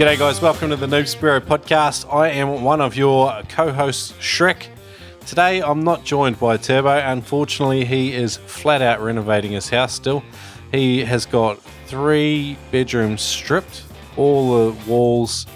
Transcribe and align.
G'day, 0.00 0.18
guys. 0.18 0.40
Welcome 0.40 0.70
to 0.70 0.76
the 0.76 0.86
Noob 0.86 1.02
Spearo 1.02 1.40
podcast. 1.40 2.10
I 2.10 2.30
am 2.30 2.62
one 2.62 2.80
of 2.80 2.96
your 2.96 3.42
co 3.50 3.70
hosts, 3.70 4.12
Shrek. 4.12 4.68
Today, 5.26 5.60
I'm 5.60 5.84
not 5.84 6.06
joined 6.06 6.40
by 6.40 6.56
Turbo. 6.56 6.96
Unfortunately, 7.04 7.84
he 7.84 8.14
is 8.14 8.38
flat 8.38 8.80
out 8.80 9.02
renovating 9.02 9.52
his 9.52 9.68
house 9.68 9.92
still. 9.92 10.22
He 10.72 11.04
has 11.04 11.26
got 11.26 11.60
three 11.84 12.56
bedrooms 12.70 13.20
stripped, 13.20 13.82
all 14.16 14.70
the 14.70 14.90
walls. 14.90 15.46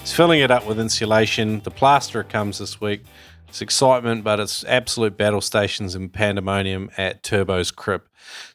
He's 0.00 0.12
filling 0.12 0.40
it 0.40 0.50
up 0.50 0.66
with 0.66 0.80
insulation. 0.80 1.60
The 1.60 1.70
plasterer 1.70 2.24
comes 2.24 2.58
this 2.58 2.80
week. 2.80 3.04
It's 3.46 3.62
excitement, 3.62 4.24
but 4.24 4.40
it's 4.40 4.64
absolute 4.64 5.16
battle 5.16 5.40
stations 5.40 5.94
and 5.94 6.12
pandemonium 6.12 6.90
at 6.96 7.22
Turbo's 7.22 7.70
crib. 7.70 8.02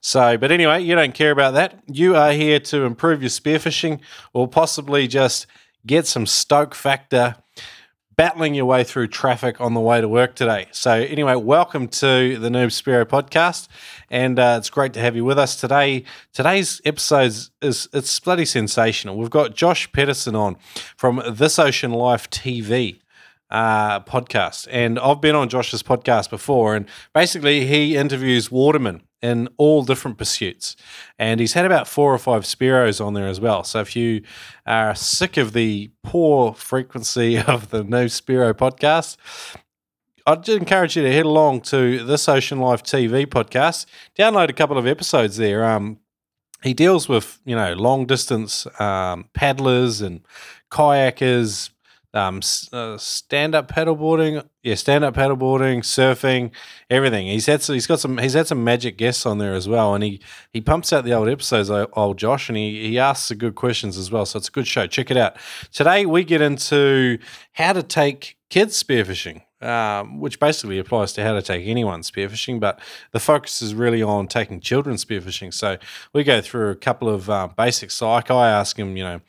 So, 0.01 0.37
but 0.37 0.51
anyway, 0.51 0.83
you 0.83 0.95
don't 0.95 1.13
care 1.13 1.31
about 1.31 1.53
that. 1.53 1.79
You 1.87 2.15
are 2.15 2.31
here 2.31 2.59
to 2.59 2.83
improve 2.83 3.21
your 3.21 3.29
spearfishing 3.29 3.99
or 4.33 4.47
possibly 4.47 5.07
just 5.07 5.47
get 5.85 6.05
some 6.07 6.25
stoke 6.25 6.75
factor 6.75 7.35
battling 8.17 8.55
your 8.55 8.65
way 8.65 8.83
through 8.83 9.07
traffic 9.07 9.61
on 9.61 9.75
the 9.75 9.79
way 9.79 10.01
to 10.01 10.07
work 10.07 10.33
today. 10.35 10.67
So, 10.71 10.91
anyway, 10.91 11.35
welcome 11.35 11.87
to 11.87 12.37
the 12.37 12.49
Noob 12.49 12.69
Spearo 12.69 13.05
podcast, 13.05 13.67
and 14.09 14.39
uh, 14.39 14.55
it's 14.57 14.71
great 14.71 14.93
to 14.93 14.99
have 14.99 15.15
you 15.15 15.23
with 15.23 15.37
us 15.37 15.55
today. 15.55 16.03
Today's 16.33 16.81
episode 16.83 17.33
is 17.61 17.87
it's 17.93 18.19
bloody 18.19 18.45
sensational. 18.45 19.17
We've 19.17 19.29
got 19.29 19.55
Josh 19.55 19.91
Pedersen 19.91 20.35
on 20.35 20.57
from 20.97 21.21
This 21.29 21.59
Ocean 21.59 21.91
Life 21.91 22.27
TV 22.29 22.99
uh, 23.51 23.99
podcast. 24.01 24.67
And 24.71 24.99
I've 24.99 25.21
been 25.21 25.35
on 25.35 25.47
Josh's 25.47 25.83
podcast 25.83 26.29
before, 26.29 26.75
and 26.75 26.87
basically 27.13 27.67
he 27.67 27.95
interviews 27.95 28.51
watermen 28.51 29.03
in 29.21 29.49
all 29.57 29.83
different 29.83 30.17
pursuits. 30.17 30.75
And 31.17 31.39
he's 31.39 31.53
had 31.53 31.65
about 31.65 31.87
four 31.87 32.13
or 32.13 32.17
five 32.17 32.43
Spearos 32.43 33.03
on 33.03 33.13
there 33.13 33.27
as 33.27 33.39
well. 33.39 33.63
So 33.63 33.79
if 33.79 33.95
you 33.95 34.21
are 34.65 34.93
sick 34.95 35.37
of 35.37 35.53
the 35.53 35.91
poor 36.03 36.53
frequency 36.53 37.37
of 37.37 37.69
the 37.69 37.83
Noob 37.83 38.07
Spearo 38.07 38.53
podcast, 38.53 39.17
I'd 40.25 40.47
encourage 40.49 40.97
you 40.97 41.03
to 41.03 41.11
head 41.11 41.25
along 41.25 41.61
to 41.61 42.03
this 42.03 42.27
Ocean 42.27 42.59
Life 42.59 42.83
TV 42.83 43.25
podcast. 43.25 43.85
Download 44.17 44.49
a 44.49 44.53
couple 44.53 44.77
of 44.77 44.85
episodes 44.85 45.37
there. 45.37 45.63
Um, 45.65 45.99
he 46.63 46.73
deals 46.73 47.07
with 47.07 47.39
you 47.45 47.55
know 47.55 47.73
long 47.73 48.05
distance 48.05 48.67
um, 48.79 49.29
paddlers 49.33 50.01
and 50.01 50.21
kayakers, 50.71 51.69
um, 52.17 52.41
uh, 52.73 52.97
stand 52.97 53.55
up 53.55 53.71
paddleboarding, 53.71 54.45
yeah, 54.63 54.75
stand 54.75 55.03
up 55.03 55.15
paddleboarding, 55.15 55.79
surfing, 55.79 56.51
everything. 56.89 57.27
He's 57.27 57.45
had 57.45 57.61
he's 57.63 57.87
got 57.87 57.99
some 57.99 58.17
he's 58.17 58.33
had 58.33 58.47
some 58.47 58.63
magic 58.63 58.97
guests 58.97 59.25
on 59.25 59.37
there 59.37 59.53
as 59.53 59.67
well, 59.67 59.93
and 59.93 60.03
he 60.03 60.19
he 60.51 60.59
pumps 60.59 60.91
out 60.91 61.05
the 61.05 61.13
old 61.13 61.29
episodes, 61.29 61.69
old 61.69 62.17
Josh, 62.17 62.49
and 62.49 62.57
he 62.57 62.89
he 62.89 62.99
asks 62.99 63.29
the 63.29 63.35
good 63.35 63.55
questions 63.55 63.97
as 63.97 64.11
well. 64.11 64.25
So 64.25 64.37
it's 64.37 64.49
a 64.49 64.51
good 64.51 64.67
show. 64.67 64.87
Check 64.87 65.11
it 65.11 65.17
out. 65.17 65.37
Today 65.71 66.05
we 66.05 66.23
get 66.23 66.41
into 66.41 67.19
how 67.53 67.73
to 67.73 67.83
take 67.83 68.37
kids 68.49 68.81
spearfishing 68.81 69.41
um, 69.61 70.19
which 70.19 70.39
basically 70.39 70.77
applies 70.77 71.13
to 71.13 71.23
how 71.23 71.33
to 71.33 71.41
take 71.41 71.65
anyone 71.65 72.01
spearfishing, 72.01 72.59
but 72.59 72.79
the 73.11 73.19
focus 73.19 73.61
is 73.61 73.73
really 73.73 74.03
on 74.03 74.27
taking 74.27 74.59
children 74.59 74.97
spearfishing. 74.97 75.53
So 75.53 75.77
we 76.13 76.23
go 76.23 76.41
through 76.41 76.69
a 76.69 76.75
couple 76.75 77.09
of 77.09 77.29
uh, 77.29 77.49
basics. 77.57 78.01
Like 78.01 78.29
I 78.29 78.49
ask 78.49 78.75
them, 78.77 78.95
you 78.95 79.03
know, 79.03 79.21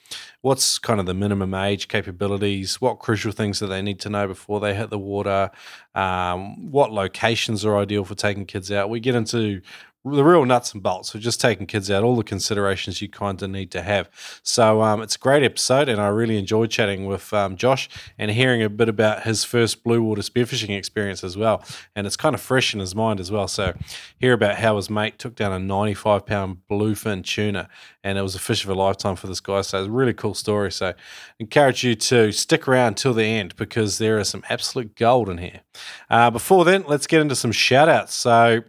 what's 0.43 0.79
kind 0.79 1.01
of 1.01 1.07
the 1.07 1.15
minimum 1.15 1.53
age 1.53 1.89
capabilities, 1.89 2.81
what 2.81 3.01
crucial 3.01 3.33
things 3.33 3.59
that 3.59 3.67
they 3.67 3.83
need 3.83 3.99
to 4.01 4.09
know 4.09 4.27
before 4.29 4.61
they 4.61 4.75
hit 4.75 4.91
the 4.91 4.99
water, 4.99 5.51
um, 5.95 6.71
what 6.71 6.93
locations 6.93 7.65
are 7.65 7.77
ideal 7.77 8.05
for 8.05 8.15
taking 8.15 8.47
kids 8.47 8.71
out. 8.71 8.89
We 8.89 9.01
get 9.01 9.17
into 9.17 9.61
the 10.05 10.25
real 10.25 10.45
nuts 10.45 10.73
and 10.73 10.83
bolts 10.83 11.15
of 11.15 11.21
just 11.21 11.41
taking 11.41 11.67
kids 11.67 11.91
out, 11.91 12.05
all 12.05 12.17
the 12.17 12.23
considerations 12.23 13.03
you 13.03 13.09
kind 13.09 13.43
of 13.43 13.51
need 13.51 13.71
to 13.73 13.83
have. 13.83 14.09
So 14.43 14.81
um, 14.81 15.03
it's 15.03 15.17
a 15.17 15.19
great 15.19 15.43
episode, 15.43 15.89
and 15.89 16.01
I 16.01 16.09
really 16.09 16.39
enjoyed 16.39 16.71
chatting 16.71 17.07
with 17.07 17.33
um, 17.33 17.57
Josh 17.57 17.89
and 18.17 18.31
hearing 18.31 18.63
a 18.63 18.71
bit 18.71 18.89
about 18.89 19.25
his 19.25 19.45
first 19.45 19.83
blue 19.83 20.03
water 20.03 20.23
spearfishing 20.23 20.77
experience 20.77 21.25
as 21.25 21.37
well. 21.37 21.65
And 21.97 22.07
it's 22.07 22.17
kind 22.17 22.35
of 22.35 22.41
fresh 22.41 22.73
in 22.75 22.81
his 22.81 22.95
mind 22.95 23.21
as 23.21 23.31
well. 23.31 23.49
So 23.49 23.75
hear 24.19 24.33
about 24.33 24.57
how 24.57 24.77
his 24.77 24.89
mate 24.89 25.19
took 25.19 25.35
down 25.35 25.53
a 25.53 25.59
95 25.59 26.25
pound 26.25 26.59
bluefin 26.71 27.25
tuna, 27.25 27.69
and 28.05 28.19
it 28.19 28.23
was 28.23 28.35
a 28.35 28.41
fish 28.41 28.65
of 28.65 28.71
a 28.71 28.75
lifetime 28.75 29.17
for 29.17 29.27
this 29.27 29.41
guy. 29.41 29.61
So 29.63 29.81
it's 29.81 29.89
a 29.89 29.91
really 29.91 30.15
cool 30.15 30.35
story. 30.35 30.71
So 30.71 30.89
I 30.89 30.95
encourage 31.41 31.83
you 31.83 31.95
to 31.97 32.33
stick 32.33 32.69
around 32.69 32.97
till 32.97 33.15
the 33.15 33.25
end 33.25 33.57
because 33.57 33.99
there 33.99 34.19
is 34.19 34.29
some 34.29 34.45
absolute 34.49 34.97
gold 34.97 35.29
in 35.29 35.39
here. 35.39 35.61
Uh, 36.09 36.31
before 36.31 36.65
then, 36.65 36.85
let's 36.87 37.07
get 37.07 37.21
into 37.21 37.35
some 37.35 37.53
shout 37.53 37.89
outs. 37.89 38.15
So 38.15 38.63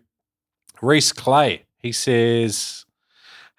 Reese 0.82 1.12
Clay, 1.12 1.66
he 1.78 1.92
says, 1.92 2.86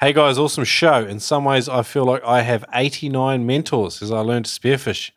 Hey 0.00 0.14
guys, 0.14 0.38
awesome 0.38 0.64
show. 0.64 1.04
In 1.04 1.20
some 1.20 1.44
ways, 1.44 1.68
I 1.68 1.82
feel 1.82 2.04
like 2.04 2.24
I 2.24 2.40
have 2.40 2.64
89 2.72 3.44
mentors 3.44 4.00
as 4.00 4.10
I 4.10 4.20
learned 4.20 4.46
to 4.46 4.50
spearfish. 4.50 5.10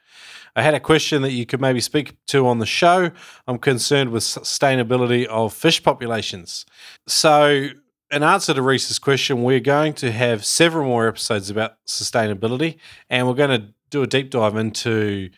I 0.55 0.61
had 0.61 0.73
a 0.73 0.79
question 0.79 1.21
that 1.21 1.31
you 1.31 1.45
could 1.45 1.61
maybe 1.61 1.79
speak 1.79 2.17
to 2.27 2.47
on 2.47 2.59
the 2.59 2.65
show. 2.65 3.11
I'm 3.47 3.57
concerned 3.57 4.11
with 4.11 4.23
sustainability 4.23 5.25
of 5.25 5.53
fish 5.53 5.81
populations. 5.81 6.65
So, 7.07 7.69
in 8.11 8.23
answer 8.23 8.53
to 8.53 8.61
Reese's 8.61 8.99
question, 8.99 9.41
we're 9.41 9.59
going 9.59 9.93
to 9.93 10.11
have 10.11 10.45
several 10.45 10.85
more 10.85 11.07
episodes 11.07 11.49
about 11.49 11.77
sustainability, 11.87 12.77
and 13.09 13.25
we're 13.27 13.33
going 13.33 13.61
to 13.61 13.73
do 13.89 14.03
a 14.03 14.07
deep 14.07 14.29
dive 14.29 14.55
into 14.55 15.29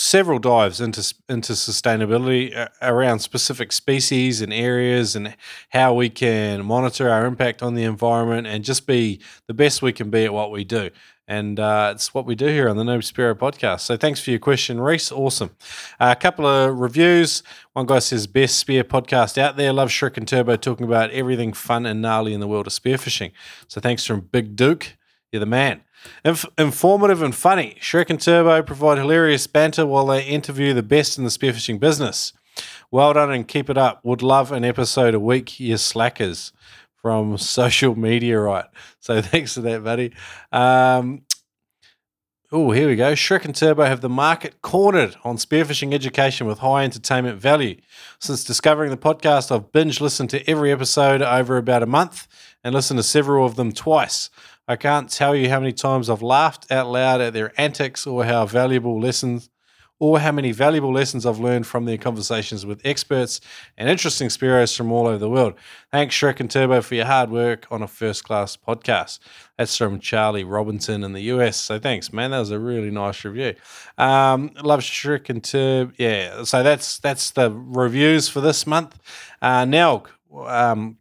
several 0.00 0.38
dives 0.38 0.80
into 0.80 1.14
into 1.28 1.52
sustainability 1.52 2.56
uh, 2.56 2.68
around 2.80 3.18
specific 3.18 3.70
species 3.70 4.40
and 4.40 4.52
areas 4.52 5.14
and 5.14 5.36
how 5.70 5.92
we 5.92 6.08
can 6.08 6.64
monitor 6.64 7.10
our 7.10 7.26
impact 7.26 7.62
on 7.62 7.74
the 7.74 7.84
environment 7.84 8.46
and 8.46 8.64
just 8.64 8.86
be 8.86 9.20
the 9.46 9.54
best 9.54 9.82
we 9.82 9.92
can 9.92 10.10
be 10.10 10.24
at 10.24 10.32
what 10.32 10.50
we 10.50 10.64
do. 10.64 10.90
And 11.28 11.60
uh, 11.60 11.92
it's 11.94 12.12
what 12.12 12.26
we 12.26 12.34
do 12.34 12.46
here 12.46 12.68
on 12.68 12.76
the 12.76 12.82
Noob 12.82 13.02
Spearo 13.02 13.34
podcast. 13.36 13.82
So 13.82 13.96
thanks 13.96 14.20
for 14.20 14.30
your 14.30 14.40
question, 14.40 14.80
Reese. 14.80 15.12
Awesome. 15.12 15.50
A 16.00 16.16
couple 16.16 16.44
of 16.44 16.76
reviews. 16.76 17.44
One 17.72 17.86
guy 17.86 18.00
says, 18.00 18.26
best 18.26 18.58
spear 18.58 18.82
podcast 18.82 19.38
out 19.38 19.56
there. 19.56 19.72
Love 19.72 19.90
Shrek 19.90 20.16
and 20.16 20.26
Turbo 20.26 20.56
talking 20.56 20.86
about 20.86 21.10
everything 21.12 21.52
fun 21.52 21.86
and 21.86 22.02
gnarly 22.02 22.34
in 22.34 22.40
the 22.40 22.48
world 22.48 22.66
of 22.66 22.72
spearfishing. 22.72 23.30
So 23.68 23.80
thanks 23.80 24.04
from 24.04 24.22
Big 24.22 24.56
Duke. 24.56 24.96
You're 25.32 25.40
the 25.40 25.46
man. 25.46 25.82
Inf- 26.24 26.46
informative 26.58 27.22
and 27.22 27.34
funny. 27.34 27.76
Shrek 27.80 28.10
and 28.10 28.20
Turbo 28.20 28.62
provide 28.62 28.98
hilarious 28.98 29.46
banter 29.46 29.86
while 29.86 30.06
they 30.06 30.24
interview 30.24 30.74
the 30.74 30.82
best 30.82 31.18
in 31.18 31.24
the 31.24 31.30
spearfishing 31.30 31.78
business. 31.78 32.32
Well 32.90 33.12
done 33.12 33.30
and 33.30 33.46
keep 33.46 33.70
it 33.70 33.78
up. 33.78 34.04
Would 34.04 34.22
love 34.22 34.50
an 34.50 34.64
episode 34.64 35.14
a 35.14 35.20
week, 35.20 35.60
you 35.60 35.76
slackers, 35.76 36.52
from 36.96 37.38
social 37.38 37.96
media, 37.96 38.40
right? 38.40 38.66
So 38.98 39.22
thanks 39.22 39.54
for 39.54 39.60
that, 39.60 39.84
buddy. 39.84 40.12
Um, 40.50 41.22
Oh, 42.52 42.72
here 42.72 42.88
we 42.88 42.96
go. 42.96 43.12
Shrek 43.12 43.44
and 43.44 43.54
Turbo 43.54 43.84
have 43.84 44.00
the 44.00 44.08
market 44.08 44.60
cornered 44.60 45.14
on 45.22 45.36
spearfishing 45.36 45.94
education 45.94 46.48
with 46.48 46.58
high 46.58 46.82
entertainment 46.82 47.38
value. 47.38 47.76
Since 48.18 48.42
discovering 48.42 48.90
the 48.90 48.96
podcast, 48.96 49.54
I've 49.54 49.70
binge 49.70 50.00
listened 50.00 50.30
to 50.30 50.50
every 50.50 50.72
episode 50.72 51.22
over 51.22 51.56
about 51.58 51.84
a 51.84 51.86
month 51.86 52.26
and 52.64 52.74
listened 52.74 52.98
to 52.98 53.04
several 53.04 53.46
of 53.46 53.54
them 53.54 53.70
twice. 53.70 54.30
I 54.70 54.76
can't 54.76 55.10
tell 55.10 55.34
you 55.34 55.48
how 55.48 55.58
many 55.58 55.72
times 55.72 56.08
I've 56.08 56.22
laughed 56.22 56.70
out 56.70 56.86
loud 56.86 57.20
at 57.20 57.32
their 57.32 57.52
antics 57.60 58.06
or 58.06 58.24
how 58.24 58.46
valuable 58.46 59.00
lessons 59.00 59.50
or 59.98 60.20
how 60.20 60.30
many 60.30 60.52
valuable 60.52 60.92
lessons 60.92 61.26
I've 61.26 61.40
learned 61.40 61.66
from 61.66 61.86
their 61.86 61.98
conversations 61.98 62.64
with 62.64 62.80
experts 62.84 63.40
and 63.76 63.88
interesting 63.88 64.28
Spearos 64.28 64.76
from 64.76 64.92
all 64.92 65.08
over 65.08 65.18
the 65.18 65.28
world. 65.28 65.54
Thanks, 65.90 66.14
Shrek 66.14 66.38
and 66.38 66.48
Turbo, 66.48 66.82
for 66.82 66.94
your 66.94 67.06
hard 67.06 67.32
work 67.32 67.66
on 67.72 67.82
a 67.82 67.88
first 67.88 68.22
class 68.22 68.56
podcast. 68.56 69.18
That's 69.58 69.76
from 69.76 69.98
Charlie 69.98 70.44
Robinson 70.44 71.02
in 71.02 71.14
the 71.14 71.22
US. 71.22 71.56
So 71.56 71.80
thanks, 71.80 72.12
man. 72.12 72.30
That 72.30 72.38
was 72.38 72.52
a 72.52 72.58
really 72.60 72.92
nice 72.92 73.24
review. 73.24 73.56
Um, 73.98 74.52
love 74.62 74.82
Shrek 74.82 75.30
and 75.30 75.42
Turbo. 75.42 75.92
Yeah. 75.98 76.44
So 76.44 76.62
that's 76.62 77.00
that's 77.00 77.32
the 77.32 77.50
reviews 77.50 78.28
for 78.28 78.40
this 78.40 78.68
month. 78.68 79.00
Uh, 79.42 79.64
now, 79.64 80.04
um, 80.46 80.99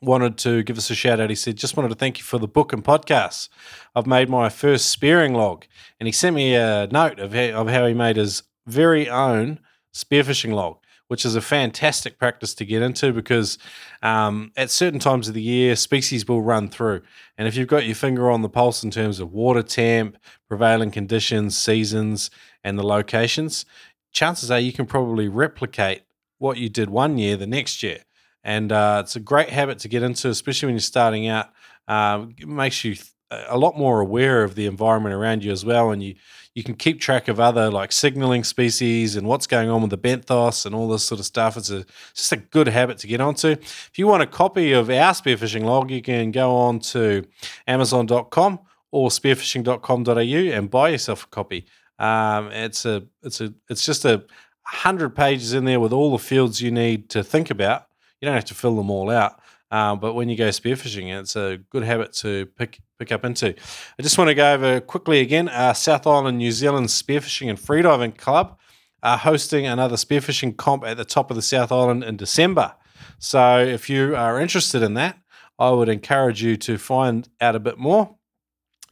wanted 0.00 0.38
to 0.38 0.62
give 0.62 0.78
us 0.78 0.90
a 0.90 0.94
shout 0.94 1.20
out. 1.20 1.30
He 1.30 1.36
said, 1.36 1.56
Just 1.56 1.76
wanted 1.76 1.90
to 1.90 1.94
thank 1.94 2.18
you 2.18 2.24
for 2.24 2.38
the 2.38 2.48
book 2.48 2.72
and 2.72 2.84
podcast. 2.84 3.48
I've 3.94 4.06
made 4.06 4.28
my 4.28 4.48
first 4.48 4.90
spearing 4.90 5.34
log. 5.34 5.66
And 5.98 6.06
he 6.06 6.12
sent 6.12 6.36
me 6.36 6.54
a 6.54 6.88
note 6.90 7.18
of 7.18 7.32
how, 7.34 7.50
of 7.50 7.68
how 7.68 7.86
he 7.86 7.94
made 7.94 8.16
his 8.16 8.42
very 8.66 9.08
own 9.08 9.60
spearfishing 9.94 10.52
log, 10.52 10.78
which 11.08 11.24
is 11.24 11.34
a 11.34 11.40
fantastic 11.40 12.18
practice 12.18 12.54
to 12.54 12.64
get 12.64 12.82
into 12.82 13.12
because 13.12 13.58
um, 14.02 14.52
at 14.56 14.70
certain 14.70 15.00
times 15.00 15.28
of 15.28 15.34
the 15.34 15.42
year, 15.42 15.74
species 15.74 16.26
will 16.28 16.42
run 16.42 16.68
through. 16.68 17.02
And 17.36 17.48
if 17.48 17.56
you've 17.56 17.68
got 17.68 17.86
your 17.86 17.96
finger 17.96 18.30
on 18.30 18.42
the 18.42 18.48
pulse 18.48 18.82
in 18.82 18.90
terms 18.90 19.20
of 19.20 19.32
water 19.32 19.62
temp, 19.62 20.16
prevailing 20.48 20.90
conditions, 20.90 21.56
seasons, 21.56 22.30
and 22.62 22.78
the 22.78 22.86
locations, 22.86 23.64
chances 24.12 24.50
are 24.50 24.60
you 24.60 24.72
can 24.72 24.86
probably 24.86 25.28
replicate 25.28 26.02
what 26.38 26.56
you 26.56 26.68
did 26.68 26.90
one 26.90 27.18
year 27.18 27.36
the 27.36 27.46
next 27.46 27.82
year 27.82 28.04
and 28.44 28.72
uh, 28.72 29.02
it's 29.04 29.16
a 29.16 29.20
great 29.20 29.50
habit 29.50 29.78
to 29.80 29.88
get 29.88 30.02
into, 30.02 30.28
especially 30.28 30.66
when 30.66 30.74
you're 30.74 30.80
starting 30.80 31.28
out. 31.28 31.48
Uh, 31.86 32.26
it 32.36 32.48
makes 32.48 32.84
you 32.84 32.96
a 33.30 33.58
lot 33.58 33.76
more 33.76 34.00
aware 34.00 34.42
of 34.42 34.54
the 34.54 34.66
environment 34.66 35.14
around 35.14 35.44
you 35.44 35.52
as 35.52 35.64
well, 35.64 35.90
and 35.90 36.02
you 36.02 36.14
you 36.54 36.64
can 36.64 36.74
keep 36.74 37.00
track 37.00 37.28
of 37.28 37.38
other 37.38 37.70
like 37.70 37.92
signaling 37.92 38.42
species 38.42 39.16
and 39.16 39.26
what's 39.26 39.46
going 39.46 39.68
on 39.68 39.80
with 39.80 39.90
the 39.90 39.98
benthos 39.98 40.66
and 40.66 40.74
all 40.74 40.88
this 40.88 41.04
sort 41.04 41.20
of 41.20 41.26
stuff. 41.26 41.56
It's 41.56 41.70
a 41.70 41.84
just 42.14 42.32
a 42.32 42.36
good 42.36 42.68
habit 42.68 42.98
to 42.98 43.06
get 43.06 43.20
onto. 43.20 43.48
If 43.48 43.92
you 43.96 44.06
want 44.06 44.22
a 44.22 44.26
copy 44.26 44.72
of 44.72 44.90
our 44.90 45.12
spearfishing 45.12 45.64
log, 45.64 45.90
you 45.90 46.02
can 46.02 46.30
go 46.30 46.54
on 46.56 46.80
to 46.80 47.24
Amazon.com 47.66 48.60
or 48.90 49.10
spearfishing.com.au 49.10 50.56
and 50.56 50.70
buy 50.70 50.88
yourself 50.88 51.24
a 51.24 51.28
copy. 51.28 51.66
Um, 51.98 52.50
it's 52.50 52.84
a 52.84 53.04
it's 53.22 53.40
a 53.40 53.52
it's 53.68 53.84
just 53.84 54.04
a 54.04 54.24
hundred 54.62 55.10
pages 55.10 55.54
in 55.54 55.64
there 55.64 55.80
with 55.80 55.92
all 55.92 56.12
the 56.12 56.18
fields 56.18 56.60
you 56.60 56.70
need 56.70 57.08
to 57.10 57.22
think 57.22 57.50
about. 57.50 57.87
You 58.20 58.26
don't 58.26 58.34
have 58.34 58.44
to 58.46 58.54
fill 58.54 58.76
them 58.76 58.90
all 58.90 59.10
out. 59.10 59.40
Um, 59.70 60.00
but 60.00 60.14
when 60.14 60.28
you 60.28 60.36
go 60.36 60.48
spearfishing, 60.48 61.16
it's 61.20 61.36
a 61.36 61.58
good 61.70 61.82
habit 61.82 62.12
to 62.14 62.46
pick 62.46 62.80
pick 62.98 63.12
up 63.12 63.24
into. 63.24 63.54
I 63.98 64.02
just 64.02 64.18
want 64.18 64.28
to 64.28 64.34
go 64.34 64.54
over 64.54 64.80
quickly 64.80 65.20
again. 65.20 65.48
Uh, 65.48 65.72
South 65.72 66.06
Island, 66.06 66.38
New 66.38 66.50
Zealand 66.50 66.86
Spearfishing 66.86 67.48
and 67.48 67.58
Freediving 67.58 68.16
Club 68.16 68.58
are 69.02 69.18
hosting 69.18 69.66
another 69.66 69.96
spearfishing 69.96 70.56
comp 70.56 70.84
at 70.84 70.96
the 70.96 71.04
top 71.04 71.30
of 71.30 71.36
the 71.36 71.42
South 71.42 71.70
Island 71.70 72.02
in 72.02 72.16
December. 72.16 72.74
So 73.18 73.58
if 73.60 73.88
you 73.88 74.16
are 74.16 74.40
interested 74.40 74.82
in 74.82 74.94
that, 74.94 75.18
I 75.58 75.70
would 75.70 75.88
encourage 75.88 76.42
you 76.42 76.56
to 76.58 76.78
find 76.78 77.28
out 77.40 77.54
a 77.54 77.60
bit 77.60 77.78
more. 77.78 78.16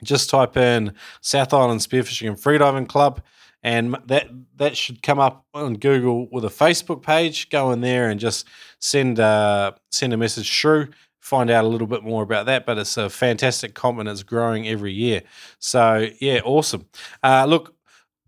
Just 0.04 0.30
type 0.30 0.56
in 0.56 0.92
South 1.20 1.54
Island 1.54 1.80
Spearfishing 1.80 2.28
and 2.28 2.36
Freediving 2.36 2.88
Club 2.88 3.22
and 3.62 3.96
that 4.06 4.28
that 4.56 4.76
should 4.76 5.02
come 5.02 5.18
up 5.18 5.44
on 5.54 5.74
Google 5.74 6.28
with 6.30 6.44
a 6.44 6.48
Facebook 6.48 7.02
page. 7.02 7.48
Go 7.50 7.72
in 7.72 7.80
there 7.80 8.08
and 8.08 8.20
just 8.20 8.46
send 8.80 9.18
uh, 9.18 9.72
send 9.90 10.12
a 10.12 10.16
message 10.16 10.60
through. 10.60 10.88
Find 11.20 11.50
out 11.50 11.64
a 11.64 11.68
little 11.68 11.88
bit 11.88 12.04
more 12.04 12.22
about 12.22 12.46
that, 12.46 12.64
but 12.66 12.78
it's 12.78 12.96
a 12.96 13.10
fantastic 13.10 13.74
comp 13.74 13.98
and 13.98 14.08
it's 14.08 14.22
growing 14.22 14.68
every 14.68 14.92
year. 14.92 15.22
So 15.58 16.08
yeah, 16.20 16.40
awesome. 16.44 16.86
Uh, 17.22 17.46
look, 17.46 17.74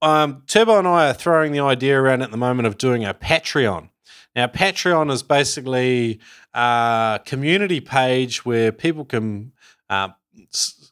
um, 0.02 0.42
Turbo 0.48 0.78
and 0.78 0.88
I 0.88 1.10
are 1.10 1.14
throwing 1.14 1.52
the 1.52 1.60
idea 1.60 2.00
around 2.00 2.22
at 2.22 2.32
the 2.32 2.36
moment 2.36 2.66
of 2.66 2.76
doing 2.76 3.04
a 3.04 3.14
Patreon. 3.14 3.90
Now, 4.34 4.46
Patreon 4.46 5.10
is 5.10 5.22
basically 5.22 6.20
a 6.54 7.20
community 7.24 7.80
page 7.80 8.44
where 8.44 8.72
people 8.72 9.04
can 9.04 9.52
uh, 9.90 10.10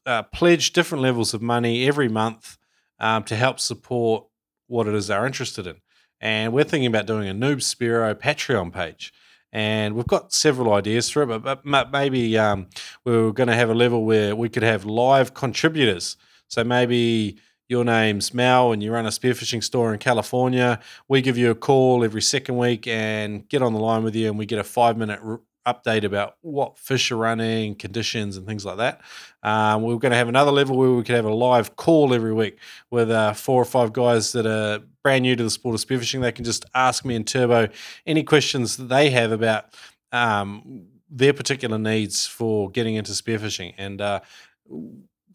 uh, 0.05 0.23
pledge 0.25 0.73
different 0.73 1.03
levels 1.03 1.35
of 1.35 1.43
money 1.43 1.87
every 1.87 2.09
month 2.09 2.59
um, 2.99 3.25
to 3.25 3.37
help 3.37 3.61
support 3.61 4.27
what 4.67 4.87
it 4.87 4.95
is 4.95 5.07
they're 5.07 5.27
interested 5.27 5.67
in. 5.67 5.77
And 6.21 6.53
we're 6.53 6.65
thinking 6.65 6.87
about 6.87 7.07
doing 7.07 7.29
a 7.29 7.35
Noob 7.35 7.57
Spearo 7.57 8.15
Patreon 8.15 8.73
page. 8.73 9.13
And 9.53 9.95
we've 9.95 10.07
got 10.07 10.33
several 10.33 10.73
ideas 10.75 11.09
for 11.09 11.23
it, 11.23 11.43
but, 11.43 11.63
but 11.65 11.91
maybe 11.91 12.37
um, 12.37 12.67
we 13.05 13.15
are 13.15 13.33
going 13.33 13.49
to 13.49 13.55
have 13.55 13.71
a 13.71 13.75
level 13.75 14.05
where 14.05 14.35
we 14.35 14.49
could 14.49 14.63
have 14.63 14.85
live 14.85 15.35
contributors. 15.35 16.17
So 16.49 16.65
maybe 16.65 17.39
your 17.69 17.85
name's 17.85 18.35
Mel 18.35 18.73
and 18.73 18.83
you 18.83 18.93
run 18.93 19.07
a 19.07 19.11
spearfishing 19.11 19.63
store 19.63 19.93
in 19.93 19.99
California. 19.99 20.81
We 21.09 21.23
give 21.23 21.39
you 21.39 21.51
a 21.51 21.55
call 21.55 22.05
every 22.05 22.23
second 22.23 22.57
week 22.57 22.87
and 22.87 23.49
get 23.49 23.63
on 23.63 23.73
the 23.73 23.81
line 23.81 24.05
with 24.05 24.15
you, 24.15 24.29
and 24.29 24.39
we 24.39 24.47
get 24.47 24.59
a 24.59 24.65
five 24.65 24.97
minute 24.97 25.21
update 25.67 26.05
about 26.05 26.37
what 26.43 26.79
fish 26.79 27.11
are 27.11 27.17
running, 27.17 27.75
conditions, 27.75 28.37
and 28.37 28.47
things 28.47 28.65
like 28.65 28.77
that. 28.79 29.01
Um, 29.43 29.83
we're 29.83 29.97
going 29.97 30.13
to 30.13 30.17
have 30.17 30.29
another 30.29 30.51
level 30.51 30.77
where 30.77 30.93
we 30.93 31.03
could 31.03 31.17
have 31.17 31.25
a 31.25 31.35
live 31.35 31.77
call 31.77 32.15
every 32.15 32.33
week 32.33 32.59
with 32.91 33.11
uh, 33.11 33.33
four 33.33 33.61
or 33.61 33.65
five 33.65 33.93
guys 33.93 34.33
that 34.33 34.47
are 34.47 34.81
brand 35.03 35.23
new 35.23 35.37
to 35.37 35.43
the 35.43 35.51
sport 35.51 35.75
of 35.75 35.81
spearfishing. 35.81 36.21
They 36.21 36.33
can 36.33 36.45
just 36.45 36.65
ask 36.75 37.05
me 37.05 37.15
in 37.15 37.25
Turbo 37.25 37.69
any 38.07 38.23
questions 38.23 38.77
that 38.77 38.89
they 38.89 39.11
have 39.11 39.33
about 39.33 39.75
um, 40.13 40.87
their 41.11 41.33
particular 41.33 41.79
needs 41.79 42.27
for 42.27 42.71
getting 42.71 42.95
into 42.95 43.13
spearfishing. 43.13 43.75
And 43.79 44.01
uh, 44.01 44.21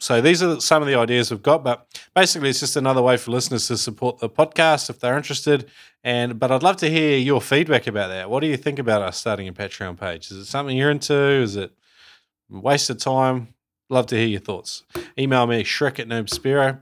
so 0.01 0.19
these 0.19 0.41
are 0.41 0.59
some 0.59 0.81
of 0.81 0.87
the 0.87 0.95
ideas 0.95 1.29
we've 1.29 1.43
got, 1.43 1.63
but 1.63 1.85
basically 2.15 2.49
it's 2.49 2.59
just 2.59 2.75
another 2.75 3.03
way 3.03 3.17
for 3.17 3.29
listeners 3.29 3.67
to 3.67 3.77
support 3.77 4.17
the 4.17 4.27
podcast 4.27 4.89
if 4.89 4.99
they're 4.99 5.15
interested. 5.15 5.69
And 6.03 6.39
but 6.39 6.51
I'd 6.51 6.63
love 6.63 6.77
to 6.77 6.89
hear 6.89 7.19
your 7.19 7.39
feedback 7.39 7.85
about 7.85 8.07
that. 8.07 8.27
What 8.27 8.39
do 8.39 8.47
you 8.47 8.57
think 8.57 8.79
about 8.79 9.03
us 9.03 9.19
starting 9.19 9.47
a 9.47 9.53
Patreon 9.53 9.99
page? 9.99 10.31
Is 10.31 10.37
it 10.37 10.45
something 10.45 10.75
you're 10.75 10.89
into? 10.89 11.13
Is 11.13 11.55
it 11.55 11.71
waste 12.49 12.89
of 12.89 12.97
time? 12.97 13.53
Love 13.89 14.07
to 14.07 14.15
hear 14.15 14.25
your 14.25 14.39
thoughts. 14.39 14.81
Email 15.19 15.45
me 15.45 15.63
shrek 15.63 15.99
at 15.99 16.07
noobspearo. 16.07 16.81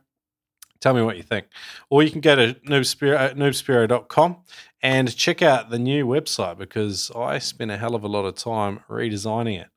Tell 0.79 0.93
me 0.93 1.01
what 1.01 1.17
you 1.17 1.23
think. 1.23 1.47
Or 1.89 2.01
you 2.01 2.11
can 2.11 2.21
go 2.21 2.37
to 2.37 2.53
noobspearo, 2.65 3.17
uh, 3.17 3.33
noobspearo.com 3.33 4.37
and 4.81 5.13
check 5.13 5.41
out 5.41 5.69
the 5.69 5.79
new 5.79 6.05
website 6.05 6.57
because 6.57 7.11
I 7.13 7.39
spent 7.39 7.69
a 7.71 7.77
hell 7.77 7.95
of 7.95 8.05
a 8.05 8.07
lot 8.07 8.23
of 8.23 8.35
time 8.35 8.79
redesigning 8.89 9.59
it. 9.59 9.67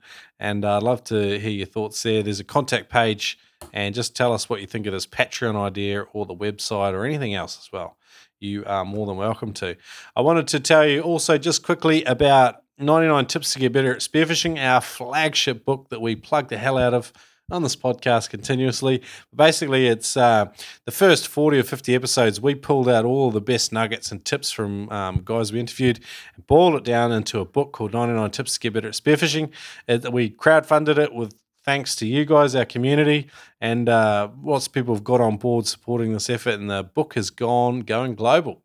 And 0.43 0.65
uh, 0.65 0.79
I'd 0.79 0.83
love 0.83 1.05
to 1.05 1.39
hear 1.39 1.53
your 1.53 1.67
thoughts 1.67 2.03
there. 2.03 2.21
There's 2.21 2.41
a 2.41 2.45
contact 2.45 2.91
page, 2.91 3.39
and 3.73 3.95
just 3.95 4.17
tell 4.17 4.33
us 4.33 4.51
what 4.51 4.61
you 4.61 4.67
think 4.67 4.87
of 4.87 4.93
this 4.93 5.07
Patreon 5.07 5.55
idea 5.55 6.03
or 6.03 6.27
the 6.27 6.35
website 6.35 6.95
or 6.95 7.05
anything 7.05 7.33
else 7.33 7.57
as 7.63 7.71
well. 7.71 7.97
You 8.41 8.65
are 8.67 8.85
more 8.85 9.07
than 9.07 9.17
welcome 9.17 9.53
to. 9.53 9.77
I 10.17 10.21
wanted 10.21 10.49
to 10.49 10.59
tell 10.59 10.85
you 10.85 11.01
also 11.01 11.39
just 11.39 11.63
quickly 11.63 12.03
about 12.03 12.57
99 12.77 13.27
Tips 13.27 13.53
to 13.53 13.61
Get 13.61 13.73
Better 13.73 13.95
at 13.95 14.01
Spearfishing, 14.01 14.59
our 14.59 14.81
flagship 14.81 15.65
book 15.65 15.91
that 15.91 16.01
we 16.01 16.17
plug 16.17 16.49
the 16.49 16.59
hell 16.59 16.77
out 16.77 16.93
of 16.93 17.13
on 17.53 17.63
this 17.63 17.77
podcast 17.77 18.31
continuously. 18.31 19.03
Basically, 19.35 19.87
it's 19.87 20.17
uh, 20.17 20.47
the 20.85 20.91
first 20.91 21.29
40 21.29 21.59
or 21.59 21.63
50 21.63 21.95
episodes. 21.95 22.41
We 22.41 22.55
pulled 22.55 22.89
out 22.89 23.05
all 23.05 23.31
the 23.31 23.41
best 23.41 23.73
nuggets 23.73 24.11
and 24.11 24.25
tips 24.25 24.51
from 24.51 24.89
um, 24.91 25.23
guys 25.25 25.53
we 25.53 25.61
interviewed 25.61 26.01
and 26.35 26.47
boiled 26.47 26.75
it 26.77 26.85
down 26.85 27.13
into 27.13 27.41
a 27.41 27.45
book 27.45 27.73
called 27.73 27.93
99 27.93 28.31
Tips 28.31 28.55
to 28.55 28.61
Get 28.61 28.73
Better 28.73 28.89
at 28.89 28.95
Spearfishing. 28.95 29.51
It, 29.87 30.13
we 30.13 30.31
crowdfunded 30.31 30.99
it 30.99 31.15
with 31.15 31.35
thanks 31.65 31.95
to 31.97 32.07
you 32.07 32.25
guys, 32.25 32.55
our 32.55 32.65
community, 32.65 33.31
and 33.61 33.89
uh, 33.89 34.29
lots 34.43 34.67
of 34.67 34.73
people 34.73 34.95
have 34.95 35.05
got 35.05 35.21
on 35.21 35.37
board 35.37 35.67
supporting 35.67 36.13
this 36.13 36.31
effort. 36.31 36.55
And 36.55 36.71
the 36.71 36.83
book 36.83 37.15
has 37.15 37.31
gone 37.31 37.81
going 37.81 38.15
global. 38.15 38.63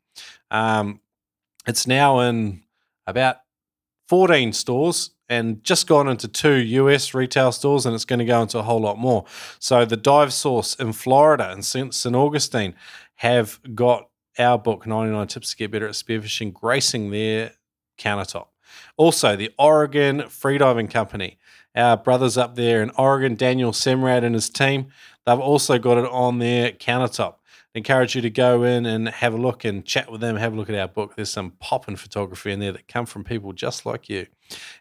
Um, 0.50 1.02
it's 1.68 1.86
now 1.86 2.22
in 2.22 2.64
about 3.06 3.38
14 4.08 4.54
stores 4.54 5.12
and 5.30 5.64
just 5.64 5.88
gone 5.88 6.08
into 6.08 6.28
two 6.28 6.56
US 6.56 7.14
retail 7.14 7.52
stores, 7.52 7.86
and 7.86 7.94
it's 7.94 8.06
going 8.06 8.20
to 8.20 8.26
go 8.26 8.42
into 8.42 8.60
a 8.60 8.64
whole 8.64 8.80
lot 8.80 8.98
more. 8.98 9.26
So 9.60 9.86
the 9.86 9.98
Dive 9.98 10.34
Source 10.34 10.76
in 10.76 10.94
Florida 10.94 11.52
and 11.52 11.64
St. 11.66 12.16
Augustine 12.16 12.76
have 13.16 13.60
got 13.76 14.10
our 14.40 14.58
book, 14.58 14.86
99 14.86 15.28
Tips 15.28 15.52
to 15.52 15.58
Get 15.58 15.72
Better 15.72 15.88
at 15.88 15.94
Spearfishing, 15.94 16.54
gracing 16.54 17.10
their 17.10 17.54
countertop. 17.98 18.48
Also, 18.96 19.36
the 19.36 19.52
Oregon 19.58 20.22
Freediving 20.24 20.90
Company, 20.90 21.38
our 21.76 21.98
brothers 21.98 22.38
up 22.38 22.56
there 22.56 22.82
in 22.82 22.92
Oregon, 22.92 23.36
Daniel 23.36 23.72
Semrad 23.72 24.24
and 24.24 24.36
his 24.36 24.50
team, 24.50 24.88
they've 25.26 25.40
also 25.40 25.78
got 25.80 25.98
it 25.98 26.06
on 26.06 26.40
their 26.40 26.72
countertop 26.72 27.36
encourage 27.76 28.16
you 28.16 28.22
to 28.22 28.30
go 28.30 28.64
in 28.64 28.86
and 28.86 29.10
have 29.10 29.34
a 29.34 29.38
look 29.38 29.64
and 29.64 29.86
chat 29.86 30.12
with 30.12 30.22
them, 30.22 30.36
have 30.36 30.54
a 30.54 30.56
look 30.56 30.70
at 30.70 30.76
our 30.76 30.88
book. 30.88 31.16
There's 31.16 31.32
some 31.32 31.52
popping 31.60 31.96
photography 31.96 32.52
in 32.52 32.60
there 32.60 32.72
that 32.72 32.88
come 32.88 33.06
from 33.06 33.24
people 33.24 33.54
just 33.54 33.86
like 33.86 34.10
you. 34.10 34.28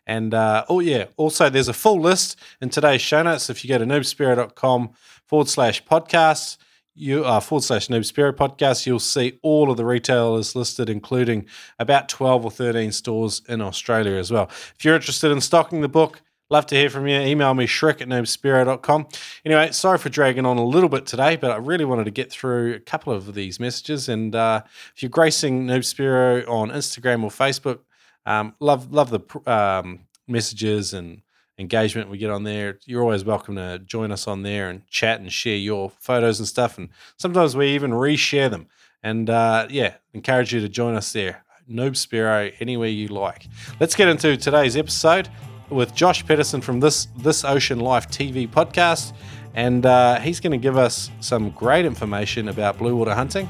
And 0.07 0.33
uh, 0.33 0.65
oh, 0.69 0.81
yeah, 0.81 1.07
also 1.17 1.51
there's 1.51 1.69
a 1.69 1.75
full 1.75 2.01
list 2.01 2.39
in 2.61 2.71
today's 2.71 3.03
show 3.03 3.23
notes. 3.23 3.51
If 3.51 3.65
you 3.65 3.69
go 3.69 3.79
to 3.79 3.85
noobspearo.com 3.85 4.91
forward 5.27 5.49
slash 5.49 5.85
podcasts, 5.85 6.57
you 6.97 7.25
uh, 7.25 7.41
forward 7.41 7.63
slash 7.63 7.89
Noob 7.89 8.11
Spearo 8.11 8.33
podcast, 8.33 8.87
you'll 8.87 8.99
see 8.99 9.39
all 9.43 9.71
of 9.71 9.77
the 9.77 9.85
retailers 9.85 10.57
listed, 10.57 10.89
including 10.89 11.47
about 11.79 12.09
12 12.09 12.47
or 12.47 12.51
13 12.51 12.91
stores 12.91 13.43
in 13.49 13.61
Australia 13.61 14.15
as 14.15 14.33
well. 14.33 14.45
If 14.45 14.85
you're 14.85 14.97
interested 14.97 15.31
in 15.31 15.43
stocking 15.43 15.83
the 15.83 15.89
book, 15.89 16.23
Love 16.49 16.67
to 16.67 16.77
hear 16.77 16.89
from 16.89 17.09
you. 17.09 17.19
Email 17.19 17.55
me, 17.55 17.67
shrek 17.67 18.01
at 18.01 18.07
noobspearo.com. 18.09 19.09
Anyway, 19.45 19.73
sorry 19.73 19.99
for 19.99 20.09
dragging 20.09 20.47
on 20.47 20.59
a 20.59 20.65
little 20.65 20.89
bit 20.89 21.05
today, 21.05 21.35
but 21.35 21.51
I 21.51 21.57
really 21.57 21.85
wanted 21.85 22.05
to 22.05 22.13
get 22.13 22.31
through 22.31 22.75
a 22.75 22.79
couple 22.79 23.13
of 23.13 23.35
these 23.35 23.59
messages. 23.59 24.09
And 24.09 24.33
uh, 24.35 24.63
if 24.95 25.03
you're 25.03 25.11
gracing 25.11 25.67
Noob 25.67 26.49
on 26.49 26.71
Instagram 26.71 27.25
or 27.25 27.31
Facebook, 27.31 27.81
um, 28.27 28.55
love 28.61 28.93
love 28.93 29.11
the 29.11 29.51
um, 29.51 30.01
messages 30.29 30.95
and 30.95 31.23
engagement 31.59 32.11
we 32.11 32.19
get 32.19 32.31
on 32.31 32.45
there. 32.45 32.79
You're 32.85 33.03
always 33.03 33.25
welcome 33.25 33.57
to 33.57 33.81
join 33.81 34.13
us 34.13 34.29
on 34.29 34.43
there 34.43 34.69
and 34.69 34.87
chat 34.87 35.21
and 35.21 35.33
share 35.33 35.57
your 35.57 35.91
photos 35.91 36.39
and 36.39 36.47
stuff. 36.47 36.79
And 36.79 36.91
sometimes 37.17 37.57
we 37.57 37.69
even 37.69 37.91
reshare 37.91 38.51
them. 38.51 38.69
And 39.03 39.29
uh, 39.31 39.67
yeah, 39.69 39.95
encourage 40.13 40.55
you 40.55 40.61
to 40.61 40.69
join 40.69 40.95
us 40.95 41.13
there. 41.13 41.45
Noob 41.69 41.93
Spearo, 41.93 42.53
anywhere 42.61 42.89
you 42.89 43.09
like. 43.09 43.47
Let's 43.81 43.97
get 43.97 44.07
into 44.07 44.37
today's 44.37 44.77
episode 44.77 45.29
with 45.71 45.95
Josh 45.95 46.27
Pedersen 46.27 46.61
from 46.61 46.81
this 46.81 47.09
This 47.17 47.45
Ocean 47.45 47.81
Life 47.81 48.09
TV 48.09 48.49
podcast, 48.49 49.13
and 49.55 49.85
uh, 49.85 50.21
he's 50.21 50.41
going 50.41 50.53
to 50.53 50.59
give 50.59 50.77
us 50.77 51.11
some 51.21 51.51
great 51.51 51.85
information 51.85 52.49
about 52.49 52.79
blue 52.79 52.97
water 52.97 53.15
hunting 53.15 53.49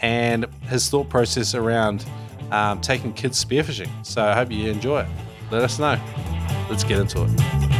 and 0.00 0.46
his 0.62 0.88
thought 0.88 1.08
process 1.08 1.54
around 1.54 2.04
um, 2.50 2.80
taking 2.80 3.12
kids 3.12 3.42
spearfishing. 3.42 3.90
So 4.04 4.22
I 4.22 4.34
hope 4.34 4.50
you 4.50 4.70
enjoy 4.70 5.00
it. 5.00 5.08
Let 5.50 5.62
us 5.62 5.78
know. 5.78 5.98
Let's 6.68 6.84
get 6.84 6.98
into 6.98 7.24
it. 7.24 7.76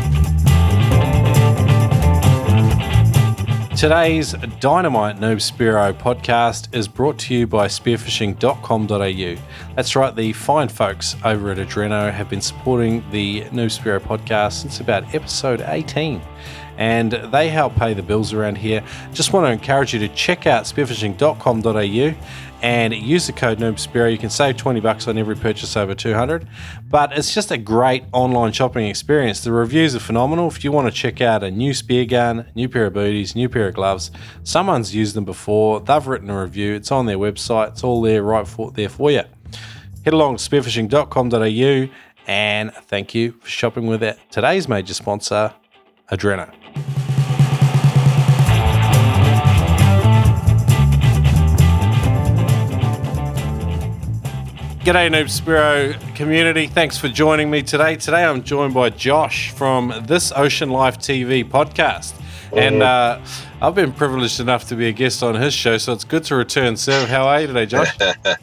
Today's 3.76 4.32
Dynamite 4.58 5.16
Noob 5.16 5.36
Spearo 5.36 5.92
podcast 5.92 6.74
is 6.74 6.88
brought 6.88 7.18
to 7.18 7.34
you 7.34 7.46
by 7.46 7.66
spearfishing.com.au. 7.66 9.65
That's 9.76 9.94
right, 9.94 10.16
the 10.16 10.32
fine 10.32 10.70
folks 10.70 11.16
over 11.22 11.50
at 11.50 11.58
Adreno 11.58 12.10
have 12.10 12.30
been 12.30 12.40
supporting 12.40 13.04
the 13.10 13.42
Noob 13.42 13.78
Spearo 13.78 14.00
podcast 14.00 14.62
since 14.62 14.80
about 14.80 15.14
episode 15.14 15.60
18 15.60 16.22
and 16.78 17.12
they 17.12 17.50
help 17.50 17.74
pay 17.76 17.92
the 17.92 18.02
bills 18.02 18.32
around 18.32 18.56
here. 18.56 18.82
Just 19.12 19.34
want 19.34 19.46
to 19.46 19.52
encourage 19.52 19.92
you 19.92 20.00
to 20.00 20.08
check 20.08 20.46
out 20.46 20.64
spearfishing.com.au 20.64 22.14
and 22.62 22.94
use 22.94 23.26
the 23.26 23.34
code 23.34 23.58
NoobSpearo. 23.58 24.10
You 24.10 24.16
can 24.16 24.30
save 24.30 24.56
20 24.56 24.80
bucks 24.80 25.08
on 25.08 25.18
every 25.18 25.36
purchase 25.36 25.76
over 25.76 25.94
200. 25.94 26.48
But 26.88 27.16
it's 27.16 27.34
just 27.34 27.50
a 27.50 27.58
great 27.58 28.04
online 28.12 28.52
shopping 28.52 28.86
experience. 28.86 29.44
The 29.44 29.52
reviews 29.52 29.94
are 29.94 30.00
phenomenal. 30.00 30.48
If 30.48 30.64
you 30.64 30.72
want 30.72 30.86
to 30.86 30.92
check 30.92 31.20
out 31.20 31.42
a 31.42 31.50
new 31.50 31.74
spear 31.74 32.06
gun, 32.06 32.46
new 32.54 32.68
pair 32.68 32.86
of 32.86 32.94
booties, 32.94 33.36
new 33.36 33.50
pair 33.50 33.68
of 33.68 33.74
gloves, 33.74 34.10
someone's 34.42 34.94
used 34.94 35.14
them 35.14 35.26
before. 35.26 35.80
They've 35.80 36.06
written 36.06 36.30
a 36.30 36.40
review. 36.40 36.74
It's 36.74 36.90
on 36.90 37.04
their 37.04 37.18
website. 37.18 37.72
It's 37.72 37.84
all 37.84 38.00
there 38.00 38.22
right 38.22 38.48
for, 38.48 38.70
there 38.70 38.88
for 38.88 39.10
you. 39.10 39.22
Head 40.06 40.14
along 40.14 40.36
to 40.36 40.48
spearfishing.com.au 40.48 41.92
and 42.28 42.72
thank 42.72 43.12
you 43.12 43.32
for 43.40 43.48
shopping 43.48 43.88
with 43.88 44.04
it. 44.04 44.16
Today's 44.30 44.68
major 44.68 44.94
sponsor, 44.94 45.52
Adreno. 46.12 46.48
G'day, 54.84 55.10
Noob 55.10 55.26
Spearo 55.26 56.14
community. 56.14 56.68
Thanks 56.68 56.96
for 56.96 57.08
joining 57.08 57.50
me 57.50 57.62
today. 57.62 57.96
Today 57.96 58.24
I'm 58.24 58.44
joined 58.44 58.74
by 58.74 58.90
Josh 58.90 59.50
from 59.50 59.92
This 60.06 60.30
Ocean 60.36 60.70
Life 60.70 60.98
TV 60.98 61.42
podcast. 61.42 62.14
And 62.54 62.82
uh, 62.82 63.20
I've 63.60 63.74
been 63.74 63.92
privileged 63.92 64.40
enough 64.40 64.68
to 64.68 64.76
be 64.76 64.88
a 64.88 64.92
guest 64.92 65.22
on 65.22 65.34
his 65.34 65.54
show, 65.54 65.78
so 65.78 65.92
it's 65.92 66.04
good 66.04 66.24
to 66.24 66.36
return 66.36 66.76
serve. 66.76 67.08
How 67.08 67.26
are 67.26 67.40
you 67.40 67.46
today, 67.46 67.66
Josh? 67.66 67.96
uh, 68.00 68.34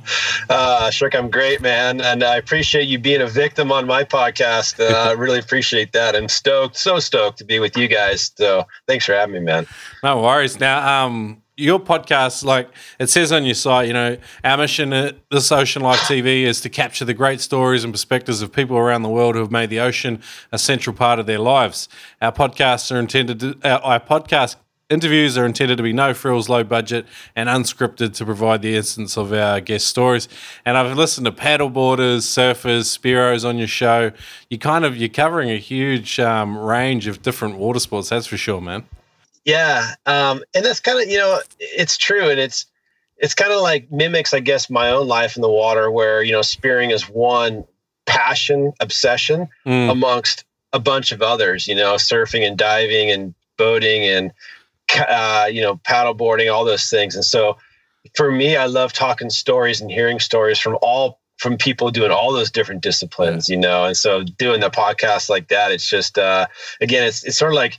Shrek, 0.90 1.16
I'm 1.16 1.30
great, 1.30 1.62
man. 1.62 2.02
And 2.02 2.24
I 2.24 2.38
appreciate 2.38 2.88
you 2.88 2.98
being 2.98 3.22
a 3.22 3.28
victim 3.28 3.72
on 3.72 3.86
my 3.86 4.04
podcast. 4.04 4.80
Uh, 4.80 5.10
I 5.10 5.12
really 5.12 5.40
appreciate 5.40 5.92
that. 5.94 6.16
And 6.16 6.32
stoked, 6.32 6.78
so 6.78 7.00
stoked 7.00 7.38
to 7.38 7.46
be 7.46 7.60
with 7.60 7.78
you 7.78 7.88
guys. 7.88 8.32
So 8.36 8.66
thanks 8.88 9.06
for 9.06 9.14
having 9.14 9.36
me, 9.36 9.42
man. 9.42 9.68
No 10.04 10.22
worries. 10.22 10.60
Now, 10.60 11.06
um, 11.06 11.43
your 11.56 11.80
podcast, 11.80 12.44
like 12.44 12.70
it 13.00 13.10
says 13.10 13.32
on 13.32 13.46
your 13.46 13.54
site, 13.54 13.88
you 13.88 13.94
know, 13.94 14.18
our 14.44 14.58
mission 14.58 14.92
at 14.92 15.18
this 15.30 15.52
Ocean 15.52 15.82
Life 15.82 16.00
TV 16.00 16.44
is 16.44 16.62
to 16.62 16.70
capture 16.70 17.06
the 17.06 17.14
great 17.14 17.42
stories 17.42 17.84
and 17.84 17.94
perspectives 17.94 18.42
of 18.42 18.52
people 18.52 18.78
around 18.78 19.04
the 19.04 19.10
world 19.10 19.36
who 19.36 19.42
have 19.42 19.52
made 19.52 19.70
the 19.70 19.80
ocean 19.80 20.22
a 20.52 20.58
central 20.58 20.96
part 20.96 21.20
of 21.20 21.28
their 21.28 21.40
lives. 21.40 21.88
Our 22.22 22.32
podcasts 22.32 22.94
are 22.94 23.00
intended 23.00 23.40
to, 23.42 23.58
our, 23.64 24.00
podcast 24.00 24.56
interviews 24.90 25.38
are 25.38 25.46
intended 25.46 25.78
to 25.78 25.84
be 25.84 25.94
no 25.94 26.14
frills, 26.14 26.50
low 26.50 26.64
budget, 26.64 27.06
and 27.36 27.48
unscripted 27.48 28.14
to 28.16 28.26
provide 28.26 28.62
the 28.62 28.76
essence 28.76 29.16
of 29.16 29.32
our 29.32 29.60
guest 29.60 29.88
stories. 29.88 30.28
And 30.66 30.76
I've 30.76 30.98
listened 30.98 31.26
to 31.26 31.32
paddleboarders, 31.32 32.24
surfers, 32.24 32.98
spearos 32.98 33.48
on 33.48 33.58
your 33.58 33.68
show. 33.68 34.12
You 34.50 34.58
kind 34.58 34.86
of 34.86 34.98
you're 34.98 35.10
covering 35.10 35.52
a 35.52 35.58
huge 35.58 36.20
um, 36.20 36.58
range 36.58 37.06
of 37.06 37.22
different 37.22 37.58
water 37.58 37.80
sports. 37.80 38.10
That's 38.10 38.28
for 38.28 38.38
sure, 38.38 38.60
man. 38.60 38.86
Yeah, 39.46 39.96
um, 40.06 40.42
and 40.56 40.66
that's 40.66 40.80
kind 40.80 41.02
of 41.02 41.10
you 41.10 41.18
know 41.18 41.40
it's 41.60 41.98
true, 41.98 42.30
and 42.30 42.40
it's 42.40 42.66
it's 43.18 43.36
kind 43.36 43.52
of 43.52 43.62
like 43.62 43.92
mimics, 43.92 44.34
I 44.34 44.40
guess, 44.40 44.70
my 44.70 44.90
own 44.90 45.08
life 45.08 45.36
in 45.36 45.42
the 45.42 45.50
water, 45.50 45.92
where 45.92 46.24
you 46.24 46.32
know 46.32 46.42
spearing 46.42 46.92
is 46.92 47.04
one 47.04 47.66
passion, 48.06 48.74
obsession 48.80 49.48
mm. 49.66 49.92
amongst 49.92 50.46
a 50.72 50.80
bunch 50.80 51.12
of 51.12 51.22
others. 51.22 51.68
You 51.68 51.76
know, 51.76 51.96
surfing 51.96 52.48
and 52.48 52.58
diving 52.58 53.12
and 53.12 53.34
boating 53.58 54.04
and 54.04 54.32
uh, 54.96 55.50
you 55.52 55.62
know 55.62 55.76
paddleboarding, 55.78 56.54
all 56.54 56.64
those 56.64 56.90
things. 56.90 57.16
And 57.16 57.26
so, 57.26 57.58
for 58.16 58.32
me, 58.32 58.56
I 58.56 58.66
love 58.66 58.94
talking 58.94 59.30
stories 59.30 59.82
and 59.82 59.92
hearing 59.92 60.20
stories 60.20 60.60
from 60.60 60.78
all 60.82 61.20
from 61.38 61.58
people 61.58 61.92
doing 61.92 62.12
all 62.12 62.32
those 62.32 62.52
different 62.52 62.82
disciplines. 62.82 63.50
You 63.50 63.58
know, 63.58 63.84
and 63.84 63.98
so 63.98 64.24
doing 64.24 64.62
the 64.62 64.70
podcast 64.70 65.30
like 65.30 65.50
that, 65.50 65.72
it's 65.74 65.90
just 65.90 66.18
uh, 66.18 66.48
again, 66.80 67.06
it's 67.06 67.26
it's 67.26 67.38
sort 67.38 67.52
of 67.52 67.56
like 67.56 67.78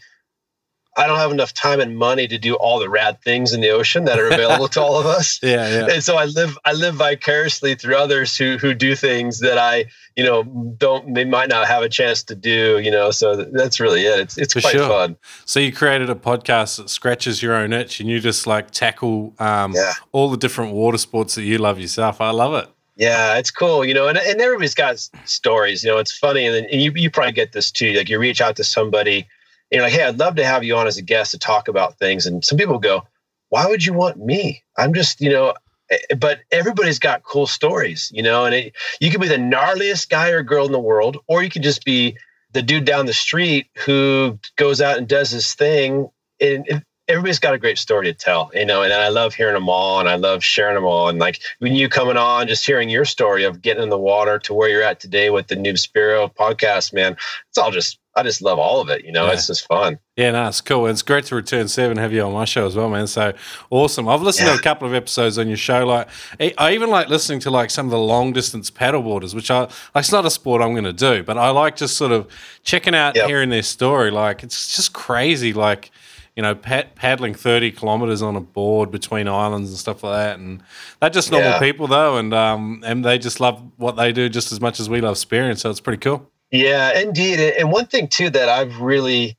I 0.97 1.07
don't 1.07 1.19
have 1.19 1.33
enough 1.33 1.53
time 1.53 1.81
and 1.81 1.97
money 1.97 2.29
to 2.29 2.39
do 2.39 2.55
all 2.55 2.79
the 2.79 2.89
rad 2.89 3.21
things 3.21 3.53
in 3.53 3.61
the 3.61 3.71
ocean 3.71 4.05
that 4.05 4.19
are 4.19 4.27
available 4.27 4.69
to 4.69 4.81
all 4.81 4.99
of 4.99 5.07
us. 5.07 5.41
Yeah, 5.45 5.69
yeah. 5.69 5.95
And 5.95 6.03
so 6.03 6.17
I 6.17 6.25
live 6.25 6.57
I 6.65 6.73
live 6.73 6.95
vicariously 6.95 7.75
through 7.75 7.97
others 7.97 8.37
who 8.37 8.57
who 8.57 8.73
do 8.73 8.95
things 8.97 9.41
that 9.41 9.59
I, 9.59 9.87
you 10.17 10.25
know, 10.25 10.45
don't 10.79 11.13
they 11.15 11.25
might 11.25 11.49
not 11.49 11.67
have 11.67 11.83
a 11.83 11.89
chance 11.89 12.23
to 12.25 12.35
do, 12.35 12.79
you 12.79 12.91
know. 12.91 13.11
So 13.11 13.37
that's 13.37 13.79
really 13.79 14.03
it. 14.03 14.21
It's 14.21 14.39
it's 14.39 14.55
For 14.55 14.61
quite 14.61 14.73
sure. 14.73 14.89
fun. 14.89 15.17
So 15.45 15.61
you 15.61 15.73
created 15.73 16.09
a 16.09 16.15
podcast 16.15 16.79
that 16.79 16.89
scratches 16.89 17.43
your 17.43 17.55
own 17.55 17.73
itch 17.73 18.01
and 18.01 18.09
you 18.09 18.21
just 18.21 18.47
like 18.47 18.71
tackle 18.71 19.35
um, 19.39 19.75
yeah. 19.75 19.93
all 20.13 20.31
the 20.31 20.37
different 20.37 20.73
water 20.73 20.99
sports 20.99 21.35
that 21.35 21.43
you 21.43 21.59
love 21.59 21.79
yourself. 21.79 22.21
I 22.21 22.31
love 22.31 22.55
it. 22.55 22.71
Yeah, 22.97 23.37
it's 23.39 23.51
cool, 23.51 23.85
you 23.85 23.93
know, 23.93 24.07
and, 24.07 24.17
and 24.17 24.41
everybody's 24.41 24.75
got 24.75 24.99
stories, 25.25 25.83
you 25.83 25.91
know, 25.91 25.99
it's 25.99 26.17
funny. 26.17 26.47
And, 26.47 26.67
and 26.67 26.81
you, 26.81 26.93
you 26.95 27.11
probably 27.11 27.33
get 27.33 27.53
this 27.53 27.73
too. 27.73 27.93
Like 27.93 28.09
you 28.09 28.21
reach 28.21 28.41
out 28.41 28.55
to 28.57 28.65
somebody 28.65 29.27
you're 29.75 29.85
like, 29.85 29.93
hey, 29.93 30.05
I'd 30.05 30.19
love 30.19 30.37
to 30.37 30.45
have 30.45 30.65
you 30.65 30.77
on 30.77 30.87
as 30.87 30.97
a 30.97 31.03
guest 31.03 31.33
to 31.33 31.39
talk 31.39 31.69
about 31.69 31.99
things. 31.99 32.27
And 32.27 32.45
some 32.45 32.59
people 32.59 32.79
go, 32.79 33.07
why 33.49 33.67
would 33.67 33.85
you 33.85 33.93
want 33.93 34.19
me? 34.19 34.63
I'm 34.77 34.95
just, 34.95 35.21
you 35.21 35.31
know, 35.31 35.55
eh, 35.91 35.99
eh, 36.11 36.15
but 36.17 36.41
everybody's 36.51 36.99
got 36.99 37.23
cool 37.23 37.47
stories, 37.47 38.11
you 38.15 38.23
know, 38.23 38.45
and 38.45 38.55
it, 38.55 38.75
you 39.01 39.11
could 39.11 39.21
be 39.21 39.29
the 39.29 39.37
gnarliest 39.37 40.09
guy 40.09 40.31
or 40.31 40.43
girl 40.43 40.67
in 40.67 40.73
the 40.73 40.79
world, 40.79 41.19
or 41.29 41.43
you 41.43 41.51
could 41.51 41.63
just 41.63 41.85
be 41.85 42.17
the 42.53 42.63
dude 42.63 42.85
down 42.85 43.07
the 43.07 43.13
street 43.13 43.67
who 43.85 44.39
goes 44.57 44.81
out 44.81 44.99
and 44.99 45.09
does 45.09 45.31
his 45.31 45.55
thing. 45.55 46.09
And 46.41 46.85
everybody's 47.09 47.39
got 47.39 47.55
a 47.55 47.59
great 47.59 47.79
story 47.79 48.07
to 48.07 48.15
tell, 48.15 48.51
you 48.55 48.65
know, 48.65 48.83
and 48.83 48.93
I 48.93 49.09
love 49.09 49.35
hearing 49.35 49.55
them 49.55 49.69
all 49.69 50.01
and 50.01 50.09
I 50.09 50.17
love 50.17 50.43
sharing 50.43 50.75
them 50.75 50.85
all. 50.85 51.09
And 51.09 51.19
like 51.19 51.41
when 51.59 51.75
you 51.75 51.89
coming 51.89 52.17
on, 52.17 52.49
just 52.49 52.65
hearing 52.65 52.89
your 52.89 53.05
story 53.05 53.45
of 53.45 53.61
getting 53.61 53.83
in 53.83 53.89
the 53.91 53.99
water 53.99 54.39
to 54.41 54.55
where 54.55 54.69
you're 54.69 54.83
at 54.83 55.01
today 55.01 55.31
with 55.31 55.49
the 55.49 55.57
Noob 55.57 55.75
Spearo 55.75 56.35
podcast, 56.35 56.93
man, 56.93 57.17
it's 57.49 57.59
all 57.59 57.71
just, 57.71 57.99
I 58.17 58.23
just 58.23 58.43
love 58.43 58.59
all 58.59 58.81
of 58.81 58.89
it. 58.91 59.05
You 59.05 59.13
know, 59.13 59.27
yeah. 59.27 59.33
it's 59.33 59.49
just 59.49 59.67
fun. 59.67 59.99
Yeah, 60.17 60.31
no, 60.31 60.47
it's 60.47 60.61
cool. 60.61 60.87
It's 60.87 61.03
great 61.03 61.25
to 61.27 61.35
return 61.35 61.67
seven, 61.67 61.97
have 61.97 62.13
you 62.13 62.23
on 62.23 62.33
my 62.33 62.45
show 62.45 62.67
as 62.67 62.77
well, 62.77 62.89
man. 62.89 63.09
So 63.09 63.33
awesome. 63.71 64.09
I've 64.09 64.23
listened 64.23 64.47
yeah. 64.47 64.55
to 64.55 64.61
a 64.61 64.63
couple 64.63 64.87
of 64.87 64.95
episodes 64.95 65.37
on 65.39 65.49
your 65.49 65.57
show. 65.57 65.85
Like, 65.85 66.09
I 66.57 66.75
even 66.75 66.91
like 66.91 67.09
listening 67.09 67.41
to 67.41 67.51
like 67.51 67.71
some 67.71 67.87
of 67.87 67.91
the 67.91 67.99
long 67.99 68.33
distance 68.33 68.71
paddleboarders, 68.71 69.35
which 69.35 69.51
I 69.51 69.61
like. 69.61 69.71
It's 69.97 70.13
not 70.13 70.25
a 70.25 70.31
sport 70.31 70.63
I'm 70.63 70.73
going 70.73 70.85
to 70.85 70.93
do, 70.93 71.25
but 71.25 71.37
I 71.37 71.51
like 71.51 71.75
just 71.77 71.97
sort 71.97 72.13
of 72.13 72.29
checking 72.63 72.95
out, 72.95 73.17
yep. 73.17 73.27
hearing 73.27 73.51
their 73.51 73.63
story. 73.63 74.13
Like, 74.13 74.45
it's 74.45 74.77
just 74.77 74.93
crazy. 74.93 75.53
Like, 75.53 75.91
you 76.37 76.43
know, 76.43 76.55
pad- 76.55 76.95
paddling 76.95 77.35
30 77.35 77.73
kilometers 77.73 78.23
on 78.23 78.37
a 78.37 78.41
board 78.41 78.93
between 78.93 79.27
islands 79.27 79.71
and 79.71 79.79
stuff 79.79 80.05
like 80.05 80.17
that. 80.17 80.39
And 80.39 80.63
they're 81.01 81.11
just 81.11 81.33
normal 81.33 81.51
yeah. 81.51 81.59
people, 81.59 81.89
though. 81.89 82.19
And, 82.19 82.33
um, 82.33 82.83
and 82.87 83.05
they 83.05 83.19
just 83.19 83.41
love 83.41 83.61
what 83.77 83.97
they 83.97 84.13
do 84.13 84.29
just 84.29 84.53
as 84.53 84.61
much 84.61 84.79
as 84.79 84.89
we 84.89 85.01
love 85.01 85.19
spearing. 85.19 85.57
So 85.57 85.71
it's 85.71 85.81
pretty 85.81 86.01
cool. 86.01 86.31
Yeah, 86.55 86.97
indeed. 87.01 87.41
And 87.41 87.73
one 87.73 87.87
thing, 87.87 88.07
too, 88.07 88.31
that 88.31 88.49
I've 88.49 88.79
really, 88.81 89.37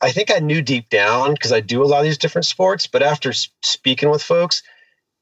I 0.00 0.10
think 0.10 0.30
I 0.30 0.38
knew 0.38 0.62
deep 0.62 0.88
down 0.88 1.34
because 1.34 1.52
I 1.52 1.60
do 1.60 1.82
a 1.82 1.84
lot 1.84 1.98
of 1.98 2.04
these 2.04 2.16
different 2.16 2.46
sports, 2.46 2.86
but 2.86 3.02
after 3.02 3.34
speaking 3.34 4.08
with 4.08 4.22
folks, 4.22 4.62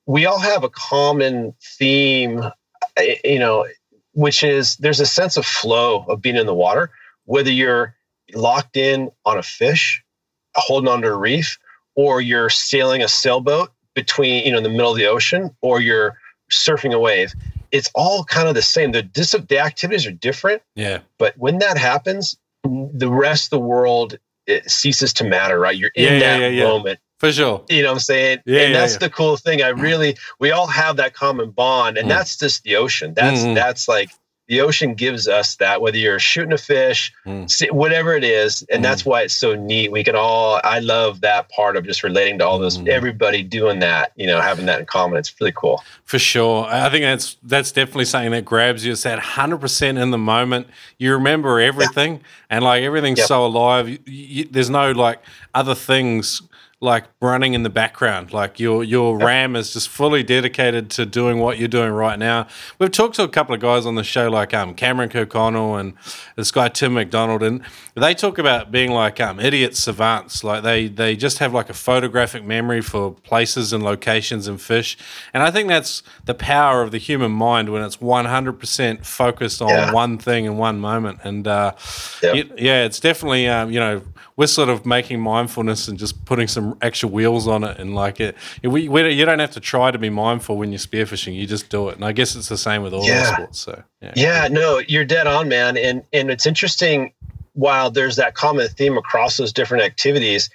we 0.07 0.27
all 0.27 0.39
have 0.39 0.63
a 0.63 0.69
common 0.69 1.53
theme, 1.61 2.45
eh, 2.97 3.17
you 3.25 3.41
know, 3.41 3.67
which 4.13 4.45
is 4.45 4.77
there's 4.77 5.01
a 5.01 5.07
sense 5.07 5.37
of 5.37 5.45
flow 5.45 6.05
of 6.05 6.23
being 6.23 6.37
in 6.37 6.47
the 6.47 6.55
water, 6.55 6.93
whether 7.25 7.51
you're 7.51 7.97
locked 8.33 8.77
in 8.77 9.11
on 9.27 9.37
a 9.37 9.43
fish 9.43 10.05
holding 10.55 10.89
onto 10.89 11.09
a 11.09 11.17
reef, 11.17 11.59
or 11.97 12.21
you're 12.21 12.49
sailing 12.49 13.03
a 13.03 13.09
sailboat 13.09 13.73
between, 13.93 14.45
you 14.47 14.53
know, 14.53 14.59
in 14.59 14.63
the 14.63 14.71
middle 14.71 14.93
of 14.93 14.97
the 14.97 15.07
ocean, 15.07 15.51
or 15.63 15.81
you're 15.81 16.17
surfing 16.53 16.95
a 16.95 16.99
wave. 17.01 17.35
It's 17.75 17.91
all 17.95 18.23
kind 18.25 18.49
of 18.49 18.55
the 18.55 18.63
same. 18.63 18.93
The 18.93 19.03
dis- 19.03 19.35
the 19.49 19.59
activities 19.59 20.07
are 20.07 20.13
different. 20.13 20.63
Yeah. 20.77 21.01
But 21.19 21.35
when 21.37 21.59
that 21.59 21.77
happens, 21.77 22.37
the 22.63 23.11
rest 23.11 23.47
of 23.47 23.51
the 23.51 23.67
world 23.67 24.19
it 24.47 24.71
ceases 24.71 25.13
to 25.15 25.25
matter, 25.25 25.59
right? 25.59 25.77
You're 25.77 25.91
in 25.95 26.15
yeah, 26.15 26.19
that 26.21 26.41
yeah, 26.41 26.49
yeah, 26.49 26.65
moment. 26.65 27.01
For 27.19 27.33
sure. 27.33 27.65
You 27.69 27.83
know 27.83 27.89
what 27.89 27.95
I'm 27.95 28.01
saying? 28.01 28.39
Yeah, 28.45 28.61
and 28.61 28.75
that's 28.75 28.99
the 28.99 29.11
cool 29.11 29.37
thing. 29.37 29.63
I 29.63 29.69
really 29.69 30.17
we 30.39 30.51
all 30.51 30.67
have 30.67 30.97
that 30.97 31.15
common 31.15 31.51
bond, 31.51 31.97
and 31.97 32.07
mm. 32.07 32.11
that's 32.11 32.37
just 32.37 32.63
the 32.63 32.77
ocean. 32.77 33.15
That's 33.15 33.41
mm-hmm. 33.41 33.55
that's 33.55 33.89
like 33.89 34.11
the 34.47 34.61
ocean 34.61 34.95
gives 34.95 35.27
us 35.27 35.57
that 35.57 35.81
whether 35.81 35.97
you're 35.97 36.19
shooting 36.19 36.53
a 36.53 36.59
fish 36.59 37.13
mm. 37.27 37.73
whatever 37.73 38.15
it 38.15 38.25
is 38.25 38.65
and 38.71 38.81
mm. 38.81 38.83
that's 38.83 39.05
why 39.05 39.23
it's 39.23 39.35
so 39.35 39.55
neat 39.55 39.91
we 39.91 40.05
can 40.05 40.15
all 40.15 40.61
i 40.65 40.79
love 40.81 41.21
that 41.23 41.49
part 41.49 41.77
of 41.77 41.85
just 41.85 42.03
relating 42.03 42.39
to 42.39 42.47
all 42.47 42.59
those 42.59 42.79
mm. 42.79 42.89
everybody 42.89 43.43
doing 43.43 43.79
that 43.79 44.13
you 44.17 44.27
know 44.27 44.41
having 44.41 44.67
that 44.67 44.81
in 44.81 44.87
common 44.87 45.19
it's 45.19 45.35
really 45.41 45.53
cool 45.53 45.83
for 46.05 46.19
sure 46.19 46.67
i 46.67 46.89
think 46.91 47.03
that's 47.03 47.37
that's 47.43 47.73
definitely 47.73 48.05
something 48.05 48.33
that 48.33 48.45
grabs 48.45 48.85
you 48.85 48.93
it's 48.93 49.03
that 49.03 49.19
100% 49.19 50.03
in 50.03 50.11
the 50.11 50.19
moment 50.19 50.67
you 50.99 51.13
remember 51.13 51.61
everything 51.61 52.15
yeah. 52.15 52.21
and 52.51 52.65
like 52.65 52.83
everything's 52.83 53.25
so 53.25 53.45
alive 53.45 53.89
you, 53.89 53.99
you, 54.07 54.45
there's 54.45 54.71
no 54.71 54.93
like 54.93 55.21
other 55.55 55.75
things 55.75 56.43
like 56.85 57.05
running 57.21 57.55
in 57.55 57.63
the 57.63 57.71
background. 57.71 58.33
Like 58.33 58.61
your 58.61 58.85
your 58.85 59.19
yep. 59.19 59.27
RAM 59.27 59.57
is 59.57 59.73
just 59.73 59.89
fully 59.89 60.23
dedicated 60.23 60.91
to 60.91 61.07
doing 61.07 61.39
what 61.39 61.59
you're 61.59 61.67
doing 61.67 61.91
right 61.91 62.19
now. 62.19 62.47
We've 62.79 62.91
talked 62.91 63.17
to 63.17 63.23
a 63.23 63.29
couple 63.29 63.55
of 63.55 63.61
guys 63.61 63.87
on 63.87 63.95
the 63.95 64.05
show, 64.05 64.29
like 64.29 64.55
um, 64.55 64.75
Cameron 64.75 65.09
Kirkconnell 65.09 65.81
and 65.81 65.95
this 66.37 66.51
guy 66.51 66.69
Tim 66.69 66.95
McDonald, 66.95 67.43
and 67.43 67.63
they 67.95 68.15
talk 68.15 68.39
about 68.39 68.71
being 68.71 68.93
like 68.93 69.19
um, 69.21 69.41
idiot 69.41 69.77
savants. 69.77 70.45
Like 70.45 70.63
they 70.63 70.87
they 70.87 71.17
just 71.17 71.39
have 71.39 71.55
like 71.55 71.71
a 71.71 71.75
photographic 71.75 72.45
memory 72.45 72.83
for 72.83 73.13
places 73.13 73.73
and 73.73 73.83
locations 73.83 74.47
and 74.47 74.61
fish. 74.61 74.97
And 75.33 75.43
I 75.43 75.51
think 75.51 75.69
that's 75.69 76.03
the 76.27 76.35
power 76.35 76.83
of 76.83 76.91
the 76.91 76.99
human 76.99 77.33
mind 77.33 77.71
when 77.71 77.83
it's 77.83 77.97
100% 77.97 79.07
focused 79.07 79.63
on 79.63 79.71
yeah. 79.71 79.93
one 79.93 80.19
thing 80.19 80.45
in 80.45 80.59
one 80.59 80.79
moment. 80.79 81.21
And 81.25 81.49
uh, 81.49 81.73
yep. 82.23 82.37
it, 82.37 82.59
yeah, 82.59 82.85
it's 82.85 83.01
definitely 83.01 83.49
um, 83.49 83.71
you 83.71 83.81
know 83.81 84.03
we're 84.37 84.47
sort 84.47 84.69
of 84.69 84.85
making 84.85 85.21
mindfulness 85.21 85.87
and 85.87 85.99
just 85.99 86.25
putting 86.25 86.49
some 86.49 86.77
actual 86.83 87.11
wheels 87.11 87.47
on 87.47 87.63
it, 87.65 87.79
and 87.79 87.95
like 87.95 88.21
it, 88.21 88.37
we, 88.63 88.89
we 88.89 89.11
you 89.11 89.25
don't 89.25 89.39
have 89.39 89.53
to 89.53 89.61
try 89.61 89.91
to 89.91 89.99
be 89.99 90.11
mindful 90.11 90.57
when 90.57 90.73
you're 90.73 90.79
spearfishing. 90.79 91.35
You 91.35 91.47
just 91.47 91.69
do 91.69 91.89
it, 91.89 91.97
and 91.97 92.05
I 92.05 92.13
guess 92.13 92.35
it's 92.35 92.49
the 92.49 92.59
same 92.59 92.83
with 92.83 92.93
all 92.93 93.07
yeah. 93.07 93.33
sports. 93.33 93.61
So 93.61 93.83
yeah. 94.01 94.13
yeah, 94.17 94.49
no, 94.51 94.79
you're 94.79 95.05
dead 95.05 95.27
on, 95.27 95.49
man. 95.49 95.77
And 95.77 96.03
and 96.13 96.31
it's 96.31 96.47
interesting. 96.47 97.13
While 97.53 97.93
there's 97.93 98.17
that 98.17 98.35
common 98.35 98.67
theme 98.69 98.99
across 98.99 99.37
those 99.37 99.53
different 99.53 99.85
activities, 99.85 100.51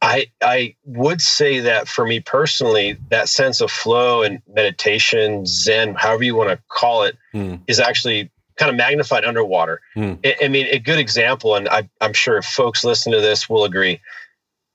I 0.00 0.26
I 0.40 0.76
would 0.84 1.20
say 1.20 1.58
that 1.60 1.88
for 1.88 2.06
me 2.06 2.20
personally, 2.20 2.96
that 3.08 3.28
sense 3.28 3.60
of 3.60 3.72
flow 3.72 4.22
and 4.22 4.40
meditation, 4.48 5.44
Zen, 5.46 5.94
however 5.94 6.22
you 6.22 6.36
want 6.36 6.50
to 6.50 6.60
call 6.68 7.02
it, 7.02 7.16
mm. 7.34 7.60
is 7.66 7.80
actually 7.80 8.30
kind 8.62 8.70
of 8.70 8.76
magnified 8.76 9.24
underwater. 9.24 9.80
Mm. 9.96 10.18
I, 10.24 10.44
I, 10.44 10.48
mean, 10.48 10.66
a 10.66 10.78
good 10.78 10.98
example, 10.98 11.56
and 11.56 11.68
I, 11.68 11.88
I'm 12.00 12.12
sure 12.12 12.40
folks 12.42 12.84
listening 12.84 13.14
to 13.14 13.20
this 13.20 13.48
will 13.48 13.64
agree. 13.64 14.00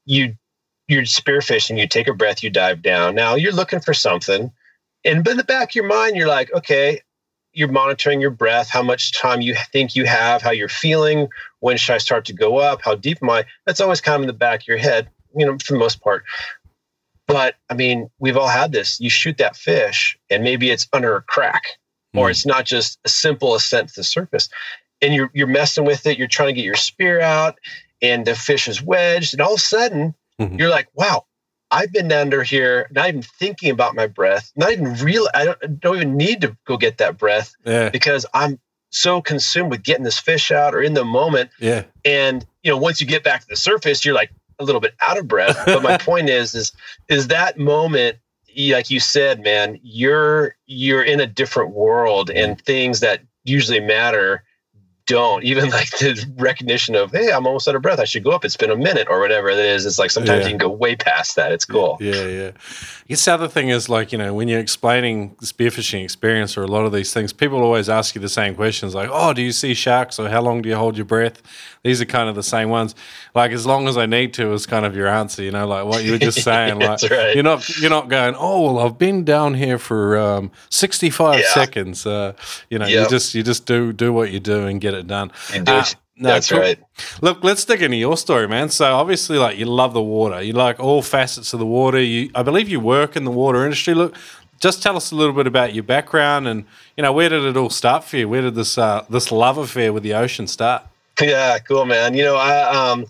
You 0.05 0.35
you're 0.87 1.03
spearfishing, 1.03 1.77
you 1.77 1.87
take 1.87 2.07
a 2.07 2.13
breath, 2.13 2.43
you 2.43 2.49
dive 2.49 2.81
down. 2.81 3.13
Now 3.13 3.35
you're 3.35 3.51
looking 3.51 3.81
for 3.81 3.93
something, 3.93 4.51
and 5.05 5.23
but 5.23 5.31
in 5.31 5.37
the 5.37 5.43
back 5.43 5.69
of 5.69 5.75
your 5.75 5.87
mind, 5.87 6.15
you're 6.15 6.27
like, 6.27 6.53
okay, 6.53 7.01
you're 7.53 7.71
monitoring 7.71 8.21
your 8.21 8.31
breath, 8.31 8.69
how 8.69 8.83
much 8.83 9.13
time 9.13 9.41
you 9.41 9.55
think 9.71 9.95
you 9.95 10.05
have, 10.05 10.41
how 10.41 10.51
you're 10.51 10.69
feeling, 10.69 11.27
when 11.59 11.77
should 11.77 11.93
I 11.93 11.97
start 11.97 12.25
to 12.25 12.33
go 12.33 12.57
up, 12.57 12.81
how 12.83 12.95
deep 12.95 13.19
am 13.21 13.29
I? 13.29 13.45
That's 13.65 13.81
always 13.81 13.99
kind 13.99 14.17
of 14.17 14.21
in 14.21 14.27
the 14.27 14.33
back 14.33 14.61
of 14.61 14.67
your 14.67 14.77
head 14.77 15.09
you 15.37 15.45
know, 15.45 15.57
for 15.63 15.73
the 15.73 15.79
most 15.79 16.01
part. 16.01 16.23
But 17.27 17.55
I 17.69 17.73
mean, 17.73 18.09
we've 18.19 18.37
all 18.37 18.47
had 18.47 18.71
this. 18.71 18.99
You 18.99 19.09
shoot 19.09 19.37
that 19.37 19.55
fish, 19.55 20.17
and 20.29 20.43
maybe 20.43 20.69
it's 20.69 20.87
under 20.93 21.15
a 21.15 21.21
crack, 21.21 21.63
mm. 22.15 22.19
or 22.19 22.27
hmm. 22.27 22.31
it's 22.31 22.45
not 22.45 22.65
just 22.65 22.99
a 23.05 23.09
simple 23.09 23.55
ascent 23.55 23.89
to 23.89 23.95
the 23.97 24.03
surface. 24.03 24.49
And 25.01 25.13
you're 25.13 25.29
you're 25.33 25.47
messing 25.47 25.85
with 25.85 26.05
it. 26.07 26.17
You're 26.17 26.27
trying 26.27 26.49
to 26.49 26.53
get 26.53 26.65
your 26.65 26.75
spear 26.75 27.21
out, 27.21 27.59
and 28.01 28.25
the 28.25 28.33
fish 28.33 28.67
is 28.67 28.81
wedged, 28.81 29.33
and 29.33 29.41
all 29.41 29.53
of 29.53 29.59
a 29.59 29.61
sudden, 29.61 30.15
mm-hmm. 30.41 30.55
you're 30.57 30.71
like, 30.71 30.87
"Wow, 30.95 31.25
I've 31.69 31.93
been 31.93 32.11
under 32.11 32.41
here, 32.41 32.87
not 32.91 33.09
even 33.09 33.21
thinking 33.21 33.69
about 33.69 33.95
my 33.95 34.07
breath, 34.07 34.51
not 34.55 34.71
even 34.71 34.95
real. 34.95 35.27
I 35.35 35.45
don't, 35.45 35.79
don't 35.79 35.95
even 35.97 36.17
need 36.17 36.41
to 36.41 36.57
go 36.65 36.77
get 36.77 36.97
that 36.97 37.19
breath 37.19 37.53
yeah. 37.63 37.89
because 37.89 38.25
I'm 38.33 38.59
so 38.89 39.21
consumed 39.21 39.69
with 39.69 39.83
getting 39.83 40.03
this 40.03 40.17
fish 40.17 40.49
out 40.49 40.73
or 40.73 40.81
in 40.81 40.95
the 40.95 41.05
moment. 41.05 41.51
Yeah. 41.59 41.83
And 42.03 42.43
you 42.63 42.71
know, 42.71 42.77
once 42.77 42.99
you 42.99 43.05
get 43.05 43.23
back 43.23 43.41
to 43.41 43.47
the 43.47 43.55
surface, 43.55 44.03
you're 44.03 44.15
like, 44.15 44.31
a 44.59 44.63
little 44.63 44.81
bit 44.81 44.95
out 45.01 45.17
of 45.17 45.27
breath. 45.27 45.57
But 45.65 45.83
my 45.83 45.97
point 45.99 46.29
is, 46.29 46.55
is 46.55 46.71
is 47.07 47.27
that 47.27 47.57
moment, 47.57 48.17
like 48.57 48.89
you 48.89 48.99
said, 48.99 49.43
man, 49.43 49.79
you're 49.83 50.55
you're 50.65 51.03
in 51.03 51.19
a 51.19 51.27
different 51.27 51.73
world, 51.73 52.29
and 52.29 52.59
things 52.61 52.99
that 53.01 53.21
usually 53.43 53.79
matter 53.79 54.43
don't. 55.05 55.43
Even 55.45 55.69
like 55.69 55.89
the 55.91 56.25
recognition 56.37 56.95
of 56.95 57.11
hey 57.11 57.31
i'm 57.31 57.47
almost 57.47 57.67
out 57.67 57.75
of 57.75 57.81
breath. 57.81 57.99
I 57.99 58.05
should 58.05 58.23
go 58.23 58.31
up 58.31 58.43
it's 58.43 58.57
been 58.57 58.71
a 58.71 58.75
minute 58.75 59.07
or 59.09 59.19
whatever 59.19 59.49
it 59.49 59.59
is. 59.59 59.85
It's 59.85 59.99
like 59.99 60.11
sometimes 60.11 60.39
yeah. 60.39 60.45
you 60.45 60.49
can 60.49 60.57
go 60.57 60.69
way 60.69 60.95
past 60.95 61.35
that. 61.35 61.51
It's 61.51 61.65
cool. 61.65 61.97
yeah 61.99 62.25
yeah 62.25 62.51
guess 63.07 63.25
the 63.25 63.33
other 63.33 63.47
thing 63.47 63.69
is 63.69 63.89
like 63.89 64.11
you 64.11 64.17
know 64.17 64.33
when 64.33 64.47
you're 64.47 64.59
explaining 64.59 65.35
the 65.39 65.45
spearfishing 65.45 66.03
experience 66.03 66.57
or 66.57 66.63
a 66.63 66.67
lot 66.67 66.85
of 66.85 66.91
these 66.91 67.13
things 67.13 67.33
people 67.33 67.61
always 67.61 67.89
ask 67.89 68.15
you 68.15 68.21
the 68.21 68.29
same 68.29 68.55
questions 68.55 68.93
like 68.93 69.09
oh 69.11 69.33
do 69.33 69.41
you 69.41 69.51
see 69.51 69.73
sharks 69.73 70.19
or 70.19 70.29
how 70.29 70.41
long 70.41 70.61
do 70.61 70.69
you 70.69 70.75
hold 70.75 70.95
your 70.97 71.05
breath 71.05 71.41
these 71.83 72.01
are 72.01 72.05
kind 72.05 72.29
of 72.29 72.35
the 72.35 72.43
same 72.43 72.69
ones 72.69 72.95
like 73.35 73.51
as 73.51 73.65
long 73.65 73.87
as 73.87 73.97
i 73.97 74.05
need 74.05 74.33
to 74.33 74.53
is 74.53 74.65
kind 74.65 74.85
of 74.85 74.95
your 74.95 75.07
answer 75.07 75.41
you 75.43 75.51
know 75.51 75.67
like 75.67 75.85
what 75.85 76.03
you 76.03 76.11
were 76.11 76.17
just 76.17 76.43
saying 76.49 76.79
like 76.79 77.01
right. 77.09 77.35
you're 77.35 77.43
not 77.43 77.67
you're 77.79 77.89
not 77.89 78.09
going 78.09 78.35
oh 78.37 78.61
well 78.61 78.79
i've 78.85 78.97
been 78.97 79.23
down 79.23 79.53
here 79.53 79.77
for 79.77 80.17
um, 80.17 80.51
65 80.69 81.39
yeah. 81.39 81.45
seconds 81.53 82.05
uh, 82.05 82.33
you 82.69 82.77
know 82.77 82.85
yep. 82.85 83.03
you 83.03 83.09
just 83.09 83.33
you 83.33 83.43
just 83.43 83.65
do 83.65 83.93
do 83.93 84.13
what 84.13 84.31
you 84.31 84.39
do 84.39 84.67
and 84.67 84.81
get 84.81 84.93
it 84.93 85.07
done. 85.07 85.31
Uh, 85.53 85.83
no, 86.19 86.29
That's 86.29 86.49
cool. 86.49 86.59
right. 86.59 86.79
Look, 87.21 87.43
let's 87.43 87.63
dig 87.63 87.81
into 87.83 87.97
your 87.97 88.17
story, 88.17 88.47
man. 88.47 88.69
So 88.69 88.95
obviously, 88.95 89.37
like 89.37 89.57
you 89.57 89.65
love 89.65 89.93
the 89.93 90.01
water. 90.01 90.41
You 90.41 90.53
like 90.53 90.79
all 90.79 91.01
facets 91.01 91.53
of 91.53 91.59
the 91.59 91.65
water. 91.65 92.01
You, 92.01 92.31
I 92.33 92.43
believe, 92.43 92.69
you 92.69 92.79
work 92.79 93.15
in 93.15 93.23
the 93.23 93.31
water 93.31 93.63
industry. 93.63 93.93
Look, 93.93 94.15
just 94.59 94.81
tell 94.81 94.97
us 94.97 95.11
a 95.11 95.15
little 95.15 95.33
bit 95.33 95.45
about 95.45 95.75
your 95.75 95.83
background 95.83 96.47
and 96.47 96.65
you 96.95 97.03
know 97.03 97.13
where 97.13 97.29
did 97.29 97.43
it 97.43 97.55
all 97.55 97.69
start 97.69 98.03
for 98.03 98.17
you? 98.17 98.27
Where 98.27 98.41
did 98.41 98.55
this 98.55 98.77
uh, 98.77 99.05
this 99.09 99.31
love 99.31 99.57
affair 99.57 99.93
with 99.93 100.03
the 100.03 100.15
ocean 100.15 100.47
start? 100.47 100.83
Yeah, 101.21 101.59
cool, 101.59 101.85
man. 101.85 102.15
You 102.15 102.23
know, 102.23 102.35
I 102.35 102.91
um, 102.91 103.05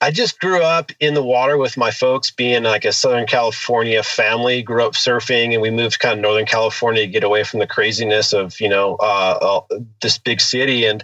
I 0.00 0.10
just 0.10 0.38
grew 0.40 0.62
up 0.62 0.92
in 1.00 1.14
the 1.14 1.22
water 1.22 1.56
with 1.56 1.76
my 1.76 1.90
folks 1.90 2.30
being 2.30 2.64
like 2.64 2.84
a 2.84 2.92
Southern 2.92 3.26
California 3.26 4.02
family, 4.02 4.62
grew 4.62 4.84
up 4.84 4.92
surfing 4.92 5.52
and 5.52 5.62
we 5.62 5.70
moved 5.70 6.00
kind 6.00 6.18
of 6.18 6.22
Northern 6.22 6.44
California 6.44 7.02
to 7.02 7.08
get 7.08 7.24
away 7.24 7.44
from 7.44 7.60
the 7.60 7.66
craziness 7.66 8.34
of, 8.34 8.60
you 8.60 8.68
know, 8.68 8.96
uh, 8.96 9.64
uh, 9.70 9.78
this 10.02 10.18
big 10.18 10.42
city. 10.42 10.84
And 10.84 11.02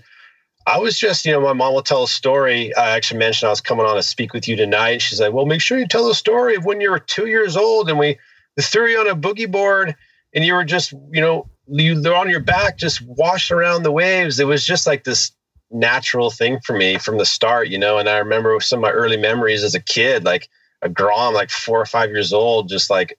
I 0.66 0.79
was 0.79 0.98
just, 0.98 1.25
you 1.25 1.33
know, 1.33 1.40
my 1.40 1.53
mom 1.53 1.75
will 1.75 1.83
tell 1.83 2.05
a 2.05 2.09
story. 2.09 2.75
I 2.75 2.90
actually 2.90 3.18
mentioned 3.18 3.48
I 3.48 3.51
was 3.51 3.61
coming 3.61 3.87
on 3.87 3.96
to 3.96 4.03
speak 4.03 4.33
with 4.33 4.46
you 4.46 4.57
tonight. 4.57 5.03
She's 5.03 5.20
like, 5.20 5.33
well, 5.33 5.46
make 5.46 5.61
sure 5.61 5.79
you 5.79 5.88
tell 5.88 6.07
the 6.07 6.14
story 6.14 6.55
of 6.55 6.64
when 6.64 6.81
you 6.81 6.90
were 6.90 6.98
two 6.98 7.27
years 7.27 7.57
old 7.57 7.88
and 7.88 7.98
we 7.98 8.18
threw 8.61 8.87
you 8.87 8.98
on 9.01 9.09
a 9.09 9.16
boogie 9.16 9.51
board 9.51 9.94
and 10.35 10.44
you 10.44 10.55
were 10.55 10.64
just, 10.64 10.92
you 10.92 11.20
know, 11.20 11.48
you 11.66 12.01
were 12.01 12.14
on 12.14 12.31
your 12.31 12.40
back, 12.40 12.79
just 12.79 13.03
washing 13.03 13.57
around 13.57 13.83
the 13.83 13.92
waves. 13.92 14.38
It 14.38 14.46
was 14.46 14.64
just 14.64 14.87
like 14.87 15.05
this 15.05 15.33
natural 15.70 16.31
thing 16.31 16.61
for 16.61 16.77
me 16.77 16.98
from 16.98 17.18
the 17.18 17.25
start, 17.25 17.68
you 17.68 17.79
know. 17.79 17.98
And 17.98 18.09
I 18.09 18.18
remember 18.18 18.59
some 18.61 18.79
of 18.79 18.83
my 18.83 18.90
early 18.90 19.16
memories 19.16 19.64
as 19.64 19.75
a 19.75 19.81
kid, 19.81 20.25
like 20.25 20.48
a 20.83 20.88
grom, 20.88 21.35
like 21.35 21.51
four 21.51 21.81
or 21.81 21.87
five 21.87 22.11
years 22.11 22.33
old, 22.33 22.68
just 22.68 22.90
like 22.90 23.18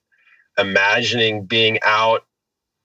imagining 0.56 1.44
being 1.46 1.78
out 1.82 2.24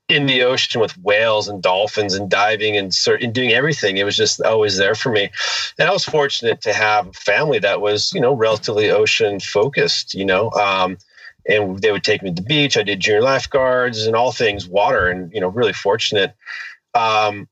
in 0.10 0.26
the 0.26 0.42
ocean 0.42 0.82
with 0.82 0.98
whales 0.98 1.48
and 1.48 1.62
dolphins 1.62 2.16
and 2.16 2.30
diving 2.30 2.76
and, 2.76 2.92
and 3.22 3.34
doing 3.34 3.52
everything. 3.52 3.98
It 3.98 4.04
was 4.04 4.18
just 4.18 4.42
always 4.42 4.78
there 4.78 4.96
for 4.96 5.12
me. 5.12 5.30
And 5.78 5.88
I 5.88 5.94
was 5.94 6.04
fortunate 6.04 6.62
to 6.62 6.74
have 6.74 7.08
a 7.08 7.14
family 7.14 7.60
that 7.60 7.80
was, 7.80 8.12
you 8.14 8.20
know, 8.20 8.34
relatively 8.34 8.90
ocean 8.90 9.40
focused, 9.40 10.16
you 10.16 10.26
know. 10.26 10.50
Um, 10.52 10.98
and 11.48 11.80
they 11.80 11.92
would 11.92 12.04
take 12.04 12.24
me 12.24 12.34
to 12.34 12.42
the 12.42 12.48
beach. 12.48 12.76
I 12.76 12.84
did 12.84 13.00
junior 13.00 13.22
lifeguards 13.22 14.06
and 14.06 14.16
all 14.16 14.32
things 14.32 14.68
water, 14.68 15.08
and 15.08 15.32
you 15.32 15.40
know, 15.40 15.48
really 15.48 15.74
fortunate. 15.74 16.36
Um, 16.94 17.48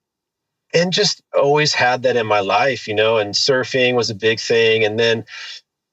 and 0.73 0.91
just 0.91 1.21
always 1.33 1.73
had 1.73 2.03
that 2.03 2.17
in 2.17 2.27
my 2.27 2.41
life, 2.41 2.87
you 2.87 2.95
know, 2.95 3.17
and 3.17 3.33
surfing 3.33 3.95
was 3.95 4.09
a 4.09 4.15
big 4.15 4.39
thing. 4.39 4.83
And 4.83 4.99
then 4.99 5.25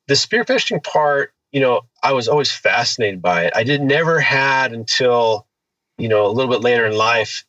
the 0.09 0.15
spearfishing 0.15 0.83
part, 0.83 1.33
you 1.53 1.61
know, 1.61 1.83
I 2.03 2.13
was 2.13 2.27
always 2.27 2.51
fascinated 2.51 3.23
by 3.23 3.45
it. 3.45 3.53
I 3.55 3.63
did 3.63 3.81
never 3.83 4.19
had 4.19 4.73
until, 4.73 5.47
you 5.99 6.09
know, 6.09 6.27
a 6.27 6.33
little 6.33 6.51
bit 6.51 6.63
later 6.63 6.87
in 6.87 6.97
life, 6.97 7.45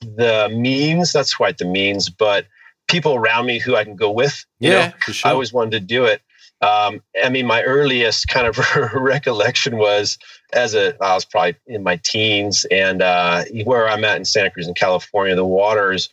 the 0.00 0.48
means, 0.50 1.12
that's 1.12 1.34
quite 1.34 1.58
the 1.58 1.64
means, 1.64 2.08
but 2.08 2.46
people 2.88 3.14
around 3.14 3.46
me 3.46 3.58
who 3.58 3.76
I 3.76 3.84
can 3.84 3.96
go 3.96 4.10
with. 4.10 4.44
You 4.58 4.72
yeah, 4.72 4.88
know, 4.88 5.12
sure. 5.12 5.30
I 5.30 5.32
always 5.32 5.52
wanted 5.52 5.72
to 5.72 5.80
do 5.80 6.04
it. 6.04 6.22
Um, 6.62 7.00
I 7.22 7.30
mean, 7.30 7.46
my 7.46 7.62
earliest 7.62 8.28
kind 8.28 8.46
of 8.46 8.58
recollection 8.94 9.78
was 9.78 10.18
as 10.52 10.74
a, 10.74 10.94
I 11.02 11.14
was 11.14 11.24
probably 11.24 11.56
in 11.66 11.82
my 11.82 11.98
teens 12.04 12.66
and 12.70 13.00
uh, 13.00 13.44
where 13.64 13.88
I'm 13.88 14.04
at 14.04 14.16
in 14.16 14.24
Santa 14.24 14.50
Cruz 14.50 14.68
in 14.68 14.74
California, 14.74 15.34
the 15.34 15.44
waters 15.44 16.10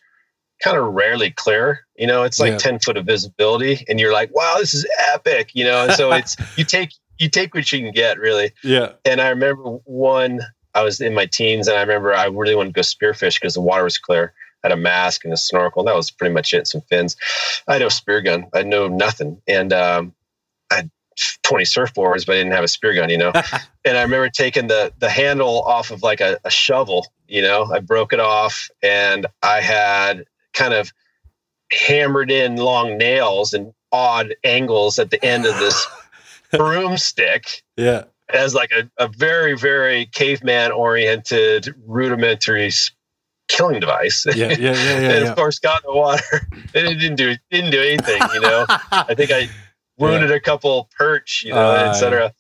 kind 0.64 0.78
of 0.78 0.94
rarely 0.94 1.32
clear. 1.32 1.86
You 1.98 2.08
know, 2.08 2.24
it's 2.24 2.40
like 2.40 2.52
yeah. 2.52 2.58
10 2.58 2.80
foot 2.80 2.98
of 2.98 3.06
visibility 3.06 3.86
and 3.90 4.00
you're 4.00 4.14
like, 4.14 4.34
wow, 4.34 4.56
this 4.58 4.74
is 4.74 4.88
epic, 5.14 5.52
you 5.54 5.66
know? 5.66 5.84
And 5.84 5.94
so 5.94 6.12
it's, 6.14 6.38
you 6.58 6.64
take, 6.64 6.94
you 7.18 7.30
take 7.30 7.54
what 7.54 7.70
you 7.72 7.80
can 7.80 7.92
get 7.92 8.18
really. 8.18 8.54
Yeah. 8.64 8.94
And 9.04 9.20
I 9.20 9.30
remember 9.30 9.64
one, 9.64 10.40
I 10.78 10.84
was 10.84 11.02
in 11.02 11.16
my 11.16 11.26
teens 11.26 11.68
and 11.68 11.76
I 11.76 11.82
remember 11.82 12.14
I 12.14 12.28
really 12.28 12.54
wanted 12.54 12.70
to 12.70 12.74
go 12.74 12.82
spearfish 12.82 13.42
because 13.42 13.56
the 13.56 13.62
water 13.62 13.84
was 13.84 13.98
clear. 13.98 14.34
I 14.64 14.68
had 14.68 14.78
a 14.78 14.80
mask 14.80 15.26
and 15.26 15.34
a 15.34 15.38
snorkel. 15.38 15.82
And 15.82 15.88
that 15.88 15.96
was 15.96 16.12
pretty 16.12 16.34
much 16.34 16.54
it. 16.54 16.68
Some 16.68 16.82
fins. 16.82 17.18
I 17.68 17.74
had 17.74 17.82
no 17.82 17.90
spear 17.90 18.22
gun. 18.22 18.46
I 18.54 18.62
know 18.62 18.88
nothing. 18.88 19.42
And, 19.48 19.74
um, 19.74 20.14
I 20.70 20.76
had 20.76 20.92
20 21.42 21.64
surfboards, 21.64 22.28
but 22.28 22.34
I 22.34 22.38
didn't 22.38 22.52
have 22.52 22.64
a 22.64 22.68
spear 22.68 22.94
gun, 22.94 23.10
you 23.10 23.18
know? 23.18 23.32
and 23.86 23.98
I 23.98 24.04
remember 24.04 24.30
taking 24.30 24.68
the, 24.68 24.94
the 25.00 25.10
handle 25.10 25.64
off 25.64 25.90
of 25.90 26.04
like 26.04 26.22
a, 26.22 26.40
a 26.46 26.52
shovel, 26.52 27.08
you 27.28 27.42
know, 27.42 27.72
I 27.74 27.80
broke 27.80 28.14
it 28.14 28.20
off 28.20 28.70
and 28.84 29.26
I 29.42 29.62
had 29.62 30.26
kind 30.54 30.76
of 30.76 30.94
hammered 31.72 32.30
in 32.30 32.58
long 32.58 33.00
nails 33.00 33.52
and 33.54 33.74
odd 33.92 34.36
angles 34.44 35.00
at 35.00 35.10
the 35.10 35.26
end 35.26 35.48
of 35.48 35.58
this 35.58 35.88
broomstick. 36.52 37.64
Yeah. 37.78 38.04
As 38.34 38.54
like 38.54 38.72
a, 38.72 38.90
a 38.98 39.08
very, 39.08 39.58
very 39.58 40.06
caveman 40.08 40.72
oriented 40.72 41.74
rudimentary 41.86 42.72
killing 43.48 43.80
device. 43.80 44.26
Yeah, 44.26 44.34
yeah, 44.34 44.48
yeah, 44.48 44.58
yeah 44.60 45.10
and 45.12 45.24
of 45.24 45.30
yeah. 45.30 45.36
course 45.36 45.60
got 45.60 45.84
in 45.84 45.92
the 45.92 45.98
water. 45.98 46.48
and 46.52 46.88
it 46.88 46.96
didn't 46.96 47.16
do 47.16 47.36
didn't 47.50 47.72
do 47.72 47.82
anything, 47.82 48.22
you 48.34 48.42
know. 48.42 48.66
I 48.92 49.14
think 49.16 49.32
I 49.32 49.50
wounded 49.98 50.32
a 50.32 50.40
couple 50.40 50.90
perch, 50.98 51.44
you 51.46 51.54
know, 51.54 51.72
uh, 51.72 51.90
etc. 51.90 52.34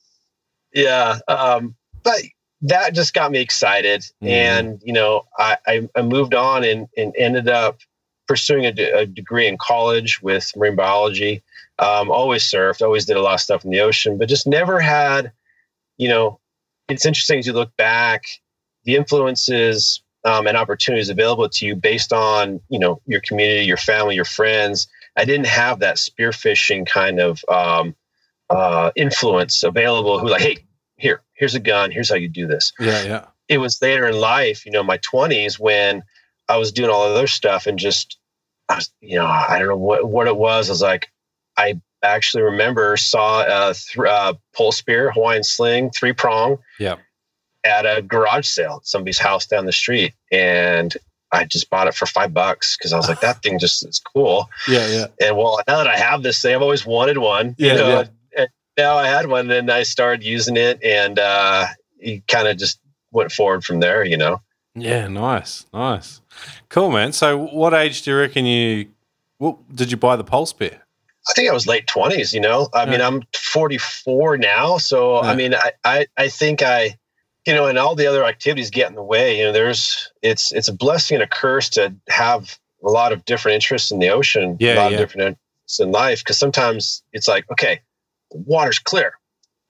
Yeah. 0.73 1.19
Um, 1.27 1.75
but 2.03 2.21
that 2.61 2.93
just 2.93 3.13
got 3.13 3.31
me 3.31 3.39
excited. 3.39 4.01
Mm. 4.23 4.27
And, 4.27 4.81
you 4.83 4.93
know, 4.93 5.23
I, 5.37 5.57
I, 5.67 5.89
I 5.95 6.01
moved 6.01 6.33
on 6.33 6.63
and, 6.63 6.87
and 6.97 7.13
ended 7.17 7.47
up 7.47 7.79
pursuing 8.27 8.65
a, 8.65 8.91
a 8.91 9.05
degree 9.05 9.47
in 9.47 9.57
college 9.57 10.21
with 10.21 10.51
marine 10.55 10.75
biology. 10.75 11.43
Um, 11.79 12.09
always 12.09 12.43
surfed, 12.43 12.81
always 12.81 13.05
did 13.05 13.17
a 13.17 13.21
lot 13.21 13.35
of 13.35 13.41
stuff 13.41 13.63
in 13.63 13.71
the 13.71 13.81
ocean, 13.81 14.17
but 14.17 14.29
just 14.29 14.47
never 14.47 14.79
had, 14.79 15.31
you 15.97 16.09
know, 16.09 16.39
it's 16.87 17.05
interesting 17.05 17.39
as 17.39 17.47
you 17.47 17.53
look 17.53 17.75
back, 17.77 18.23
the 18.83 18.95
influences 18.95 20.01
um, 20.23 20.47
and 20.47 20.57
opportunities 20.57 21.09
available 21.09 21.49
to 21.49 21.65
you 21.65 21.75
based 21.75 22.13
on, 22.13 22.61
you 22.69 22.79
know, 22.79 23.01
your 23.05 23.21
community, 23.21 23.65
your 23.65 23.77
family, 23.77 24.15
your 24.15 24.25
friends. 24.25 24.87
I 25.15 25.25
didn't 25.25 25.47
have 25.47 25.79
that 25.79 25.97
spearfishing 25.97 26.87
kind 26.87 27.19
of 27.19 27.43
um, 27.49 27.95
uh, 28.49 28.91
influence 28.95 29.63
available 29.63 30.19
who 30.19 30.29
like, 30.29 30.41
hey, 30.41 30.57
here, 30.97 31.21
here's 31.33 31.55
a 31.55 31.59
gun, 31.59 31.91
here's 31.91 32.09
how 32.09 32.15
you 32.15 32.29
do 32.29 32.47
this. 32.47 32.73
Yeah, 32.79 33.03
yeah. 33.03 33.25
It 33.47 33.59
was 33.59 33.81
later 33.81 34.07
in 34.07 34.19
life, 34.19 34.65
you 34.65 34.71
know, 34.71 34.83
my 34.83 34.97
20s 34.99 35.59
when 35.59 36.03
I 36.49 36.57
was 36.57 36.71
doing 36.71 36.89
all 36.89 37.03
other 37.03 37.27
stuff 37.27 37.67
and 37.67 37.79
just 37.79 38.17
I 38.69 38.75
was, 38.75 38.91
you 39.01 39.17
know, 39.17 39.25
I 39.25 39.59
don't 39.59 39.69
know 39.69 39.77
what 39.77 40.07
what 40.07 40.27
it 40.27 40.35
was. 40.35 40.69
I 40.69 40.73
was 40.73 40.81
like, 40.81 41.09
I 41.55 41.79
actually 42.09 42.43
remember 42.43 42.97
saw 42.97 43.41
a 43.41 43.73
th- 43.73 43.97
uh, 43.97 44.33
pole 44.55 44.71
spear, 44.71 45.11
Hawaiian 45.11 45.43
sling, 45.43 45.89
three 45.91 46.13
prong. 46.13 46.57
Yeah. 46.79 46.95
At 47.63 47.85
a 47.85 48.01
garage 48.01 48.47
sale, 48.47 48.77
at 48.81 48.87
somebody's 48.87 49.19
house 49.19 49.45
down 49.45 49.65
the 49.65 49.73
street, 49.73 50.13
and 50.31 50.95
I 51.31 51.45
just 51.45 51.69
bought 51.69 51.87
it 51.87 51.95
for 51.95 52.05
five 52.05 52.33
bucks 52.33 52.77
because 52.77 52.93
I 52.93 52.97
was 52.97 53.09
like, 53.09 53.19
that 53.21 53.41
thing 53.41 53.59
just 53.59 53.85
is 53.85 53.99
cool. 53.99 54.49
Yeah, 54.67 54.87
yeah. 54.87 55.07
And 55.19 55.37
well, 55.37 55.59
now 55.67 55.77
that 55.77 55.87
I 55.87 55.97
have 55.97 56.23
this 56.23 56.41
thing, 56.41 56.55
I've 56.55 56.61
always 56.61 56.85
wanted 56.85 57.17
one. 57.17 57.55
Yeah, 57.57 57.71
you 57.71 57.77
know, 57.77 57.89
yeah. 57.89 58.03
And 58.37 58.49
now 58.77 58.95
I 58.95 59.07
had 59.07 59.27
one, 59.27 59.49
and 59.51 59.71
I 59.71 59.83
started 59.83 60.23
using 60.23 60.57
it, 60.57 60.81
and 60.83 61.19
uh, 61.19 61.67
he 61.99 62.23
kind 62.27 62.47
of 62.47 62.57
just 62.57 62.79
went 63.11 63.31
forward 63.31 63.63
from 63.63 63.79
there. 63.79 64.03
You 64.05 64.17
know. 64.17 64.41
Yeah, 64.75 65.07
nice, 65.07 65.65
nice, 65.73 66.21
cool, 66.69 66.91
man. 66.91 67.11
So, 67.11 67.37
what 67.37 67.73
age 67.73 68.03
do 68.03 68.11
you 68.11 68.17
reckon 68.17 68.45
you? 68.45 68.87
What 69.39 69.75
did 69.75 69.91
you 69.91 69.97
buy 69.97 70.15
the 70.15 70.23
pole 70.23 70.45
spear? 70.45 70.83
I 71.29 71.33
think 71.33 71.49
I 71.49 71.53
was 71.53 71.67
late 71.67 71.87
twenties. 71.87 72.33
You 72.33 72.39
know, 72.41 72.69
I 72.73 72.83
Yeah. 72.85 72.91
mean, 72.91 73.01
I'm 73.01 73.23
44 73.35 74.37
now, 74.37 74.77
so 74.77 75.15
Yeah. 75.23 75.29
I 75.31 75.35
mean, 75.35 75.53
I, 75.55 75.71
I 75.83 76.07
I 76.17 76.27
think 76.29 76.61
I, 76.61 76.97
you 77.45 77.53
know, 77.53 77.67
and 77.67 77.77
all 77.77 77.95
the 77.95 78.07
other 78.07 78.23
activities 78.25 78.69
get 78.69 78.89
in 78.89 78.95
the 78.95 79.03
way. 79.03 79.37
You 79.39 79.45
know, 79.45 79.51
there's 79.51 80.11
it's 80.21 80.51
it's 80.51 80.67
a 80.67 80.73
blessing 80.73 81.15
and 81.15 81.23
a 81.23 81.27
curse 81.27 81.69
to 81.71 81.93
have 82.09 82.57
a 82.83 82.89
lot 82.89 83.11
of 83.11 83.25
different 83.25 83.55
interests 83.55 83.91
in 83.91 83.99
the 83.99 84.09
ocean, 84.09 84.57
Yeah, 84.59 84.75
a 84.75 84.77
lot 84.77 84.91
yeah. 84.91 84.97
of 84.97 85.01
different 85.01 85.27
interests 85.29 85.79
in 85.79 85.91
life, 85.91 86.19
because 86.19 86.37
sometimes 86.37 87.03
it's 87.11 87.27
like, 87.27 87.49
okay, 87.51 87.81
the 88.31 88.37
water's 88.37 88.79
clear, 88.79 89.13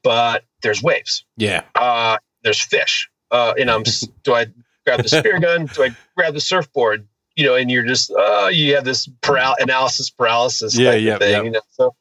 but 0.04 0.44
there's 0.62 0.84
waves. 0.84 1.24
Yeah, 1.38 1.62
Uh, 1.76 2.18
there's 2.44 2.60
fish. 2.62 3.10
Uh, 3.32 3.54
and 3.60 3.70
I'm 3.72 3.84
do 4.24 4.34
I 4.36 4.48
grab 4.86 5.02
the 5.04 5.10
spear 5.10 5.40
gun? 5.40 5.68
Do 5.68 5.84
I 5.84 5.96
grab 6.16 6.34
the 6.34 6.42
surfboard? 6.42 7.08
You 7.38 7.46
know, 7.46 7.56
and 7.56 7.70
you're 7.72 7.86
just 7.86 8.12
uh, 8.12 8.50
you 8.52 8.76
have 8.76 8.84
this 8.84 9.08
paral- 9.22 9.56
analysis 9.60 10.10
paralysis 10.10 10.78
Yeah, 10.78 10.92
type 10.92 11.02
yeah, 11.02 11.14
of 11.14 11.20
thing. 11.20 11.32
yeah. 11.32 11.44
You 11.44 11.52
know, 11.52 11.62
so 11.70 11.96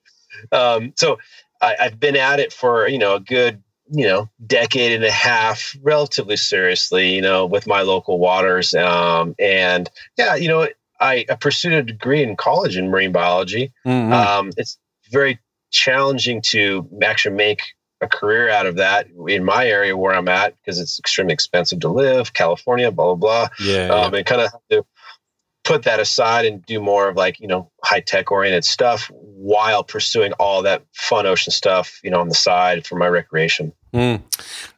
um, 0.50 0.92
so 0.96 1.18
I, 1.60 1.76
I've 1.80 2.00
been 2.00 2.16
at 2.16 2.40
it 2.40 2.52
for 2.52 2.88
you 2.88 2.98
know 2.98 3.14
a 3.16 3.20
good 3.20 3.62
you 3.90 4.06
know 4.06 4.28
decade 4.46 4.92
and 4.92 5.04
a 5.04 5.10
half, 5.12 5.76
relatively 5.82 6.36
seriously. 6.36 7.14
You 7.14 7.22
know, 7.22 7.46
with 7.46 7.66
my 7.66 7.82
local 7.82 8.18
waters, 8.18 8.74
um, 8.74 9.34
and 9.38 9.90
yeah, 10.16 10.34
you 10.36 10.48
know, 10.48 10.68
I, 11.00 11.26
I 11.30 11.34
pursued 11.34 11.74
a 11.74 11.82
degree 11.82 12.22
in 12.22 12.34
college 12.36 12.76
in 12.78 12.88
marine 12.90 13.12
biology. 13.12 13.72
Mhm. 13.86 14.12
Um, 14.12 14.50
it's 14.56 14.78
very 15.10 15.38
challenging 15.70 16.40
to 16.40 16.88
actually 17.02 17.36
make 17.36 17.60
a 18.00 18.06
career 18.06 18.50
out 18.50 18.66
of 18.66 18.76
that 18.76 19.06
in 19.28 19.44
my 19.44 19.66
area 19.66 19.96
where 19.96 20.14
I'm 20.14 20.28
at 20.28 20.54
because 20.56 20.78
it's 20.80 20.98
extremely 20.98 21.32
expensive 21.32 21.80
to 21.80 21.88
live, 21.88 22.32
California, 22.34 22.90
blah 22.90 23.14
blah 23.14 23.48
yeah, 23.60 23.88
blah. 23.88 24.04
Um, 24.06 24.14
and 24.14 24.26
kind 24.26 24.40
of 24.42 24.52
have 24.52 24.60
to 24.70 24.84
put 25.66 25.82
that 25.82 26.00
aside 26.00 26.46
and 26.46 26.64
do 26.64 26.80
more 26.80 27.08
of 27.08 27.16
like 27.16 27.40
you 27.40 27.48
know 27.48 27.70
high 27.82 28.00
tech 28.00 28.30
oriented 28.30 28.64
stuff 28.64 29.10
while 29.12 29.84
pursuing 29.84 30.32
all 30.34 30.62
that 30.62 30.82
fun 30.92 31.26
ocean 31.26 31.50
stuff 31.52 32.00
you 32.02 32.10
know 32.10 32.20
on 32.20 32.28
the 32.28 32.34
side 32.34 32.86
for 32.86 32.96
my 32.96 33.08
recreation. 33.08 33.72
Mm. 33.92 34.22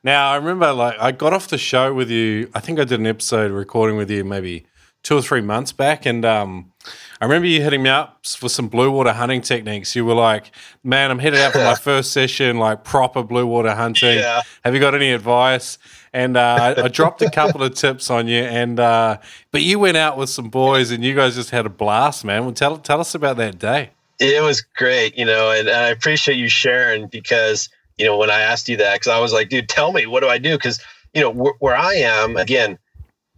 Now 0.03 0.31
I 0.31 0.37
remember, 0.37 0.73
like, 0.73 0.97
I 0.99 1.13
got 1.13 1.33
off 1.33 1.49
the 1.49 1.59
show 1.59 1.93
with 1.93 2.11
you. 2.11 2.51
I 2.55 2.61
think 2.61 2.79
I 2.79 2.85
did 2.85 3.01
an 3.01 3.07
episode 3.07 3.51
recording 3.51 3.97
with 3.97 4.11
you 4.11 4.25
maybe 4.25 4.67
two 5.03 5.17
or 5.17 5.23
three 5.23 5.41
months 5.41 5.73
back, 5.73 6.07
and 6.07 6.25
um, 6.25 6.73
I 7.21 7.25
remember 7.25 7.49
you 7.49 7.63
hitting 7.63 7.83
me 7.83 7.91
up 7.91 8.25
for 8.25 8.49
some 8.49 8.69
blue 8.69 8.91
water 8.91 9.13
hunting 9.13 9.41
techniques. 9.41 9.97
You 9.97 10.05
were 10.05 10.15
like, 10.15 10.53
"Man, 10.85 11.11
I'm 11.11 11.19
headed 11.19 11.41
out 11.41 11.53
for 11.53 11.59
my 11.59 11.75
first 11.83 12.13
session, 12.13 12.59
like 12.59 12.85
proper 12.85 13.23
blue 13.23 13.47
water 13.47 13.75
hunting. 13.75 14.19
Yeah. 14.19 14.43
Have 14.65 14.75
you 14.75 14.81
got 14.81 14.95
any 14.95 15.13
advice?" 15.13 15.79
And 16.13 16.37
uh, 16.37 16.75
I, 16.79 16.89
dropped 16.89 17.23
a 17.23 17.31
couple 17.31 17.63
of 17.63 17.75
tips 17.75 18.11
on 18.11 18.29
you, 18.29 18.41
and 18.41 18.81
uh, 18.81 19.19
but 19.51 19.63
you 19.63 19.79
went 19.79 19.97
out 19.97 20.17
with 20.17 20.31
some 20.31 20.49
boys, 20.49 20.91
and 20.91 21.05
you 21.05 21.15
guys 21.15 21.35
just 21.35 21.51
had 21.51 21.67
a 21.67 21.71
blast, 21.71 22.25
man. 22.25 22.45
Well, 22.45 22.55
tell 22.55 22.79
tell 22.79 23.01
us 23.01 23.15
about 23.15 23.37
that 23.37 23.59
day. 23.59 23.91
It 24.21 24.43
was 24.43 24.63
great, 24.63 25.17
you 25.17 25.25
know, 25.25 25.51
and, 25.51 25.69
and 25.69 25.77
I 25.77 25.89
appreciate 25.89 26.39
you 26.39 26.49
sharing 26.49 27.07
because, 27.07 27.69
you 27.99 28.05
know, 28.05 28.17
when 28.17 28.31
I 28.31 28.41
asked 28.41 28.69
you 28.69 28.77
that, 28.79 28.95
because 28.95 29.09
I 29.09 29.21
was 29.21 29.33
like, 29.33 29.49
dude, 29.49 29.69
tell 29.69 29.93
me, 29.93 30.07
what 30.07 30.25
do 30.25 30.29
I 30.29 30.39
do? 30.39 30.57
Because, 30.57 30.81
you 31.15 31.21
know, 31.23 31.33
wh- 31.33 31.63
where 31.63 31.77
I 31.77 31.95
am, 31.95 32.37
again, 32.37 32.79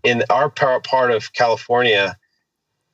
in 0.02 0.22
our 0.30 0.48
part, 0.48 0.84
part 0.84 1.10
of 1.10 1.34
California, 1.34 2.16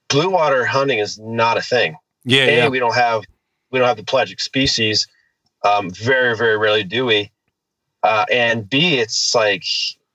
blue 0.09 0.31
water 0.31 0.65
hunting 0.65 0.99
is 0.99 1.19
not 1.19 1.59
a 1.59 1.63
thing. 1.63 1.97
Yeah, 2.25 2.45
A, 2.45 2.57
yeah, 2.57 2.69
we 2.69 2.81
don't 2.81 2.95
have 2.95 3.23
we 3.71 3.79
don't 3.79 3.87
have 3.87 3.97
the 3.97 4.05
pelagic 4.05 4.41
species. 4.41 5.07
Um, 5.65 5.91
very, 5.91 6.37
very 6.37 6.57
rarely 6.57 6.85
do 6.85 7.07
we. 7.07 7.31
Uh, 8.07 8.25
and 8.31 8.71
B, 8.71 8.99
it's 8.99 9.35
like 9.35 9.65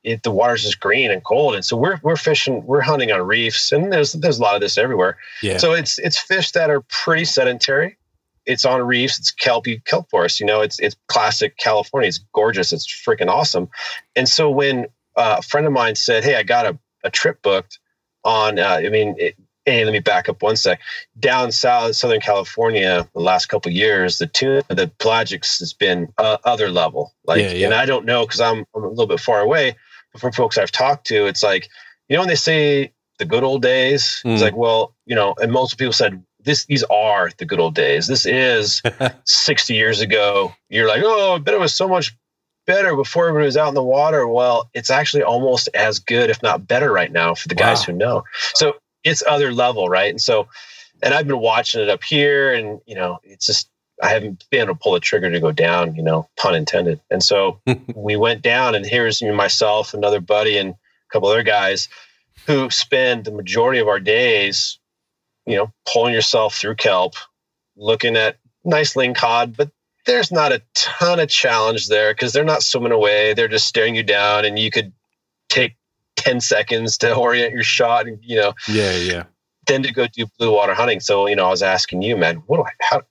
it, 0.04 0.24
the 0.24 0.32
water's 0.32 0.64
just 0.64 0.80
green 0.80 1.12
and 1.12 1.24
cold, 1.24 1.56
and 1.56 1.66
so 1.66 1.76
we're 1.76 2.00
we're 2.04 2.16
fishing, 2.16 2.66
we're 2.66 2.82
hunting 2.82 3.12
on 3.12 3.22
reefs, 3.22 3.72
and 3.72 3.92
there's 3.92 4.14
there's 4.14 4.40
a 4.40 4.42
lot 4.42 4.56
of 4.56 4.62
this 4.62 4.78
everywhere. 4.78 5.18
yeah. 5.44 5.58
So 5.58 5.74
it's 5.74 6.00
it's 6.00 6.18
fish 6.18 6.52
that 6.52 6.70
are 6.70 6.82
pretty 6.90 7.26
sedentary. 7.26 7.98
It's 8.46 8.66
on 8.66 8.82
reefs. 8.82 9.20
It's 9.20 9.32
kelpy 9.32 9.84
kelp 9.86 10.10
forest. 10.10 10.40
You 10.40 10.46
know, 10.46 10.62
it's 10.62 10.80
it's 10.80 10.96
classic 11.08 11.58
California. 11.58 12.08
It's 12.08 12.24
gorgeous. 12.34 12.72
It's 12.72 12.88
freaking 12.88 13.28
awesome. 13.28 13.68
And 14.16 14.28
so 14.28 14.50
when 14.50 14.86
uh, 15.18 15.36
a 15.40 15.42
friend 15.42 15.68
of 15.68 15.74
mine 15.74 15.96
said, 15.96 16.24
"Hey, 16.24 16.36
I 16.36 16.44
got 16.44 16.66
a, 16.66 16.80
a 17.04 17.12
trip 17.12 17.42
booked 17.42 17.78
on," 18.24 18.58
uh, 18.58 18.80
I 18.86 18.90
mean, 18.90 19.16
it, 19.18 19.36
hey, 19.66 19.86
let 19.86 19.92
me 19.92 20.00
back 20.00 20.28
up 20.30 20.42
one 20.42 20.56
sec. 20.56 20.80
Down 21.20 21.52
south, 21.52 21.96
Southern 21.96 22.20
California, 22.22 23.08
the 23.14 23.20
last 23.20 23.48
couple 23.48 23.70
of 23.70 23.76
years, 23.76 24.18
the 24.18 24.28
tuna, 24.28 24.64
the 24.70 24.88
pelagics 25.00 25.60
has 25.60 25.74
been 25.74 26.12
uh, 26.18 26.38
other 26.46 26.70
level. 26.70 27.14
Like, 27.26 27.42
Yeah, 27.42 27.52
yeah. 27.52 27.66
and 27.68 27.74
I 27.76 27.86
don't 27.86 28.06
know 28.06 28.26
because 28.26 28.42
I'm, 28.42 28.66
I'm 28.76 28.84
a 28.84 28.88
little 28.90 29.08
bit 29.08 29.20
far 29.20 29.40
away. 29.42 29.76
But 30.14 30.22
from 30.22 30.32
folks 30.32 30.58
I've 30.58 30.72
talked 30.72 31.08
to, 31.08 31.26
it's 31.28 31.44
like 31.44 31.70
you 32.10 32.16
know 32.18 32.22
when 32.22 32.28
they 32.30 32.36
say 32.36 32.92
the 33.20 33.26
good 33.26 33.44
old 33.44 33.62
days, 33.62 34.22
Mm. 34.26 34.34
it's 34.34 34.42
like, 34.42 34.56
well, 34.56 34.94
you 35.06 35.16
know, 35.16 35.36
and 35.40 35.52
most 35.52 35.78
people 35.78 35.94
said 35.94 36.22
this 36.44 36.66
these 36.66 36.84
are 36.86 37.30
the 37.38 37.46
good 37.46 37.60
old 37.60 37.76
days. 37.76 38.08
This 38.08 38.26
is 38.26 38.82
60 39.26 39.74
years 39.76 40.02
ago. 40.02 40.54
You're 40.70 40.88
like, 40.88 41.04
oh, 41.06 41.36
I 41.36 41.38
bet 41.40 41.54
it 41.54 41.60
was 41.60 41.74
so 41.76 41.88
much 41.88 42.16
better 42.66 42.96
before 42.96 43.28
everybody 43.28 43.46
was 43.46 43.58
out 43.58 43.70
in 43.70 43.74
the 43.76 43.84
water. 43.84 44.28
Well, 44.28 44.70
it's 44.74 44.90
actually 44.90 45.24
almost 45.24 45.70
as 45.74 46.00
good, 46.00 46.30
if 46.30 46.42
not 46.44 46.68
better, 46.68 46.92
right 46.92 47.12
now 47.12 47.36
for 47.36 47.48
the 47.48 47.56
guys 47.56 47.84
who 47.84 47.94
know. 47.94 48.24
So 48.56 48.74
it's 49.04 49.24
other 49.28 49.54
level, 49.54 49.90
right? 49.90 50.10
And 50.10 50.22
so, 50.22 50.48
and 51.02 51.14
I've 51.14 51.28
been 51.28 51.40
watching 51.40 51.82
it 51.82 51.90
up 51.90 52.04
here, 52.04 52.54
and 52.54 52.82
you 52.86 52.96
know, 52.96 53.20
it's 53.24 53.46
just 53.46 53.70
I 54.02 54.10
haven't 54.10 54.46
been 54.50 54.62
able 54.62 54.74
to 54.74 54.80
pull 54.80 54.94
the 54.94 55.00
trigger 55.00 55.30
to 55.30 55.40
go 55.40 55.52
down, 55.52 55.96
you 55.96 56.04
know, 56.04 56.28
pun 56.38 56.56
intended. 56.56 57.00
And 57.10 57.24
so 57.24 57.62
we 57.96 58.16
went 58.16 58.42
down, 58.42 58.76
and 58.76 58.86
here's 58.86 59.22
me, 59.22 59.32
myself, 59.32 59.94
another 59.94 60.20
buddy, 60.20 60.58
and 60.58 60.72
a 60.72 60.78
couple 61.12 61.30
other 61.30 61.44
guys 61.44 61.88
who 62.48 62.70
spend 62.70 63.26
the 63.26 63.32
majority 63.32 63.80
of 63.80 63.88
our 63.88 64.00
days, 64.00 64.80
you 65.46 65.56
know, 65.56 65.72
pulling 65.86 66.14
yourself 66.14 66.56
through 66.56 66.76
kelp, 66.76 67.14
looking 67.76 68.16
at 68.16 68.38
nice 68.64 68.96
ling 68.96 69.14
cod, 69.14 69.56
but 69.56 69.70
there's 70.06 70.32
not 70.32 70.52
a 70.52 70.64
ton 70.74 71.20
of 71.20 71.30
challenge 71.30 71.88
there 71.88 72.14
because 72.14 72.34
they're 72.34 72.44
not 72.44 72.64
swimming 72.64 72.92
away. 72.92 73.34
They're 73.34 73.48
just 73.48 73.68
staring 73.68 73.96
you 73.96 74.04
down, 74.04 74.46
and 74.46 74.58
you 74.58 74.72
could 74.72 74.94
10 76.22 76.42
seconds 76.42 76.98
to 77.00 77.14
orient 77.14 77.54
your 77.54 77.64
shot 77.64 78.08
and, 78.08 78.20
you 78.22 78.38
know, 78.38 78.54
yeah, 78.68 78.96
yeah. 78.96 79.24
then 79.68 79.84
to 79.84 79.92
go 79.92 80.08
do 80.08 80.26
blue 80.38 80.54
water 80.54 80.74
hunting. 80.74 81.00
So, 81.00 81.28
you 81.28 81.36
know, 81.36 81.48
I 81.48 81.50
was 81.50 81.64
asking 81.64 82.02
you, 82.02 82.16
man, 82.18 82.38
what 82.48 82.58
do 82.58 82.64
I, 82.64 82.72
how, 82.80 83.02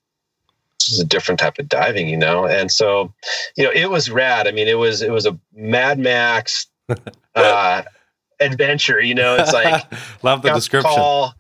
this 0.79 0.93
is 0.93 1.01
a 1.01 1.05
different 1.05 1.41
type 1.41 1.59
of 1.59 1.69
diving, 1.69 2.09
you 2.09 2.17
know? 2.17 2.47
And 2.47 2.71
so, 2.71 3.13
you 3.57 3.65
know, 3.65 3.71
it 3.75 3.91
was 3.91 4.11
rad. 4.11 4.47
I 4.47 4.53
mean, 4.53 4.69
it 4.69 4.79
was, 4.79 5.03
it 5.03 5.11
was 5.11 5.27
a 5.27 5.39
Mad 5.53 5.99
Max, 5.99 6.67
uh, 7.35 7.83
adventure, 8.41 9.01
you 9.01 9.15
know, 9.15 9.37
it's 9.37 9.53
like, 9.53 9.85
love 10.23 10.43
the 10.43 10.53
description. 10.53 10.91
call. 10.91 11.35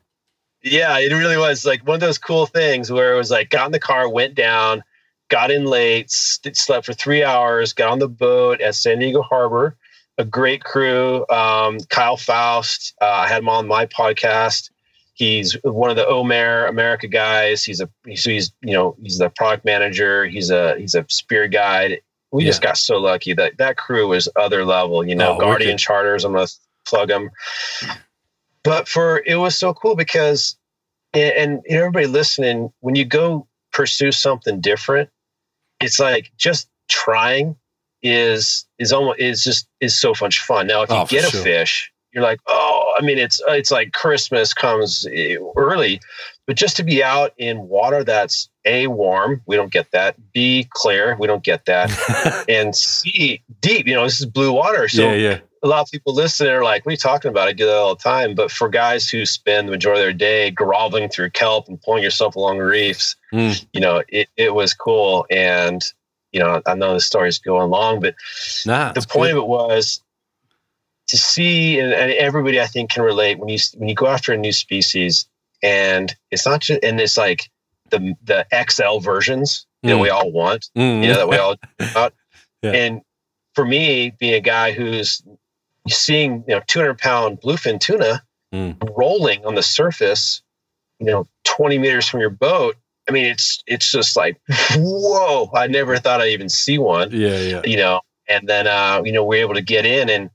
Yeah, 0.62 0.98
it 0.98 1.12
really 1.12 1.38
was 1.38 1.64
like 1.64 1.86
one 1.86 1.94
of 1.94 2.00
those 2.00 2.18
cool 2.18 2.44
things 2.44 2.92
where 2.92 3.14
it 3.14 3.16
was 3.16 3.30
like 3.30 3.48
got 3.48 3.66
in 3.66 3.72
the 3.72 3.80
car, 3.80 4.08
went 4.08 4.34
down, 4.34 4.82
got 5.30 5.50
in 5.50 5.64
late, 5.64 6.10
st- 6.10 6.56
slept 6.56 6.84
for 6.84 6.92
three 6.92 7.24
hours, 7.24 7.72
got 7.72 7.88
on 7.88 7.98
the 7.98 8.08
boat 8.08 8.60
at 8.60 8.74
San 8.74 8.98
Diego 8.98 9.22
Harbor. 9.22 9.76
A 10.18 10.24
great 10.24 10.62
crew. 10.62 11.26
Um, 11.28 11.78
Kyle 11.88 12.16
Faust. 12.16 12.94
Uh, 13.00 13.06
I 13.06 13.28
had 13.28 13.38
him 13.38 13.48
on 13.48 13.66
my 13.66 13.86
podcast. 13.86 14.70
He's 15.14 15.54
one 15.62 15.90
of 15.90 15.96
the 15.96 16.06
Omer 16.06 16.66
America 16.66 17.06
guys. 17.08 17.64
He's 17.64 17.80
a 17.80 17.88
he's, 18.06 18.24
he's 18.24 18.52
you 18.62 18.72
know 18.72 18.96
he's 19.02 19.18
the 19.18 19.30
product 19.30 19.64
manager. 19.64 20.26
He's 20.26 20.50
a 20.50 20.76
he's 20.78 20.94
a 20.94 21.04
spear 21.08 21.48
guide. 21.48 22.00
We 22.32 22.44
just 22.44 22.62
got 22.62 22.76
so 22.76 22.98
lucky 22.98 23.34
that 23.34 23.58
that 23.58 23.76
crew 23.76 24.06
was 24.08 24.28
other 24.36 24.64
level. 24.64 25.04
You 25.04 25.16
know, 25.16 25.34
Oh, 25.34 25.38
Guardian 25.38 25.70
wicked. 25.70 25.78
Charters. 25.80 26.24
I'm 26.24 26.32
gonna 26.32 26.46
plug 26.86 27.08
them 27.08 27.30
but 28.62 28.88
for 28.88 29.22
it 29.26 29.36
was 29.36 29.56
so 29.56 29.72
cool 29.74 29.96
because 29.96 30.56
and, 31.12 31.32
and 31.34 31.62
you 31.66 31.74
know, 31.74 31.80
everybody 31.80 32.06
listening 32.06 32.72
when 32.80 32.94
you 32.94 33.04
go 33.04 33.46
pursue 33.72 34.12
something 34.12 34.60
different 34.60 35.08
it's 35.80 35.98
like 35.98 36.30
just 36.36 36.68
trying 36.88 37.56
is 38.02 38.66
is 38.78 38.92
almost 38.92 39.20
is 39.20 39.42
just 39.44 39.66
is 39.80 39.98
so 39.98 40.12
much 40.20 40.40
fun 40.40 40.66
now 40.66 40.82
if 40.82 40.90
you 40.90 40.96
Oh, 40.96 41.06
get 41.06 41.24
a 41.24 41.30
sure. 41.30 41.42
fish 41.42 41.92
you're 42.12 42.22
like 42.24 42.40
oh 42.46 42.94
i 42.98 43.02
mean 43.02 43.18
it's 43.18 43.40
it's 43.48 43.70
like 43.70 43.92
christmas 43.92 44.52
comes 44.54 45.06
eh, 45.12 45.36
early 45.56 46.00
but 46.46 46.56
just 46.56 46.76
to 46.78 46.82
be 46.82 47.02
out 47.04 47.32
in 47.38 47.68
water 47.68 48.02
that's 48.02 48.48
a 48.66 48.88
warm, 48.88 49.40
we 49.46 49.54
don't 49.56 49.72
get 49.72 49.90
that. 49.92 50.16
B 50.32 50.66
clear, 50.70 51.16
we 51.18 51.26
don't 51.28 51.42
get 51.44 51.64
that, 51.66 52.44
and 52.48 52.74
C 52.76 53.40
deep. 53.60 53.86
You 53.86 53.94
know, 53.94 54.02
this 54.04 54.18
is 54.20 54.26
blue 54.26 54.52
water. 54.52 54.86
So 54.88 55.02
yeah, 55.12 55.14
yeah. 55.14 55.38
a 55.62 55.68
lot 55.68 55.80
of 55.82 55.90
people 55.92 56.12
listening 56.12 56.50
are 56.52 56.62
like, 56.64 56.84
"What 56.84 56.90
are 56.90 56.92
you 56.92 56.96
talking 56.98 57.30
about?" 57.30 57.46
I 57.48 57.52
do 57.52 57.64
that 57.66 57.74
all 57.76 57.94
the 57.94 58.02
time. 58.02 58.34
But 58.34 58.50
for 58.50 58.68
guys 58.68 59.08
who 59.08 59.24
spend 59.24 59.68
the 59.68 59.72
majority 59.72 60.00
of 60.02 60.04
their 60.06 60.12
day 60.12 60.50
groveling 60.50 61.08
through 61.08 61.30
kelp 61.30 61.68
and 61.68 61.80
pulling 61.80 62.02
yourself 62.02 62.34
along 62.34 62.58
reefs, 62.58 63.14
Mm. 63.32 63.64
you 63.72 63.80
know, 63.80 64.02
it, 64.08 64.28
it 64.36 64.52
was 64.52 64.74
cool. 64.74 65.24
And 65.30 65.80
you 66.32 66.40
know, 66.40 66.62
I 66.66 66.74
know 66.74 66.94
the 66.94 67.00
story's 67.00 67.38
going 67.38 67.70
long, 67.70 68.00
but 68.00 68.14
Nah, 68.66 68.92
the 68.92 69.00
point 69.02 69.30
good. 69.32 69.38
of 69.38 69.44
it 69.44 69.46
was 69.48 70.02
to 71.08 71.16
see, 71.16 71.78
and, 71.80 71.92
and 71.92 72.12
everybody 72.12 72.60
I 72.60 72.66
think 72.66 72.90
can 72.90 73.02
relate 73.02 73.38
when 73.38 73.48
you 73.48 73.58
when 73.76 73.88
you 73.88 73.94
go 73.94 74.06
after 74.06 74.32
a 74.32 74.36
new 74.36 74.52
species, 74.52 75.26
and 75.62 76.14
it's 76.30 76.46
not 76.46 76.60
just, 76.60 76.82
and 76.84 77.00
it's 77.00 77.16
like 77.16 77.50
the 77.90 78.14
the 78.24 78.46
XL 78.68 78.98
versions 79.00 79.66
that 79.82 79.96
Mm. 79.96 80.00
we 80.02 80.10
all 80.10 80.30
want, 80.30 80.68
Mm. 80.76 81.02
you 81.02 81.08
know, 81.08 81.16
that 81.16 81.28
we 81.28 81.36
all 81.36 81.56
about. 81.80 82.14
Yeah. 82.62 82.72
And 82.72 83.00
for 83.54 83.64
me, 83.64 84.12
being 84.18 84.34
a 84.34 84.40
guy 84.40 84.72
who's 84.72 85.22
seeing 85.88 86.44
you 86.46 86.54
know 86.54 86.60
200 86.66 86.98
pound 86.98 87.40
bluefin 87.40 87.80
tuna 87.80 88.22
Mm. 88.54 88.76
rolling 88.96 89.44
on 89.46 89.54
the 89.54 89.62
surface, 89.62 90.42
you 90.98 91.06
know, 91.06 91.26
20 91.44 91.78
meters 91.78 92.08
from 92.08 92.20
your 92.20 92.30
boat. 92.30 92.76
I 93.10 93.12
mean, 93.12 93.24
it's 93.24 93.60
it's 93.66 93.90
just 93.90 94.16
like 94.16 94.40
whoa! 94.76 95.50
I 95.52 95.66
never 95.66 95.96
thought 95.98 96.20
I'd 96.20 96.28
even 96.28 96.48
see 96.48 96.78
one 96.78 97.10
yeah, 97.10 97.40
yeah. 97.40 97.62
you 97.64 97.76
know, 97.76 98.02
and 98.28 98.48
then 98.48 98.68
uh, 98.68 99.02
you 99.04 99.10
know 99.10 99.24
we're 99.24 99.42
able 99.42 99.54
to 99.54 99.62
get 99.62 99.84
in, 99.84 100.08
and 100.08 100.30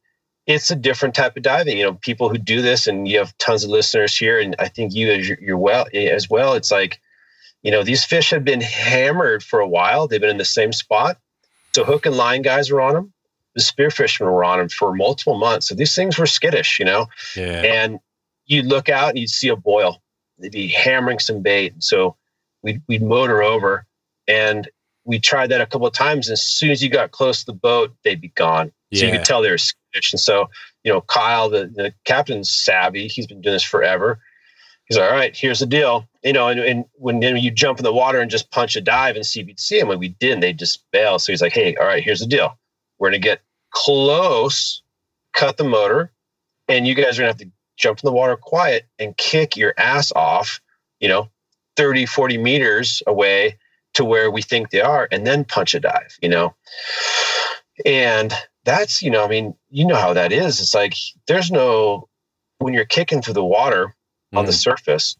it's 0.45 0.69
a 0.71 0.75
different 0.75 1.15
type 1.15 1.37
of 1.37 1.43
diving. 1.43 1.77
You 1.77 1.85
know, 1.85 1.93
people 1.93 2.27
who 2.27 2.37
do 2.37 2.61
this, 2.61 2.85
and 2.85 3.07
you 3.07 3.17
have 3.19 3.35
tons 3.37 3.63
of 3.63 3.69
listeners 3.69 4.17
here, 4.17 4.41
and 4.41 4.57
I 4.59 4.67
think 4.67 4.93
you 4.93 5.09
as 5.09 5.29
you're, 5.29 5.57
well 5.57 5.85
as 5.93 6.29
well. 6.29 6.53
It's 6.53 6.69
like, 6.69 6.99
you 7.63 7.71
know, 7.71 7.81
these 7.81 8.03
fish 8.03 8.31
have 8.31 8.43
been 8.43 8.59
hammered 8.59 9.41
for 9.41 9.61
a 9.61 9.67
while. 9.67 10.05
They've 10.09 10.19
been 10.19 10.29
in 10.29 10.37
the 10.37 10.43
same 10.43 10.73
spot, 10.73 11.17
so 11.73 11.85
hook 11.85 12.05
and 12.05 12.17
line 12.17 12.41
guys 12.41 12.69
were 12.69 12.81
on 12.81 12.93
them. 12.93 13.13
The 13.53 13.61
spearfishermen 13.61 14.29
were 14.33 14.43
on 14.43 14.59
them 14.59 14.67
for 14.67 14.93
multiple 14.93 15.37
months. 15.37 15.69
So 15.69 15.75
these 15.75 15.95
things 15.95 16.17
were 16.17 16.25
skittish, 16.25 16.77
you 16.77 16.83
know. 16.83 17.07
Yeah. 17.37 17.61
And 17.61 17.99
you'd 18.47 18.65
look 18.65 18.89
out 18.89 19.11
and 19.11 19.19
you'd 19.19 19.29
see 19.29 19.47
a 19.47 19.55
boil. 19.55 20.01
They'd 20.39 20.51
be 20.51 20.67
hammering 20.67 21.19
some 21.19 21.41
bait. 21.41 21.81
So 21.81 22.17
we'd, 22.65 22.81
we'd 22.87 23.03
motor 23.03 23.43
over 23.43 23.85
and 24.27 24.67
we 25.05 25.19
tried 25.19 25.51
that 25.51 25.61
a 25.61 25.67
couple 25.67 25.85
of 25.85 25.93
times. 25.93 26.27
And 26.27 26.33
as 26.33 26.43
soon 26.43 26.71
as 26.71 26.83
you 26.83 26.89
got 26.89 27.11
close 27.11 27.41
to 27.41 27.45
the 27.45 27.53
boat, 27.53 27.95
they'd 28.03 28.19
be 28.19 28.29
gone. 28.29 28.71
Yeah. 28.89 28.99
So 28.99 29.05
you 29.05 29.11
could 29.13 29.25
tell 29.25 29.41
they 29.41 29.51
were 29.51 29.59
skittish. 29.59 30.11
And 30.11 30.19
so, 30.19 30.49
you 30.83 30.91
know, 30.91 31.01
Kyle, 31.01 31.47
the, 31.47 31.67
the 31.67 31.93
captain's 32.05 32.49
savvy. 32.49 33.07
He's 33.07 33.27
been 33.27 33.39
doing 33.39 33.53
this 33.53 33.63
forever. 33.63 34.19
He's 34.87 34.97
like, 34.97 35.09
all 35.09 35.15
right, 35.15 35.35
here's 35.35 35.59
the 35.59 35.67
deal. 35.67 36.07
You 36.23 36.33
know, 36.33 36.47
and, 36.47 36.59
and 36.59 36.85
when 36.95 37.19
then 37.19 37.37
you 37.37 37.51
jump 37.51 37.79
in 37.79 37.83
the 37.83 37.93
water 37.93 38.19
and 38.19 38.31
just 38.31 38.51
punch 38.51 38.75
a 38.75 38.81
dive 38.81 39.15
and 39.15 39.25
see 39.25 39.41
if 39.41 39.47
you'd 39.47 39.59
see 39.59 39.79
them, 39.79 39.87
when 39.87 39.99
we 39.99 40.09
didn't, 40.09 40.39
they 40.39 40.53
just 40.53 40.83
bail. 40.91 41.19
So 41.19 41.31
he's 41.31 41.41
like, 41.41 41.53
hey, 41.53 41.75
all 41.75 41.85
right, 41.85 42.03
here's 42.03 42.19
the 42.19 42.27
deal. 42.27 42.57
We're 42.97 43.09
gonna 43.09 43.19
get 43.19 43.41
close, 43.71 44.81
cut 45.33 45.57
the 45.57 45.63
motor, 45.63 46.11
and 46.67 46.87
you 46.87 46.95
guys 46.95 47.17
are 47.17 47.21
gonna 47.21 47.29
have 47.29 47.37
to 47.37 47.51
jump 47.77 47.99
in 47.99 48.07
the 48.07 48.11
water 48.11 48.37
quiet 48.37 48.87
and 48.97 49.15
kick 49.17 49.57
your 49.57 49.73
ass 49.77 50.11
off, 50.15 50.61
you 50.99 51.07
know, 51.07 51.29
30, 51.77 52.05
40 52.05 52.37
meters 52.37 53.01
away 53.07 53.57
to 53.93 54.03
where 54.05 54.29
we 54.31 54.41
think 54.41 54.69
they 54.71 54.81
are, 54.81 55.07
and 55.11 55.25
then 55.25 55.43
punch 55.45 55.73
a 55.73 55.79
dive, 55.79 56.17
you 56.21 56.29
know. 56.29 56.53
And 57.85 58.33
that's, 58.63 59.01
you 59.01 59.09
know, 59.11 59.23
I 59.23 59.27
mean, 59.27 59.55
you 59.69 59.85
know 59.85 59.95
how 59.95 60.13
that 60.13 60.31
is. 60.31 60.59
It's 60.59 60.73
like 60.73 60.93
there's 61.27 61.51
no 61.51 62.07
when 62.59 62.73
you're 62.73 62.85
kicking 62.85 63.21
through 63.21 63.33
the 63.33 63.43
water 63.43 63.93
on 64.33 64.45
the 64.45 64.51
Mm. 64.51 64.55
surface, 64.61 65.17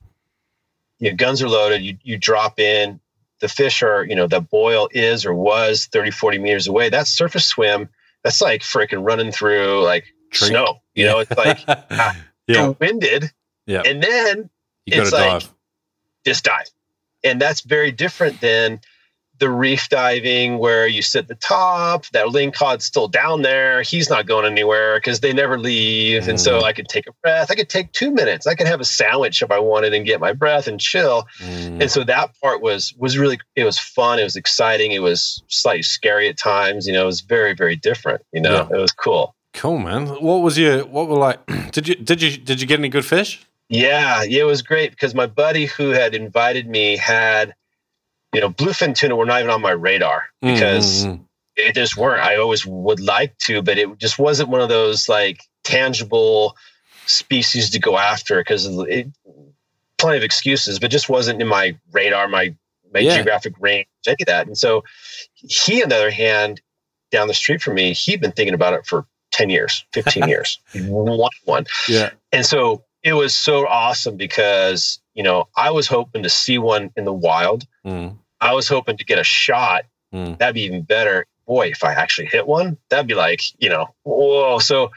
your 0.99 1.13
guns 1.13 1.41
are 1.41 1.49
loaded, 1.49 1.81
you 1.81 1.97
you 2.03 2.17
drop 2.17 2.59
in, 2.59 2.99
the 3.41 3.49
fish 3.49 3.83
are, 3.83 4.03
you 4.05 4.15
know, 4.15 4.27
the 4.27 4.39
boil 4.41 4.87
is 4.91 5.25
or 5.25 5.33
was 5.33 5.85
30, 5.87 6.11
40 6.11 6.37
meters 6.39 6.67
away. 6.67 6.89
That 6.89 7.07
surface 7.07 7.45
swim, 7.45 7.89
that's 8.23 8.41
like 8.41 8.61
freaking 8.61 9.05
running 9.05 9.31
through 9.31 9.83
like 9.83 10.05
Tree. 10.31 10.47
snow. 10.49 10.79
You 10.95 11.05
know, 11.05 11.19
it's 11.19 11.31
like 11.37 11.59
yeah, 11.67 12.13
you're 12.47 12.71
winded. 12.79 13.31
Yeah. 13.67 13.81
And 13.85 14.01
then 14.01 14.49
you 14.85 15.01
it's 15.01 15.11
like- 15.11 15.41
dive. 15.43 15.51
Just 16.25 16.43
dive. 16.43 16.67
And 17.23 17.41
that's 17.41 17.61
very 17.61 17.91
different 17.91 18.41
than 18.41 18.79
the 19.37 19.49
reef 19.49 19.89
diving 19.89 20.59
where 20.59 20.87
you 20.87 21.01
sit 21.01 21.23
at 21.23 21.27
the 21.27 21.35
top, 21.35 22.05
that 22.13 22.27
lingcod's 22.27 22.85
still 22.85 23.09
down 23.09 23.41
there. 23.41 23.81
He's 23.81 24.09
not 24.09 24.25
going 24.27 24.45
anywhere 24.45 24.95
because 24.95 25.19
they 25.19 25.33
never 25.33 25.59
leave. 25.59 26.29
And 26.29 26.39
so 26.39 26.61
Mm. 26.61 26.63
I 26.63 26.71
could 26.71 26.87
take 26.87 27.05
a 27.05 27.11
breath. 27.21 27.51
I 27.51 27.55
could 27.55 27.67
take 27.67 27.91
two 27.91 28.11
minutes. 28.11 28.47
I 28.47 28.55
could 28.55 28.65
have 28.67 28.79
a 28.79 28.85
sandwich 28.85 29.41
if 29.41 29.51
I 29.51 29.59
wanted 29.59 29.93
and 29.93 30.05
get 30.05 30.21
my 30.21 30.31
breath 30.31 30.67
and 30.67 30.79
chill. 30.79 31.27
Mm. 31.41 31.81
And 31.81 31.91
so 31.91 32.05
that 32.05 32.31
part 32.41 32.61
was 32.61 32.93
was 32.97 33.17
really 33.17 33.37
it 33.57 33.65
was 33.65 33.77
fun. 33.77 34.19
It 34.19 34.23
was 34.23 34.37
exciting. 34.37 34.93
It 34.93 35.01
was 35.01 35.43
slightly 35.49 35.83
scary 35.83 36.29
at 36.29 36.37
times. 36.37 36.87
You 36.87 36.93
know, 36.93 37.03
it 37.03 37.07
was 37.07 37.19
very, 37.19 37.53
very 37.53 37.75
different. 37.75 38.21
You 38.31 38.39
know, 38.39 38.69
it 38.71 38.77
was 38.77 38.93
cool. 38.93 39.35
Cool, 39.53 39.79
man. 39.79 40.07
What 40.07 40.43
was 40.43 40.57
your 40.57 40.85
what 40.85 41.09
were 41.09 41.17
like? 41.17 41.45
Did 41.71 41.89
you 41.89 41.95
did 41.95 42.21
you 42.21 42.37
did 42.37 42.61
you 42.61 42.67
get 42.67 42.79
any 42.79 42.87
good 42.87 43.05
fish? 43.05 43.45
Yeah, 43.69 44.23
yeah, 44.23 44.41
it 44.41 44.45
was 44.45 44.61
great 44.61 44.91
because 44.91 45.15
my 45.15 45.25
buddy 45.27 45.65
who 45.65 45.89
had 45.89 46.13
invited 46.15 46.67
me 46.67 46.97
had, 46.97 47.55
you 48.33 48.41
know, 48.41 48.49
bluefin 48.49 48.95
tuna 48.95 49.15
were 49.15 49.25
not 49.25 49.39
even 49.39 49.51
on 49.51 49.61
my 49.61 49.71
radar 49.71 50.25
because 50.41 51.05
Mm, 51.05 51.19
mm, 51.19 51.25
it 51.55 51.73
just 51.75 51.97
weren't. 51.97 52.21
I 52.23 52.35
always 52.37 52.65
would 52.65 52.99
like 52.99 53.37
to, 53.39 53.61
but 53.61 53.77
it 53.77 53.97
just 53.97 54.19
wasn't 54.19 54.49
one 54.49 54.61
of 54.61 54.69
those 54.69 55.09
like 55.09 55.41
tangible 55.63 56.55
species 57.07 57.69
to 57.71 57.79
go 57.79 57.97
after 57.97 58.39
because 58.39 58.67
it 58.67 59.07
plenty 59.97 60.17
of 60.17 60.23
excuses, 60.23 60.79
but 60.79 60.91
just 60.91 61.09
wasn't 61.09 61.41
in 61.41 61.47
my 61.47 61.77
radar, 61.91 62.27
my 62.27 62.55
my 62.93 63.01
Yeah. 63.01 63.15
geographic 63.15 63.53
range, 63.59 63.87
any 64.07 64.15
of 64.21 64.27
that. 64.27 64.47
And 64.47 64.57
so 64.57 64.83
he, 65.33 65.83
on 65.83 65.89
the 65.89 65.95
other 65.97 66.11
hand, 66.11 66.61
down 67.11 67.27
the 67.27 67.33
street 67.33 67.61
from 67.61 67.75
me, 67.75 67.93
he'd 67.93 68.21
been 68.21 68.31
thinking 68.31 68.53
about 68.53 68.73
it 68.73 68.85
for 68.85 69.05
10 69.31 69.49
years, 69.49 69.85
15 69.93 70.23
years. 70.29 70.59
One. 70.73 71.65
mm. 71.65 71.67
yeah. 71.89 72.11
And 72.31 72.45
so 72.45 72.84
it 73.05 73.13
was 73.13 73.35
so 73.35 73.67
awesome 73.67 74.17
because, 74.17 74.99
you 75.13 75.21
know, 75.21 75.47
I 75.55 75.69
was 75.69 75.87
hoping 75.87 76.23
to 76.23 76.29
see 76.29 76.57
one 76.57 76.91
in 76.97 77.05
the 77.05 77.13
wild. 77.13 77.67
Mm, 77.85 78.17
I 78.41 78.53
was 78.55 78.67
hoping 78.67 78.97
to 78.97 79.05
get 79.05 79.19
a 79.19 79.23
shot. 79.23 79.85
mm. 80.11 80.35
That'd 80.39 80.55
be 80.55 80.63
even 80.63 80.81
better. 80.81 81.27
Boy, 81.45 81.67
if 81.67 81.83
I 81.83 81.93
actually 81.93 82.25
hit 82.25 82.47
one, 82.47 82.77
that'd 82.89 83.05
be 83.05 83.13
like, 83.13 83.41
you 83.59 83.69
know, 83.69 83.93
whoa. 84.01 84.57
So 84.57 84.91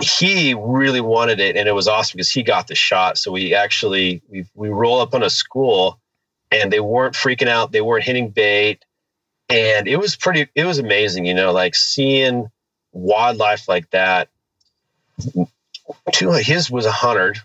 he 0.00 0.54
really 0.54 1.00
wanted 1.00 1.40
it. 1.40 1.56
And 1.56 1.68
it 1.68 1.72
was 1.72 1.88
awesome 1.88 2.18
because 2.18 2.30
he 2.30 2.44
got 2.44 2.68
the 2.68 2.76
shot. 2.76 3.18
So 3.18 3.32
we 3.32 3.52
actually, 3.52 4.22
we, 4.28 4.46
we 4.54 4.68
roll 4.68 5.00
up 5.00 5.12
on 5.12 5.24
a 5.24 5.30
school 5.30 5.98
and 6.52 6.72
they 6.72 6.78
weren't 6.78 7.16
freaking 7.16 7.48
out. 7.48 7.72
They 7.72 7.80
weren't 7.80 8.04
hitting 8.04 8.30
bait. 8.30 8.84
And 9.48 9.88
it 9.88 9.96
was 9.96 10.14
pretty, 10.14 10.46
it 10.54 10.64
was 10.64 10.78
amazing, 10.78 11.26
you 11.26 11.34
know, 11.34 11.50
like 11.50 11.74
seeing 11.74 12.48
wildlife 12.92 13.68
like 13.68 13.90
that. 13.90 14.28
Two, 16.12 16.32
his 16.32 16.70
was 16.70 16.86
a 16.86 16.92
hundred. 16.92 17.38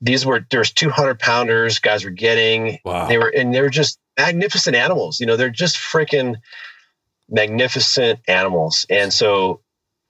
These 0.00 0.26
were, 0.26 0.46
there's 0.50 0.72
200 0.72 1.18
pounders 1.18 1.78
guys 1.78 2.04
were 2.04 2.10
getting. 2.10 2.78
Wow. 2.84 3.06
They 3.08 3.18
were, 3.18 3.28
and 3.28 3.54
they 3.54 3.60
were 3.60 3.70
just 3.70 3.98
magnificent 4.18 4.76
animals. 4.76 5.20
You 5.20 5.26
know, 5.26 5.36
they're 5.36 5.50
just 5.50 5.76
freaking 5.76 6.36
magnificent 7.28 8.20
animals. 8.28 8.86
And 8.90 9.12
so 9.12 9.60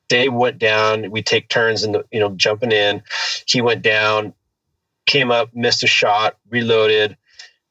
they 0.08 0.28
went 0.28 0.58
down. 0.58 1.10
We 1.10 1.22
take 1.22 1.48
turns 1.48 1.82
and 1.82 2.02
you 2.10 2.20
know, 2.20 2.30
jumping 2.30 2.72
in. 2.72 3.02
He 3.46 3.60
went 3.60 3.82
down, 3.82 4.34
came 5.06 5.30
up, 5.30 5.54
missed 5.54 5.82
a 5.82 5.86
shot, 5.86 6.36
reloaded, 6.50 7.16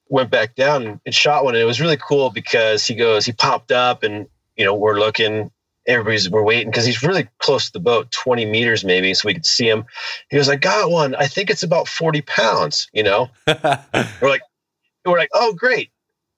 went 0.10 0.32
back 0.32 0.56
down 0.56 1.00
and 1.06 1.16
shot 1.16 1.44
one. 1.44 1.56
And 1.56 1.62
it 1.62 1.66
was 1.66 1.82
really 1.82 1.98
cool 1.98 2.30
because 2.30 2.86
he 2.86 2.96
goes, 2.96 3.26
he 3.26 3.32
popped 3.32 3.72
up 3.72 4.04
and, 4.04 4.28
you 4.56 4.66
know, 4.66 4.76
we're 4.76 5.00
looking, 5.00 5.52
everybody's, 5.88 6.30
we're 6.30 6.44
waiting 6.44 6.70
because 6.70 6.86
he's 6.86 7.04
really 7.04 7.28
close 7.40 7.68
to 7.68 7.74
the 7.74 7.80
boat, 7.80 8.12
20 8.12 8.46
meters 8.46 8.84
maybe, 8.84 9.14
so 9.14 9.28
we 9.28 9.34
could 9.34 9.46
see 9.46 9.68
him. 9.68 9.86
He 10.30 10.38
goes, 10.38 10.50
I 10.50 10.56
got 10.56 10.90
one. 10.90 11.16
I 11.16 11.28
think 11.28 11.50
it's 11.50 11.64
about 11.64 11.88
40 11.88 12.22
pounds, 12.22 12.88
you 12.94 13.04
know? 13.04 13.30
we're 13.48 14.30
like, 14.30 14.42
we're 15.06 15.18
like, 15.18 15.30
oh, 15.34 15.54
great. 15.54 15.92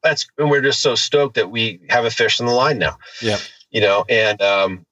That's, 0.03 0.27
and 0.38 0.49
we're 0.49 0.62
just 0.62 0.81
so 0.81 0.95
stoked 0.95 1.36
that 1.36 1.49
we 1.51 1.79
have 1.89 2.05
a 2.05 2.12
fish 2.12 2.39
on 2.39 2.47
the 2.47 2.53
line 2.53 2.77
now. 2.79 2.97
yeah 3.21 3.38
You 3.71 3.81
know, 3.81 4.05
and, 4.10 4.41
um, 4.41 4.86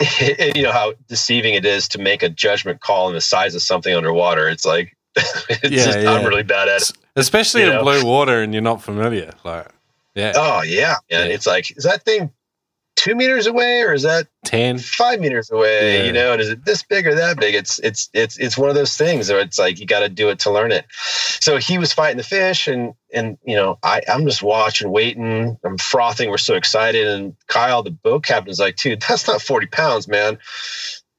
and 0.20 0.56
you 0.56 0.62
know 0.62 0.72
how 0.72 0.94
deceiving 1.08 1.54
it 1.54 1.64
is 1.64 1.88
to 1.88 1.98
make 1.98 2.22
a 2.22 2.28
judgment 2.28 2.80
call 2.80 3.08
on 3.08 3.14
the 3.14 3.20
size 3.20 3.54
of 3.56 3.62
something 3.62 3.92
underwater. 3.94 4.48
It's 4.48 4.64
like, 4.64 4.96
it's 5.16 5.62
Yeah, 5.70 5.84
just, 5.84 5.98
yeah. 5.98 6.12
I'm 6.12 6.24
really 6.24 6.44
bad 6.44 6.68
at 6.68 6.82
it. 6.82 6.92
Especially 7.16 7.62
You 7.62 7.68
in 7.68 7.74
know? 7.74 7.82
blue 7.82 8.04
water 8.04 8.42
and 8.42 8.52
you're 8.52 8.62
not 8.62 8.80
familiar. 8.82 9.32
Like, 9.44 9.66
yeah, 10.14 10.32
Oh 10.36 10.62
yeah. 10.62 10.96
And 11.10 11.28
Yeah. 11.28 11.34
it's 11.34 11.46
like, 11.46 11.76
is 11.76 11.84
that 11.84 12.04
thing 12.04 12.30
two 12.98 13.14
meters 13.14 13.46
away 13.46 13.82
or 13.82 13.94
is 13.94 14.02
that 14.02 14.26
10. 14.44 14.78
five 14.78 15.20
meters 15.20 15.50
away? 15.52 15.98
Yeah. 15.98 16.04
You 16.06 16.12
know, 16.12 16.32
and 16.32 16.40
is 16.40 16.48
it 16.48 16.64
this 16.64 16.82
big 16.82 17.06
or 17.06 17.14
that 17.14 17.38
big? 17.38 17.54
It's 17.54 17.78
it's 17.78 18.10
it's 18.12 18.36
it's 18.38 18.58
one 18.58 18.68
of 18.68 18.74
those 18.74 18.96
things 18.96 19.30
where 19.30 19.38
it's 19.38 19.58
like 19.58 19.78
you 19.78 19.86
got 19.86 20.00
to 20.00 20.08
do 20.08 20.28
it 20.30 20.40
to 20.40 20.50
learn 20.50 20.72
it. 20.72 20.84
So 21.40 21.58
he 21.58 21.78
was 21.78 21.92
fighting 21.92 22.16
the 22.16 22.24
fish, 22.24 22.66
and 22.66 22.94
and 23.14 23.38
you 23.44 23.54
know 23.54 23.78
I 23.84 24.02
I'm 24.08 24.24
just 24.26 24.42
watching, 24.42 24.90
waiting. 24.90 25.56
I'm 25.64 25.78
frothing. 25.78 26.28
We're 26.28 26.38
so 26.38 26.54
excited, 26.54 27.06
and 27.06 27.36
Kyle, 27.46 27.84
the 27.84 27.92
boat 27.92 28.24
captain, 28.24 28.50
is 28.50 28.58
like, 28.58 28.76
dude, 28.76 29.00
that's 29.08 29.28
not 29.28 29.40
40 29.40 29.66
pounds, 29.68 30.08
man. 30.08 30.38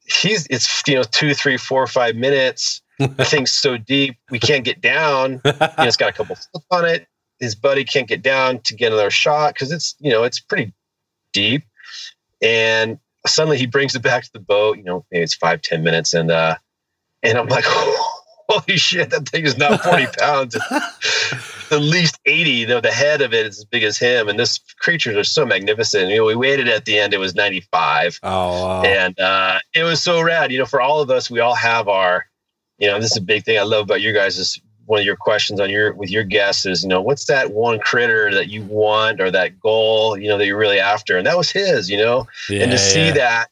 He's 0.04 0.46
it's 0.50 0.82
you 0.86 0.96
know 0.96 1.02
two, 1.02 1.32
three, 1.32 1.56
four, 1.56 1.86
five 1.86 2.14
minutes. 2.14 2.82
the 2.98 3.08
thing's 3.24 3.52
so 3.52 3.78
deep 3.78 4.16
we 4.30 4.38
can't 4.38 4.64
get 4.64 4.82
down. 4.82 5.40
You 5.44 5.52
know, 5.52 5.68
it's 5.78 5.96
got 5.96 6.10
a 6.10 6.12
couple 6.12 6.36
on 6.70 6.84
it. 6.84 7.06
His 7.38 7.54
buddy 7.54 7.84
can't 7.84 8.06
get 8.06 8.20
down 8.20 8.58
to 8.64 8.74
get 8.74 8.92
another 8.92 9.10
shot 9.10 9.54
because 9.54 9.72
it's 9.72 9.94
you 9.98 10.10
know 10.10 10.24
it's 10.24 10.40
pretty 10.40 10.74
deep. 11.32 11.62
And 12.42 12.98
suddenly 13.26 13.58
he 13.58 13.66
brings 13.66 13.94
it 13.94 14.02
back 14.02 14.24
to 14.24 14.32
the 14.32 14.40
boat. 14.40 14.78
You 14.78 14.84
know, 14.84 15.04
maybe 15.10 15.24
it's 15.24 15.34
five 15.34 15.62
ten 15.62 15.82
minutes, 15.82 16.14
and 16.14 16.30
uh, 16.30 16.56
and 17.22 17.38
I'm 17.38 17.48
like, 17.48 17.64
holy 18.50 18.78
shit, 18.78 19.10
that 19.10 19.28
thing 19.28 19.44
is 19.44 19.56
not 19.56 19.80
40 19.82 20.06
pounds. 20.18 20.56
At 21.70 21.80
least 21.80 22.18
80. 22.26 22.50
You 22.50 22.66
know, 22.66 22.80
the 22.80 22.90
head 22.90 23.22
of 23.22 23.32
it 23.32 23.46
is 23.46 23.58
as 23.58 23.64
big 23.64 23.82
as 23.82 23.98
him. 23.98 24.28
And 24.28 24.38
this 24.38 24.58
creatures 24.80 25.16
are 25.16 25.24
so 25.24 25.46
magnificent. 25.46 26.08
You 26.08 26.18
know, 26.18 26.24
we 26.24 26.34
waited 26.34 26.68
at 26.68 26.84
the 26.84 26.98
end, 26.98 27.14
it 27.14 27.18
was 27.18 27.34
95. 27.34 28.18
Oh, 28.22 28.28
wow. 28.30 28.82
And 28.82 29.18
uh, 29.18 29.58
it 29.74 29.84
was 29.84 30.02
so 30.02 30.20
rad. 30.20 30.50
You 30.50 30.58
know, 30.58 30.66
for 30.66 30.80
all 30.80 31.00
of 31.00 31.10
us, 31.10 31.30
we 31.30 31.40
all 31.40 31.54
have 31.54 31.88
our, 31.88 32.26
you 32.78 32.88
know, 32.88 32.98
this 32.98 33.12
is 33.12 33.18
a 33.18 33.22
big 33.22 33.44
thing 33.44 33.58
I 33.58 33.62
love 33.62 33.84
about 33.84 34.00
you 34.00 34.12
guys 34.12 34.38
is 34.38 34.60
one 34.90 34.98
of 34.98 35.06
your 35.06 35.14
questions 35.14 35.60
on 35.60 35.70
your 35.70 35.92
with 35.94 36.10
your 36.10 36.24
guests 36.24 36.66
is, 36.66 36.82
you 36.82 36.88
know, 36.88 37.00
what's 37.00 37.26
that 37.26 37.52
one 37.52 37.78
critter 37.78 38.34
that 38.34 38.48
you 38.48 38.64
want 38.64 39.20
or 39.20 39.30
that 39.30 39.60
goal, 39.60 40.18
you 40.18 40.28
know, 40.28 40.36
that 40.36 40.46
you're 40.46 40.58
really 40.58 40.80
after? 40.80 41.16
And 41.16 41.24
that 41.28 41.36
was 41.36 41.48
his, 41.48 41.88
you 41.88 41.96
know. 41.96 42.26
Yeah, 42.48 42.64
and 42.64 42.72
to 42.72 42.78
see 42.78 43.12
that, 43.12 43.50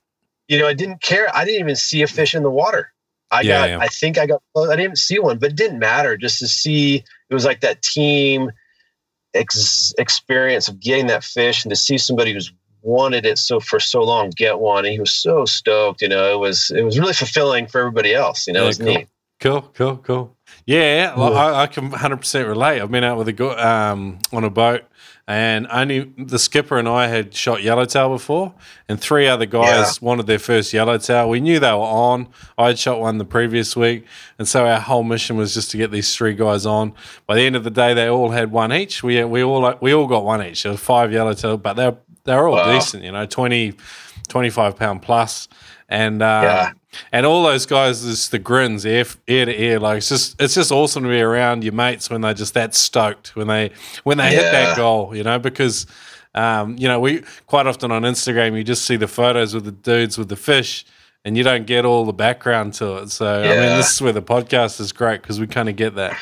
you 0.49 0.59
know, 0.59 0.67
I 0.67 0.75
didn't 0.75 1.01
care. 1.01 1.29
I 1.33 1.45
didn't 1.45 1.61
even 1.61 1.77
see 1.77 2.03
a 2.03 2.09
fish 2.09 2.35
in 2.35 2.43
the 2.43 2.51
water. 2.51 2.93
I 3.31 3.43
Yeah, 3.43 3.61
got, 3.61 3.69
yeah. 3.69 3.79
I 3.79 3.87
think 3.87 4.19
I 4.19 4.27
got, 4.27 4.43
I 4.57 4.75
didn't 4.75 4.99
see 4.99 5.21
one, 5.21 5.39
but 5.39 5.51
it 5.51 5.57
didn't 5.57 5.79
matter 5.79 6.17
just 6.17 6.41
to 6.41 6.49
see. 6.49 7.05
It 7.31 7.35
was 7.35 7.45
like 7.45 7.61
that 7.61 7.83
team 7.83 8.51
ex- 9.33 9.95
experience 9.97 10.67
of 10.67 10.81
getting 10.81 11.07
that 11.07 11.23
fish 11.23 11.65
and 11.65 11.71
to 11.71 11.77
see 11.77 11.99
somebody 11.99 12.33
who's 12.33 12.53
wanted 12.83 13.25
it 13.25 13.39
so 13.39 13.61
for 13.61 13.79
so 13.79 14.03
long 14.03 14.31
get 14.31 14.59
one. 14.59 14.85
And 14.87 14.93
he 14.93 14.99
was 14.99 15.13
so 15.13 15.45
stoked. 15.45 16.03
You 16.03 16.09
know, 16.09 16.33
it 16.33 16.39
was 16.39 16.73
it 16.75 16.83
was 16.83 16.99
really 16.99 17.13
fulfilling 17.13 17.69
for 17.69 17.81
everybody 17.81 18.13
else. 18.13 18.49
You 18.49 18.55
know, 18.55 18.61
Yeah, 18.61 18.65
it 18.65 18.69
was 18.69 18.79
cool. 18.79 18.87
neat. 18.89 19.09
Cool, 19.41 19.63
cool, 19.73 19.97
cool. 19.99 20.38
Yeah, 20.69 21.17
well, 21.17 21.35
I, 21.35 21.63
I 21.63 21.67
can 21.67 21.91
100% 21.91 22.47
relate. 22.47 22.83
I've 22.83 22.91
been 22.91 23.03
out 23.03 23.17
with 23.17 23.27
a 23.29 23.33
go- 23.33 23.57
um, 23.57 24.19
on 24.35 24.45
a 24.45 24.51
boat, 24.51 24.83
and 25.27 25.67
only 25.71 26.13
the 26.19 26.39
skipper 26.39 26.77
and 26.77 26.87
I 26.87 27.07
had 27.07 27.35
shot 27.35 27.63
yellowtail 27.63 28.11
before, 28.11 28.53
and 28.87 29.01
three 29.01 29.27
other 29.29 29.47
guys 29.47 30.03
wanted 30.03 30.27
their 30.27 30.39
first 30.39 30.75
yellowtail. 30.75 31.31
We 31.31 31.41
knew 31.41 31.59
they 31.59 31.71
were 31.73 31.79
on. 31.79 32.29
I 32.59 32.67
had 32.67 32.79
shot 32.79 33.01
one 33.01 33.17
the 33.17 33.25
previous 33.25 33.77
week, 33.77 34.05
and 34.39 34.47
so 34.47 34.67
our 34.67 34.79
whole 34.79 35.05
mission 35.05 35.39
was 35.39 35.55
just 35.55 35.71
to 35.71 35.79
get 35.79 35.91
these 35.91 36.15
three 36.15 36.35
guys 36.35 36.67
on. 36.67 36.93
By 37.27 37.37
the 37.37 37.43
end 37.47 37.57
of 37.57 37.65
the 37.65 37.71
day, 37.71 37.95
they 37.95 38.07
all 38.11 38.29
had 38.33 38.53
one 38.53 38.71
each. 38.71 39.03
We 39.03 39.25
we 39.25 39.43
all 39.43 39.75
we 39.81 39.95
all 39.95 40.07
got 40.07 40.23
one 40.27 40.43
each. 40.45 40.65
There 40.65 40.73
was 40.73 40.83
five 40.83 41.11
yellowtail, 41.15 41.57
but 41.57 41.75
they're 41.77 41.97
they're 42.25 42.47
all 42.47 42.57
Wow. 42.57 42.75
decent, 42.75 43.05
you 43.05 43.13
know, 43.13 43.25
20, 43.25 43.73
25 44.29 44.77
pound 44.77 45.01
plus, 45.01 45.49
and. 45.89 46.23
Uh, 46.23 46.41
Yeah. 46.45 46.73
and 47.13 47.27
all 47.27 47.43
those 47.43 47.67
guys, 47.67 48.03
just 48.03 48.31
the 48.31 48.39
grins 48.39 48.87
ear, 48.87 49.05
ear 49.27 49.45
to 49.45 49.63
ear. 49.63 49.79
Like 49.79 49.99
it's 49.99 50.09
just, 50.09 50.41
it's 50.41 50.55
just 50.55 50.73
awesome 50.73 51.03
to 51.05 51.09
be 51.11 51.21
around 51.21 51.63
your 51.63 51.75
mates 51.75 52.09
when 52.09 52.23
they're 52.23 52.33
just 52.35 52.55
that 52.55 52.75
stoked 52.75 53.37
when 53.37 53.47
they 53.47 53.71
when 54.05 54.17
they 54.19 54.31
hit 54.31 54.51
that 54.53 54.77
goal. 54.77 55.15
You 55.15 55.23
know, 55.23 55.39
because 55.39 55.87
um, 56.35 56.77
you 56.79 56.89
know 56.89 56.99
we 56.99 57.23
quite 57.47 57.67
often 57.67 57.91
on 57.93 58.03
Instagram 58.03 58.57
you 58.57 58.65
just 58.65 58.85
see 58.87 58.97
the 58.97 59.07
photos 59.09 59.55
with 59.55 59.65
the 59.65 59.73
dudes 59.73 60.17
with 60.17 60.29
the 60.31 60.37
fish, 60.37 60.87
and 61.27 61.37
you 61.37 61.43
don't 61.45 61.67
get 61.67 61.85
all 61.85 62.05
the 62.07 62.13
background 62.15 62.73
to 62.75 62.97
it. 62.99 63.11
So 63.11 63.27
I 63.43 63.49
mean, 63.49 63.77
this 63.77 63.93
is 63.93 64.01
where 64.01 64.13
the 64.15 64.23
podcast 64.23 64.81
is 64.81 64.91
great 64.93 65.21
because 65.21 65.39
we 65.39 65.47
kind 65.47 65.69
of 65.69 65.77
get 65.77 65.95
that. 65.97 66.17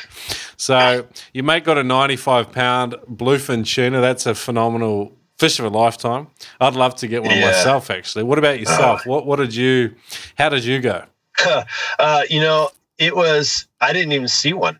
So 0.57 1.07
your 1.33 1.45
mate 1.45 1.63
got 1.63 1.77
a 1.77 1.83
ninety-five 1.83 2.51
pound 2.51 2.95
bluefin 3.09 3.65
tuna. 3.65 4.01
That's 4.01 4.25
a 4.25 4.35
phenomenal. 4.35 5.13
Fish 5.37 5.59
of 5.59 5.65
a 5.65 5.69
lifetime. 5.69 6.27
I'd 6.59 6.75
love 6.75 6.95
to 6.95 7.07
get 7.07 7.23
one 7.23 7.37
Yeah. 7.37 7.45
myself. 7.45 7.91
Actually, 7.91 8.23
what 8.23 8.39
about 8.39 8.59
yourself? 8.59 9.05
What 9.05 9.25
What 9.25 9.37
did 9.37 9.53
you? 9.53 9.93
How 10.35 10.49
did 10.49 10.63
you 10.65 10.79
go? 10.79 11.05
uh, 11.99 12.23
you 12.29 12.39
know, 12.41 12.69
it 12.97 13.15
was 13.15 13.67
I 13.79 13.93
didn't 13.93 14.13
even 14.13 14.27
see 14.27 14.53
one. 14.53 14.79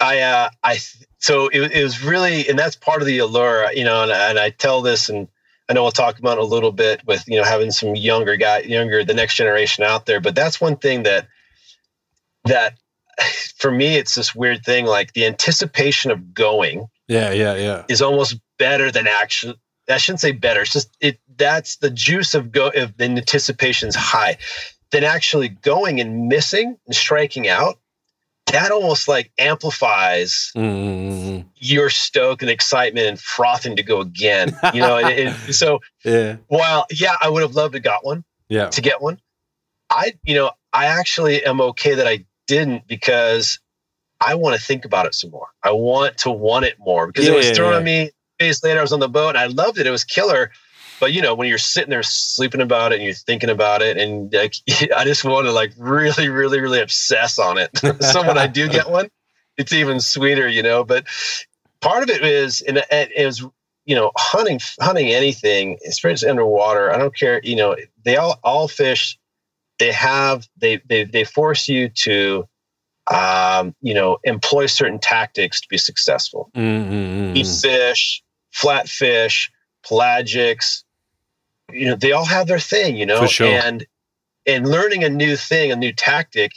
I 0.00 0.20
uh, 0.20 0.50
I 0.64 0.78
so 1.18 1.48
it, 1.48 1.72
it 1.72 1.82
was 1.82 2.02
really, 2.02 2.48
and 2.48 2.58
that's 2.58 2.76
part 2.76 3.02
of 3.02 3.06
the 3.06 3.18
allure, 3.18 3.70
you 3.72 3.84
know. 3.84 4.02
And, 4.02 4.12
and 4.12 4.38
I 4.38 4.50
tell 4.50 4.82
this, 4.82 5.08
and 5.08 5.28
I 5.68 5.72
know 5.74 5.82
we'll 5.82 5.92
talk 5.92 6.18
about 6.18 6.38
it 6.38 6.42
a 6.42 6.46
little 6.46 6.72
bit 6.72 7.04
with 7.06 7.24
you 7.28 7.36
know 7.36 7.44
having 7.44 7.70
some 7.70 7.94
younger 7.94 8.36
guy, 8.36 8.60
younger 8.60 9.04
the 9.04 9.14
next 9.14 9.36
generation 9.36 9.84
out 9.84 10.06
there. 10.06 10.20
But 10.20 10.34
that's 10.34 10.60
one 10.60 10.76
thing 10.76 11.04
that 11.04 11.28
that 12.44 12.74
for 13.56 13.70
me, 13.70 13.96
it's 13.96 14.14
this 14.16 14.34
weird 14.34 14.64
thing. 14.64 14.86
Like 14.86 15.12
the 15.12 15.26
anticipation 15.26 16.10
of 16.10 16.34
going 16.34 16.88
Yeah, 17.06 17.30
yeah, 17.32 17.54
yeah. 17.54 17.84
is 17.88 18.02
almost 18.02 18.38
better 18.58 18.90
than 18.90 19.06
action. 19.06 19.54
I 19.88 19.96
shouldn't 19.98 20.20
say 20.20 20.32
better. 20.32 20.62
It's 20.62 20.72
just 20.72 20.96
it. 21.00 21.18
That's 21.36 21.76
the 21.76 21.90
juice 21.90 22.34
of 22.34 22.52
go. 22.52 22.70
If 22.74 22.96
the 22.96 23.04
anticipation's 23.04 23.94
high, 23.94 24.38
then 24.90 25.04
actually 25.04 25.48
going 25.48 26.00
and 26.00 26.28
missing 26.28 26.76
and 26.86 26.94
striking 26.94 27.48
out, 27.48 27.78
that 28.52 28.70
almost 28.70 29.08
like 29.08 29.30
amplifies 29.38 30.52
Mm, 30.56 31.44
your 31.56 31.90
stoke 31.90 32.42
and 32.42 32.50
excitement 32.50 33.06
and 33.06 33.20
frothing 33.20 33.76
to 33.76 33.82
go 33.82 34.00
again. 34.00 34.56
You 34.74 34.80
know, 34.80 34.98
and 34.98 35.08
it, 35.08 35.34
so 35.54 35.80
yeah, 36.04 36.36
while 36.48 36.86
yeah, 36.90 37.16
I 37.20 37.28
would 37.28 37.42
have 37.42 37.54
loved 37.54 37.74
to 37.74 37.80
got 37.80 38.04
one 38.04 38.24
yeah. 38.48 38.68
to 38.68 38.80
get 38.80 39.00
one. 39.00 39.20
I 39.90 40.14
you 40.24 40.34
know 40.34 40.50
I 40.72 40.86
actually 40.86 41.44
am 41.44 41.60
okay 41.60 41.94
that 41.94 42.06
I 42.06 42.26
didn't 42.46 42.86
because 42.86 43.58
I 44.20 44.34
want 44.34 44.58
to 44.58 44.64
think 44.64 44.84
about 44.84 45.06
it 45.06 45.14
some 45.14 45.30
more. 45.30 45.48
I 45.62 45.72
want 45.72 46.18
to 46.18 46.30
want 46.30 46.64
it 46.64 46.76
more 46.78 47.06
because 47.06 47.26
Yeah, 47.26 47.32
it 47.32 47.36
was 47.36 47.46
yeah, 47.48 47.54
thrown 47.54 47.72
yeah. 47.72 47.78
at 47.78 47.84
me 47.84 48.10
days 48.38 48.62
later. 48.62 48.78
I 48.78 48.82
was 48.82 48.92
on 48.92 49.00
the 49.00 49.08
boat 49.08 49.30
and 49.30 49.38
I 49.38 49.46
loved 49.46 49.78
it. 49.78 49.86
It 49.86 49.90
was 49.90 50.04
killer. 50.04 50.50
But 51.00 51.12
you 51.12 51.22
know, 51.22 51.34
when 51.34 51.48
you're 51.48 51.58
sitting 51.58 51.90
there 51.90 52.02
sleeping 52.02 52.60
about 52.60 52.92
it 52.92 52.96
and 52.96 53.04
you're 53.04 53.14
thinking 53.14 53.50
about 53.50 53.82
it, 53.82 53.96
and 53.96 54.32
like 54.32 54.54
I 54.96 55.04
just 55.04 55.24
want 55.24 55.46
to 55.46 55.52
like 55.52 55.72
really, 55.78 56.28
really, 56.28 56.60
really 56.60 56.80
obsess 56.80 57.38
on 57.38 57.58
it. 57.58 57.70
so 58.02 58.26
when 58.26 58.38
I 58.38 58.46
do 58.46 58.68
get 58.68 58.90
one, 58.90 59.08
it's 59.56 59.72
even 59.72 60.00
sweeter, 60.00 60.48
you 60.48 60.62
know. 60.62 60.84
But 60.84 61.06
part 61.80 62.02
of 62.02 62.10
it 62.10 62.22
is, 62.22 62.60
and 62.62 62.82
it 62.90 63.24
was, 63.24 63.44
you 63.84 63.94
know, 63.94 64.10
hunting, 64.16 64.60
hunting 64.80 65.08
anything, 65.08 65.78
especially 65.86 66.28
underwater. 66.28 66.92
I 66.92 66.98
don't 66.98 67.16
care, 67.16 67.40
you 67.44 67.56
know, 67.56 67.76
they 68.04 68.16
all 68.16 68.38
all 68.42 68.66
fish. 68.66 69.18
They 69.78 69.92
have 69.92 70.48
they 70.56 70.80
they 70.88 71.04
they 71.04 71.22
force 71.22 71.68
you 71.68 71.90
to, 71.90 72.48
um, 73.08 73.76
you 73.80 73.94
know, 73.94 74.18
employ 74.24 74.66
certain 74.66 74.98
tactics 74.98 75.60
to 75.60 75.68
be 75.68 75.78
successful 75.78 76.50
Mm, 76.58 76.90
mm, 76.90 77.36
eat 77.36 77.46
fish, 77.46 78.22
flatfish, 78.54 79.50
pelagics. 79.84 80.84
You 81.72 81.86
know, 81.90 81.96
they 81.96 82.12
all 82.12 82.24
have 82.24 82.46
their 82.46 82.58
thing, 82.58 82.96
you 82.96 83.06
know, 83.06 83.20
For 83.20 83.28
sure. 83.28 83.48
and 83.48 83.86
and 84.46 84.66
learning 84.68 85.04
a 85.04 85.08
new 85.10 85.36
thing, 85.36 85.70
a 85.72 85.76
new 85.76 85.92
tactic 85.92 86.52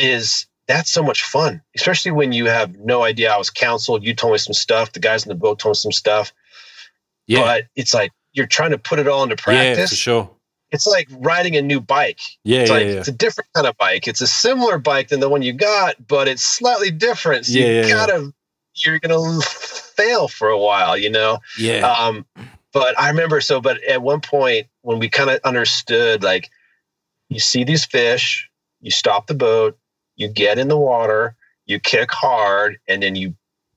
is 0.00 0.46
that's 0.68 0.90
so 0.90 1.02
much 1.02 1.24
fun, 1.24 1.62
especially 1.74 2.12
when 2.12 2.30
you 2.32 2.46
have 2.46 2.76
no 2.78 3.02
idea. 3.02 3.32
I 3.32 3.38
was 3.38 3.50
counseled, 3.50 4.04
you 4.04 4.14
told 4.14 4.32
me 4.32 4.38
some 4.38 4.52
stuff, 4.54 4.92
the 4.92 5.00
guys 5.00 5.24
in 5.24 5.30
the 5.30 5.34
boat 5.34 5.58
told 5.58 5.70
me 5.72 5.76
some 5.78 5.92
stuff, 5.92 6.32
Yeah, 7.26 7.40
but 7.40 7.64
it's 7.74 7.94
like 7.94 8.12
you're 8.32 8.46
trying 8.46 8.70
to 8.70 8.78
put 8.78 8.98
it 8.98 9.08
all 9.08 9.22
into 9.24 9.34
practice. 9.36 9.78
yeah, 9.78 9.86
for 9.86 9.94
sure. 9.94 10.30
It's 10.70 10.86
like 10.86 11.08
riding 11.10 11.56
a 11.56 11.62
new 11.62 11.80
bike. 11.80 12.20
Yeah, 12.44 12.60
It's 12.60 12.70
yeah, 12.70 12.76
like 12.76 12.86
yeah. 12.86 12.92
it's 12.92 13.08
a 13.08 13.12
different 13.12 13.48
kind 13.54 13.66
of 13.66 13.76
bike. 13.78 14.06
It's 14.06 14.20
a 14.20 14.26
similar 14.26 14.76
bike 14.78 15.08
than 15.08 15.18
the 15.20 15.28
one 15.30 15.40
you 15.42 15.54
got, 15.54 16.06
but 16.06 16.28
it's 16.28 16.42
slightly 16.42 16.90
different. 16.90 17.46
So 17.46 17.58
Yeah, 17.58 17.66
you 17.66 17.72
yeah. 17.72 17.88
gotta 17.88 18.32
you're 18.84 18.98
gonna 19.00 19.16
fail 19.98 20.28
for 20.28 20.48
a 20.48 20.58
while, 20.58 20.96
you 20.96 21.10
know. 21.10 21.40
yeah. 21.58 21.86
Um, 21.86 22.24
but 22.72 22.98
I 22.98 23.08
remember 23.08 23.40
so, 23.40 23.60
but 23.60 23.82
at 23.84 24.02
one 24.02 24.20
point 24.20 24.66
when 24.82 24.98
we 24.98 25.08
kind 25.08 25.30
of 25.30 25.40
understood, 25.44 26.22
like, 26.22 26.50
you 27.28 27.40
see 27.40 27.64
these 27.64 27.84
fish, 27.84 28.48
you 28.80 28.90
stop 28.90 29.26
the 29.26 29.34
boat, 29.34 29.78
you 30.16 30.28
get 30.28 30.58
in 30.58 30.68
the 30.68 30.78
water, 30.78 31.34
you 31.66 31.78
kick 31.80 32.10
hard, 32.10 32.78
and 32.86 33.02
then 33.02 33.14
you 33.16 33.34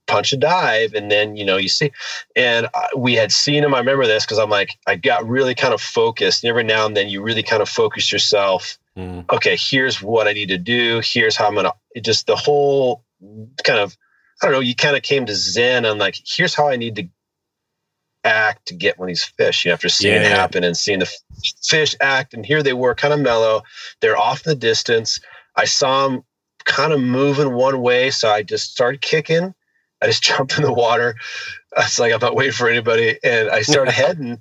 punch 0.07 0.33
a 0.33 0.37
dive, 0.37 0.93
and 0.93 1.09
then 1.09 1.35
you 1.35 1.45
know 1.45 1.57
you 1.57 1.69
see. 1.69 1.91
And 2.35 2.67
uh, 2.73 2.87
we 2.95 3.13
had 3.13 3.31
seen 3.31 3.63
him. 3.63 3.73
I 3.73 3.79
remember 3.79 4.05
this 4.05 4.25
because 4.25 4.39
I'm 4.39 4.49
like, 4.49 4.77
I 4.87 4.95
got 4.95 5.27
really 5.27 5.55
kind 5.55 5.73
of 5.73 5.81
focused. 5.81 6.43
And 6.43 6.49
every 6.49 6.63
now 6.63 6.85
and 6.85 6.95
then, 6.95 7.09
you 7.09 7.21
really 7.21 7.43
kind 7.43 7.61
of 7.61 7.69
focus 7.69 8.11
yourself. 8.11 8.77
Mm. 8.97 9.29
Okay, 9.31 9.57
here's 9.57 10.01
what 10.01 10.27
I 10.27 10.33
need 10.33 10.49
to 10.49 10.57
do. 10.57 11.01
Here's 11.03 11.35
how 11.35 11.47
I'm 11.47 11.55
gonna. 11.55 11.73
Just 12.01 12.27
the 12.27 12.35
whole 12.35 13.03
kind 13.63 13.79
of. 13.79 13.97
I 14.41 14.47
don't 14.47 14.53
know. 14.53 14.59
You 14.59 14.75
kind 14.75 14.95
of 14.95 15.03
came 15.03 15.25
to 15.25 15.35
Zen 15.35 15.85
on 15.85 15.97
like, 15.97 16.15
here's 16.25 16.55
how 16.55 16.67
I 16.67 16.75
need 16.75 16.95
to 16.95 17.07
act 18.23 18.67
to 18.67 18.75
get 18.75 18.97
one 18.97 19.07
of 19.07 19.09
these 19.11 19.23
fish. 19.23 19.65
You 19.65 19.69
know, 19.69 19.73
after 19.73 19.89
seeing 19.89 20.15
it 20.15 20.25
happen 20.25 20.63
and 20.63 20.75
seeing 20.75 20.99
the 20.99 21.11
fish 21.63 21.95
act, 22.01 22.33
and 22.33 22.45
here 22.45 22.63
they 22.63 22.73
were, 22.73 22.95
kind 22.95 23.13
of 23.13 23.19
mellow. 23.19 23.63
They're 23.99 24.17
off 24.17 24.45
in 24.45 24.51
the 24.51 24.55
distance. 24.55 25.19
I 25.55 25.65
saw 25.65 26.07
them 26.07 26.23
kind 26.65 26.93
of 26.93 27.01
moving 27.01 27.53
one 27.53 27.81
way, 27.81 28.11
so 28.11 28.29
I 28.29 28.43
just 28.43 28.71
started 28.71 29.01
kicking. 29.01 29.53
I 30.01 30.07
just 30.07 30.23
jumped 30.23 30.57
in 30.57 30.63
the 30.63 30.73
water. 30.73 31.15
I 31.75 31.81
was 31.81 31.99
like, 31.99 32.13
I'm 32.13 32.19
not 32.19 32.35
waiting 32.35 32.53
for 32.53 32.69
anybody, 32.69 33.17
and 33.23 33.49
I 33.49 33.61
started 33.61 33.91
heading. 33.93 34.39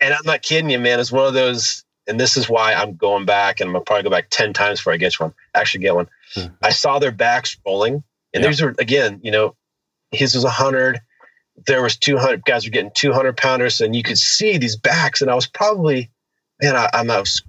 And 0.00 0.14
I'm 0.14 0.24
not 0.24 0.42
kidding 0.42 0.70
you, 0.70 0.78
man. 0.78 1.00
It's 1.00 1.10
one 1.10 1.26
of 1.26 1.34
those, 1.34 1.84
and 2.06 2.20
this 2.20 2.36
is 2.36 2.48
why 2.48 2.72
I'm 2.72 2.94
going 2.96 3.24
back, 3.24 3.60
and 3.60 3.68
I'm 3.68 3.72
gonna 3.74 3.84
probably 3.84 4.04
go 4.04 4.10
back 4.10 4.30
ten 4.30 4.52
times 4.52 4.78
before 4.78 4.92
I 4.92 4.96
get 4.96 5.18
one. 5.18 5.34
Actually, 5.54 5.82
get 5.82 5.94
one. 5.94 6.08
Hmm. 6.34 6.46
I 6.62 6.70
saw 6.70 6.98
their 6.98 7.10
backs 7.10 7.56
rolling, 7.66 8.04
and 8.38 8.44
Yeah. 8.44 8.50
these 8.50 8.62
are 8.62 8.74
again, 8.78 9.20
you 9.22 9.30
know, 9.30 9.54
his 10.10 10.34
was 10.34 10.44
a 10.44 10.50
hundred 10.50 11.00
there 11.66 11.82
was 11.82 11.96
200 11.96 12.44
guys 12.44 12.64
were 12.64 12.70
getting 12.70 12.92
200 12.94 13.36
pounders 13.36 13.80
and 13.80 13.96
you 13.96 14.02
could 14.04 14.16
see 14.16 14.58
these 14.58 14.76
backs 14.76 15.20
and 15.20 15.28
i 15.28 15.34
was 15.34 15.48
probably 15.48 16.08
man 16.62 16.76
I, 16.76 16.88
i'm 16.94 17.10
I 17.10 17.18
was 17.18 17.42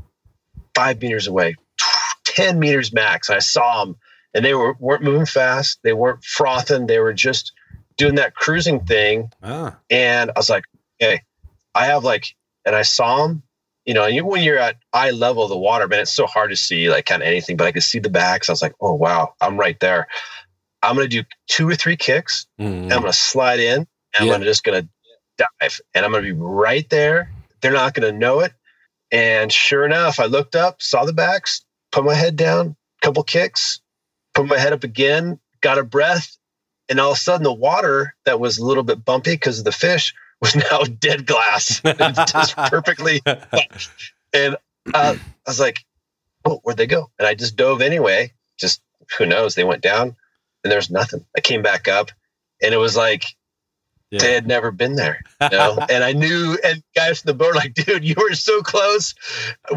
five 0.74 1.00
meters 1.00 1.28
away 1.28 1.56
10 2.26 2.58
meters 2.58 2.92
max 2.92 3.30
i 3.30 3.38
saw 3.38 3.86
them 3.86 3.98
and 4.34 4.46
they 4.46 4.54
were 4.54 4.76
weren't 4.80 5.04
moving 5.04 5.26
fast. 5.26 5.80
They 5.84 5.94
weren't 5.94 6.24
frothing. 6.24 6.88
They 6.88 7.00
were 7.00 7.14
just 7.14 7.54
doing 7.98 8.16
that 8.16 8.36
cruising 8.36 8.86
thing. 8.86 9.32
Ah. 9.44 9.78
And 9.90 10.30
I 10.30 10.40
was 10.40 10.50
like, 10.50 10.66
okay, 11.02 11.22
I 11.76 11.86
have 11.86 12.04
like, 12.04 12.36
and 12.66 12.76
I 12.76 12.84
saw 12.84 13.28
them. 13.28 13.44
You 13.86 13.96
know, 13.96 14.04
and 14.04 14.28
when 14.28 14.44
you're 14.44 14.60
at 14.60 14.76
eye 14.94 15.10
level 15.10 15.42
of 15.42 15.50
the 15.50 15.58
water, 15.58 15.88
man, 15.88 16.02
it's 16.02 16.14
so 16.14 16.28
hard 16.28 16.52
to 16.52 16.56
see 16.56 16.92
like 16.92 17.06
kind 17.06 17.24
of 17.24 17.28
anything. 17.28 17.58
But 17.58 17.66
I 17.68 17.72
could 17.72 17.82
see 17.82 17.98
the 17.98 18.10
backs. 18.10 18.48
I 18.48 18.52
was 18.52 18.62
like, 18.62 18.76
oh 18.80 18.94
wow, 18.94 19.34
I'm 19.42 19.60
right 19.60 19.80
there. 19.80 20.08
I'm 20.82 20.96
gonna 20.96 21.08
do 21.08 21.24
two 21.48 21.68
or 21.68 21.76
three 21.76 21.98
kicks. 21.98 22.48
Mm. 22.60 22.84
And 22.84 22.94
I'm 22.94 23.02
gonna 23.02 23.14
slide 23.14 23.60
in. 23.60 23.88
And 24.18 24.28
yeah. 24.28 24.34
I'm 24.34 24.44
just 24.44 24.64
gonna 24.64 24.88
dive, 25.38 25.82
and 25.94 26.06
I'm 26.06 26.12
gonna 26.12 26.24
be 26.24 26.32
right 26.32 26.90
there. 26.90 27.32
They're 27.62 27.72
not 27.72 27.94
gonna 27.94 28.12
know 28.12 28.42
it. 28.42 28.54
And 29.12 29.52
sure 29.52 29.86
enough, 29.86 30.20
I 30.20 30.26
looked 30.26 30.56
up, 30.56 30.82
saw 30.82 31.06
the 31.06 31.14
backs, 31.14 31.66
put 31.92 32.04
my 32.04 32.14
head 32.14 32.36
down, 32.36 32.76
couple 33.02 33.24
kicks, 33.24 33.82
put 34.34 34.46
my 34.46 34.58
head 34.58 34.74
up 34.74 34.84
again, 34.84 35.40
got 35.62 35.78
a 35.78 35.84
breath, 35.84 36.38
and 36.88 37.00
all 37.00 37.12
of 37.12 37.18
a 37.18 37.20
sudden 37.20 37.44
the 37.44 37.54
water 37.54 38.16
that 38.26 38.40
was 38.40 38.58
a 38.58 38.66
little 38.66 38.84
bit 38.84 39.04
bumpy 39.04 39.32
because 39.32 39.60
of 39.60 39.66
the 39.66 39.72
fish 39.72 40.14
was 40.42 40.56
now 40.72 40.84
dead 40.84 41.26
glass, 41.26 41.82
just 42.32 42.56
perfectly. 42.56 43.22
and 44.34 44.58
uh, 44.94 45.16
I 45.16 45.20
was 45.46 45.60
like, 45.60 45.86
"Oh, 46.46 46.60
where'd 46.64 46.78
they 46.78 46.88
go?" 46.88 47.10
And 47.20 47.28
I 47.28 47.36
just 47.36 47.56
dove 47.56 47.82
anyway. 47.82 48.34
Just 48.58 48.82
who 49.18 49.26
knows? 49.26 49.56
They 49.56 49.64
went 49.64 49.82
down, 49.82 50.16
and 50.64 50.72
there's 50.72 50.90
nothing. 50.90 51.26
I 51.36 51.42
came 51.42 51.62
back 51.62 51.88
up, 51.88 52.12
and 52.62 52.74
it 52.74 52.78
was 52.78 52.96
like 52.96 53.26
yeah. 54.12 54.20
they 54.20 54.34
had 54.34 54.48
never 54.48 54.72
been 54.72 54.96
there. 54.96 55.22
You 55.42 55.50
know? 55.50 55.80
and 55.90 56.04
I 56.04 56.14
knew, 56.14 56.58
and 56.64 56.84
guys 56.96 57.22
from 57.22 57.30
the 57.30 57.34
boat 57.36 57.56
like, 57.56 57.74
dude, 57.74 58.04
you 58.04 58.16
were 58.18 58.34
so 58.34 58.62
close. 58.62 59.14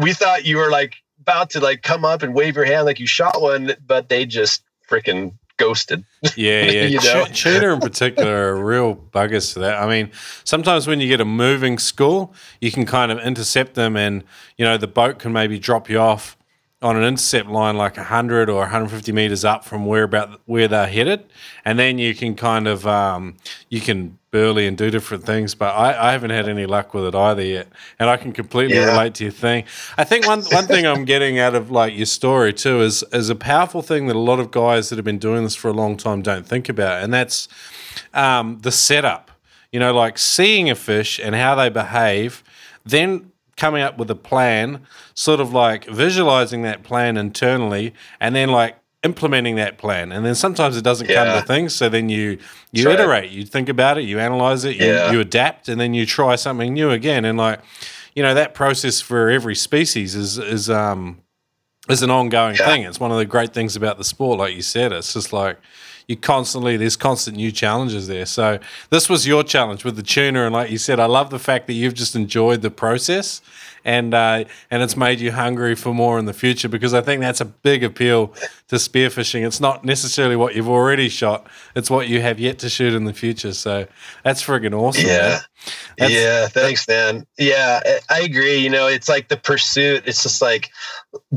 We 0.01 0.13
thought 0.13 0.45
you 0.45 0.57
were 0.57 0.69
like 0.69 0.95
about 1.21 1.51
to 1.51 1.59
like 1.59 1.81
come 1.83 2.03
up 2.03 2.21
and 2.21 2.33
wave 2.33 2.55
your 2.55 2.65
hand 2.65 2.85
like 2.85 2.99
you 2.99 3.07
shot 3.07 3.41
one, 3.41 3.73
but 3.85 4.09
they 4.09 4.25
just 4.25 4.63
freaking 4.89 5.33
ghosted. 5.57 6.03
Yeah, 6.35 6.65
yeah. 6.65 6.85
you 6.85 6.99
know? 6.99 7.25
Ch- 7.25 7.43
tuna 7.43 7.73
in 7.73 7.79
particular 7.81 8.53
are 8.53 8.63
real 8.63 8.95
buggers 8.95 9.53
for 9.53 9.59
that. 9.59 9.81
I 9.81 9.87
mean, 9.87 10.11
sometimes 10.43 10.87
when 10.87 10.99
you 10.99 11.07
get 11.07 11.21
a 11.21 11.25
moving 11.25 11.77
school, 11.77 12.33
you 12.59 12.71
can 12.71 12.85
kind 12.85 13.11
of 13.11 13.19
intercept 13.19 13.75
them, 13.75 13.95
and 13.95 14.23
you 14.57 14.65
know 14.65 14.77
the 14.77 14.87
boat 14.87 15.19
can 15.19 15.33
maybe 15.33 15.59
drop 15.59 15.89
you 15.89 15.99
off 15.99 16.37
on 16.83 16.97
an 16.97 17.03
intercept 17.03 17.49
line 17.49 17.77
like 17.77 17.95
100 17.95 18.49
or 18.49 18.59
150 18.59 19.11
meters 19.11 19.45
up 19.45 19.63
from 19.63 19.85
where 19.85 20.03
about 20.03 20.41
where 20.45 20.67
they're 20.67 20.87
headed. 20.87 21.25
And 21.63 21.79
then 21.79 21.97
you 21.97 22.13
can 22.13 22.35
kind 22.35 22.67
of 22.67 22.85
um, 22.85 23.37
you 23.69 23.79
can 23.79 24.19
burley 24.31 24.65
and 24.65 24.75
do 24.75 24.89
different 24.89 25.23
things 25.23 25.53
but 25.53 25.67
I, 25.75 26.09
I, 26.09 26.11
haven't 26.11 26.31
had 26.31 26.49
any 26.49 26.65
luck 26.65 26.95
with 26.95 27.05
it 27.05 27.13
either 27.13 27.43
yet. 27.43 27.67
And 27.99 28.09
i 28.09 28.17
can 28.17 28.33
completely 28.33 28.77
yeah. 28.77 28.87
relate 28.87 29.13
to 29.15 29.25
your 29.25 29.31
thing. 29.31 29.65
I 29.95 30.03
think 30.03 30.25
one, 30.25 30.41
one 30.45 30.65
thing 30.65 30.87
i'm 30.87 31.05
getting 31.05 31.37
out 31.37 31.53
of 31.53 31.69
like 31.69 31.95
your 31.95 32.07
story 32.07 32.51
too 32.51 32.81
is 32.81 33.03
is 33.13 33.29
a 33.29 33.35
powerful 33.35 33.83
thing 33.83 34.07
that 34.07 34.15
a 34.15 34.19
lot 34.19 34.39
of 34.39 34.49
guys 34.49 34.89
that 34.89 34.95
have 34.95 35.05
been 35.05 35.19
doing 35.19 35.43
this 35.43 35.55
for 35.55 35.67
a 35.67 35.73
long 35.73 35.97
time 35.97 36.23
don't 36.23 36.47
think 36.47 36.67
about 36.67 37.03
and 37.03 37.13
that's 37.13 37.47
um, 38.13 38.57
the 38.61 38.71
setup. 38.71 39.29
You 39.71 39.79
know 39.79 39.93
like 39.93 40.17
seeing 40.17 40.69
a 40.69 40.75
fish 40.75 41.19
and 41.19 41.35
how 41.35 41.53
they 41.53 41.69
behave 41.69 42.43
then 42.85 43.31
coming 43.57 43.81
up 43.81 43.97
with 43.97 44.09
a 44.09 44.15
plan, 44.15 44.85
sort 45.13 45.39
of 45.39 45.53
like 45.53 45.85
visualizing 45.85 46.63
that 46.63 46.83
plan 46.83 47.17
internally, 47.17 47.93
and 48.19 48.35
then 48.35 48.49
like 48.49 48.77
implementing 49.03 49.55
that 49.57 49.77
plan. 49.77 50.11
And 50.11 50.25
then 50.25 50.35
sometimes 50.35 50.77
it 50.77 50.83
doesn't 50.83 51.09
yeah. 51.09 51.25
come 51.25 51.41
to 51.41 51.47
things, 51.47 51.75
so 51.75 51.89
then 51.89 52.09
you 52.09 52.39
you 52.71 52.89
iterate, 52.89 53.25
it. 53.25 53.31
you 53.31 53.45
think 53.45 53.69
about 53.69 53.97
it, 53.97 54.03
you 54.03 54.19
analyze 54.19 54.65
it, 54.65 54.75
you, 54.77 54.87
yeah. 54.87 55.11
you 55.11 55.19
adapt, 55.19 55.69
and 55.69 55.79
then 55.79 55.93
you 55.93 56.05
try 56.05 56.35
something 56.35 56.73
new 56.73 56.89
again. 56.89 57.25
And 57.25 57.37
like 57.37 57.59
you 58.15 58.23
know 58.23 58.33
that 58.33 58.53
process 58.53 59.01
for 59.01 59.29
every 59.29 59.55
species 59.55 60.15
is 60.15 60.37
is 60.37 60.69
um 60.69 61.21
is 61.89 62.01
an 62.01 62.09
ongoing 62.09 62.55
yeah. 62.55 62.65
thing. 62.65 62.83
It's 62.83 62.99
one 62.99 63.11
of 63.11 63.17
the 63.17 63.25
great 63.25 63.53
things 63.53 63.75
about 63.75 63.97
the 63.97 64.03
sport, 64.03 64.39
like 64.39 64.55
you 64.55 64.61
said. 64.61 64.91
It's 64.91 65.13
just 65.13 65.33
like 65.33 65.59
you 66.07 66.17
constantly 66.17 66.77
there's 66.77 66.95
constant 66.95 67.37
new 67.37 67.51
challenges 67.51 68.07
there. 68.07 68.25
So 68.25 68.59
this 68.89 69.09
was 69.09 69.27
your 69.27 69.43
challenge 69.43 69.83
with 69.83 69.95
the 69.95 70.03
tuner, 70.03 70.45
and 70.45 70.53
like 70.53 70.71
you 70.71 70.77
said, 70.77 70.99
I 70.99 71.05
love 71.05 71.29
the 71.29 71.39
fact 71.39 71.67
that 71.67 71.73
you've 71.73 71.93
just 71.93 72.15
enjoyed 72.15 72.61
the 72.61 72.71
process, 72.71 73.41
and 73.85 74.13
uh, 74.13 74.45
and 74.69 74.83
it's 74.83 74.97
made 74.97 75.19
you 75.19 75.31
hungry 75.31 75.75
for 75.75 75.93
more 75.93 76.19
in 76.19 76.25
the 76.25 76.33
future 76.33 76.69
because 76.69 76.93
I 76.93 77.01
think 77.01 77.21
that's 77.21 77.41
a 77.41 77.45
big 77.45 77.83
appeal 77.83 78.33
to 78.67 78.75
spearfishing. 78.75 79.45
It's 79.45 79.59
not 79.59 79.83
necessarily 79.85 80.35
what 80.35 80.55
you've 80.55 80.69
already 80.69 81.09
shot; 81.09 81.47
it's 81.75 81.89
what 81.89 82.07
you 82.07 82.21
have 82.21 82.39
yet 82.39 82.59
to 82.59 82.69
shoot 82.69 82.93
in 82.93 83.05
the 83.05 83.13
future. 83.13 83.53
So 83.53 83.87
that's 84.23 84.43
friggin' 84.43 84.73
awesome. 84.73 85.05
Yeah. 85.05 85.39
yeah, 85.97 86.47
thanks, 86.47 86.87
man. 86.87 87.25
Yeah, 87.37 87.81
I 88.09 88.21
agree. 88.21 88.57
You 88.57 88.69
know, 88.69 88.87
it's 88.87 89.07
like 89.07 89.29
the 89.29 89.37
pursuit. 89.37 90.03
It's 90.05 90.23
just 90.23 90.41
like 90.41 90.71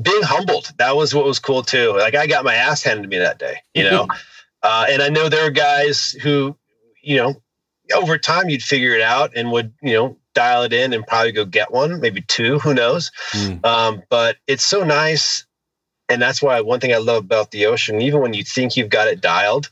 being 0.00 0.22
humbled. 0.22 0.72
That 0.78 0.96
was 0.96 1.14
what 1.14 1.24
was 1.24 1.38
cool 1.38 1.62
too. 1.62 1.96
Like 1.96 2.14
I 2.14 2.26
got 2.26 2.44
my 2.44 2.54
ass 2.54 2.82
handed 2.82 3.02
to 3.02 3.08
me 3.08 3.18
that 3.18 3.38
day. 3.38 3.56
You 3.74 3.84
know, 3.84 4.08
Uh, 4.66 4.84
and 4.90 5.00
I 5.00 5.08
know 5.08 5.28
there 5.28 5.46
are 5.46 5.50
guys 5.50 6.10
who, 6.10 6.56
you 7.00 7.16
know, 7.16 7.36
over 7.94 8.18
time 8.18 8.50
you'd 8.50 8.64
figure 8.64 8.94
it 8.94 9.00
out 9.00 9.30
and 9.36 9.52
would, 9.52 9.72
you 9.80 9.94
know, 9.94 10.18
dial 10.34 10.64
it 10.64 10.72
in 10.72 10.92
and 10.92 11.06
probably 11.06 11.30
go 11.30 11.44
get 11.44 11.70
one, 11.70 12.00
maybe 12.00 12.20
two, 12.22 12.58
who 12.58 12.74
knows. 12.74 13.12
Mm. 13.30 13.64
Um, 13.64 14.02
but 14.10 14.38
it's 14.48 14.64
so 14.64 14.82
nice. 14.82 15.46
And 16.08 16.20
that's 16.20 16.42
why 16.42 16.60
one 16.62 16.80
thing 16.80 16.92
I 16.92 16.98
love 16.98 17.22
about 17.22 17.52
the 17.52 17.66
ocean, 17.66 18.00
even 18.02 18.20
when 18.20 18.34
you 18.34 18.42
think 18.42 18.76
you've 18.76 18.90
got 18.90 19.06
it 19.06 19.20
dialed, 19.20 19.70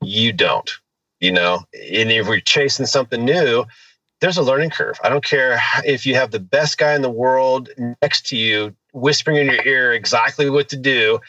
you 0.00 0.32
don't, 0.32 0.70
you 1.20 1.30
know, 1.30 1.64
and 1.74 2.10
if 2.10 2.26
we're 2.26 2.40
chasing 2.40 2.86
something 2.86 3.26
new, 3.26 3.66
there's 4.22 4.38
a 4.38 4.42
learning 4.42 4.70
curve. 4.70 4.98
I 5.04 5.10
don't 5.10 5.24
care 5.24 5.60
if 5.84 6.06
you 6.06 6.14
have 6.14 6.30
the 6.30 6.40
best 6.40 6.78
guy 6.78 6.94
in 6.94 7.02
the 7.02 7.10
world 7.10 7.68
next 8.00 8.26
to 8.28 8.38
you 8.38 8.74
whispering 8.94 9.36
in 9.36 9.46
your 9.46 9.66
ear 9.66 9.92
exactly 9.92 10.48
what 10.48 10.70
to 10.70 10.76
do 10.76 11.20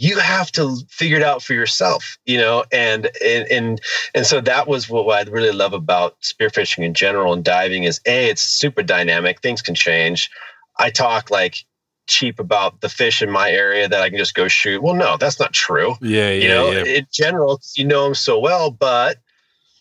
you 0.00 0.16
have 0.18 0.52
to 0.52 0.76
figure 0.88 1.16
it 1.16 1.22
out 1.24 1.42
for 1.42 1.54
yourself 1.54 2.18
you 2.24 2.38
know 2.38 2.64
and 2.72 3.10
and 3.24 3.50
and, 3.50 3.80
and 4.14 4.26
so 4.26 4.40
that 4.40 4.68
was 4.68 4.88
what, 4.88 5.08
i 5.10 5.30
really 5.30 5.50
love 5.50 5.72
about 5.72 6.18
spearfishing 6.20 6.84
in 6.84 6.94
general 6.94 7.32
and 7.32 7.44
diving 7.44 7.84
is 7.84 8.00
a 8.06 8.30
it's 8.30 8.42
super 8.42 8.82
dynamic 8.82 9.40
things 9.42 9.60
can 9.60 9.74
change 9.74 10.30
i 10.78 10.88
talk 10.88 11.30
like 11.30 11.64
cheap 12.06 12.38
about 12.38 12.80
the 12.80 12.88
fish 12.88 13.20
in 13.20 13.30
my 13.30 13.50
area 13.50 13.88
that 13.88 14.00
i 14.00 14.08
can 14.08 14.18
just 14.18 14.34
go 14.34 14.48
shoot 14.48 14.82
well 14.82 14.94
no 14.94 15.16
that's 15.16 15.40
not 15.40 15.52
true 15.52 15.94
yeah, 16.00 16.30
yeah 16.30 16.42
you 16.42 16.48
know 16.48 16.70
yeah. 16.70 16.84
in 16.84 17.06
general 17.12 17.60
you 17.76 17.84
know 17.84 18.04
them 18.04 18.14
so 18.14 18.38
well 18.38 18.70
but 18.70 19.18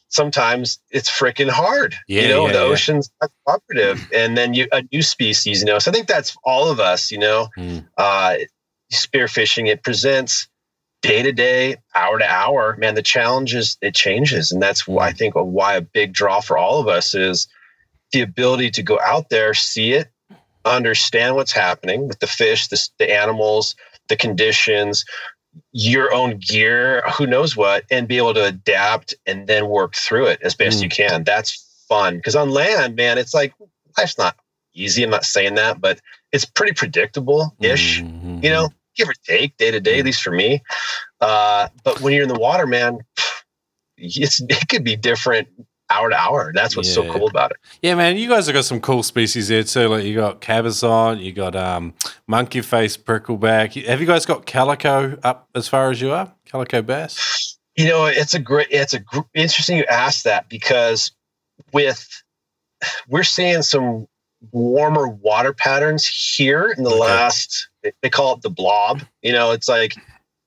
sometimes 0.10 0.80
it's 0.90 1.10
freaking 1.10 1.50
hard. 1.50 1.94
Yeah, 2.08 2.22
you 2.22 2.28
know, 2.30 2.48
yeah, 2.48 2.54
the 2.54 2.60
ocean's 2.60 3.12
cooperative, 3.46 4.10
and 4.14 4.38
then 4.38 4.54
you 4.54 4.68
a 4.72 4.84
new 4.92 5.02
species. 5.02 5.60
You 5.60 5.66
know, 5.66 5.80
so 5.80 5.92
I 5.92 5.94
think 5.94 6.08
that's 6.08 6.36
all 6.44 6.70
of 6.70 6.80
us. 6.80 7.12
You 7.12 7.20
know, 7.20 7.50
mm. 7.58 7.86
uh, 7.98 8.36
spearfishing, 8.92 9.68
it 9.68 9.84
presents 9.84 10.48
day 11.02 11.22
to 11.24 11.32
day, 11.32 11.78
hour 11.96 12.20
to 12.20 12.26
hour. 12.26 12.76
Man, 12.78 12.96
the 12.96 13.02
challenges 13.02 13.78
it 13.82 13.96
changes, 13.96 14.52
and 14.52 14.62
that's 14.62 14.88
why 14.88 15.08
I 15.08 15.14
think 15.14 15.36
why 15.36 15.76
a 15.76 15.82
big 15.82 16.14
draw 16.14 16.42
for 16.42 16.58
all 16.58 16.80
of 16.80 16.88
us 16.88 17.14
is 17.14 17.48
the 18.12 18.22
ability 18.22 18.72
to 18.72 18.84
go 18.84 19.00
out 19.04 19.30
there, 19.30 19.54
see 19.54 19.94
it, 19.94 20.10
understand 20.66 21.36
what's 21.36 21.52
happening 21.52 22.08
with 22.08 22.20
the 22.20 22.28
fish, 22.28 22.68
the, 22.68 22.90
the 23.00 23.14
animals, 23.14 23.76
the 24.08 24.16
conditions, 24.16 25.06
your 25.72 26.14
own 26.14 26.38
gear, 26.38 27.04
who 27.18 27.28
knows 27.28 27.56
what, 27.56 27.84
and 27.92 28.08
be 28.08 28.18
able 28.18 28.34
to 28.34 28.46
adapt 28.46 29.16
and 29.26 29.48
then 29.48 29.68
work 29.68 29.96
through 29.96 30.28
it 30.28 30.42
as 30.42 30.56
best 30.56 30.80
mm. 30.80 30.84
you 30.84 30.90
can. 30.90 31.24
That's 31.24 31.86
fun 31.88 32.18
because 32.18 32.36
on 32.36 32.50
land, 32.50 32.96
man, 32.96 33.18
it's 33.18 33.34
like 33.34 33.54
life's 33.98 34.18
not 34.18 34.36
easy. 34.78 35.04
I'm 35.04 35.10
not 35.10 35.26
saying 35.26 35.56
that, 35.56 35.82
but 35.82 36.00
it's 36.32 36.46
pretty 36.46 36.74
predictable 36.74 37.56
ish. 37.60 38.02
Mm-hmm. 38.02 38.40
You 38.44 38.50
know, 38.50 38.70
give 38.96 39.10
or 39.10 39.14
take 39.26 39.58
day 39.58 39.72
to 39.72 39.80
day, 39.80 40.00
at 40.00 40.06
least 40.06 40.22
for 40.22 40.32
me. 40.32 40.62
Uh, 41.22 41.70
but 41.84 42.02
when 42.02 42.14
you're 42.14 42.24
in 42.24 42.30
the 42.30 42.40
water, 42.40 42.68
man, 42.68 43.00
it's 43.98 44.42
it 44.42 44.68
could 44.70 44.84
be 44.84 44.96
different 44.96 45.48
hour 45.90 46.10
to 46.10 46.16
hour. 46.16 46.52
That's 46.54 46.76
what's 46.76 46.90
yeah. 46.90 46.96
so 46.96 47.12
cool 47.14 47.28
about 47.28 47.52
it. 47.52 47.58
Yeah, 47.82 47.96
man, 47.96 48.18
you 48.18 48.28
guys 48.28 48.48
have 48.48 48.54
got 48.54 48.66
some 48.66 48.82
cool 48.82 49.04
species 49.04 49.48
there 49.48 49.64
too. 49.64 49.88
Like 49.88 50.04
you 50.04 50.16
got 50.16 50.42
cabezon, 50.42 51.20
you 51.20 51.32
got 51.32 51.56
um, 51.56 51.94
monkey 52.28 52.62
face 52.62 52.98
prickleback. 52.98 53.86
Have 53.86 54.02
you 54.02 54.08
guys 54.08 54.26
got 54.26 54.46
calico 54.46 55.18
up 55.24 55.48
as 55.56 55.68
far 55.68 55.92
as 55.92 56.02
you 56.02 56.12
are? 56.12 56.34
Calico 56.46 56.82
bass. 56.82 57.58
You 57.76 57.88
know, 57.88 58.06
it's 58.06 58.34
a 58.34 58.40
great. 58.40 58.68
It's 58.72 58.94
a 58.94 59.00
gr- 59.00 59.20
interesting 59.34 59.78
you 59.78 59.86
ask 59.90 60.24
that 60.24 60.50
because 60.50 61.12
with 61.74 62.24
we're 63.08 63.24
seeing 63.24 63.62
some 63.62 64.08
warmer 64.52 65.08
water 65.08 65.54
patterns 65.54 66.08
here 66.08 66.74
in 66.78 66.84
the 66.84 66.90
okay. 66.90 67.00
last 67.00 67.70
they 68.02 68.10
call 68.10 68.36
it 68.36 68.42
the 68.42 68.50
blob. 68.50 69.02
You 69.22 69.32
know 69.32 69.52
it's 69.52 69.68
like 69.68 69.96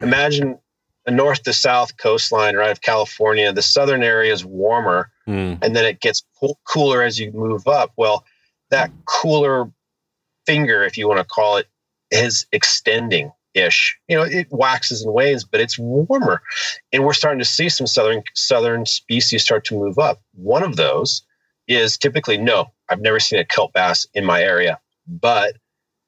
imagine 0.01 0.59
a 1.07 1.11
north 1.11 1.43
to 1.45 1.53
south 1.53 1.97
coastline 1.97 2.57
right 2.57 2.71
of 2.71 2.81
california. 2.81 3.53
The 3.53 3.63
southern 3.63 4.03
area 4.03 4.33
is 4.33 4.45
warmer 4.45 5.11
mm. 5.27 5.59
and 5.63 5.75
then 5.75 5.85
it 5.85 6.01
gets 6.01 6.23
cooler 6.65 7.03
as 7.03 7.19
you 7.19 7.33
move 7.33 7.67
up. 7.67 7.93
Well 7.97 8.25
that 8.71 8.91
cooler 9.07 9.71
finger 10.47 10.85
if 10.85 10.97
you 10.97 11.09
want 11.09 11.19
to 11.19 11.25
call 11.25 11.57
it 11.57 11.67
is 12.11 12.47
extending 12.53 13.33
ish 13.53 13.99
you 14.09 14.17
know 14.17 14.23
it 14.23 14.47
waxes 14.51 15.03
and 15.03 15.13
wanes 15.13 15.45
but 15.45 15.61
it's 15.61 15.79
warmer. 15.79 16.43
And 16.93 17.05
we're 17.05 17.13
starting 17.13 17.41
to 17.41 17.45
see 17.45 17.69
some 17.69 17.87
southern 17.87 18.23
southern 18.35 18.87
species 18.87 19.43
start 19.43 19.65
to 19.67 19.75
move 19.75 19.99
up. 19.99 20.21
One 20.35 20.63
of 20.63 20.77
those 20.77 21.23
is 21.71 21.97
typically 21.97 22.37
no, 22.37 22.73
I've 22.91 23.01
never 23.01 23.21
seen 23.21 23.39
a 23.41 23.45
kelp 23.47 23.73
bass 23.75 24.07
in 24.15 24.25
my 24.25 24.43
area, 24.43 24.81
but 25.09 25.57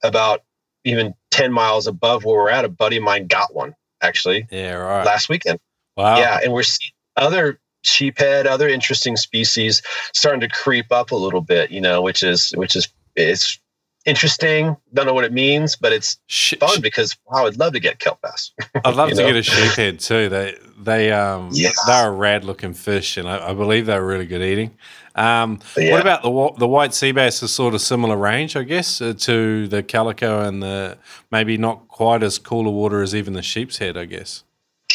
about 0.03 0.43
even 0.85 1.15
10 1.31 1.53
miles 1.53 1.87
above 1.87 2.25
where 2.25 2.37
we're 2.37 2.51
at, 2.51 2.65
a 2.65 2.69
buddy 2.69 2.99
of 2.99 3.03
mine 3.05 3.27
got 3.29 3.55
one 3.55 3.75
actually 4.03 4.47
Yeah, 4.51 4.75
right. 4.75 5.07
last 5.07 5.29
weekend. 5.29 5.61
wow. 5.97 6.19
Yeah, 6.19 6.41
and 6.43 6.53
we're 6.53 6.63
seeing 6.65 6.93
other 7.17 7.61
sheephead, 7.85 8.47
other 8.47 8.69
interesting 8.69 9.17
species 9.17 9.83
starting 10.15 10.41
to 10.41 10.49
creep 10.49 10.93
up 10.93 11.13
a 11.13 11.17
little 11.17 11.41
bit. 11.43 11.71
You 11.71 11.81
know, 11.81 12.03
which 12.03 12.23
is 12.23 12.51
which 12.57 12.77
is 12.77 12.89
it's 13.17 13.59
interesting. 14.05 14.77
Don't 14.95 15.07
know 15.07 15.15
what 15.15 15.25
it 15.25 15.33
means, 15.33 15.77
but 15.77 15.93
it's 15.93 16.19
Sh- 16.29 16.55
fun 16.61 16.81
because 16.81 17.17
wow, 17.27 17.47
I'd 17.47 17.59
love 17.59 17.75
to 17.75 17.81
get 17.81 17.99
kelp 18.01 18.21
bass. 18.23 18.53
I'd 18.85 18.97
love 18.97 19.11
to 19.11 19.17
know? 19.17 19.27
get 19.33 19.37
a 19.37 19.41
sheephead 19.51 20.01
too. 20.05 20.29
They 20.29 20.57
they 20.79 21.13
um 21.13 21.51
Yeah. 21.53 21.71
they're 21.87 22.09
a 22.09 22.13
rad 22.13 22.45
looking 22.45 22.75
fish, 22.75 23.17
and 23.17 23.29
I, 23.29 23.51
I 23.51 23.55
believe 23.55 23.87
they're 23.87 24.05
really 24.05 24.27
good 24.27 24.43
eating. 24.43 24.77
Um, 25.15 25.61
yeah. 25.77 25.93
What 25.93 26.01
about 26.01 26.23
the 26.23 26.53
the 26.59 26.69
white 26.69 26.95
sea 26.95 27.13
bass? 27.13 27.43
Is 27.43 27.53
sort 27.53 27.75
of 27.75 27.81
similar 27.81 28.17
range, 28.17 28.57
I 28.57 28.63
guess, 28.63 29.01
uh, 29.01 29.13
to 29.19 29.69
the 29.69 29.83
calico 29.83 30.41
and 30.47 30.63
the 30.63 30.97
maybe 31.31 31.59
not 31.59 31.89
quite 31.89 32.23
as 32.23 32.39
cooler 32.39 32.71
water 32.71 33.03
as 33.03 33.15
even 33.15 33.35
the 33.35 33.43
sheep's 33.43 33.79
head, 33.79 33.97
I 33.97 34.07
guess. 34.07 34.45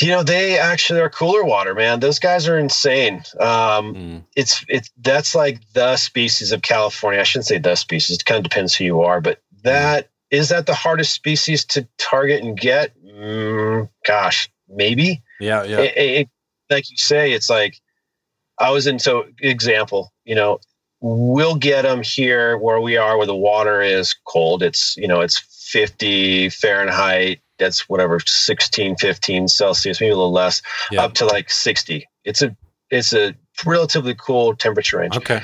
You 0.01 0.09
know, 0.09 0.21
they 0.23 0.59
actually 0.59 0.99
are 1.01 1.09
cooler 1.09 1.43
water, 1.43 1.73
man. 1.73 1.99
Those 2.01 2.19
guys 2.19 2.47
are 2.47 2.57
insane. 2.59 3.23
Um, 3.39 3.95
Mm. 3.95 4.23
it's 4.35 4.63
it's 4.67 4.91
that's 5.01 5.33
like 5.35 5.59
the 5.73 5.97
species 5.97 6.51
of 6.51 6.61
California. 6.61 7.19
I 7.19 7.23
shouldn't 7.23 7.47
say 7.47 7.57
the 7.57 7.75
species. 7.75 8.17
It 8.17 8.25
kind 8.25 8.37
of 8.37 8.43
depends 8.49 8.75
who 8.75 8.83
you 8.85 9.01
are, 9.01 9.21
but 9.21 9.41
that 9.63 10.09
is 10.29 10.49
that 10.49 10.65
the 10.65 10.73
hardest 10.75 11.13
species 11.13 11.63
to 11.65 11.87
target 11.97 12.43
and 12.43 12.59
get. 12.59 12.93
Mm, 13.05 13.89
gosh, 14.05 14.49
maybe. 14.67 15.21
Yeah, 15.39 15.63
yeah, 15.63 15.79
it- 15.79 15.97
it- 15.97 16.29
like 16.69 16.89
you 16.91 16.97
say, 16.97 17.31
it's 17.31 17.49
like 17.49 17.79
I 18.59 18.71
was 18.71 18.87
in. 18.87 18.99
So 18.99 19.25
example, 19.39 20.11
you 20.25 20.35
know, 20.35 20.59
we'll 20.99 21.55
get 21.55 21.83
them 21.83 22.01
here 22.01 22.57
where 22.57 22.81
we 22.81 22.97
are, 22.97 23.17
where 23.17 23.27
the 23.27 23.35
water 23.35 23.81
is 23.81 24.15
cold. 24.25 24.63
It's 24.63 24.95
you 24.97 25.07
know, 25.07 25.21
it's 25.21 25.39
fifty 25.69 26.49
Fahrenheit. 26.49 27.39
That's 27.59 27.89
whatever 27.89 28.19
16, 28.19 28.97
15 28.97 29.47
Celsius, 29.47 29.99
maybe 29.99 30.11
a 30.11 30.15
little 30.15 30.31
less 30.31 30.61
yeah. 30.91 31.01
up 31.01 31.15
to 31.15 31.25
like 31.25 31.49
60. 31.49 32.07
It's 32.23 32.43
a 32.43 32.55
it's 32.91 33.13
a 33.13 33.33
relatively 33.65 34.13
cool 34.13 34.55
temperature 34.55 34.99
range. 34.99 35.17
Okay. 35.17 35.41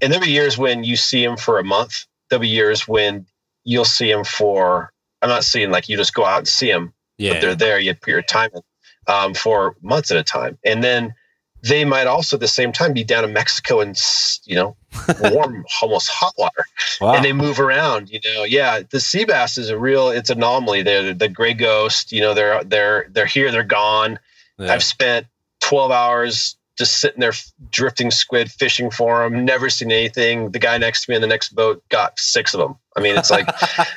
And 0.00 0.12
there'll 0.12 0.24
be 0.24 0.32
years 0.32 0.58
when 0.58 0.82
you 0.82 0.96
see 0.96 1.24
them 1.24 1.36
for 1.36 1.58
a 1.58 1.64
month. 1.64 2.06
There'll 2.28 2.40
be 2.40 2.48
years 2.48 2.88
when 2.88 3.26
you'll 3.64 3.84
see 3.84 4.10
them 4.10 4.24
for. 4.24 4.92
I'm 5.22 5.28
not 5.28 5.44
saying 5.44 5.70
like 5.70 5.88
you 5.88 5.96
just 5.96 6.14
go 6.14 6.24
out 6.24 6.38
and 6.38 6.48
see 6.48 6.70
them, 6.70 6.92
Yeah. 7.18 7.34
but 7.34 7.40
they're 7.40 7.54
there. 7.54 7.78
You 7.78 7.94
put 7.94 8.08
your 8.08 8.22
time 8.22 8.50
in 8.54 8.62
um, 9.06 9.34
for 9.34 9.76
months 9.80 10.10
at 10.10 10.16
a 10.16 10.24
time, 10.24 10.58
and 10.64 10.82
then 10.82 11.14
they 11.62 11.84
might 11.84 12.06
also 12.06 12.36
at 12.36 12.40
the 12.40 12.48
same 12.48 12.72
time 12.72 12.92
be 12.92 13.04
down 13.04 13.24
in 13.24 13.32
Mexico 13.32 13.80
and 13.80 13.96
you 14.44 14.54
know 14.56 14.76
warm, 15.20 15.64
almost 15.80 16.08
hot 16.10 16.34
water 16.36 16.64
Wow. 17.00 17.14
and 17.14 17.24
they 17.24 17.32
move 17.32 17.60
around. 17.60 18.10
You 18.10 18.20
know, 18.24 18.44
yeah, 18.44 18.80
the 18.90 19.00
sea 19.00 19.24
bass 19.24 19.58
is 19.58 19.70
a 19.70 19.78
real 19.78 20.08
it's 20.10 20.30
an 20.30 20.38
anomaly. 20.38 20.82
They're 20.82 21.14
the 21.14 21.28
gray 21.28 21.54
ghost. 21.54 22.12
You 22.12 22.20
know, 22.20 22.34
they're 22.34 22.62
they're 22.64 23.06
they're 23.10 23.26
here, 23.26 23.50
they're 23.52 23.62
gone. 23.62 24.18
Yeah. 24.58 24.72
I've 24.72 24.82
spent 24.82 25.26
12 25.60 25.90
hours 25.90 26.56
just 26.78 27.00
sitting 27.00 27.20
there 27.20 27.32
drifting 27.70 28.10
squid, 28.10 28.50
fishing 28.50 28.90
for 28.90 29.22
them. 29.28 29.44
Never 29.44 29.68
seen 29.70 29.92
anything. 29.92 30.50
The 30.52 30.58
guy 30.58 30.78
next 30.78 31.04
to 31.04 31.10
me 31.10 31.16
in 31.16 31.20
the 31.22 31.28
next 31.28 31.54
boat 31.54 31.82
got 31.90 32.18
six 32.18 32.54
of 32.54 32.60
them. 32.60 32.76
I 32.96 33.00
mean, 33.00 33.16
it's 33.16 33.30
like, 33.30 33.46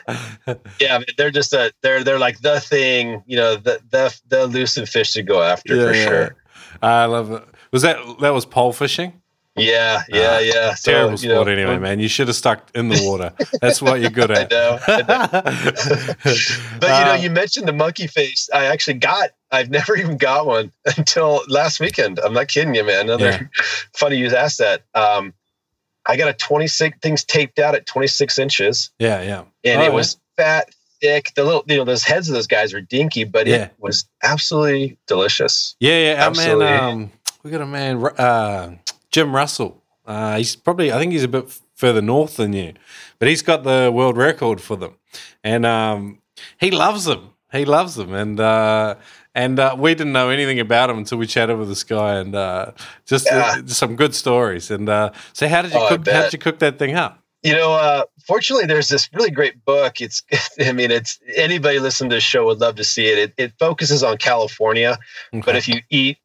yeah, 0.80 1.00
they're 1.18 1.32
just 1.32 1.54
a 1.54 1.72
they're 1.82 2.04
they're 2.04 2.20
like 2.20 2.40
the 2.42 2.60
thing. 2.60 3.24
You 3.26 3.38
know, 3.38 3.56
the 3.56 3.80
the 3.90 4.18
the 4.28 4.44
elusive 4.44 4.90
fish 4.90 5.14
to 5.14 5.24
go 5.24 5.42
after 5.42 5.76
Yeah, 5.76 5.86
for 5.88 5.94
yeah. 5.96 6.06
sure. 6.06 6.36
I 6.82 7.06
love 7.06 7.32
it. 7.32 7.44
Was 7.72 7.82
that 7.84 7.98
that 8.22 8.30
was 8.34 8.46
pole 8.46 8.74
fishing? 8.74 9.22
Yeah, 9.58 10.02
yeah, 10.10 10.32
Ah, 10.36 10.40
yeah. 10.40 10.74
So, 10.74 10.92
Terrible 10.92 11.18
you 11.18 11.30
know, 11.30 11.36
sport 11.36 11.48
anyway, 11.48 11.78
man. 11.78 12.00
You 12.02 12.10
should 12.10 12.28
have 12.28 12.36
stuck 12.36 12.70
in 12.76 12.90
the 12.90 13.02
water. 13.08 13.32
That's 13.62 13.82
what 13.82 14.02
you're 14.02 14.10
good 14.10 14.30
I 14.38 14.42
at. 14.42 14.52
know. 14.52 14.80
I 14.86 15.02
know. 15.02 16.06
But 16.80 17.00
you 17.00 17.06
know, 17.06 17.12
Uh, 17.14 17.20
you 17.22 17.30
mentioned 17.30 17.66
the 17.68 17.72
monkey 17.74 18.08
face. 18.08 18.50
I 18.54 18.66
actually 18.66 18.96
got. 18.96 19.30
I've 19.52 19.70
never 19.70 19.96
even 20.02 20.18
got 20.18 20.46
one 20.46 20.74
until 20.98 21.42
last 21.48 21.80
weekend. 21.80 22.20
I'm 22.20 22.34
not 22.34 22.50
kidding 22.50 22.76
you, 22.76 22.84
man. 22.84 23.06
Another 23.06 23.26
Yeah. 23.30 23.42
funny 23.96 24.18
you 24.18 24.28
asked 24.36 24.58
that. 24.58 24.82
Um, 24.94 25.34
I 26.06 26.18
got 26.18 26.28
a 26.28 26.34
26 26.34 26.98
things 27.02 27.24
taped 27.24 27.58
out 27.58 27.76
at 27.76 27.86
26 27.86 28.38
inches, 28.38 28.92
yeah, 29.00 29.22
yeah. 29.24 29.44
and 29.64 29.82
Oh, 29.82 29.86
it 29.86 29.92
was 29.94 30.20
fat, 30.38 30.70
thick. 31.02 31.32
The 31.36 31.44
little, 31.44 31.64
you 31.68 31.78
know, 31.78 31.84
those 31.86 32.04
heads 32.04 32.28
of 32.30 32.36
those 32.36 32.46
guys 32.46 32.74
were 32.74 32.82
dinky, 32.82 33.24
but 33.24 33.48
Yeah. 33.48 33.56
it 33.56 33.74
was 33.80 34.06
absolutely 34.22 35.00
delicious. 35.08 35.76
Yeah, 35.80 35.98
yeah. 36.14 36.28
Absolutely. 36.28 36.66
man, 36.66 36.84
um, 36.84 37.12
we 37.46 37.52
got 37.52 37.62
a 37.62 37.66
man, 37.68 38.04
uh, 38.18 38.76
Jim 39.12 39.34
Russell. 39.34 39.84
Uh, 40.04 40.38
he's 40.38 40.56
probably, 40.56 40.92
I 40.92 40.98
think 40.98 41.12
he's 41.12 41.24
a 41.24 41.28
bit 41.28 41.46
further 41.76 42.02
north 42.02 42.38
than 42.38 42.54
you, 42.54 42.74
but 43.20 43.28
he's 43.28 43.44
got 43.44 43.64
the 43.64 43.92
world 43.94 44.18
record 44.18 44.60
for 44.62 44.76
them, 44.76 44.96
and 45.44 45.64
um, 45.64 46.22
he 46.60 46.72
loves 46.72 47.06
them. 47.06 47.30
He 47.52 47.66
loves 47.66 47.94
them, 47.94 48.14
and 48.16 48.40
uh, 48.40 48.96
and 49.36 49.60
uh, 49.60 49.76
we 49.78 49.94
didn't 49.94 50.14
know 50.14 50.30
anything 50.30 50.60
about 50.60 50.90
him 50.90 50.98
until 50.98 51.20
we 51.20 51.28
chatted 51.28 51.60
with 51.60 51.70
this 51.70 51.84
guy, 51.84 52.16
and 52.16 52.34
uh, 52.34 52.72
just, 53.06 53.28
Yeah. 53.28 53.62
just 53.62 53.78
some 53.78 53.96
good 53.96 54.16
stories. 54.16 54.72
And 54.72 54.90
uh, 54.90 55.12
so, 55.34 55.48
how 55.48 55.62
did 55.62 55.72
you 55.74 55.80
Oh, 55.80 55.88
cook? 55.88 56.08
How 56.08 56.24
did 56.24 56.34
you 56.34 56.40
cook 56.40 56.58
that 56.60 56.80
thing 56.80 56.96
up? 56.96 57.20
You 57.44 57.54
know, 57.54 57.74
uh, 57.74 58.06
fortunately, 58.26 58.66
there's 58.66 58.88
this 58.90 59.08
really 59.14 59.30
great 59.30 59.64
book. 59.66 60.02
It's, 60.02 60.24
I 60.60 60.72
mean, 60.72 60.90
it's 60.90 61.20
anybody 61.36 61.78
listening 61.78 62.10
to 62.10 62.16
the 62.16 62.22
show 62.22 62.46
would 62.46 62.58
love 62.60 62.76
to 62.78 62.84
see 62.84 63.06
it. 63.06 63.20
It, 63.20 63.34
it 63.38 63.54
focuses 63.60 64.02
on 64.02 64.18
California, 64.18 64.98
but 65.32 65.56
if 65.56 65.68
you 65.68 65.82
eat 65.92 66.18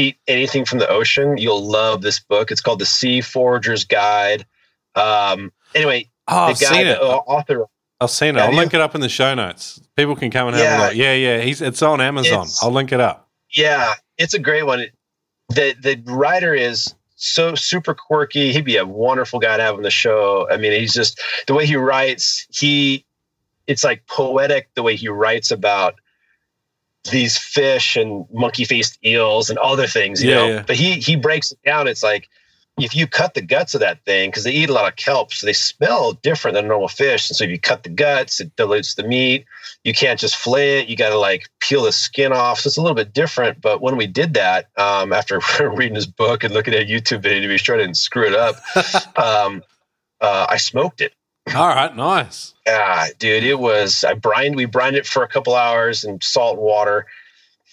eat 0.00 0.16
anything 0.28 0.64
from 0.64 0.78
the 0.78 0.88
ocean, 0.88 1.36
you'll 1.36 1.62
love 1.64 2.02
this 2.02 2.18
book. 2.20 2.50
It's 2.50 2.60
called 2.60 2.78
The 2.80 2.86
Sea 2.86 3.20
Forager's 3.20 3.84
Guide. 3.84 4.46
Um, 4.94 5.52
anyway, 5.74 6.08
oh, 6.28 6.36
I've 6.36 6.58
the 6.58 6.64
guy, 6.64 6.70
seen 6.72 6.86
it. 6.86 6.98
the 6.98 7.06
author, 7.06 7.66
I've 8.00 8.10
seen 8.10 8.36
it. 8.36 8.40
I'll 8.40 8.50
you? 8.50 8.56
link 8.56 8.74
it 8.74 8.80
up 8.80 8.94
in 8.94 9.00
the 9.00 9.08
show 9.08 9.34
notes. 9.34 9.80
People 9.96 10.16
can 10.16 10.30
come 10.30 10.48
and 10.48 10.56
have 10.56 10.64
Yeah. 10.64 10.78
a 10.78 10.80
look. 10.88 10.94
Yeah, 10.96 11.12
yeah. 11.14 11.38
He's 11.40 11.60
it's 11.60 11.82
on 11.82 12.00
Amazon. 12.00 12.32
It's- 12.40 12.62
I'll 12.62 12.70
link 12.72 12.92
it 12.92 13.00
up. 13.00 13.28
yeah, 13.52 13.94
it's 14.18 14.34
a 14.34 14.38
great 14.38 14.64
one. 14.64 14.86
The 15.50 15.74
the 15.80 16.02
writer 16.06 16.54
is 16.54 16.94
so 17.16 17.54
super 17.54 17.92
quirky. 17.94 18.52
He'd 18.52 18.64
be 18.64 18.76
a 18.78 18.86
wonderful 18.86 19.38
guy 19.40 19.56
to 19.58 19.62
have 19.62 19.74
on 19.74 19.82
the 19.82 19.90
show. 19.90 20.48
I 20.50 20.56
mean, 20.56 20.72
he's 20.72 20.94
just 20.94 21.20
the 21.46 21.52
way 21.54 21.66
he 21.66 21.76
writes. 21.76 22.46
He, 22.50 23.04
it's 23.66 23.84
like 23.84 24.06
poetic 24.06 24.70
the 24.74 24.82
way 24.82 24.96
he 24.96 25.08
writes 25.08 25.50
about 25.50 25.96
these 27.10 27.36
fish 27.38 27.96
and 27.96 28.26
monkey 28.32 28.64
faced 28.64 28.98
eels 29.04 29.50
and 29.50 29.58
other 29.58 29.86
things. 29.86 30.22
You 30.22 30.30
Yeah, 30.30 30.36
know, 30.36 30.48
yeah. 30.48 30.64
but 30.66 30.76
he 30.76 30.94
he 30.94 31.16
breaks 31.16 31.50
it 31.50 31.58
down. 31.64 31.88
It's 31.88 32.02
like 32.02 32.28
if 32.78 32.94
you 32.94 33.06
cut 33.06 33.34
the 33.34 33.42
guts 33.42 33.74
of 33.74 33.80
that 33.80 34.04
thing 34.04 34.30
because 34.30 34.44
they 34.44 34.52
eat 34.52 34.70
a 34.70 34.72
lot 34.72 34.88
of 34.88 34.96
kelp, 34.96 35.32
so 35.32 35.46
they 35.46 35.52
smell 35.52 36.12
different 36.12 36.54
than 36.54 36.68
normal 36.68 36.88
fish. 36.88 37.28
And 37.28 37.36
so 37.36 37.44
if 37.44 37.50
you 37.50 37.58
cut 37.58 37.82
the 37.82 37.90
guts, 37.90 38.40
it 38.40 38.54
dilutes 38.56 38.94
the 38.94 39.02
meat. 39.02 39.44
You 39.84 39.92
can't 39.92 40.18
just 40.18 40.36
flay 40.36 40.80
it. 40.80 40.88
You 40.88 40.96
got 40.96 41.10
to 41.10 41.18
like 41.18 41.48
peel 41.60 41.82
the 41.82 41.92
skin 41.92 42.32
off. 42.32 42.60
So 42.60 42.68
it's 42.68 42.76
a 42.76 42.82
little 42.82 42.94
bit 42.94 43.12
different. 43.12 43.60
But 43.60 43.80
when 43.80 43.96
we 43.96 44.06
did 44.06 44.34
that, 44.34 44.68
um, 44.76 45.12
after 45.20 45.40
reading 45.60 45.94
his 45.94 46.06
book 46.06 46.44
and 46.44 46.54
looking 46.54 46.74
at 46.74 46.82
a 46.82 46.86
YouTube 46.86 47.22
video 47.22 47.42
to 47.42 47.48
be 47.48 47.58
sure 47.58 47.74
I 47.76 47.78
didn't 47.78 47.96
screw 47.96 48.26
it 48.26 48.34
up, 48.34 48.56
um, 49.16 49.62
uh, 50.20 50.46
I 50.48 50.56
smoked 50.56 51.00
it. 51.00 51.12
All 51.54 51.68
right, 51.68 51.94
nice. 51.96 52.54
Yeah, 52.66 53.08
dude, 53.18 53.44
it 53.44 53.58
was. 53.58 54.04
I 54.04 54.14
brined. 54.14 54.56
We 54.56 54.64
brined 54.66 54.96
it 54.96 55.06
for 55.06 55.22
a 55.22 55.28
couple 55.28 55.54
hours 55.54 56.04
in 56.04 56.20
salt 56.20 56.58
water. 56.58 57.06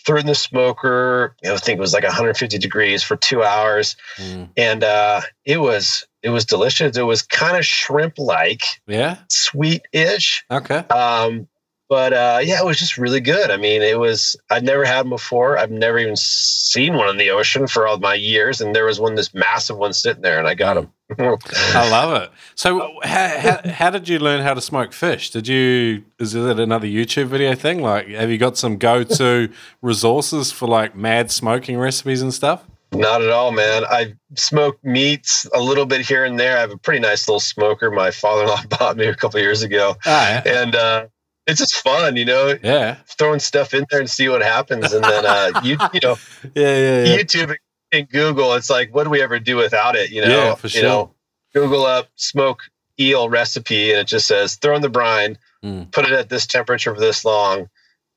Threw 0.06 0.18
it 0.18 0.22
in 0.22 0.26
the 0.28 0.36
smoker. 0.36 1.36
You 1.44 1.50
know, 1.50 1.56
I 1.56 1.58
think 1.58 1.78
it 1.78 1.82
was 1.82 1.94
like 1.94 2.04
150 2.04 2.58
degrees 2.58 3.04
for 3.04 3.16
two 3.18 3.44
hours, 3.44 3.96
Mm. 4.18 4.50
and 4.58 4.84
uh, 4.84 5.22
it 5.46 5.58
was 5.58 6.08
it 6.24 6.30
was 6.30 6.46
delicious. 6.46 6.98
It 6.98 7.04
was 7.04 7.22
kind 7.22 7.56
of 7.58 7.66
shrimp 7.66 8.18
like, 8.18 8.62
Yeah. 8.88 9.18
sweet 9.30 9.84
ish. 9.94 10.44
Okay. 10.50 10.78
Um, 10.90 11.48
but 11.90 12.14
uh, 12.14 12.40
yeah, 12.44 12.60
it 12.60 12.66
was 12.66 12.78
just 12.80 12.98
really 12.98 13.20
good. 13.22 13.50
I 13.52 13.58
mean, 13.58 13.82
it 13.82 14.00
was. 14.00 14.36
I'd 14.50 14.64
never 14.64 14.86
had 14.86 15.02
them 15.04 15.10
before. 15.10 15.58
I've 15.58 15.72
never 15.72 15.98
even 16.00 16.16
seen 16.16 16.96
one 16.96 17.10
in 17.10 17.18
the 17.18 17.30
ocean 17.32 17.68
for 17.68 17.88
all 17.88 17.98
my 17.98 18.14
years, 18.16 18.60
and 18.62 18.76
there 18.76 18.86
was 18.86 19.00
one, 19.00 19.16
this 19.16 19.34
massive 19.34 19.78
one 19.78 19.94
sitting 19.94 20.22
there, 20.22 20.38
and 20.40 20.48
I 20.48 20.54
got 20.54 20.78
him. 20.78 20.92
I 21.18 21.24
love 21.90 22.22
it. 22.22 22.30
So, 22.56 22.92
how, 23.04 23.38
how, 23.40 23.70
how 23.70 23.90
did 23.90 24.10
you 24.10 24.20
learn 24.20 24.42
how 24.42 24.54
to 24.54 24.60
smoke 24.62 24.92
fish? 24.92 25.30
Did 25.30 25.48
you 25.48 26.04
is 26.20 26.36
it 26.36 26.60
another 26.60 26.88
YouTube 26.88 27.28
video 27.28 27.56
thing? 27.56 27.82
Like, 27.82 28.08
have 28.10 28.30
you 28.30 28.38
got 28.38 28.58
some 28.58 28.78
go 28.78 29.04
to 29.04 29.50
resources 29.82 30.52
for 30.52 30.68
like 30.68 30.96
mad 30.96 31.32
smoking 31.32 31.78
recipes 31.78 32.22
and 32.22 32.34
stuff? 32.34 32.66
Not 32.94 33.22
at 33.22 33.30
all, 33.30 33.52
man. 33.52 33.84
I 33.86 34.14
smoke 34.36 34.80
meats 34.84 35.46
a 35.54 35.60
little 35.62 35.86
bit 35.86 36.02
here 36.02 36.24
and 36.26 36.40
there. 36.40 36.58
I 36.58 36.62
have 36.62 36.72
a 36.72 36.78
pretty 36.78 37.00
nice 37.02 37.28
little 37.28 37.42
smoker 37.42 37.92
my 37.92 38.12
father-in-law 38.12 38.64
bought 38.80 38.96
me 38.98 39.08
a 39.08 39.16
couple 39.16 39.40
years 39.42 39.62
ago, 39.62 39.96
Ah, 40.06 40.42
yeah. 40.46 40.62
and 40.64 40.76
uh, 40.76 41.06
it's 41.48 41.60
just 41.60 41.76
fun, 41.76 42.16
you 42.18 42.26
know, 42.26 42.58
Yeah. 42.62 42.98
throwing 43.18 43.40
stuff 43.40 43.74
in 43.74 43.86
there 43.90 44.00
and 44.00 44.10
see 44.10 44.28
what 44.30 44.42
happens. 44.42 44.92
And 44.94 45.04
then 45.04 45.26
uh, 45.26 45.62
you, 45.64 45.78
you 45.94 46.00
know, 46.04 46.18
Yeah. 46.56 46.76
Yeah. 46.78 47.04
Yeah. 47.06 47.18
YouTube 47.18 47.56
and 47.92 48.10
Google, 48.10 48.54
it's 48.54 48.70
like, 48.70 48.94
what 48.94 49.06
do 49.06 49.10
we 49.10 49.22
ever 49.22 49.40
do 49.40 49.56
without 49.56 49.96
it? 49.96 50.12
You 50.12 50.22
know, 50.22 50.28
Yeah, 50.28 50.56
for 50.56 50.68
you 50.68 50.82
know. 50.82 51.14
Google 51.54 51.86
up 51.86 52.10
smoke 52.18 52.60
eel 53.00 53.30
recipe, 53.30 53.92
and 53.92 54.00
it 54.02 54.08
just 54.08 54.28
says 54.28 54.56
throw 54.56 54.76
in 54.76 54.82
the 54.82 54.90
brine, 54.90 55.38
Mm. 55.66 55.90
put 55.92 56.06
it 56.06 56.12
at 56.12 56.30
this 56.30 56.46
temperature 56.46 56.94
for 56.94 57.00
this 57.00 57.24
long, 57.26 57.68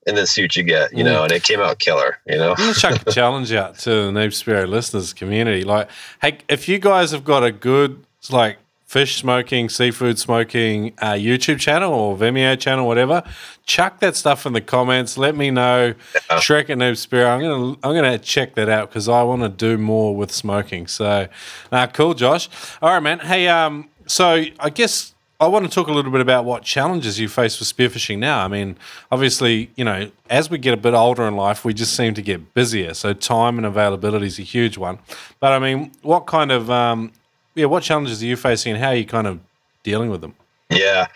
and 0.06 0.16
then 0.16 0.26
see 0.26 0.42
what 0.42 0.56
you 0.56 0.62
get. 0.62 0.92
You 0.92 1.04
Mm. 1.04 1.06
know, 1.06 1.22
and 1.22 1.32
it 1.32 1.42
came 1.44 1.60
out 1.60 1.78
killer. 1.78 2.18
You 2.26 2.36
know, 2.36 2.50
I'm 2.50 2.56
gonna 2.56 2.74
chuck 2.74 3.00
a 3.06 3.10
challenge 3.12 3.52
out 3.52 3.78
to 3.80 3.90
the 3.90 4.10
Noob 4.10 4.28
Spearo 4.32 4.68
listeners 4.68 5.12
community. 5.14 5.62
Like, 5.64 5.88
hey, 6.20 6.38
if 6.48 6.68
you 6.68 6.78
guys 6.78 7.12
have 7.12 7.24
got 7.24 7.44
a 7.44 7.52
good 7.52 8.04
like 8.30 8.58
fish 8.90 9.18
smoking, 9.18 9.68
seafood 9.68 10.18
smoking 10.18 10.92
uh, 10.98 11.12
YouTube 11.12 11.60
channel 11.60 11.94
or 11.94 12.16
Vimeo 12.16 12.58
channel, 12.58 12.88
whatever, 12.88 13.22
chuck 13.64 14.00
that 14.00 14.16
stuff 14.16 14.46
in 14.46 14.52
the 14.52 14.60
comments. 14.60 15.16
Let 15.16 15.36
me 15.36 15.52
know. 15.52 15.94
Yeah. 16.12 16.38
Shrek 16.38 16.70
and 16.70 16.82
Noob 16.82 16.94
Spearo. 16.94 17.28
I'm 17.28 17.40
gonna 17.40 17.76
I'm 17.84 17.94
gonna 17.94 18.18
check 18.18 18.56
that 18.56 18.68
out 18.68 18.88
because 18.88 19.08
I 19.08 19.22
want 19.22 19.42
to 19.42 19.48
do 19.48 19.78
more 19.78 20.16
with 20.16 20.32
smoking. 20.32 20.88
So, 20.88 21.28
uh, 21.70 21.86
cool, 21.86 22.14
Josh. 22.14 22.48
All 22.82 22.90
right, 22.90 22.98
man. 22.98 23.20
Hey, 23.20 23.46
um, 23.46 23.88
so 24.06 24.44
I 24.58 24.70
guess 24.70 25.14
I 25.38 25.46
want 25.46 25.66
to 25.66 25.70
talk 25.70 25.86
a 25.86 25.92
little 25.92 26.10
bit 26.10 26.20
about 26.20 26.44
what 26.44 26.64
challenges 26.64 27.20
you 27.20 27.28
face 27.28 27.60
with 27.60 27.68
spearfishing 27.68 28.18
now. 28.18 28.44
I 28.44 28.48
mean, 28.48 28.76
obviously, 29.12 29.70
you 29.76 29.84
know, 29.84 30.10
as 30.28 30.50
we 30.50 30.58
get 30.58 30.74
a 30.74 30.76
bit 30.76 30.94
older 30.94 31.28
in 31.28 31.36
life, 31.36 31.64
we 31.64 31.74
just 31.74 31.94
seem 31.94 32.14
to 32.14 32.22
get 32.22 32.54
busier. 32.54 32.94
So 32.94 33.12
time 33.12 33.56
and 33.56 33.64
availability 33.64 34.26
is 34.26 34.40
a 34.40 34.42
huge 34.42 34.76
one. 34.76 34.98
But 35.38 35.52
I 35.52 35.60
mean, 35.60 35.92
what 36.02 36.26
kind 36.26 36.50
of, 36.50 36.72
um, 36.72 37.12
yeah, 37.60 37.66
what 37.66 37.82
challenges 37.82 38.22
are 38.22 38.26
you 38.26 38.36
facing, 38.36 38.74
and 38.74 38.82
how 38.82 38.88
are 38.88 38.96
you 38.96 39.06
kind 39.06 39.26
of 39.26 39.40
dealing 39.82 40.10
with 40.10 40.20
them? 40.20 40.34
Yeah, 40.70 41.08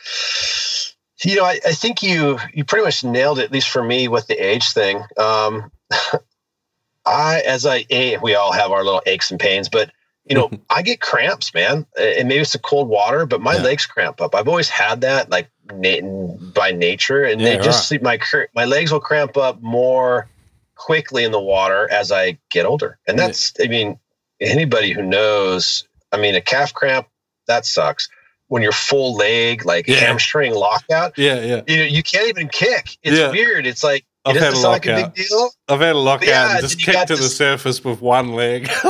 you 1.25 1.37
know, 1.37 1.45
I, 1.45 1.61
I 1.67 1.73
think 1.73 2.03
you 2.03 2.39
you 2.53 2.65
pretty 2.65 2.85
much 2.85 3.03
nailed 3.03 3.39
it, 3.39 3.45
at 3.45 3.53
least 3.53 3.69
for 3.69 3.83
me, 3.83 4.09
with 4.09 4.27
the 4.27 4.35
age 4.35 4.73
thing. 4.73 5.03
Um, 5.17 5.71
I, 7.07 7.43
as 7.47 7.67
I, 7.67 7.85
we 8.23 8.35
all 8.35 8.53
have 8.53 8.71
our 8.71 8.83
little 8.83 9.03
aches 9.07 9.31
and 9.31 9.39
pains, 9.39 9.69
but 9.69 9.91
you 10.25 10.35
know, 10.35 10.51
I 10.71 10.83
get 10.83 11.01
cramps, 11.01 11.53
man, 11.55 11.87
and 11.99 12.29
maybe 12.29 12.41
it's 12.41 12.53
the 12.53 12.59
cold 12.59 12.89
water, 12.89 13.27
but 13.27 13.41
my 13.41 13.57
yeah. 13.57 13.63
legs 13.63 13.87
cramp 13.87 14.21
up. 14.21 14.35
I've 14.35 14.49
always 14.49 14.69
had 14.69 15.03
that, 15.03 15.31
like 15.31 15.51
by 15.67 16.73
nature, 16.73 17.25
and 17.25 17.41
yeah, 17.41 17.57
they 17.57 17.65
just 17.65 17.91
right. 17.91 18.03
my 18.03 18.19
my 18.55 18.65
legs 18.65 18.93
will 18.93 19.01
cramp 19.01 19.37
up 19.37 19.63
more 19.63 20.29
quickly 20.77 21.25
in 21.25 21.33
the 21.33 21.41
water 21.41 21.89
as 21.91 22.13
I 22.13 22.39
get 22.51 22.67
older, 22.67 22.99
and 23.07 23.19
that's, 23.19 23.53
I 23.63 23.69
mean, 23.69 23.99
anybody 24.41 24.93
who 24.93 25.03
knows, 25.03 25.87
I 26.15 26.21
mean, 26.21 26.35
a 26.35 26.41
calf 26.41 26.73
cramp 26.73 27.09
that 27.47 27.67
sucks. 27.67 28.09
When 28.49 28.63
you're 28.63 28.73
full 28.73 29.15
leg, 29.15 29.65
like 29.65 29.89
yeah. 29.89 29.97
hamstring 29.97 30.55
lockout, 30.55 31.17
yeah, 31.17 31.41
yeah, 31.41 31.63
you 31.67 31.77
know, 31.79 31.83
you 31.85 32.03
can't 32.03 32.29
even 32.29 32.49
kick. 32.49 32.99
It's 33.03 33.33
weird. 33.33 33.67
It's 33.67 33.83
like 33.83 34.05
I've 34.25 34.37
had 34.37 34.53
a 34.53 34.59
lockout. 34.59 34.97
Like 34.97 35.07
a 35.07 35.09
big 35.09 35.27
deal. 35.29 35.51
I've 35.67 35.81
had 35.81 35.97
a 35.97 35.99
lockout 35.99 36.29
yeah, 36.29 36.53
and 36.53 36.61
just 36.61 36.81
kicked 36.81 37.09
to 37.09 37.17
this, 37.17 37.25
the 37.25 37.29
surface 37.31 37.83
with 37.83 38.03
one 38.03 38.35
leg. 38.35 38.69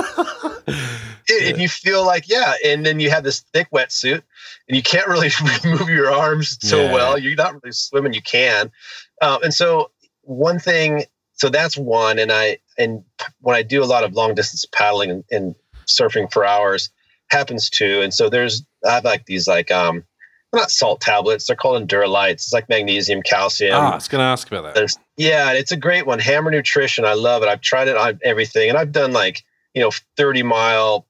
yeah. 1.28 1.48
and 1.48 1.60
you 1.60 1.68
feel 1.68 2.04
like 2.04 2.28
yeah 2.28 2.54
and 2.64 2.84
then 2.84 3.00
you 3.00 3.10
have 3.10 3.24
this 3.24 3.40
thick 3.52 3.68
wetsuit 3.70 4.22
and 4.68 4.76
you 4.76 4.82
can't 4.82 5.06
really 5.08 5.30
move 5.64 5.88
your 5.88 6.10
arms 6.10 6.58
so 6.60 6.82
yeah. 6.82 6.92
well 6.92 7.18
you're 7.18 7.34
not 7.36 7.54
really 7.54 7.72
swimming 7.72 8.12
you 8.12 8.22
can 8.22 8.70
um, 9.22 9.42
and 9.42 9.54
so 9.54 9.90
one 10.22 10.58
thing 10.58 11.04
so 11.32 11.48
that's 11.48 11.76
one 11.76 12.18
and 12.18 12.32
i 12.32 12.58
and 12.78 13.02
when 13.40 13.56
i 13.56 13.62
do 13.62 13.82
a 13.82 13.86
lot 13.86 14.04
of 14.04 14.14
long 14.14 14.34
distance 14.34 14.64
paddling 14.72 15.10
and, 15.10 15.24
and 15.30 15.54
surfing 15.86 16.30
for 16.32 16.44
hours 16.44 16.90
happens 17.34 17.68
too 17.68 18.00
and 18.02 18.14
so 18.14 18.28
there's 18.28 18.64
i 18.86 18.94
have 18.94 19.04
like 19.04 19.26
these 19.26 19.46
like 19.46 19.70
um 19.70 20.04
not 20.54 20.70
salt 20.70 21.00
tablets. 21.00 21.46
They're 21.46 21.56
called 21.56 21.86
Endurolytes. 21.86 22.32
It's 22.32 22.52
like 22.52 22.68
magnesium, 22.68 23.22
calcium. 23.22 23.74
Ah, 23.74 23.92
I 23.92 23.94
was 23.96 24.08
going 24.08 24.20
to 24.20 24.24
ask 24.24 24.46
about 24.48 24.62
that. 24.62 24.74
There's, 24.74 24.96
yeah, 25.16 25.52
it's 25.52 25.72
a 25.72 25.76
great 25.76 26.06
one. 26.06 26.18
Hammer 26.18 26.50
Nutrition. 26.50 27.04
I 27.04 27.14
love 27.14 27.42
it. 27.42 27.48
I've 27.48 27.60
tried 27.60 27.88
it 27.88 27.96
on 27.96 28.20
everything, 28.22 28.68
and 28.68 28.78
I've 28.78 28.92
done 28.92 29.12
like 29.12 29.42
you 29.74 29.82
know 29.82 29.90
30 30.16 30.44
mile 30.44 31.06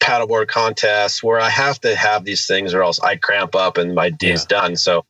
paddleboard 0.00 0.48
contests 0.48 1.22
where 1.22 1.40
I 1.40 1.48
have 1.48 1.80
to 1.80 1.96
have 1.96 2.24
these 2.24 2.46
things 2.46 2.74
or 2.74 2.82
else 2.82 3.00
I 3.00 3.16
cramp 3.16 3.54
up 3.54 3.78
and 3.78 3.94
my 3.94 4.10
day's 4.10 4.42
yeah. 4.42 4.60
done. 4.60 4.76
So, 4.76 5.06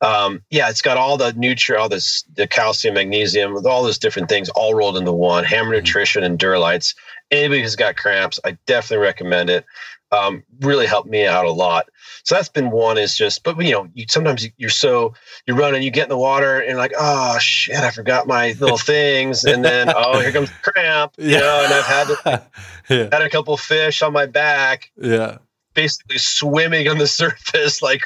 um, 0.00 0.44
yeah, 0.50 0.70
it's 0.70 0.82
got 0.82 0.96
all 0.96 1.16
the 1.16 1.32
nutrient, 1.32 1.82
all 1.82 1.88
this, 1.88 2.22
the 2.36 2.46
calcium, 2.46 2.94
magnesium, 2.94 3.54
with 3.54 3.66
all 3.66 3.82
those 3.82 3.98
different 3.98 4.28
things 4.28 4.48
all 4.50 4.74
rolled 4.74 4.96
into 4.96 5.10
one. 5.10 5.42
Hammer 5.42 5.70
mm-hmm. 5.70 5.78
Nutrition 5.78 6.22
and 6.22 6.38
Duralites. 6.38 6.94
Anybody 7.30 7.62
who's 7.62 7.76
got 7.76 7.96
cramps, 7.96 8.38
I 8.44 8.58
definitely 8.66 9.04
recommend 9.04 9.50
it. 9.50 9.64
Um, 10.12 10.44
really 10.60 10.86
helped 10.86 11.08
me 11.08 11.26
out 11.26 11.46
a 11.46 11.50
lot. 11.50 11.88
So 12.22 12.36
that's 12.36 12.48
been 12.48 12.70
one 12.70 12.96
is 12.96 13.16
just, 13.16 13.42
but 13.42 13.60
you 13.60 13.72
know, 13.72 13.88
you 13.94 14.06
sometimes 14.08 14.46
you're 14.56 14.70
so 14.70 15.14
you're 15.46 15.56
running, 15.56 15.82
you 15.82 15.90
get 15.90 16.04
in 16.04 16.08
the 16.08 16.16
water 16.16 16.60
and 16.60 16.78
like, 16.78 16.92
oh 16.96 17.38
shit, 17.38 17.76
I 17.76 17.90
forgot 17.90 18.28
my 18.28 18.54
little 18.60 18.78
things, 18.78 19.44
and 19.44 19.64
then 19.64 19.92
oh, 19.94 20.20
here 20.20 20.30
comes 20.30 20.50
cramp, 20.62 21.14
you 21.18 21.30
yeah. 21.30 21.38
know, 21.40 21.64
and 21.64 21.74
I've 21.74 21.84
had 21.84 22.06
to, 22.06 22.46
yeah. 22.94 23.08
had 23.12 23.22
a 23.22 23.30
couple 23.30 23.56
fish 23.56 24.00
on 24.02 24.12
my 24.12 24.26
back, 24.26 24.92
yeah, 24.96 25.38
basically 25.74 26.18
swimming 26.18 26.88
on 26.88 26.98
the 26.98 27.06
surface, 27.08 27.82
like, 27.82 28.02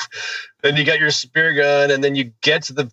and 0.65 0.79
you 0.79 0.85
got 0.85 1.01
your 1.01 1.11
spear 1.11 1.55
gun, 1.55 1.91
and 1.91 2.03
then 2.03 2.15
you 2.15 2.33
get 2.41 2.63
to 2.65 2.73
the 2.73 2.91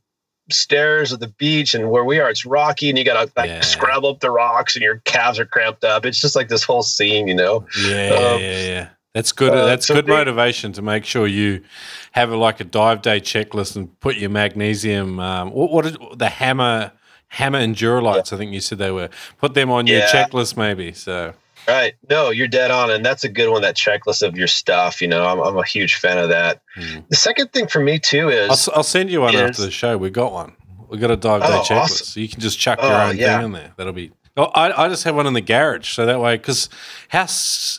stairs 0.50 1.12
of 1.12 1.20
the 1.20 1.28
beach 1.28 1.74
and 1.74 1.90
where 1.90 2.06
we 2.06 2.20
are 2.20 2.30
it's 2.30 2.46
rocky 2.46 2.90
and 2.90 2.98
you 2.98 3.04
gotta 3.04 3.32
like 3.36 3.50
yeah. 3.50 3.62
scrabble 3.62 4.10
up 4.10 4.20
the 4.20 4.32
rocks 4.32 4.76
and 4.76 4.84
your 4.84 4.98
calves 5.00 5.40
are 5.40 5.46
cramped 5.46 5.84
up 5.84 6.06
it's 6.06 6.22
just 6.22 6.36
like 6.36 6.48
this 6.48 6.64
whole 6.64 6.84
scene 6.84 7.28
you 7.28 7.36
know 7.36 7.66
yeah 7.82 8.10
um, 8.10 8.42
yeah, 8.42 8.66
yeah 8.66 8.90
that's 9.18 9.32
good. 9.32 9.52
Uh, 9.52 9.66
that's 9.66 9.88
so 9.88 9.96
good 9.96 10.08
motivation 10.08 10.74
to 10.74 10.84
make 10.84 11.04
sure 11.04 11.26
you 11.26 11.64
have 12.12 12.32
a, 12.32 12.38
like 12.38 12.60
a 12.60 12.64
dive 12.64 13.02
day 13.02 13.20
checklist 13.20 13.76
and 13.76 14.00
put 14.00 14.18
your 14.18 14.30
magnesium. 14.30 15.20
Um, 15.20 15.50
what, 15.50 15.72
what 15.72 15.86
is, 15.88 15.98
the 16.16 16.30
hammer 16.30 16.92
hammer 17.30 17.60
Endurolytes? 17.60 18.30
Yeah. 18.30 18.36
I 18.36 18.38
think 18.38 18.54
you 18.54 18.60
said 18.60 18.78
they 18.78 18.92
were. 18.92 19.10
Put 19.40 19.56
them 19.56 19.72
on 19.72 19.88
your 19.88 20.02
checklist, 20.02 20.56
maybe. 20.56 20.94
So 20.94 21.34
right. 21.76 21.96
No, 22.10 22.30
you're 22.30 22.48
dead 22.48 22.72
on, 22.72 22.92
and 22.92 23.06
that's 23.06 23.24
a 23.24 23.30
good 23.30 23.50
one. 23.50 23.62
That 23.62 23.76
checklist 23.76 24.26
of 24.28 24.38
your 24.38 24.48
stuff. 24.48 25.02
You 25.02 25.08
know, 25.08 25.26
I'm, 25.26 25.40
I'm 25.40 25.58
a 25.58 25.66
huge 25.66 25.96
fan 25.96 26.18
of 26.18 26.30
that. 26.30 26.62
Hmm. 26.76 27.00
The 27.10 27.16
second 27.16 27.54
thing 27.54 27.68
for 27.68 27.80
me 27.80 28.00
too 28.00 28.30
is 28.30 28.50
I'll, 28.68 28.78
I'll 28.78 28.84
send 28.84 29.10
you 29.10 29.22
one 29.22 29.36
is, 29.36 29.42
after 29.42 29.62
the 29.64 29.72
show. 29.72 29.98
We 29.98 30.10
got 30.10 30.32
one. 30.32 30.54
We 30.90 30.98
got 30.98 31.12
a 31.12 31.18
dive 31.18 31.42
day 31.42 31.48
oh, 31.50 31.62
checklist. 31.62 31.82
Awesome. 31.82 32.06
So 32.06 32.20
you 32.20 32.30
can 32.30 32.40
just 32.40 32.58
chuck 32.60 32.82
your 32.82 32.92
oh, 32.92 33.10
own 33.10 33.18
yeah. 33.18 33.38
thing 33.38 33.46
in 33.48 33.52
there. 33.52 33.74
That'll 33.78 33.94
be 33.94 34.12
Oh, 34.38 34.52
I, 34.54 34.86
I 34.86 34.88
just 34.88 35.04
have 35.06 35.16
one 35.16 35.26
in 35.26 35.34
the 35.34 35.42
garage, 35.42 35.90
so 35.90 36.06
that 36.06 36.20
way, 36.20 36.38
because 36.38 36.70
how, 37.10 37.26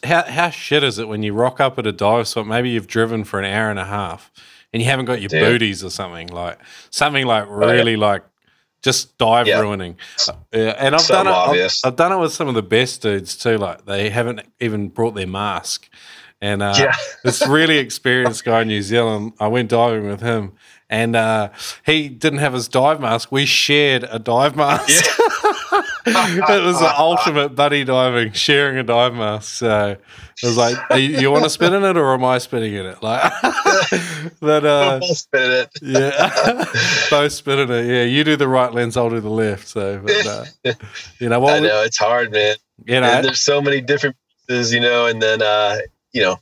how 0.03 0.24
how 0.24 0.51
shit 0.51 0.82
is 0.82 0.99
it 0.99 1.07
when 1.07 1.22
you 1.22 1.32
rock 1.32 1.61
up 1.61 1.78
at 1.78 1.86
a 1.86 1.93
dive 1.93 2.26
spot? 2.26 2.49
Maybe 2.49 2.70
you've 2.70 2.89
driven 2.89 3.22
for 3.22 3.39
an 3.39 3.45
hour 3.45 3.70
and 3.70 3.78
a 3.78 3.84
half, 3.84 4.32
and 4.72 4.82
you 4.82 4.89
haven't 4.89 5.05
got 5.05 5.20
your 5.20 5.30
booties 5.30 5.84
or 5.84 5.91
something 5.91 6.26
like 6.28 6.59
something 6.91 7.24
like 7.26 7.47
really 7.49 7.95
oh, 7.95 7.99
yeah. 7.99 8.07
like 8.07 8.24
just 8.82 9.18
dive 9.18 9.46
ruining. 9.46 9.96
Uh, 10.28 10.32
yeah, 10.52 10.74
and 10.78 10.94
I've 10.94 11.00
so 11.00 11.14
done 11.14 11.26
it. 11.26 11.30
I've, 11.30 11.70
I've, 11.84 11.96
done 11.96 12.12
it 12.12 12.18
with 12.18 12.32
some 12.32 12.48
of 12.48 12.54
the 12.54 12.62
best 12.62 13.02
dudes 13.02 13.36
too. 13.36 13.58
Like 13.58 13.84
they 13.84 14.10
haven't 14.10 14.42
even 14.60 14.88
brought 14.88 15.14
their 15.14 15.26
mask, 15.26 15.88
and 16.40 16.62
uh, 16.62 16.74
yeah. 16.78 16.94
this 17.24 17.46
really 17.46 17.78
experienced 17.78 18.44
guy 18.44 18.62
in 18.62 18.68
New 18.68 18.82
Zealand. 18.82 19.32
I 19.40 19.48
went 19.48 19.70
diving 19.70 20.06
with 20.06 20.20
him, 20.20 20.52
and 20.88 21.16
uh, 21.16 21.50
he 21.84 22.08
didn't 22.08 22.38
have 22.38 22.52
his 22.52 22.68
dive 22.68 23.00
mask. 23.00 23.32
We 23.32 23.46
shared 23.46 24.04
a 24.10 24.18
dive 24.18 24.56
mask. 24.56 24.88
Yeah. 24.88 25.82
it 26.07 26.64
was 26.64 26.80
the 26.80 26.92
ultimate 26.99 27.55
buddy 27.55 27.84
diving, 27.84 28.32
sharing 28.32 28.78
a 28.78 28.82
dive 28.82 29.14
mask. 29.14 29.59
So 29.59 29.96
it 30.42 30.46
was 30.46 30.57
like, 30.57 30.76
you, 30.92 31.20
you, 31.20 31.30
want 31.30 31.44
to 31.44 31.51
spin 31.51 31.74
in 31.74 31.84
it 31.84 31.96
or 31.96 32.14
am 32.14 32.24
I 32.24 32.38
spinning 32.38 32.74
in 32.74 32.86
it? 32.86 33.03
Like, 33.03 33.32
but 34.40 34.64
uh, 34.64 35.01
both 35.01 35.16
spin 35.16 35.51
it. 35.51 35.70
yeah, 35.82 36.64
both 37.11 37.32
spinning 37.32 37.70
it. 37.70 37.86
Yeah, 37.86 38.05
you 38.05 38.24
do 38.24 38.36
the 38.36 38.49
right 38.49 38.72
lens, 38.72 38.96
I'll 38.96 39.11
do 39.11 39.20
the 39.20 39.28
left. 39.28 39.68
So, 39.68 39.99
but, 39.99 40.26
uh, 40.26 40.44
you 41.18 41.28
know, 41.28 41.40
what 41.40 41.55
I 41.55 41.61
know 41.61 41.82
it's 41.82 41.99
hard, 41.99 42.32
man. 42.32 42.57
You 42.86 43.01
know, 43.01 43.07
and 43.07 43.24
there's 43.24 43.40
so 43.40 43.61
many 43.61 43.80
different 43.80 44.16
pieces, 44.46 44.72
you 44.72 44.80
know, 44.80 45.07
and 45.07 45.20
then 45.20 45.42
uh, 45.42 45.78
you 46.12 46.22
know, 46.22 46.38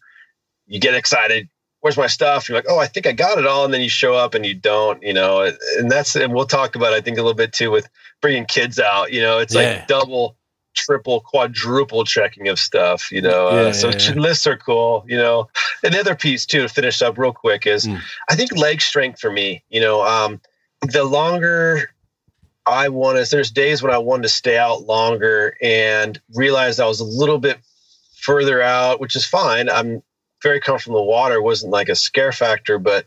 you 0.67 0.81
get 0.81 0.95
excited, 0.95 1.49
where's 1.87 1.97
my 1.97 2.09
stuff? 2.09 2.49
You're 2.49 2.59
like, 2.59 2.66
oh, 2.68 2.80
I 2.80 2.89
think 2.89 3.07
I 3.07 3.12
got 3.12 3.39
it 3.39 3.47
all, 3.47 3.64
and 3.64 3.72
then 3.72 3.80
you 3.80 3.89
show 3.89 4.14
up 4.14 4.34
and 4.34 4.45
you 4.45 4.55
don't, 4.55 5.01
you 5.05 5.14
know, 5.14 5.49
and 5.78 5.89
that's 5.89 6.16
and 6.16 6.34
we'll 6.34 6.45
talk 6.45 6.74
about 6.74 6.93
I 6.93 7.01
think 7.01 7.16
a 7.16 7.22
little 7.22 7.37
bit 7.37 7.53
too 7.53 7.70
with 7.70 7.89
bringing 8.20 8.45
kids 8.45 8.80
out. 8.80 9.12
You 9.12 9.20
know, 9.20 9.39
it's 9.39 9.55
yeah. 9.55 9.61
like 9.61 9.87
double, 9.87 10.37
triple, 10.74 11.20
quadruple 11.20 12.03
checking 12.03 12.49
of 12.49 12.59
stuff. 12.59 13.12
You 13.12 13.22
know, 13.22 13.51
yeah, 13.51 13.68
uh, 13.68 13.72
so 13.72 13.91
yeah, 13.91 14.14
lists 14.14 14.49
are 14.49 14.57
cool. 14.57 15.05
You 15.07 15.16
know, 15.16 15.49
and 15.84 15.95
the 15.95 16.01
other 16.01 16.16
piece 16.16 16.45
too 16.45 16.62
to 16.62 16.68
finish 16.68 17.01
up 17.03 17.18
real 17.18 17.32
quick 17.32 17.68
is 17.68 17.87
mm. 17.87 18.01
I 18.28 18.34
think 18.34 18.57
leg 18.57 18.80
strength 18.80 19.20
for 19.20 19.30
me. 19.30 19.62
You 19.68 19.80
know, 19.80 20.05
um, 20.05 20.41
the 20.82 21.05
longer 21.05 21.91
I 22.66 22.89
want 22.89 23.24
to, 23.24 23.30
there's 23.30 23.53
days 23.53 23.80
when 23.80 23.95
I 23.95 23.99
wanted 23.99 24.24
to 24.24 24.28
stay 24.28 24.59
out 24.59 24.82
longer 24.82 25.57
and 25.62 26.20
realized 26.34 26.80
I 26.80 26.89
was 26.89 26.99
a 26.99 27.05
little 27.05 27.39
bit 27.39 27.61
further 28.16 28.61
out, 28.61 29.01
which 29.01 29.14
is 29.14 29.24
fine. 29.24 29.68
I'm 29.70 30.03
very 30.47 30.61
comfortable 30.61 30.99
in 30.99 31.05
the 31.05 31.11
water 31.11 31.43
wasn't 31.43 31.73
like 31.73 31.89
a 31.89 31.97
scare 31.97 32.33
factor, 32.33 32.79
but 32.79 33.07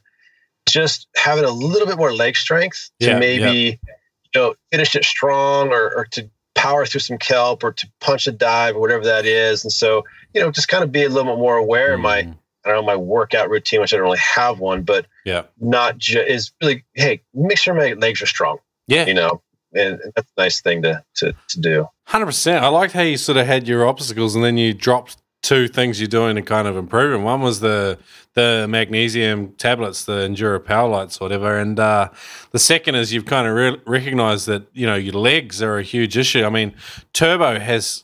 just 0.67 1.07
having 1.15 1.45
a 1.45 1.49
little 1.49 1.87
bit 1.87 1.97
more 1.97 2.13
leg 2.13 2.35
strength 2.35 2.91
to 2.99 3.07
yeah, 3.07 3.19
maybe 3.19 3.43
yeah. 3.43 3.93
you 4.33 4.41
know 4.41 4.55
finish 4.71 4.95
it 4.95 5.05
strong 5.05 5.69
or, 5.69 5.95
or 5.95 6.05
to 6.05 6.29
power 6.55 6.85
through 6.85 6.99
some 6.99 7.17
kelp 7.17 7.63
or 7.63 7.71
to 7.71 7.89
punch 8.01 8.27
a 8.27 8.31
dive 8.31 8.75
or 8.75 8.81
whatever 8.81 9.05
that 9.05 9.25
is. 9.25 9.63
And 9.63 9.71
so, 9.71 10.03
you 10.33 10.41
know, 10.41 10.51
just 10.51 10.67
kind 10.67 10.83
of 10.83 10.91
be 10.91 11.03
a 11.03 11.09
little 11.09 11.33
bit 11.33 11.39
more 11.39 11.55
aware 11.55 11.91
mm. 11.91 11.93
of 11.93 11.99
my, 12.01 12.23
mm. 12.23 12.37
I 12.65 12.69
don't 12.69 12.79
know, 12.79 12.85
my 12.85 12.97
workout 12.97 13.49
routine, 13.49 13.79
which 13.79 13.93
I 13.93 13.97
don't 13.97 14.03
really 14.03 14.19
have 14.19 14.59
one, 14.59 14.83
but 14.83 15.05
yeah, 15.25 15.43
not 15.59 15.97
just 15.97 16.27
is 16.27 16.51
really, 16.61 16.83
hey, 16.93 17.21
make 17.33 17.57
sure 17.57 17.73
my 17.73 17.93
legs 17.93 18.21
are 18.21 18.27
strong. 18.27 18.57
Yeah. 18.87 19.05
You 19.05 19.13
know, 19.13 19.41
and 19.73 20.01
that's 20.15 20.29
a 20.37 20.41
nice 20.41 20.61
thing 20.61 20.81
to, 20.81 21.01
to, 21.15 21.33
to 21.49 21.59
do. 21.61 21.87
100%. 22.09 22.59
I 22.59 22.67
liked 22.67 22.93
how 22.93 23.03
you 23.03 23.15
sort 23.15 23.37
of 23.37 23.47
had 23.47 23.67
your 23.67 23.87
obstacles 23.87 24.35
and 24.35 24.43
then 24.43 24.57
you 24.57 24.73
dropped 24.73 25.15
two 25.41 25.67
things 25.67 25.99
you're 26.01 26.07
doing 26.07 26.35
to 26.35 26.41
kind 26.41 26.67
of 26.67 26.75
improve 26.77 27.11
them. 27.11 27.23
One 27.23 27.41
was 27.41 27.59
the 27.59 27.97
the 28.35 28.67
magnesium 28.69 29.53
tablets, 29.57 30.05
the 30.05 30.19
Endura 30.27 30.63
Power 30.63 30.87
Lights, 30.89 31.19
whatever, 31.19 31.57
and 31.57 31.79
uh, 31.79 32.09
the 32.51 32.59
second 32.59 32.95
is 32.95 33.11
you've 33.13 33.25
kind 33.25 33.47
of 33.47 33.53
re- 33.55 33.81
recognized 33.85 34.47
that 34.47 34.63
you 34.73 34.85
know 34.85 34.95
your 34.95 35.13
legs 35.13 35.61
are 35.61 35.77
a 35.77 35.83
huge 35.83 36.17
issue. 36.17 36.43
I 36.43 36.49
mean, 36.49 36.73
Turbo 37.13 37.59
has 37.59 38.03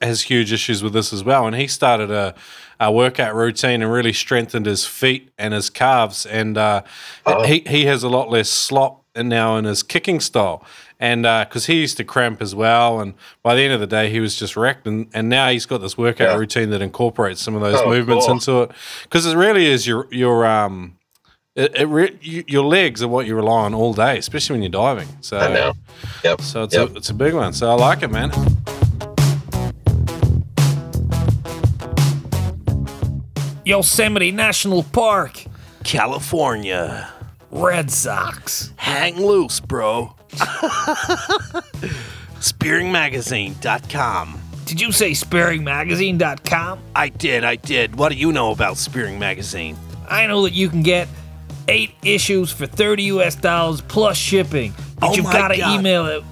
has 0.00 0.22
huge 0.22 0.52
issues 0.52 0.82
with 0.82 0.92
this 0.92 1.12
as 1.12 1.22
well, 1.22 1.46
and 1.46 1.54
he 1.54 1.68
started 1.68 2.10
a, 2.10 2.34
a 2.80 2.90
workout 2.90 3.34
routine 3.34 3.82
and 3.82 3.92
really 3.92 4.12
strengthened 4.12 4.66
his 4.66 4.84
feet 4.86 5.30
and 5.38 5.54
his 5.54 5.70
calves, 5.70 6.26
and 6.26 6.58
uh, 6.58 6.82
Oh. 7.26 7.44
he 7.44 7.62
he 7.66 7.84
has 7.84 8.02
a 8.02 8.08
lot 8.08 8.28
less 8.30 8.50
slop 8.50 9.04
in- 9.14 9.28
now 9.28 9.56
in 9.56 9.64
his 9.66 9.82
kicking 9.82 10.20
style, 10.20 10.64
and 11.02 11.22
because 11.48 11.66
he 11.66 11.80
used 11.80 11.96
to 11.98 12.04
cramp 12.04 12.40
as 12.40 12.54
well, 12.54 13.00
and 13.00 13.14
by 13.42 13.54
the 13.56 13.62
end 13.62 13.72
of 13.74 13.80
the 13.80 13.86
day 13.86 14.08
he 14.08 14.20
was 14.20 14.36
just 14.36 14.56
wrecked, 14.56 14.86
and, 14.86 15.08
and 15.12 15.28
now 15.28 15.48
he's 15.50 15.66
got 15.66 15.78
this 15.82 15.98
workout 15.98 16.28
Yeah. 16.30 16.36
routine 16.38 16.70
that 16.70 16.80
incorporates 16.80 17.40
some 17.42 17.54
of 17.56 17.60
those 17.60 17.80
Oh, 17.80 17.88
movements 17.90 18.26
cool. 18.26 18.34
into 18.34 18.62
it, 18.62 18.70
because 19.02 19.26
it 19.26 19.36
really 19.36 19.66
is 19.66 19.86
your 19.86 20.06
your 20.10 20.46
um. 20.46 20.96
It, 21.54 21.76
it 21.76 21.84
re- 21.86 22.16
you, 22.22 22.44
your 22.46 22.64
legs 22.64 23.02
are 23.02 23.08
what 23.08 23.26
you 23.26 23.34
rely 23.34 23.64
on 23.66 23.74
all 23.74 23.92
day, 23.92 24.16
especially 24.16 24.54
when 24.54 24.62
you're 24.62 24.70
diving. 24.70 25.08
So 25.20 25.36
I 25.38 25.52
know. 25.52 25.72
Yep. 26.24 26.40
so 26.40 26.62
it's 26.62 26.74
Yep. 26.74 26.90
a 26.90 26.96
it's 26.96 27.10
a 27.10 27.14
big 27.14 27.34
one. 27.34 27.52
So 27.52 27.68
I 27.70 27.74
like 27.74 28.02
it, 28.02 28.10
man. 28.10 28.30
Yosemite 33.64 34.32
National 34.32 34.82
Park, 34.82 35.44
California. 35.84 37.08
Red 37.50 37.90
Sox. 37.90 38.72
Hang 38.76 39.16
loose, 39.20 39.60
bro. 39.60 40.16
SpearingMagazine.com. 43.12 44.40
Did 44.64 44.80
you 44.80 44.92
say 44.92 45.10
sparingmagazine.com? 45.12 46.78
I 46.94 47.08
did, 47.08 47.42
I 47.44 47.56
did. 47.56 47.96
What 47.96 48.12
do 48.12 48.18
you 48.18 48.32
know 48.32 48.52
about 48.52 48.76
Spearing 48.78 49.18
Magazine? 49.18 49.76
I 50.08 50.26
know 50.26 50.42
that 50.42 50.52
you 50.52 50.68
can 50.68 50.82
get 50.82 51.08
eight 51.68 51.92
issues 52.04 52.50
for 52.50 52.66
30 52.66 53.02
US 53.04 53.34
dollars 53.34 53.80
plus 53.82 54.16
shipping. 54.16 54.72
But 54.98 55.10
Oh 55.10 55.14
you 55.14 55.22
my 55.24 55.32
gotta 55.32 55.56
God. 55.58 55.78
email 55.80 56.06
it. 56.06 56.24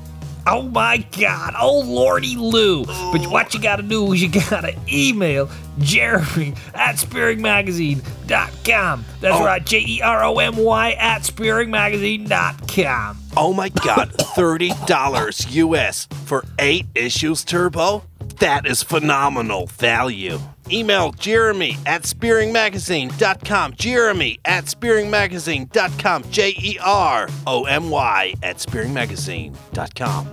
Oh 0.46 0.62
my 0.62 1.04
god, 1.18 1.54
oh 1.60 1.80
lordy 1.80 2.34
Lou. 2.36 2.84
But 2.86 3.26
what 3.30 3.52
you 3.52 3.60
gotta 3.60 3.82
do 3.82 4.10
is 4.12 4.22
you 4.22 4.28
gotta 4.30 4.74
email 4.90 5.48
Jeromy 5.78 6.56
at 6.74 6.96
spearingmagazine.com. 6.96 9.04
That's 9.20 9.36
Oh. 9.36 9.44
right, 9.44 9.64
J 9.64 9.84
E 9.86 10.00
R 10.02 10.24
O 10.24 10.38
M 10.38 10.56
Y 10.56 10.92
at 10.92 11.22
spearingmagazine.com. 11.22 13.18
Oh 13.36 13.52
my 13.52 13.68
god, 13.68 14.10
$30 14.12 15.54
US 15.54 16.08
for 16.24 16.44
eight 16.58 16.86
issues, 16.94 17.44
Turbo? 17.44 18.04
That 18.38 18.66
is 18.66 18.82
phenomenal 18.82 19.66
value. 19.66 20.40
Email 20.70 21.12
Jeromy 21.12 21.76
at 21.86 22.02
spearingmagazine.com. 22.02 23.72
Jeromy 23.74 24.38
at 24.44 24.64
spearingmagazine.com. 24.64 26.30
J 26.30 26.54
E 26.58 26.78
R 26.82 27.28
O 27.46 27.64
M 27.64 27.90
Y 27.90 28.34
at 28.42 28.56
spearingmagazine.com. 28.56 30.26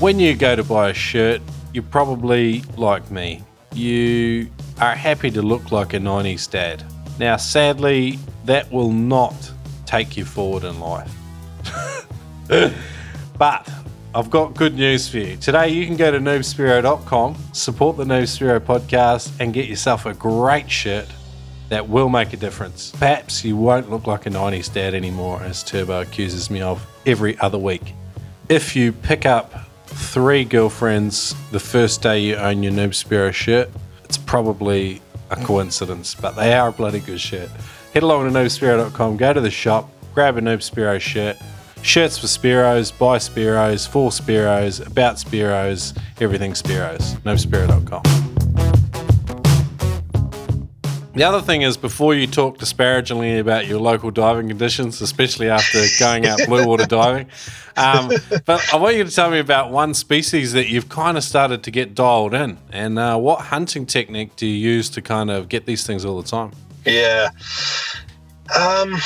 When 0.00 0.20
you 0.20 0.36
go 0.36 0.54
to 0.54 0.62
buy 0.62 0.90
a 0.90 0.94
shirt, 0.94 1.40
you're 1.72 1.82
probably 1.82 2.62
like 2.76 3.10
me. 3.10 3.42
You 3.72 4.48
are 4.80 4.94
happy 4.94 5.30
to 5.32 5.42
look 5.42 5.72
like 5.72 5.94
a 5.94 5.98
90s 5.98 6.50
dad. 6.50 6.84
Now, 7.18 7.36
sadly, 7.36 8.18
that 8.44 8.70
will 8.70 8.92
not 8.92 9.52
take 9.86 10.16
you 10.16 10.24
forward 10.24 10.64
in 10.64 10.80
life. 10.80 11.12
but 13.38 13.68
I've 14.14 14.30
got 14.30 14.54
good 14.54 14.74
news 14.74 15.08
for 15.08 15.18
you. 15.18 15.36
Today, 15.36 15.68
you 15.68 15.86
can 15.86 15.96
go 15.96 16.10
to 16.10 16.18
noobspearo.com, 16.18 17.36
support 17.52 17.96
the 17.96 18.04
Noob 18.04 18.22
Spearo 18.22 18.60
podcast, 18.60 19.30
and 19.40 19.52
get 19.52 19.68
yourself 19.68 20.06
a 20.06 20.14
great 20.14 20.70
shirt 20.70 21.06
that 21.68 21.88
will 21.88 22.08
make 22.08 22.32
a 22.32 22.36
difference. 22.36 22.92
Perhaps 22.92 23.44
you 23.44 23.56
won't 23.56 23.90
look 23.90 24.06
like 24.06 24.26
a 24.26 24.30
90s 24.30 24.72
dad 24.72 24.94
anymore, 24.94 25.42
as 25.42 25.62
Turbo 25.62 26.00
accuses 26.00 26.50
me 26.50 26.60
of 26.60 26.86
every 27.04 27.38
other 27.40 27.58
week. 27.58 27.94
If 28.48 28.76
you 28.76 28.92
pick 28.92 29.26
up 29.26 29.52
three 29.86 30.44
girlfriends 30.44 31.34
the 31.50 31.60
first 31.60 32.02
day 32.02 32.20
you 32.20 32.36
own 32.36 32.62
your 32.62 32.72
Noob 32.72 32.90
Spearo 32.90 33.32
shirt, 33.32 33.70
it's 34.04 34.18
probably 34.18 35.02
a 35.30 35.36
coincidence, 35.36 36.14
but 36.14 36.32
they 36.36 36.54
are 36.54 36.72
bloody 36.72 37.00
good 37.00 37.20
shit. 37.20 37.50
Head 37.94 38.02
along 38.02 38.30
to 38.30 38.38
noobspearo.com, 38.38 39.16
go 39.16 39.32
to 39.32 39.40
the 39.40 39.50
shop, 39.50 39.90
grab 40.14 40.36
a 40.36 40.40
Noob 40.40 40.58
Spearo 40.58 41.00
shirt. 41.00 41.36
Shirts 41.82 42.18
for 42.18 42.26
Spearos, 42.26 42.96
buy 42.98 43.18
Spearos, 43.18 43.88
for 43.88 44.10
Spearos, 44.10 44.84
about 44.86 45.16
Spearos, 45.16 45.96
everything 46.20 46.52
Spearos. 46.52 47.16
Noobspearo.com. 47.20 48.25
The 51.16 51.24
other 51.24 51.40
thing 51.40 51.62
is, 51.62 51.78
before 51.78 52.14
you 52.14 52.26
talk 52.26 52.58
disparagingly 52.58 53.38
about 53.38 53.66
your 53.66 53.80
local 53.80 54.10
diving 54.10 54.48
conditions, 54.48 55.00
especially 55.00 55.48
after 55.48 55.82
going 55.98 56.26
out 56.26 56.38
blue 56.46 56.66
water 56.66 56.84
diving, 56.88 57.28
um, 57.74 58.12
but 58.44 58.62
I 58.70 58.76
want 58.76 58.96
you 58.96 59.04
to 59.04 59.10
tell 59.10 59.30
me 59.30 59.38
about 59.38 59.70
one 59.70 59.94
species 59.94 60.52
that 60.52 60.68
you've 60.68 60.90
kind 60.90 61.16
of 61.16 61.24
started 61.24 61.62
to 61.62 61.70
get 61.70 61.94
dialed 61.94 62.34
in, 62.34 62.58
and 62.70 62.98
uh, 62.98 63.16
what 63.16 63.40
hunting 63.40 63.86
technique 63.86 64.36
do 64.36 64.46
you 64.46 64.52
use 64.54 64.90
to 64.90 65.00
kind 65.00 65.30
of 65.30 65.48
get 65.48 65.64
these 65.64 65.86
things 65.86 66.04
all 66.04 66.20
the 66.20 66.28
time? 66.28 66.52
Yeah. 66.84 67.30
Um, 68.54 68.96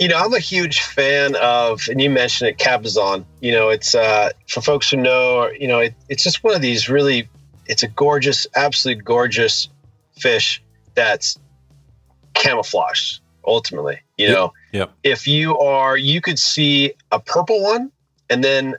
you 0.00 0.08
know, 0.08 0.18
I'm 0.18 0.34
a 0.34 0.40
huge 0.40 0.80
fan 0.80 1.36
of, 1.36 1.88
and 1.88 2.00
you 2.00 2.10
mentioned 2.10 2.50
it, 2.50 2.58
Cabezon. 2.58 3.24
You 3.40 3.52
know, 3.52 3.68
it's 3.68 3.94
uh, 3.94 4.30
for 4.48 4.60
folks 4.60 4.90
who 4.90 4.96
know, 4.96 5.48
you 5.48 5.68
know, 5.68 5.78
it, 5.78 5.94
it's 6.08 6.24
just 6.24 6.42
one 6.42 6.56
of 6.56 6.60
these 6.60 6.88
really, 6.88 7.28
it's 7.66 7.84
a 7.84 7.88
gorgeous, 7.88 8.48
absolutely 8.56 9.04
gorgeous 9.04 9.68
fish 10.18 10.62
that's 10.94 11.38
camouflaged. 12.34 13.20
Ultimately, 13.46 14.00
you 14.16 14.26
Yep. 14.28 14.36
know, 14.36 14.52
Yep. 14.72 14.92
if 15.04 15.26
you 15.26 15.58
are, 15.58 15.96
you 15.96 16.20
could 16.20 16.38
see 16.38 16.92
a 17.12 17.20
purple 17.20 17.62
one, 17.62 17.92
and 18.28 18.42
then 18.42 18.74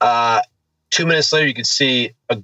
uh, 0.00 0.42
two 0.90 1.06
minutes 1.06 1.32
later, 1.32 1.46
you 1.46 1.54
could 1.54 1.66
see 1.66 2.14
a 2.28 2.42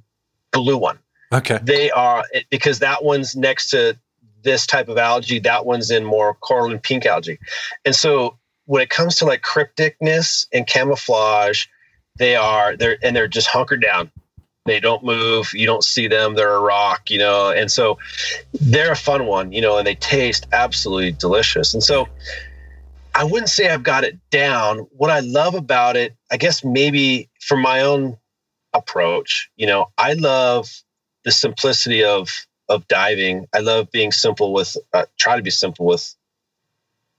blue 0.52 0.76
one 0.78 0.98
Okay. 1.32 1.58
they 1.62 1.90
are 1.90 2.24
because 2.50 2.78
that 2.78 3.04
one's 3.04 3.36
next 3.36 3.68
to 3.70 3.98
this 4.42 4.66
type 4.66 4.88
of 4.88 4.96
algae 4.96 5.38
that 5.40 5.66
one's 5.66 5.90
in 5.90 6.02
more 6.04 6.32
coral 6.34 6.70
and 6.70 6.82
pink 6.82 7.04
algae 7.04 7.38
and 7.84 7.94
so 7.94 8.38
when 8.64 8.80
it 8.80 8.88
comes 8.88 9.16
to 9.16 9.26
like 9.26 9.42
crypticness 9.42 10.46
and 10.52 10.66
camouflage 10.66 11.66
they 12.16 12.36
are 12.36 12.74
they're 12.76 12.96
and 13.02 13.14
they're 13.14 13.28
just 13.28 13.48
hunkered 13.48 13.82
down 13.82 14.10
they 14.66 14.80
don't 14.80 15.04
move 15.04 15.50
you 15.52 15.66
don't 15.66 15.84
see 15.84 16.06
them 16.08 16.34
they're 16.34 16.54
a 16.54 16.60
rock 16.60 17.10
you 17.10 17.18
know 17.18 17.50
and 17.50 17.70
so 17.70 17.98
they're 18.60 18.92
a 18.92 18.96
fun 18.96 19.26
one 19.26 19.52
you 19.52 19.60
know 19.60 19.78
and 19.78 19.86
they 19.86 19.94
taste 19.94 20.46
absolutely 20.52 21.12
delicious 21.12 21.74
and 21.74 21.82
so 21.82 22.06
i 23.14 23.24
wouldn't 23.24 23.50
say 23.50 23.68
i've 23.68 23.82
got 23.82 24.04
it 24.04 24.18
down 24.30 24.78
what 24.90 25.10
i 25.10 25.20
love 25.20 25.54
about 25.54 25.96
it 25.96 26.14
i 26.30 26.36
guess 26.36 26.64
maybe 26.64 27.28
from 27.40 27.60
my 27.62 27.80
own 27.80 28.16
approach 28.74 29.50
you 29.56 29.66
know 29.66 29.90
i 29.96 30.12
love 30.14 30.68
the 31.24 31.32
simplicity 31.32 32.04
of 32.04 32.46
of 32.68 32.86
diving. 32.88 33.46
I 33.54 33.60
love 33.60 33.90
being 33.90 34.12
simple 34.12 34.52
with 34.52 34.76
uh, 34.92 35.06
try 35.18 35.36
to 35.36 35.42
be 35.42 35.50
simple 35.50 35.86
with 35.86 36.14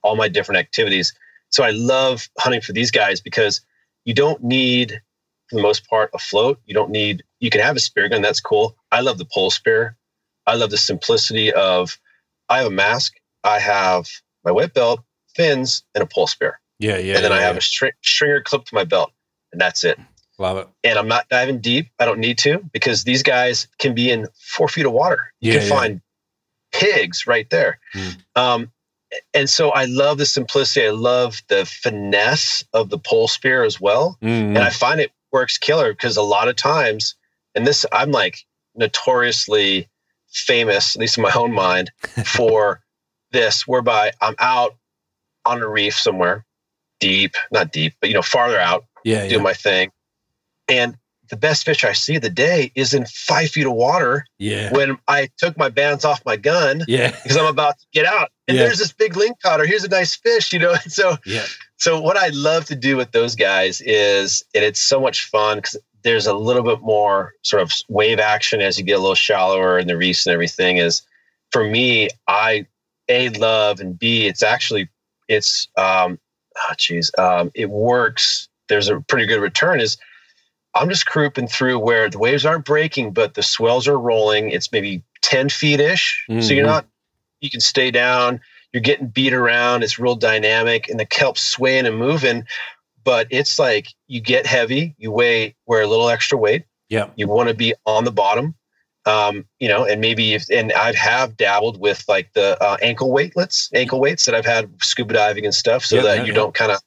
all 0.02 0.16
my 0.16 0.28
different 0.28 0.60
activities. 0.60 1.14
So 1.50 1.64
I 1.64 1.72
love 1.72 2.28
hunting 2.38 2.62
for 2.62 2.74
these 2.74 2.92
guys 2.92 3.22
because 3.22 3.62
you 4.06 4.14
don't 4.14 4.44
need, 4.44 5.02
for 5.50 5.56
the 5.56 5.62
most 5.62 5.88
part, 5.90 6.10
a 6.14 6.20
float. 6.20 6.60
You 6.66 6.74
don't 6.74 6.92
need. 6.92 7.24
You 7.40 7.50
can 7.50 7.62
have 7.62 7.76
a 7.76 7.80
spear 7.80 8.10
gun. 8.10 8.22
That's 8.22 8.40
cool. 8.40 8.76
I 8.92 9.02
love 9.02 9.18
the 9.18 9.26
pole 9.32 9.50
spear. 9.52 9.96
I 10.46 10.56
love 10.56 10.70
the 10.72 10.78
simplicity 10.78 11.52
of. 11.54 11.98
I 12.50 12.60
have 12.60 12.68
a 12.68 12.72
mask. 12.72 13.14
I 13.44 13.60
have 13.60 14.08
my 14.46 14.52
whip 14.52 14.74
belt, 14.74 15.02
fins, 15.36 15.84
and 15.94 16.02
a 16.02 16.08
pole 16.08 16.28
spear, 16.28 16.60
Yeah, 16.80 16.98
yeah. 16.98 17.16
and 17.16 17.24
then 17.26 17.32
I 17.34 17.40
yeah, 17.40 17.48
have 17.48 17.58
a 17.58 17.62
string, 17.62 17.92
stringer 18.04 18.42
clipped 18.42 18.68
to 18.70 18.76
my 18.76 18.84
belt, 18.86 19.12
and 19.52 19.60
that's 19.62 19.84
it 19.84 20.00
Love 20.40 20.58
it. 20.58 20.68
and 20.84 20.98
I'm 20.98 21.08
not 21.08 21.28
diving 21.30 21.60
deep. 21.60 21.88
I 22.00 22.06
don't 22.06 22.20
need 22.20 22.38
to 22.40 22.60
because 22.74 23.04
these 23.04 23.24
guys 23.24 23.68
can 23.80 23.94
be 23.94 24.10
in 24.12 24.28
four 24.40 24.68
feet 24.70 24.86
of 24.86 24.92
water. 24.94 25.34
You 25.42 25.54
Yeah, 25.54 25.60
can 25.60 25.70
find 25.70 26.02
pigs 26.72 27.28
right 27.28 27.50
there. 27.50 27.80
Mm. 27.96 28.18
Um, 28.36 28.72
and 29.34 29.50
so 29.50 29.70
I 29.72 29.86
love 29.86 30.18
the 30.18 30.26
simplicity. 30.26 30.86
I 30.88 30.92
love 30.92 31.42
the 31.48 31.66
finesse 31.66 32.64
of 32.74 32.90
the 32.90 32.98
pole 32.98 33.28
spear 33.28 33.64
as 33.64 33.80
well. 33.80 34.18
Mm, 34.22 34.50
And 34.50 34.58
I 34.60 34.70
find 34.70 35.00
it 35.00 35.12
works 35.32 35.58
killer 35.58 35.94
because 35.94 36.18
a 36.18 36.22
lot 36.22 36.48
of 36.48 36.56
times, 36.56 37.16
and 37.58 37.68
this, 37.68 37.86
I'm 37.92 38.12
like 38.12 38.38
notoriously 38.76 39.90
famous, 40.30 40.96
at 40.96 41.00
least 41.02 41.18
in 41.18 41.24
my 41.24 41.32
own 41.36 41.52
mind, 41.54 41.92
for 42.26 42.82
this, 43.32 43.68
whereby 43.68 44.12
I'm 44.22 44.36
out 44.40 44.76
on 45.46 45.62
a 45.62 45.68
reef 45.68 45.96
somewhere, 45.96 46.46
deep, 47.00 47.36
not 47.52 47.72
deep, 47.72 47.94
but 48.00 48.10
you 48.10 48.16
know, 48.16 48.22
farther 48.22 48.60
out 48.60 48.86
yeah, 49.04 49.28
do 49.28 49.36
yeah. 49.36 49.42
my 49.42 49.54
thing. 49.54 49.92
And 50.68 50.98
the 51.30 51.38
best 51.38 51.66
fish 51.66 51.84
I 51.84 51.92
see 51.94 52.16
of 52.16 52.22
the 52.22 52.30
day 52.30 52.72
is 52.76 52.94
in 52.94 53.06
five 53.06 53.50
feet 53.50 53.66
of 53.66 53.74
water 53.74 54.26
Yeah. 54.40 54.72
when 54.74 54.98
I 55.10 55.30
took 55.38 55.58
my 55.58 55.68
bands 55.70 56.06
off 56.06 56.22
my 56.26 56.38
gun 56.38 56.84
Yeah. 56.88 57.12
because 57.24 57.36
I'm 57.38 57.46
about 57.46 57.78
to 57.80 57.86
get 57.94 58.06
out. 58.06 58.30
And 58.48 58.56
Yeah. 58.58 58.64
there's 58.64 58.78
this 58.80 58.94
big 58.94 59.18
link 59.18 59.38
cutter. 59.42 59.66
Here's 59.66 59.84
a 59.84 59.90
nice 59.90 60.16
fish, 60.16 60.54
you 60.54 60.60
know. 60.60 60.72
And 60.84 60.92
so, 60.92 61.18
Yeah. 61.26 61.46
so 61.78 62.00
what 62.00 62.16
I 62.18 62.30
love 62.30 62.66
to 62.66 62.76
do 62.76 62.96
with 62.96 63.12
those 63.12 63.36
guys 63.36 63.82
is, 63.82 64.44
and 64.56 64.64
it's 64.64 64.80
so 64.80 65.02
much 65.02 65.26
fun 65.30 65.58
because 65.58 65.76
there's 66.08 66.28
a 66.28 66.34
little 66.34 66.64
bit 66.64 66.82
more 66.82 67.34
sort 67.44 67.62
of 67.62 67.72
wave 67.90 68.20
action 68.20 68.62
as 68.62 68.78
you 68.80 68.86
get 68.86 68.94
a 68.98 69.02
little 69.02 69.16
shallower 69.16 69.78
in 69.78 69.88
the 69.88 69.98
reefs 69.98 70.26
and 70.26 70.34
everything. 70.34 70.78
Is 70.78 71.02
for 71.52 71.64
me, 71.66 72.10
I 72.28 72.66
a 73.10 73.30
love 73.30 73.80
and 73.82 74.00
b 74.00 74.28
it's 74.28 74.44
actually 74.44 74.90
it's 75.28 75.68
um, 75.78 76.18
oh 76.58 76.74
geez, 76.78 77.12
um, 77.18 77.52
it 77.56 77.70
works 77.70 78.48
there's 78.70 78.90
a 78.90 79.02
pretty 79.02 79.26
good 79.26 79.42
return 79.42 79.82
is 79.82 79.98
I'm 80.76 80.90
just 80.90 81.06
crouping 81.08 81.48
through 81.48 81.80
where 81.80 82.10
the 82.10 82.20
waves 82.20 82.46
aren't 82.46 82.66
breaking, 82.66 83.12
but 83.12 83.34
the 83.34 83.44
swells 83.44 83.88
are 83.88 84.00
rolling. 84.00 84.52
It's 84.52 84.72
maybe 84.72 85.04
10 85.22 85.50
feet 85.50 85.80
ish. 85.80 86.26
So 86.40 86.54
you're 86.54 86.64
Mhm. 86.64 86.68
not, 86.68 86.86
you 87.42 87.50
can 87.50 87.62
stay 87.62 87.92
down. 87.92 88.40
You're 88.74 88.82
getting 88.82 89.08
beat 89.08 89.34
around. 89.34 89.84
It's 89.84 89.98
real 89.98 90.16
dynamic 90.16 90.88
and 90.90 91.00
the 91.00 91.06
kelp's 91.06 91.42
swaying 91.42 91.88
and 91.88 91.98
moving. 91.98 92.46
But 93.08 93.28
it's 93.30 93.58
like 93.58 93.88
you 94.08 94.20
get 94.20 94.46
heavy, 94.46 94.94
you 94.98 95.12
weigh, 95.12 95.56
wear 95.66 95.82
a 95.82 95.88
little 95.88 96.10
extra 96.10 96.38
weight. 96.38 96.66
Yeah. 96.90 97.08
You 97.16 97.30
want 97.30 97.48
to 97.48 97.56
be 97.56 97.74
on 97.86 98.04
the 98.04 98.12
bottom. 98.12 98.54
Um, 99.06 99.46
you 99.60 99.70
know, 99.70 99.86
and 99.86 100.02
maybe 100.02 100.34
if, 100.34 100.44
and 100.52 100.74
I 100.74 100.88
have 100.88 100.96
have 100.96 101.38
dabbled 101.38 101.80
with 101.80 102.04
like 102.10 102.34
the 102.34 102.62
uh, 102.62 102.76
ankle 102.82 103.10
weightlets, 103.14 103.70
ankle 103.74 104.02
weights 104.02 104.26
that 104.26 104.36
I've 104.36 104.46
had 104.46 104.70
scuba 104.84 105.14
diving 105.14 105.46
and 105.46 105.56
stuff 105.56 105.86
so 105.86 105.96
Yeah, 105.96 106.02
that 106.02 106.16
yeah, 106.18 106.22
you 106.24 106.28
yeah. 106.34 106.34
don't 106.34 106.54
kind 106.54 106.74
of, 106.74 106.82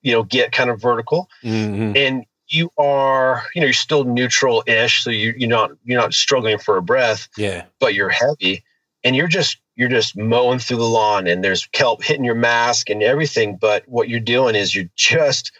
you 0.00 0.12
know, 0.12 0.22
get 0.22 0.52
kind 0.52 0.70
of 0.70 0.80
vertical 0.80 1.28
Mhm. 1.42 1.96
and 1.96 2.24
you 2.46 2.70
are 2.78 3.42
you 3.54 3.60
know 3.60 3.66
you're 3.66 3.72
still 3.88 4.04
neutral 4.04 4.62
ish 4.68 5.02
so 5.02 5.10
you 5.10 5.34
you're 5.36 5.48
not 5.48 5.72
you're 5.84 6.00
not 6.00 6.14
struggling 6.14 6.58
for 6.58 6.76
a 6.76 6.82
breath 6.82 7.26
Yeah. 7.36 7.64
but 7.80 7.94
you're 7.94 8.10
heavy 8.10 8.62
and 9.02 9.16
you're 9.16 9.26
just 9.38 9.58
you're 9.74 9.88
just 9.88 10.14
mowing 10.16 10.58
through 10.60 10.76
the 10.76 10.84
lawn 10.98 11.26
and 11.26 11.42
there's 11.42 11.66
kelp 11.72 12.04
hitting 12.04 12.24
your 12.24 12.34
mask 12.36 12.90
and 12.90 13.02
everything 13.02 13.56
but 13.56 13.82
what 13.88 14.08
you're 14.10 14.20
doing 14.20 14.54
is 14.54 14.74
you're 14.74 14.90
just 14.94 15.50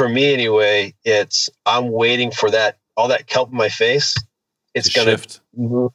for 0.00 0.08
me 0.08 0.32
anyway 0.32 0.94
it's 1.04 1.50
i'm 1.66 1.90
waiting 1.90 2.30
for 2.30 2.50
that 2.50 2.78
all 2.96 3.08
that 3.08 3.26
kelp 3.26 3.50
in 3.50 3.56
my 3.56 3.68
face 3.68 4.14
it's 4.74 4.88
To 4.88 5.00
gonna 5.00 5.10
shift. 5.18 5.40
move 5.54 5.92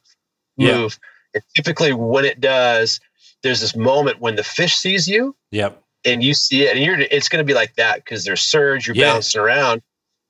move 0.56 0.98
and 1.34 1.42
typically 1.56 1.92
when 1.92 2.24
it 2.24 2.40
does 2.40 3.00
there's 3.42 3.60
this 3.60 3.74
moment 3.76 4.20
when 4.20 4.36
the 4.36 4.44
fish 4.44 4.76
sees 4.76 5.08
you 5.08 5.34
Yep. 5.50 5.82
and 6.04 6.22
you 6.22 6.34
see 6.34 6.64
it, 6.64 6.76
and 6.76 6.84
you're 6.84 7.00
it's 7.00 7.28
going 7.28 7.40
to 7.40 7.44
be 7.44 7.54
like 7.54 7.74
that 7.76 7.96
because 7.96 8.24
there's 8.24 8.40
surge, 8.40 8.86
you're 8.86 8.96
Yeah. 8.96 9.12
bouncing 9.12 9.40
around. 9.40 9.82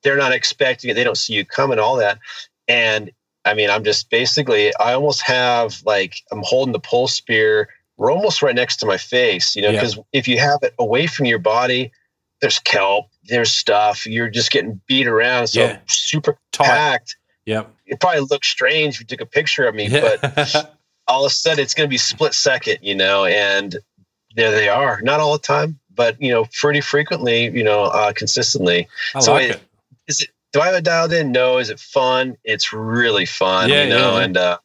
They're 0.03 0.17
not 0.17 0.31
expecting 0.31 0.89
it. 0.89 0.93
They 0.95 1.03
don't 1.03 1.17
see 1.17 1.33
you 1.33 1.45
coming, 1.45 1.79
all 1.79 1.97
that. 1.97 2.19
And 2.67 3.11
I 3.45 3.53
mean, 3.53 3.69
I'm 3.69 3.83
just 3.83 4.09
basically, 4.09 4.75
I 4.77 4.93
almost 4.93 5.21
have 5.23 5.81
like 5.85 6.15
I'm 6.31 6.41
holding 6.43 6.73
the 6.73 6.79
pole 6.79 7.07
spear. 7.07 7.69
We're 7.97 8.11
almost 8.11 8.41
right 8.41 8.55
next 8.55 8.77
to 8.77 8.85
my 8.85 8.97
face, 8.97 9.55
you 9.55 9.61
know, 9.61 9.69
Yeah. 9.71 9.81
because 9.81 9.99
if 10.13 10.27
you 10.27 10.39
have 10.39 10.59
it 10.63 10.73
away 10.79 11.07
from 11.07 11.25
your 11.27 11.39
body, 11.39 11.91
there's 12.41 12.59
kelp, 12.59 13.07
there's 13.25 13.51
stuff. 13.51 14.05
You're 14.05 14.29
just 14.29 14.51
getting 14.51 14.79
beat 14.87 15.07
around, 15.07 15.47
so 15.47 15.61
Yeah. 15.61 15.79
super 15.87 16.37
Tight. 16.51 16.65
packed. 16.67 17.17
Yep. 17.45 17.71
It 17.85 17.99
probably 17.99 18.21
looks 18.21 18.47
strange 18.47 18.95
if 18.95 18.99
you 19.01 19.05
took 19.07 19.21
a 19.21 19.25
picture 19.25 19.65
of 19.67 19.73
me, 19.75 19.87
Yeah. 19.87 20.15
but 20.21 20.77
all 21.07 21.25
of 21.25 21.31
a 21.31 21.33
sudden 21.33 21.59
it's 21.63 21.73
going 21.73 21.87
to 21.87 21.91
be 21.91 21.97
split 21.97 22.33
second, 22.33 22.79
you 22.81 22.93
know, 22.95 23.25
and 23.25 23.77
there 24.35 24.51
they 24.51 24.69
are. 24.69 24.99
Not 25.01 25.19
all 25.19 25.33
the 25.33 25.39
time, 25.39 25.79
but 25.95 26.21
you 26.21 26.31
know, 26.31 26.45
pretty 26.59 26.81
frequently, 26.81 27.45
you 27.49 27.63
know, 27.63 27.83
uh, 27.85 28.13
consistently. 28.13 28.87
I 29.15 29.19
So 29.21 29.33
like 29.33 29.49
it- 29.49 29.55
it. 29.55 29.61
Is 30.07 30.21
it? 30.21 30.29
Do 30.53 30.61
I 30.61 30.67
have 30.67 30.75
it 30.75 30.83
dialed 30.85 31.11
in? 31.11 31.31
No. 31.33 31.57
Is 31.57 31.69
it 31.69 31.79
fun? 31.79 32.37
It's 32.45 32.71
really 32.71 33.25
fun, 33.25 33.69
Yeah, 33.69 33.83
you 33.83 33.89
know, 33.89 34.17
yeah. 34.17 34.23
and 34.23 34.37
uh, 34.37 34.57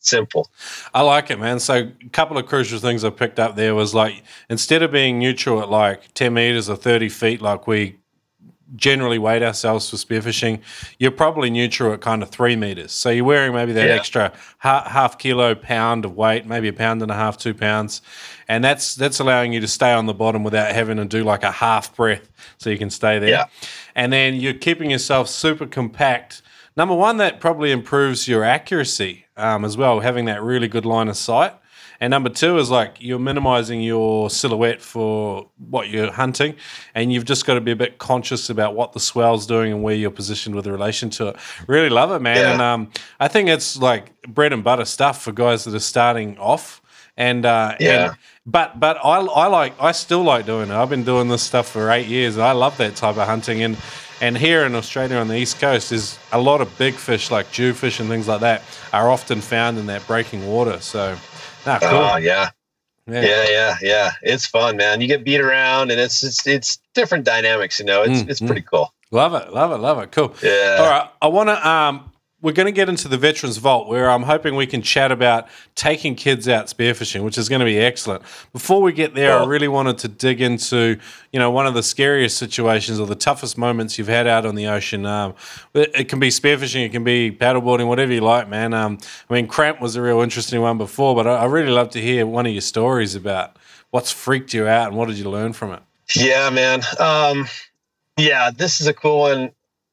simple. 0.00 0.50
I 0.92 1.02
like 1.02 1.30
it, 1.30 1.38
man. 1.38 1.60
So, 1.60 1.90
a 2.04 2.08
couple 2.10 2.36
of 2.38 2.46
crucial 2.46 2.78
things 2.78 3.04
I 3.04 3.10
picked 3.10 3.38
up 3.38 3.54
there 3.56 3.74
was 3.74 3.94
like 3.94 4.22
instead 4.48 4.82
of 4.82 4.90
being 4.90 5.18
neutral 5.18 5.60
at 5.62 5.70
like 5.70 6.12
10 6.14 6.34
meters 6.34 6.68
or 6.68 6.76
30 6.76 7.08
feet, 7.08 7.40
like 7.40 7.66
we 7.66 7.96
generally 8.76 9.18
weight 9.18 9.42
ourselves 9.42 9.90
for 9.90 9.96
spearfishing, 9.96 10.60
you're 11.00 11.10
probably 11.10 11.50
neutral 11.50 11.92
at 11.92 12.00
kind 12.00 12.22
of 12.22 12.30
three 12.30 12.54
meters. 12.54 12.92
So, 12.92 13.10
you're 13.10 13.24
wearing 13.24 13.52
maybe 13.52 13.72
that 13.72 13.88
Yeah. 13.88 13.94
extra 13.94 14.32
half, 14.58 14.86
half 14.86 15.18
kilo, 15.18 15.54
pound 15.54 16.04
of 16.04 16.16
weight, 16.16 16.46
maybe 16.46 16.68
a 16.68 16.72
pound 16.72 17.02
and 17.02 17.10
a 17.10 17.14
half, 17.14 17.36
two 17.36 17.54
pounds. 17.54 18.00
And 18.48 18.64
that's 18.64 18.94
that's 18.94 19.20
allowing 19.20 19.52
you 19.52 19.60
to 19.60 19.68
stay 19.68 19.92
on 19.92 20.06
the 20.06 20.14
bottom 20.14 20.42
without 20.44 20.72
having 20.72 20.96
to 20.96 21.04
do 21.04 21.22
like 21.24 21.42
a 21.44 21.50
half 21.52 21.94
breath 21.94 22.28
so 22.58 22.70
you 22.70 22.78
can 22.78 22.90
stay 22.90 23.18
there. 23.18 23.28
Yeah. 23.28 23.44
And 23.94 24.12
then 24.12 24.34
you're 24.34 24.54
keeping 24.54 24.90
yourself 24.90 25.28
super 25.28 25.66
compact. 25.66 26.42
Number 26.76 26.94
one, 26.94 27.16
that 27.18 27.40
probably 27.40 27.72
improves 27.72 28.26
your 28.28 28.44
accuracy 28.44 29.24
um, 29.40 29.64
as 29.64 29.76
well, 29.76 30.00
having 30.00 30.26
that 30.26 30.42
really 30.42 30.68
good 30.68 30.86
line 30.86 31.08
of 31.08 31.16
sight. 31.16 31.54
And 32.02 32.10
number 32.10 32.30
two 32.30 32.56
is 32.56 32.70
like 32.70 32.96
you're 32.98 33.18
minimizing 33.18 33.82
your 33.82 34.30
silhouette 34.30 34.80
for 34.80 35.50
what 35.58 35.90
you're 35.90 36.10
hunting, 36.10 36.56
and 36.94 37.12
you've 37.12 37.26
just 37.26 37.44
got 37.44 37.54
to 37.54 37.60
be 37.60 37.72
a 37.72 37.76
bit 37.76 37.98
conscious 37.98 38.48
about 38.48 38.74
what 38.74 38.94
the 38.94 39.00
swell's 39.00 39.46
doing 39.46 39.70
and 39.70 39.82
where 39.82 39.94
you're 39.94 40.10
positioned 40.10 40.54
with 40.54 40.66
relation 40.66 41.10
to 41.10 41.28
it. 41.28 41.36
Really 41.66 41.90
love 41.90 42.10
it, 42.12 42.20
man. 42.20 42.36
Yeah. 42.36 42.52
And 42.52 42.62
um, 42.62 42.90
I 43.18 43.28
think 43.28 43.50
it's 43.50 43.76
like 43.76 44.22
bread 44.22 44.54
and 44.54 44.64
butter 44.64 44.86
stuff 44.86 45.22
for 45.22 45.32
guys 45.32 45.64
that 45.64 45.74
are 45.74 45.78
starting 45.78 46.38
off. 46.38 46.79
And 47.20 47.44
uh, 47.44 47.76
Yeah. 47.78 48.04
and- 48.06 48.16
but 48.46 48.80
but 48.80 48.96
I, 49.04 49.18
I 49.20 49.46
like 49.48 49.74
I 49.80 49.92
still 49.92 50.22
like 50.24 50.46
doing 50.46 50.70
it. 50.70 50.74
I've 50.74 50.88
been 50.88 51.04
doing 51.04 51.28
this 51.28 51.42
stuff 51.42 51.68
for 51.68 51.90
eight 51.90 52.06
years. 52.08 52.36
And 52.36 52.44
I 52.44 52.52
love 52.52 52.76
that 52.78 52.96
type 52.96 53.16
of 53.18 53.26
hunting. 53.28 53.62
And 53.62 53.76
and 54.22 54.36
here 54.36 54.64
in 54.64 54.74
Australia 54.74 55.16
on 55.18 55.28
the 55.28 55.36
east 55.36 55.60
coast, 55.60 55.92
is 55.92 56.18
a 56.32 56.40
lot 56.40 56.60
of 56.60 56.68
big 56.78 56.94
fish 56.94 57.30
like 57.30 57.46
jewfish 57.52 58.00
and 58.00 58.08
things 58.08 58.26
like 58.28 58.40
that 58.40 58.62
are 58.92 59.10
often 59.10 59.40
found 59.40 59.78
in 59.78 59.86
that 59.86 60.06
breaking 60.06 60.46
water. 60.46 60.80
So, 60.80 61.16
nah, 61.66 61.78
cool. 61.80 61.90
Oh 61.90 62.16
yeah. 62.16 62.50
yeah. 63.06 63.22
yeah, 63.22 63.44
yeah, 63.50 63.76
yeah. 63.82 64.10
It's 64.22 64.46
fun, 64.46 64.76
man. 64.78 65.00
You 65.02 65.06
get 65.06 65.22
beat 65.22 65.40
around, 65.40 65.90
and 65.90 66.00
it's 66.00 66.22
it's 66.24 66.46
it's 66.46 66.78
different 66.94 67.24
dynamics. 67.24 67.78
You 67.78 67.84
know, 67.84 68.02
it's 68.02 68.22
Mm, 68.22 68.28
it's 68.30 68.40
mm. 68.40 68.46
pretty 68.46 68.62
cool. 68.62 68.92
love 69.10 69.34
it, 69.34 69.52
love 69.52 69.70
it, 69.72 69.78
love 69.78 69.98
it. 70.02 70.10
Cool. 70.12 70.34
Yeah. 70.42 70.76
All 70.80 70.88
right, 70.90 71.08
I 71.22 71.26
want 71.28 71.48
to. 71.50 71.68
Um, 71.68 72.09
we're 72.42 72.52
going 72.52 72.66
to 72.66 72.72
get 72.72 72.88
into 72.88 73.06
the 73.06 73.18
veterans 73.18 73.58
vault, 73.58 73.88
where 73.88 74.10
I'm 74.10 74.22
hoping 74.22 74.56
we 74.56 74.66
can 74.66 74.80
chat 74.80 75.12
about 75.12 75.48
taking 75.74 76.14
kids 76.14 76.48
out 76.48 76.66
spearfishing, 76.66 77.22
which 77.22 77.36
is 77.36 77.48
going 77.48 77.60
to 77.60 77.66
be 77.66 77.78
excellent. 77.78 78.22
Before 78.52 78.80
we 78.80 78.92
get 78.92 79.14
there, 79.14 79.38
I 79.38 79.44
really 79.44 79.68
wanted 79.68 79.98
to 79.98 80.08
dig 80.08 80.40
into, 80.40 80.98
you 81.32 81.38
know, 81.38 81.50
one 81.50 81.66
of 81.66 81.74
the 81.74 81.82
scariest 81.82 82.38
situations 82.38 82.98
or 82.98 83.06
the 83.06 83.14
toughest 83.14 83.58
moments 83.58 83.98
you've 83.98 84.08
had 84.08 84.26
out 84.26 84.46
on 84.46 84.54
the 84.54 84.68
ocean. 84.68 85.04
Um, 85.04 85.34
it, 85.74 85.90
it 85.94 86.08
can 86.08 86.18
be 86.18 86.28
spearfishing, 86.28 86.84
it 86.86 86.92
can 86.92 87.04
be 87.04 87.30
paddleboarding, 87.30 87.86
whatever 87.86 88.12
you 88.12 88.22
like, 88.22 88.48
man. 88.48 88.72
Um, 88.72 88.98
I 89.28 89.34
mean, 89.34 89.46
cramp 89.46 89.80
was 89.80 89.96
a 89.96 90.02
real 90.02 90.20
interesting 90.20 90.60
one 90.62 90.78
before, 90.78 91.14
but 91.14 91.26
I, 91.26 91.36
I 91.36 91.44
really 91.44 91.72
love 91.72 91.90
to 91.90 92.00
hear 92.00 92.26
one 92.26 92.46
of 92.46 92.52
your 92.52 92.62
stories 92.62 93.14
about 93.14 93.56
what's 93.90 94.10
freaked 94.10 94.54
you 94.54 94.66
out 94.66 94.88
and 94.88 94.96
what 94.96 95.08
did 95.08 95.18
you 95.18 95.28
learn 95.28 95.52
from 95.52 95.72
it. 95.72 95.82
Yeah, 96.14 96.48
man. 96.50 96.82
Um, 96.98 97.46
yeah, 98.16 98.50
this 98.50 98.80
is 98.80 98.86
a 98.86 98.94
cool 98.94 99.20
one. 99.20 99.50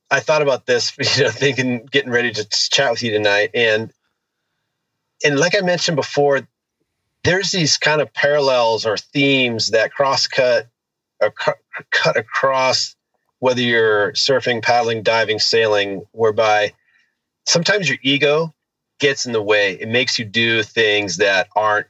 I 0.10 0.20
thought 0.20 0.42
about 0.42 0.66
this, 0.66 0.94
you 1.18 1.26
know, 1.26 1.30
thinking, 1.30 1.86
getting 1.92 2.12
ready 2.12 2.32
to 2.32 2.46
chat 2.50 2.92
with 2.92 3.04
you 3.04 3.12
tonight, 3.12 3.52
and 3.54 3.92
and 5.24 5.40
like 5.40 5.56
I 5.56 5.62
mentioned 5.62 5.96
before, 5.96 6.48
there's 7.24 7.52
these 7.52 7.78
kind 7.78 8.02
of 8.02 8.14
parallels 8.14 8.86
or 8.86 8.98
themes 8.98 9.72
that 9.72 9.92
cross 9.92 10.28
cut 10.28 10.68
or 11.20 11.32
cut, 11.32 11.58
cut 11.92 12.18
across 12.18 12.96
whether 13.40 13.62
you're 13.62 14.14
surfing, 14.14 14.64
paddling, 14.64 15.04
diving, 15.04 15.40
sailing, 15.40 16.06
whereby 16.12 16.74
sometimes 17.46 17.88
your 17.88 18.00
ego 18.02 18.54
gets 19.00 19.26
in 19.26 19.32
the 19.32 19.42
way. 19.42 19.74
It 19.74 19.90
makes 19.90 20.18
you 20.18 20.26
do 20.26 20.64
things 20.64 21.18
that 21.18 21.48
aren't 21.56 21.88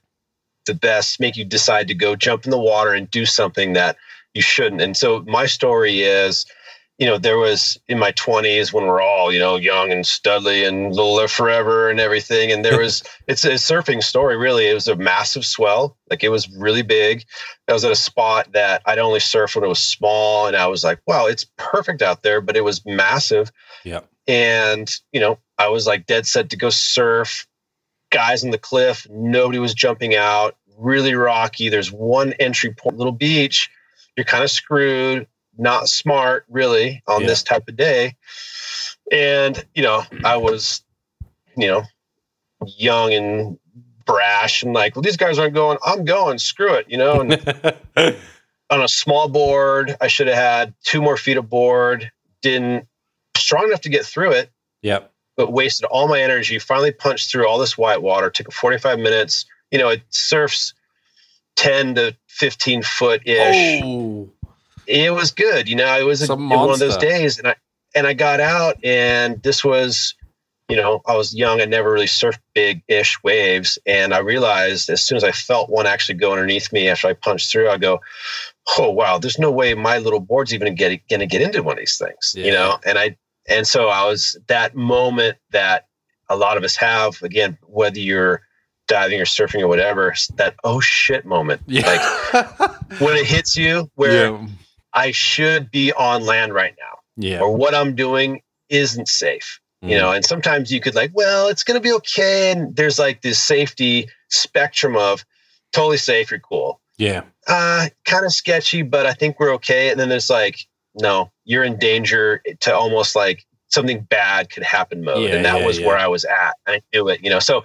the 0.66 0.74
best, 0.74 1.20
make 1.20 1.38
you 1.38 1.46
decide 1.46 1.88
to 1.88 1.96
go 1.96 2.16
jump 2.16 2.46
in 2.46 2.52
the 2.52 2.58
water 2.58 2.94
and 2.94 3.10
do 3.10 3.26
something 3.26 3.74
that 3.74 3.96
you 4.34 4.42
shouldn't. 4.42 4.82
And 4.82 4.96
so 4.96 5.24
my 5.28 5.46
story 5.46 6.02
is, 6.02 6.46
you 6.98 7.06
know, 7.06 7.20
there 7.20 7.38
was 7.38 7.80
in 7.88 8.00
my 8.00 8.12
20s 8.14 8.74
when 8.74 8.88
we're 8.88 9.02
all, 9.02 9.32
you 9.32 9.38
know, 9.38 9.56
young 9.56 9.92
and 9.92 10.04
studly 10.04 10.68
and 10.68 10.96
little 10.96 11.16
live 11.16 11.32
forever 11.32 11.90
and 11.90 12.00
everything. 12.00 12.52
And 12.52 12.66
there 12.66 12.80
was, 12.82 13.04
it's 13.28 13.46
a 13.46 13.52
surfing 13.52 14.02
story, 14.02 14.36
really. 14.36 14.68
It 14.68 14.74
was 14.74 14.88
a 14.88 14.96
massive 14.96 15.46
swell. 15.46 15.96
Like 16.10 16.24
it 16.24 16.30
was 16.30 16.50
really 16.50 16.82
big. 16.82 17.24
I 17.68 17.74
was 17.74 17.86
at 17.86 17.92
a 17.92 17.96
spot 17.96 18.52
that 18.54 18.82
I'd 18.86 18.98
only 18.98 19.20
surf 19.20 19.56
when 19.56 19.64
it 19.64 19.68
was 19.68 19.80
small. 19.80 20.48
And 20.48 20.56
I 20.56 20.68
was 20.68 20.84
like, 20.84 21.00
wow, 21.06 21.28
it's 21.28 21.46
perfect 21.58 22.02
out 22.02 22.24
there, 22.24 22.42
but 22.42 22.58
it 22.58 22.64
was 22.64 22.84
massive. 22.86 23.52
Yeah. 23.84 24.02
And, 24.28 24.92
you 25.12 25.20
know, 25.20 25.38
I 25.58 25.70
was 25.70 25.86
like 25.86 26.08
dead 26.08 26.26
set 26.26 26.50
to 26.50 26.58
go 26.58 26.70
surf. 26.70 27.48
Guys 28.10 28.44
on 28.44 28.52
the 28.52 28.58
cliff, 28.58 29.06
nobody 29.10 29.60
was 29.60 29.74
jumping 29.74 30.16
out, 30.16 30.56
really 30.78 31.14
rocky. 31.14 31.70
There's 31.70 31.92
one 31.92 32.34
entry 32.34 32.74
point, 32.74 32.98
little 32.98 33.12
beach. 33.12 33.70
You're 34.16 34.24
kind 34.24 34.44
of 34.44 34.50
screwed, 34.50 35.28
not 35.58 35.90
smart, 35.90 36.46
really, 36.50 37.02
on 37.08 37.22
Yeah. 37.22 37.28
this 37.28 37.44
type 37.44 37.68
of 37.68 37.76
day. 37.76 38.16
And, 39.12 39.64
you 39.74 39.84
know, 39.84 40.04
I 40.24 40.38
was, 40.38 40.82
you 41.56 41.68
know, 41.68 41.84
young 42.66 43.14
and 43.14 43.60
brash 44.06 44.64
and 44.64 44.74
like, 44.74 44.96
well, 44.96 45.04
these 45.04 45.18
guys 45.18 45.38
aren't 45.38 45.54
going, 45.54 45.78
I'm 45.86 46.06
going, 46.06 46.40
screw 46.40 46.74
it, 46.74 46.86
you 46.90 46.98
know, 46.98 47.22
and 47.22 47.34
on 48.70 48.82
a 48.82 48.88
small 48.88 49.30
board. 49.30 49.96
I 50.02 50.08
should 50.08 50.28
have 50.28 50.38
had 50.38 50.74
two 50.84 51.02
more 51.02 51.18
feet 51.18 51.38
of 51.38 51.50
board. 51.50 52.12
Didn't 52.42 52.88
strong 53.36 53.68
enough 53.68 53.82
to 53.82 53.90
get 53.90 54.06
through 54.06 54.32
it, 54.32 54.52
yep. 54.82 55.12
but 55.36 55.52
wasted 55.52 55.86
all 55.86 56.08
my 56.08 56.22
energy. 56.22 56.60
Finally 56.60 56.92
punched 56.92 57.32
through 57.32 57.48
all 57.48 57.58
this 57.58 57.78
white 57.78 58.02
water. 58.02 58.30
Took 58.30 58.52
45 58.52 59.00
minutes. 59.00 59.46
You 59.72 59.80
know, 59.80 59.90
it 59.90 60.02
surfs 60.10 60.74
10 61.56 61.96
to 61.96 62.16
15 62.28 62.84
foot 62.84 63.22
ish. 63.26 63.82
Oh, 63.84 64.30
It 64.88 65.14
was 65.14 65.32
good. 65.32 65.68
You 65.68 65.76
know, 65.76 66.00
it 66.00 66.04
was 66.04 66.28
a, 66.30 66.36
one 66.36 66.70
of 66.70 66.80
those 66.80 66.98
days, 66.98 67.38
and 67.38 67.48
I 67.48 67.56
and 67.96 68.08
I 68.08 68.14
got 68.14 68.40
out, 68.40 68.84
and 68.84 69.42
this 69.44 69.64
was 69.64 70.16
you 70.70 70.76
know, 70.76 71.02
I 71.06 71.16
was 71.16 71.34
young. 71.34 71.62
I 71.62 71.66
never 71.66 71.92
really 71.92 72.08
surfed 72.08 72.40
big 72.54 72.84
ish 72.88 73.22
waves. 73.24 73.80
And 73.86 74.14
I 74.14 74.20
realized 74.20 74.90
as 74.90 75.02
soon 75.02 75.16
as 75.16 75.24
I 75.24 75.32
felt 75.32 75.70
one 75.70 75.88
actually 75.88 76.16
go 76.16 76.34
underneath 76.34 76.74
me 76.74 76.90
after 76.90 77.08
I 77.08 77.14
punched 77.14 77.52
through, 77.52 77.70
I 77.70 77.78
go, 77.78 78.02
oh, 78.78 78.92
wow, 78.92 79.18
there's 79.18 79.40
no 79.40 79.50
way 79.50 79.74
my 79.76 79.98
little 79.98 80.20
board's 80.20 80.54
even 80.54 80.76
going 80.76 81.00
to 81.08 81.26
get 81.26 81.42
into 81.42 81.64
one 81.64 81.74
of 81.74 81.80
these 81.80 81.98
things, 81.98 82.34
Yeah. 82.36 82.46
you 82.46 82.52
know? 82.52 82.80
And 82.86 83.00
I, 83.00 83.16
and 83.48 83.66
so 83.66 83.88
I 83.88 84.06
was 84.06 84.38
that 84.48 84.76
moment 84.76 85.38
that 85.52 85.88
a 86.30 86.36
lot 86.36 86.58
of 86.58 86.66
us 86.66 86.76
have, 86.76 87.22
again, 87.24 87.58
whether 87.64 88.00
you're 88.00 88.42
diving 88.90 89.22
or 89.22 89.26
surfing 89.26 89.62
or 89.62 89.68
whatever, 89.70 90.14
that 90.36 90.56
oh 90.66 90.82
shit 90.82 91.26
moment. 91.26 91.62
Yeah. 91.66 91.98
When 93.00 93.16
it 93.16 93.26
hits 93.26 93.56
you 93.56 93.90
where 93.96 94.32
yeah. 94.32 94.48
I 94.98 95.12
should 95.12 95.70
be 95.72 95.94
on 95.94 96.26
land 96.26 96.54
right 96.54 96.74
now 96.80 97.00
Yeah. 97.18 97.40
or 97.42 97.56
what 97.56 97.74
I'm 97.76 97.96
doing 97.96 98.42
isn't 98.70 99.08
safe 99.08 99.60
you 99.84 99.96
Mm. 99.96 100.00
know 100.02 100.12
and 100.12 100.26
sometimes 100.26 100.72
you 100.74 100.82
could 100.82 100.96
like 100.96 101.12
well 101.14 101.48
it's 101.50 101.64
going 101.64 101.80
to 101.80 101.84
be 101.90 101.94
okay 101.94 102.52
and 102.52 102.76
there's 102.76 102.98
like 102.98 103.22
this 103.22 103.40
safety 103.40 104.10
spectrum 104.30 104.96
of 104.98 105.24
totally 105.72 105.98
safe 105.98 106.32
you're 106.32 106.40
cool 106.40 106.82
Yeah. 106.98 107.22
uh 107.48 107.88
kind 108.04 108.26
of 108.26 108.34
sketchy 108.34 108.82
but 108.82 109.06
i 109.06 109.14
think 109.14 109.40
we're 109.40 109.54
okay 109.54 109.90
and 109.92 110.00
then 110.00 110.10
there's 110.10 110.32
like 110.32 110.58
no 110.96 111.32
you're 111.46 111.64
in 111.64 111.78
danger 111.78 112.42
to 112.62 112.76
almost 112.76 113.16
like 113.16 113.46
something 113.68 114.00
bad 114.10 114.50
could 114.50 114.64
happen 114.64 115.04
mode 115.04 115.30
Yeah, 115.30 115.36
and 115.36 115.46
that 115.46 115.60
yeah, 115.60 115.66
was 115.68 115.78
yeah. 115.80 115.86
where 115.88 115.98
i 115.98 116.08
was 116.08 116.26
at 116.26 116.56
i 116.66 116.82
knew 116.92 117.08
it 117.10 117.24
you 117.24 117.30
know 117.30 117.40
so 117.40 117.64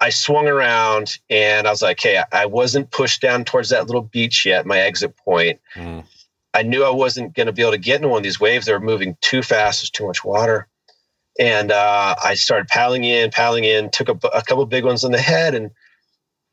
i 0.00 0.10
swung 0.10 0.48
around 0.48 1.18
and 1.30 1.68
i 1.68 1.70
was 1.70 1.82
like 1.82 2.00
hey 2.00 2.20
i 2.32 2.46
wasn't 2.46 2.90
pushed 2.90 3.20
down 3.22 3.44
towards 3.44 3.68
that 3.70 3.86
little 3.86 4.02
beach 4.02 4.44
yet 4.44 4.66
my 4.66 4.80
exit 4.80 5.16
point 5.16 5.60
Mm. 5.76 6.04
I 6.54 6.62
knew 6.62 6.84
I 6.84 6.90
wasn't 6.90 7.34
going 7.34 7.48
to 7.48 7.52
be 7.52 7.62
able 7.62 7.72
to 7.72 7.78
get 7.78 7.96
into 7.96 8.08
one 8.08 8.18
of 8.18 8.22
these 8.22 8.40
waves. 8.40 8.66
They 8.66 8.72
were 8.72 8.80
moving 8.80 9.16
too 9.20 9.42
fast. 9.42 9.80
There's 9.82 9.90
too 9.90 10.06
much 10.06 10.24
water. 10.24 10.68
And 11.38 11.72
uh, 11.72 12.14
I 12.24 12.34
started 12.34 12.68
paddling 12.68 13.02
in, 13.02 13.32
paddling 13.32 13.64
in, 13.64 13.90
took 13.90 14.08
a, 14.08 14.28
a 14.28 14.42
couple 14.42 14.64
big 14.66 14.84
ones 14.84 15.04
on 15.04 15.10
the 15.10 15.20
head. 15.20 15.54
And 15.56 15.72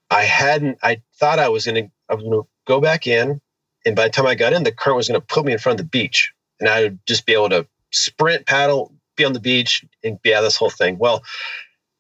I 0.09 0.23
hadn't, 0.23 0.79
I 0.81 1.03
thought 1.19 1.37
I 1.39 1.49
was 1.49 1.65
going 1.65 1.85
to, 1.85 1.91
I 2.09 2.15
was 2.15 2.23
going 2.23 2.41
to 2.41 2.47
go 2.65 2.81
back 2.81 3.05
in. 3.05 3.41
And 3.85 3.95
by 3.95 4.05
the 4.05 4.09
time 4.09 4.25
I 4.25 4.35
got 4.35 4.53
in, 4.53 4.63
the 4.63 4.71
current 4.71 4.97
was 4.97 5.07
going 5.07 5.21
to 5.21 5.25
put 5.25 5.45
me 5.45 5.53
in 5.53 5.59
front 5.59 5.79
of 5.79 5.85
the 5.85 5.89
beach. 5.89 6.33
And 6.59 6.67
I 6.67 6.83
would 6.83 6.99
just 7.05 7.25
be 7.27 7.33
able 7.33 7.49
to 7.49 7.67
sprint, 7.91 8.47
paddle, 8.47 8.93
be 9.15 9.25
on 9.25 9.33
the 9.33 9.39
beach, 9.39 9.85
and 10.03 10.21
be 10.21 10.33
out 10.33 10.39
of 10.39 10.45
this 10.45 10.57
whole 10.57 10.69
thing. 10.71 10.97
Well, 10.97 11.23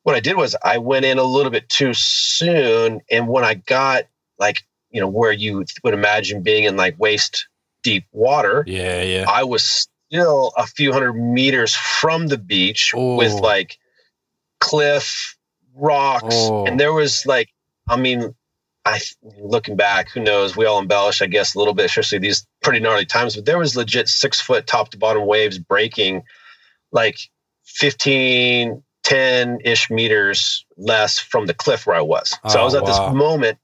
what 0.03 0.15
I 0.15 0.19
did 0.19 0.37
was 0.37 0.55
I 0.63 0.79
went 0.79 1.05
in 1.05 1.19
a 1.19 1.23
little 1.23 1.51
bit 1.51 1.69
too 1.69 1.93
soon. 1.93 3.01
And 3.11 3.27
when 3.27 3.43
I 3.43 3.53
got 3.53 4.05
like, 4.39 4.63
you 4.89 5.01
know, 5.01 5.07
where 5.07 5.31
you 5.31 5.63
would 5.83 5.93
imagine 5.93 6.41
being 6.41 6.63
in 6.63 6.75
like 6.75 6.99
waist 6.99 7.47
deep 7.83 8.05
water, 8.11 8.63
Yeah. 8.67 9.01
Yeah. 9.01 9.25
I 9.27 9.43
was 9.43 9.87
still 10.09 10.53
a 10.57 10.67
few 10.67 10.91
hundred 10.93 11.13
meters 11.13 11.73
from 11.75 12.27
the 12.27 12.37
beach 12.37 12.93
with 12.95 13.33
Oh. 13.33 13.37
like 13.37 13.77
cliff 14.59 15.35
rocks. 15.75 16.23
Oh. 16.35 16.65
And 16.65 16.79
there 16.79 16.93
was 16.93 17.25
like, 17.25 17.49
I 17.89 17.95
mean, 17.97 18.35
I 18.85 18.99
looking 19.39 19.75
back, 19.75 20.09
who 20.09 20.19
knows? 20.21 20.57
We 20.57 20.65
all 20.65 20.79
embellish, 20.79 21.21
I 21.21 21.27
guess, 21.27 21.53
a 21.55 21.59
little 21.59 21.73
bit, 21.73 21.85
especially 21.85 22.17
these 22.19 22.45
pretty 22.61 22.79
gnarly 22.79 23.05
times. 23.05 23.35
But 23.35 23.45
there 23.45 23.59
was 23.59 23.75
legit 23.75 24.07
six 24.09 24.39
foot 24.41 24.65
top 24.67 24.89
to 24.89 24.97
bottom 24.97 25.25
waves 25.25 25.59
breaking 25.59 26.23
like 26.91 27.17
15, 27.65 28.83
10 29.03 29.59
ish 29.63 29.89
meters 29.89 30.65
less 30.77 31.19
from 31.19 31.45
the 31.45 31.53
cliff 31.53 31.85
where 31.87 31.95
I 31.95 32.01
was. 32.01 32.29
So 32.47 32.59
I 32.59 32.61
Oh, 32.61 32.65
was 32.65 32.75
at 32.75 32.83
wow. 32.83 32.87
this 33.07 33.15
moment, 33.15 33.57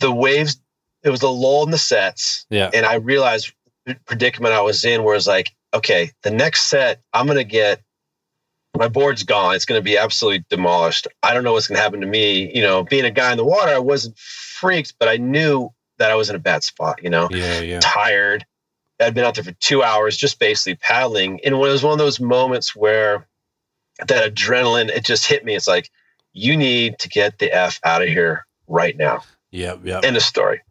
the 0.00 0.12
waves, 0.12 0.60
it 1.04 1.10
was 1.10 1.22
a 1.22 1.28
lull 1.28 1.64
in 1.64 1.70
the 1.70 1.78
sets 1.78 2.46
Yeah. 2.50 2.70
and 2.74 2.84
I 2.86 2.94
realized 2.94 3.52
the 3.86 3.96
predicament 4.06 4.54
I 4.54 4.62
was 4.62 4.84
in 4.84 5.04
where 5.04 5.14
it's 5.14 5.26
like, 5.26 5.52
okay, 5.74 6.10
the 6.22 6.30
next 6.30 6.64
set 6.64 7.00
I'm 7.12 7.26
gonna 7.26 7.44
get 7.44 7.80
my 8.76 8.88
board's 8.88 9.22
gone. 9.22 9.54
It's 9.54 9.66
gonna 9.66 9.80
be 9.82 9.96
absolutely 9.96 10.44
demolished. 10.50 11.06
I 11.22 11.32
don't 11.34 11.44
know 11.44 11.52
what's 11.52 11.68
gonna 11.68 11.80
happen 11.80 12.00
to 12.00 12.06
me. 12.06 12.52
You 12.54 12.62
know, 12.62 12.82
being 12.82 13.04
a 13.04 13.10
guy 13.10 13.30
in 13.30 13.36
the 13.38 13.44
water, 13.44 13.70
I 13.72 13.78
wasn't 13.78 14.18
freaked, 14.18 14.94
but 14.98 15.08
I 15.08 15.16
knew 15.18 15.70
that 15.98 16.10
I 16.10 16.14
was 16.16 16.28
in 16.30 16.34
a 16.34 16.40
bad 16.40 16.64
spot, 16.64 17.00
you 17.02 17.10
know, 17.10 17.28
Yeah. 17.30 17.60
Yeah. 17.60 17.80
tired. 17.80 18.44
I'd 19.00 19.14
been 19.14 19.24
out 19.24 19.34
there 19.36 19.44
for 19.44 19.52
two 19.52 19.82
hours 19.82 20.16
just 20.16 20.38
basically 20.40 20.74
paddling. 20.76 21.40
And 21.44 21.54
it 21.54 21.58
was 21.58 21.82
one 21.84 21.92
of 21.92 21.98
those 21.98 22.18
moments 22.18 22.74
where 22.74 23.28
that 24.08 24.34
adrenaline, 24.34 24.88
it 24.88 25.04
just 25.04 25.26
hit 25.26 25.44
me. 25.44 25.54
It's 25.54 25.68
like, 25.68 25.88
you 26.32 26.56
need 26.56 26.98
to 27.00 27.08
get 27.08 27.38
the 27.38 27.52
F 27.52 27.78
out 27.84 28.02
of 28.02 28.08
here 28.08 28.44
right 28.66 28.96
now 28.96 29.22
Yeah. 29.52 29.76
Yeah. 29.84 30.00
end 30.02 30.16
of 30.16 30.22
story 30.24 30.62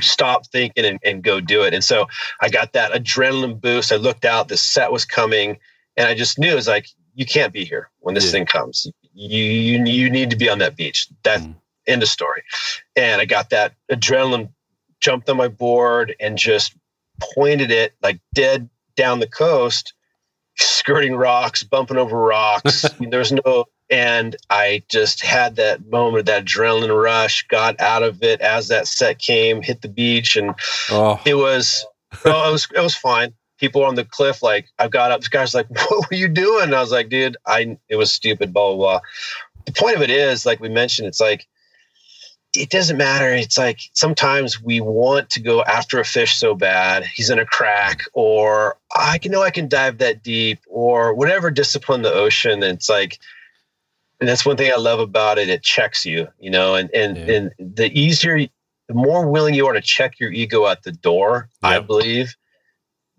stop 0.00 0.46
thinking 0.46 0.84
and, 0.84 0.98
and 1.04 1.22
go 1.22 1.40
do 1.40 1.62
it. 1.64 1.74
And 1.74 1.82
so 1.84 2.06
i 2.40 2.48
got 2.48 2.72
that 2.74 2.92
adrenaline 2.92 3.60
boost. 3.60 3.92
I 3.92 3.96
looked 3.96 4.24
out 4.24 4.48
the 4.48 4.56
set 4.56 4.92
was 4.92 5.04
coming 5.04 5.58
and 5.96 6.08
i 6.08 6.14
just 6.14 6.38
knew 6.38 6.50
it 6.50 6.54
was 6.54 6.68
like 6.68 6.86
you 7.14 7.24
can't 7.26 7.52
be 7.52 7.64
here 7.64 7.90
when 8.00 8.14
this 8.14 8.26
Yeah. 8.26 8.32
thing 8.32 8.46
comes. 8.46 8.86
You, 9.14 9.40
you 9.42 9.84
you 9.84 10.10
need 10.10 10.30
to 10.30 10.36
be 10.36 10.48
on 10.48 10.58
that 10.58 10.76
beach. 10.76 11.08
That 11.22 11.40
Mm. 11.40 11.54
end 11.86 12.02
of 12.02 12.08
story. 12.08 12.42
And 12.96 13.20
i 13.20 13.24
got 13.24 13.50
that 13.50 13.74
adrenaline 13.90 14.50
jumped 15.00 15.28
on 15.28 15.36
my 15.36 15.48
board 15.48 16.14
and 16.20 16.38
just 16.38 16.74
pointed 17.34 17.70
it 17.70 17.94
like 18.02 18.20
dead 18.34 18.68
down 18.96 19.20
the 19.20 19.28
coast 19.28 19.92
skirting 20.56 21.14
rocks 21.16 21.62
bumping 21.62 21.96
over 21.96 22.16
rocks 22.18 22.84
there's 23.10 23.32
no 23.32 23.66
and 23.90 24.34
I 24.48 24.82
just 24.88 25.22
had 25.22 25.56
that 25.56 25.86
moment, 25.86 26.24
that 26.26 26.46
adrenaline 26.46 27.02
rush, 27.02 27.46
got 27.48 27.78
out 27.80 28.02
of 28.02 28.22
it 28.22 28.40
as 28.40 28.68
that 28.68 28.88
set 28.88 29.18
came, 29.18 29.60
hit 29.60 29.82
the 29.82 29.88
beach, 29.88 30.36
and 30.36 30.54
Oh. 30.90 31.20
it 31.26 31.34
was, 31.34 31.84
well, 32.24 32.48
it 32.48 32.52
was, 32.52 32.66
it 32.74 32.80
was 32.80 32.96
fine. 32.96 33.34
People 33.58 33.84
on 33.84 33.94
the 33.94 34.06
cliff, 34.06 34.42
like 34.42 34.66
I 34.78 34.88
got 34.88 35.10
up, 35.12 35.20
this 35.20 35.28
guy's 35.28 35.54
like, 35.54 35.68
"What 35.90 36.10
were 36.10 36.16
you 36.16 36.28
doing?" 36.28 36.64
And 36.64 36.74
I 36.74 36.80
was 36.80 36.92
like, 36.92 37.10
"Dude, 37.10 37.36
I 37.46 37.76
it 37.90 37.96
was 37.96 38.10
stupid." 38.10 38.54
Blah 38.54 38.68
blah 38.74 38.76
blah. 38.76 39.00
The 39.66 39.72
point 39.72 39.96
of 39.96 40.02
it 40.02 40.10
is, 40.10 40.46
like 40.46 40.60
we 40.60 40.70
mentioned, 40.70 41.06
it's 41.06 41.20
like 41.20 41.46
it 42.56 42.70
doesn't 42.70 42.96
matter. 42.96 43.32
It's 43.34 43.58
like 43.58 43.80
sometimes 43.92 44.62
we 44.62 44.80
want 44.80 45.30
to 45.30 45.40
go 45.40 45.62
after 45.62 46.00
a 46.00 46.04
fish 46.04 46.36
so 46.36 46.54
bad, 46.54 47.04
he's 47.04 47.30
in 47.30 47.38
a 47.38 47.46
crack, 47.46 48.02
or 48.12 48.78
I 48.94 49.18
can 49.18 49.32
know 49.32 49.42
I 49.42 49.50
can 49.50 49.68
dive 49.68 49.98
that 49.98 50.22
deep, 50.22 50.60
or 50.68 51.14
whatever 51.14 51.50
discipline 51.50 52.02
the 52.02 52.12
ocean. 52.12 52.62
It's 52.62 52.88
like 52.88 53.18
and 54.20 54.28
that's 54.28 54.46
one 54.46 54.56
thing 54.56 54.72
I 54.72 54.76
love 54.76 55.00
about 55.00 55.38
it. 55.38 55.48
It 55.48 55.62
checks 55.62 56.06
you, 56.06 56.28
you 56.38 56.50
know, 56.50 56.74
and 56.76 56.90
and 56.94 57.16
Yeah. 57.16 57.34
and 57.34 57.76
the 57.76 57.92
easier, 57.98 58.38
the 58.88 58.94
more 58.94 59.28
willing 59.28 59.54
you 59.54 59.66
are 59.66 59.74
to 59.74 59.80
check 59.80 60.18
your 60.20 60.32
ego 60.32 60.66
at 60.66 60.82
the 60.82 60.92
door, 60.92 61.48
I 61.62 61.80
believe, 61.80 62.34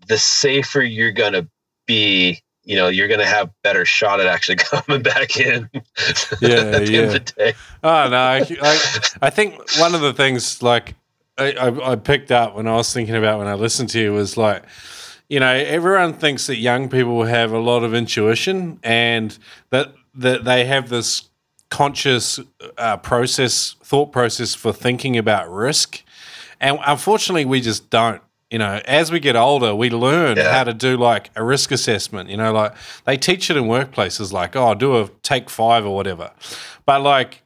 the 0.08 0.18
safer 0.18 0.82
you're 0.82 1.12
gonna 1.12 1.48
be. 1.86 2.42
You 2.66 2.76
know, 2.76 2.88
you're 2.88 3.08
gonna 3.08 3.24
have 3.24 3.50
better 3.62 3.84
shot 3.84 4.20
at 4.20 4.26
actually 4.26 4.56
coming 4.56 5.02
back 5.02 5.38
in. 5.38 5.70
Yeah, 5.72 5.80
at 6.40 6.40
the 6.40 6.78
end 6.80 6.90
yeah. 6.90 7.00
of 7.00 7.12
the 7.12 7.20
day. 7.20 7.54
Oh 7.82 8.08
no, 8.08 8.16
I, 8.16 8.46
I, 8.60 9.00
I 9.22 9.30
think 9.30 9.54
one 9.78 9.94
of 9.94 10.02
the 10.02 10.12
things 10.12 10.62
like 10.62 10.94
I, 11.38 11.52
I, 11.52 11.92
I 11.92 11.96
picked 11.96 12.32
up 12.32 12.54
when 12.54 12.66
I 12.66 12.74
was 12.74 12.92
thinking 12.92 13.14
about 13.14 13.38
when 13.38 13.46
I 13.46 13.54
listened 13.54 13.90
to 13.90 14.00
you 14.00 14.12
was 14.12 14.36
like, 14.36 14.64
you 15.28 15.40
know, 15.40 15.52
everyone 15.52 16.14
thinks 16.14 16.46
that 16.46 16.56
young 16.56 16.88
people 16.88 17.24
have 17.24 17.52
a 17.52 17.58
lot 17.58 17.82
of 17.82 17.94
intuition 17.94 18.78
and 18.82 19.36
that 19.70 19.92
that 20.14 20.44
they 20.44 20.64
have 20.64 20.88
this 20.88 21.28
conscious 21.68 22.40
uh, 22.78 22.96
process, 22.96 23.76
thought 23.82 24.12
process 24.12 24.54
for 24.54 24.72
thinking 24.72 25.16
about 25.16 25.52
risk, 25.52 26.02
and 26.60 26.78
unfortunately, 26.86 27.44
we 27.44 27.60
just 27.60 27.90
don't. 27.90 28.22
You 28.50 28.58
know, 28.58 28.80
as 28.84 29.10
we 29.10 29.18
get 29.18 29.34
older, 29.34 29.74
we 29.74 29.90
learn 29.90 30.36
Yeah. 30.36 30.52
how 30.52 30.62
to 30.64 30.72
do 30.72 30.96
like 30.96 31.30
a 31.34 31.42
risk 31.42 31.72
assessment. 31.72 32.30
You 32.30 32.36
know, 32.36 32.52
like 32.52 32.74
they 33.04 33.16
teach 33.16 33.50
it 33.50 33.56
in 33.56 33.64
workplaces, 33.64 34.32
like 34.32 34.54
oh, 34.54 34.74
do 34.74 34.96
a 34.96 35.08
take 35.22 35.50
five 35.50 35.84
or 35.84 35.94
whatever. 35.96 36.30
But 36.84 37.00
like, 37.02 37.42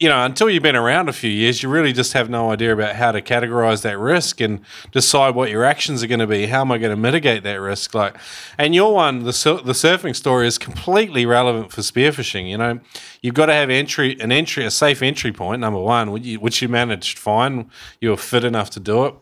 you 0.00 0.08
know, 0.08 0.24
until 0.24 0.48
you've 0.50 0.62
been 0.62 0.74
around 0.76 1.08
a 1.08 1.12
few 1.12 1.30
years, 1.30 1.62
you 1.62 1.68
really 1.68 1.92
just 1.92 2.14
have 2.14 2.28
no 2.30 2.50
idea 2.50 2.72
about 2.72 2.96
how 2.96 3.12
to 3.12 3.20
categorize 3.20 3.82
that 3.82 3.98
risk 3.98 4.40
and 4.40 4.60
decide 4.92 5.34
what 5.34 5.50
your 5.50 5.62
actions 5.62 6.02
are 6.02 6.06
going 6.08 6.20
to 6.20 6.26
be. 6.26 6.46
How 6.46 6.62
am 6.62 6.72
I 6.72 6.78
going 6.78 6.90
to 6.90 6.96
mitigate 6.96 7.42
that 7.44 7.60
risk? 7.60 7.94
Like, 7.94 8.16
and 8.58 8.74
your 8.74 8.94
one, 8.94 9.24
the 9.24 9.32
sur- 9.34 9.60
the 9.62 9.72
surfing 9.74 10.16
story 10.16 10.46
is 10.48 10.56
completely 10.58 11.26
relevant 11.26 11.70
for 11.70 11.82
spearfishing. 11.82 12.48
You 12.50 12.58
know, 12.58 12.80
you've 13.22 13.34
got 13.34 13.46
to 13.46 13.52
have 13.54 13.70
entry 13.70 14.18
an 14.18 14.32
entry 14.32 14.64
a 14.64 14.70
safe 14.72 15.00
entry 15.00 15.30
point. 15.32 15.60
Number 15.60 15.78
one, 15.80 16.10
which 16.10 16.24
you, 16.24 16.40
which 16.40 16.60
you 16.60 16.68
managed 16.68 17.18
fine. 17.18 17.70
You 18.00 18.10
were 18.10 18.16
fit 18.16 18.42
enough 18.42 18.70
to 18.70 18.80
do 18.80 19.04
it. 19.04 19.14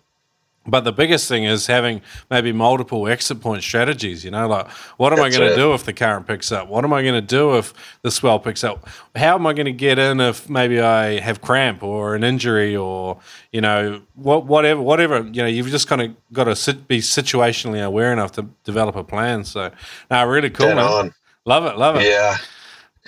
But 0.69 0.85
the 0.85 0.93
biggest 0.93 1.29
thing 1.29 1.45
is 1.45 1.67
having 1.67 2.03
maybe 2.31 2.53
multiple 2.53 3.09
exit 3.09 3.41
point 3.41 3.63
strategies. 3.63 4.25
You 4.25 4.31
know, 4.31 4.47
like 4.47 4.69
what 4.99 5.13
am 5.13 5.21
I 5.21 5.31
going 5.31 5.49
to 5.49 5.57
do 5.57 5.73
if 5.73 5.85
the 5.85 5.95
current 5.95 6.27
picks 6.27 6.53
up? 6.53 6.69
What 6.69 6.85
am 6.85 6.93
I 6.93 7.03
going 7.03 7.15
to 7.15 7.21
do 7.21 7.57
if 7.57 7.73
the 8.03 8.11
swell 8.11 8.39
picks 8.39 8.63
up? 8.63 8.87
How 9.17 9.35
am 9.35 9.47
I 9.47 9.55
going 9.55 9.67
to 9.67 9.73
get 9.73 9.99
in 9.99 10.21
if 10.21 10.49
maybe 10.49 10.81
I 10.81 11.21
have 11.21 11.41
cramp 11.41 11.83
or 11.83 12.15
an 12.15 12.23
injury 12.23 12.77
or 12.77 13.19
you 13.51 13.63
know 13.63 14.03
what 14.15 14.45
whatever 14.45 14.83
whatever 14.83 15.21
you 15.23 15.43
know 15.43 15.47
you've 15.47 15.69
just 15.69 15.89
kind 15.89 16.03
of 16.03 16.15
got 16.33 16.45
to 16.45 16.55
sit, 16.55 16.87
be 16.87 16.99
situationally 16.99 17.85
aware 17.85 18.13
enough 18.13 18.33
to 18.33 18.43
develop 18.65 18.95
a 18.95 19.05
plan. 19.05 19.45
So, 19.45 19.71
no, 20.11 20.27
really 20.27 20.51
cool, 20.51 20.67
Dead 20.67 20.77
man. 20.77 20.85
on. 20.85 21.15
Love 21.47 21.65
it, 21.65 21.79
love 21.79 21.97
it. 21.97 22.03
Yeah. 22.05 22.37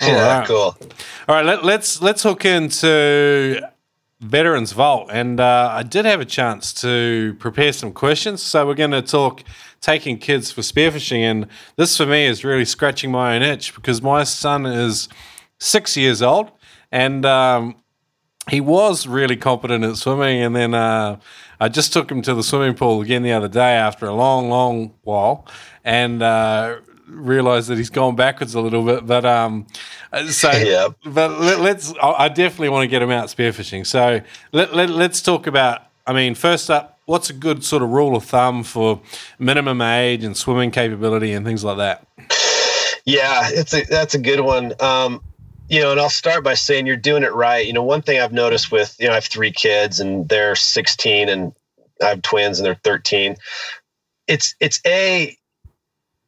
All 0.01 0.07
yeah, 0.07 0.39
right. 0.39 0.47
cool. 0.47 0.75
All 1.27 1.35
right, 1.35 1.45
let, 1.45 1.63
let's 1.63 2.01
let's 2.01 2.23
hook 2.23 2.43
into 2.43 3.61
Veterans 4.21 4.71
Vault, 4.71 5.09
and 5.11 5.39
uh, 5.39 5.69
I 5.71 5.81
did 5.81 6.05
have 6.05 6.21
a 6.21 6.25
chance 6.25 6.73
to 6.75 7.35
prepare 7.39 7.73
some 7.73 7.91
questions. 7.91 8.43
So 8.43 8.67
we're 8.67 8.75
going 8.75 8.91
to 8.91 9.01
talk 9.01 9.43
taking 9.81 10.19
kids 10.19 10.51
for 10.51 10.61
spearfishing, 10.61 11.21
and 11.21 11.47
this 11.75 11.97
for 11.97 12.05
me 12.05 12.27
is 12.27 12.43
really 12.43 12.65
scratching 12.65 13.09
my 13.09 13.35
own 13.35 13.41
itch 13.41 13.73
because 13.73 13.99
my 13.99 14.23
son 14.23 14.67
is 14.67 15.09
six 15.59 15.97
years 15.97 16.21
old, 16.21 16.51
and 16.91 17.25
um, 17.25 17.75
he 18.47 18.61
was 18.61 19.07
really 19.07 19.35
competent 19.35 19.83
at 19.83 19.95
swimming, 19.95 20.43
and 20.43 20.55
then 20.55 20.75
uh, 20.75 21.19
I 21.59 21.69
just 21.69 21.91
took 21.91 22.11
him 22.11 22.21
to 22.21 22.35
the 22.35 22.43
swimming 22.43 22.75
pool 22.75 23.01
again 23.01 23.23
the 23.23 23.33
other 23.33 23.47
day 23.47 23.73
after 23.73 24.05
a 24.05 24.13
long, 24.13 24.49
long 24.49 24.93
while, 25.01 25.47
and 25.83 26.21
uh, 26.21 26.75
realized 27.11 27.67
that 27.69 27.77
he's 27.77 27.89
gone 27.89 28.15
backwards 28.15 28.55
a 28.55 28.61
little 28.61 28.83
bit. 28.85 29.05
But 29.05 29.25
um, 29.25 29.67
so 30.29 30.51
Yeah. 30.55 30.89
but 31.05 31.39
let, 31.39 31.59
us 31.77 31.93
I 32.01 32.25
I 32.25 32.27
definitely 32.29 32.69
want 32.69 32.83
to 32.83 32.87
get 32.87 33.01
him 33.01 33.11
out 33.11 33.27
spearfishing. 33.27 33.85
So 33.85 34.21
let, 34.51 34.73
let, 34.75 34.89
let's 34.89 35.21
talk 35.21 35.47
about. 35.47 35.83
I 36.07 36.13
mean, 36.13 36.33
first 36.33 36.69
up, 36.71 36.99
what's 37.05 37.29
a 37.29 37.33
good 37.33 37.63
sort 37.63 37.83
of 37.83 37.89
rule 37.89 38.15
of 38.15 38.23
thumb 38.25 38.63
for 38.63 39.01
minimum 39.37 39.81
age 39.81 40.23
and 40.23 40.35
swimming 40.35 40.71
capability 40.71 41.33
and 41.33 41.45
things 41.45 41.63
like 41.63 41.77
that? 41.77 42.07
Yeah, 43.05 43.49
it's 43.51 43.73
a 43.73 43.83
that's 43.83 44.13
a 44.15 44.19
good 44.19 44.39
one. 44.41 44.73
Um, 44.79 45.21
you 45.69 45.81
know, 45.81 45.91
and 45.91 45.99
I'll 45.99 46.09
start 46.09 46.43
by 46.43 46.53
saying 46.53 46.85
you're 46.85 46.97
doing 46.97 47.23
it 47.23 47.33
right. 47.33 47.65
You 47.65 47.73
know, 47.73 47.83
one 47.83 48.01
thing 48.01 48.19
I've 48.19 48.33
noticed 48.33 48.71
with 48.71 48.95
you 48.99 49.07
know 49.07 49.11
I 49.13 49.15
have 49.15 49.25
three 49.25 49.51
kids 49.51 49.99
and 49.99 50.27
they're 50.27 50.55
16 50.55 51.29
and 51.29 51.53
I 52.01 52.09
have 52.09 52.21
twins 52.21 52.59
and 52.59 52.65
they're 52.65 52.79
13. 52.83 53.37
It's 54.27 54.55
it's 54.59 54.79
a 54.85 55.35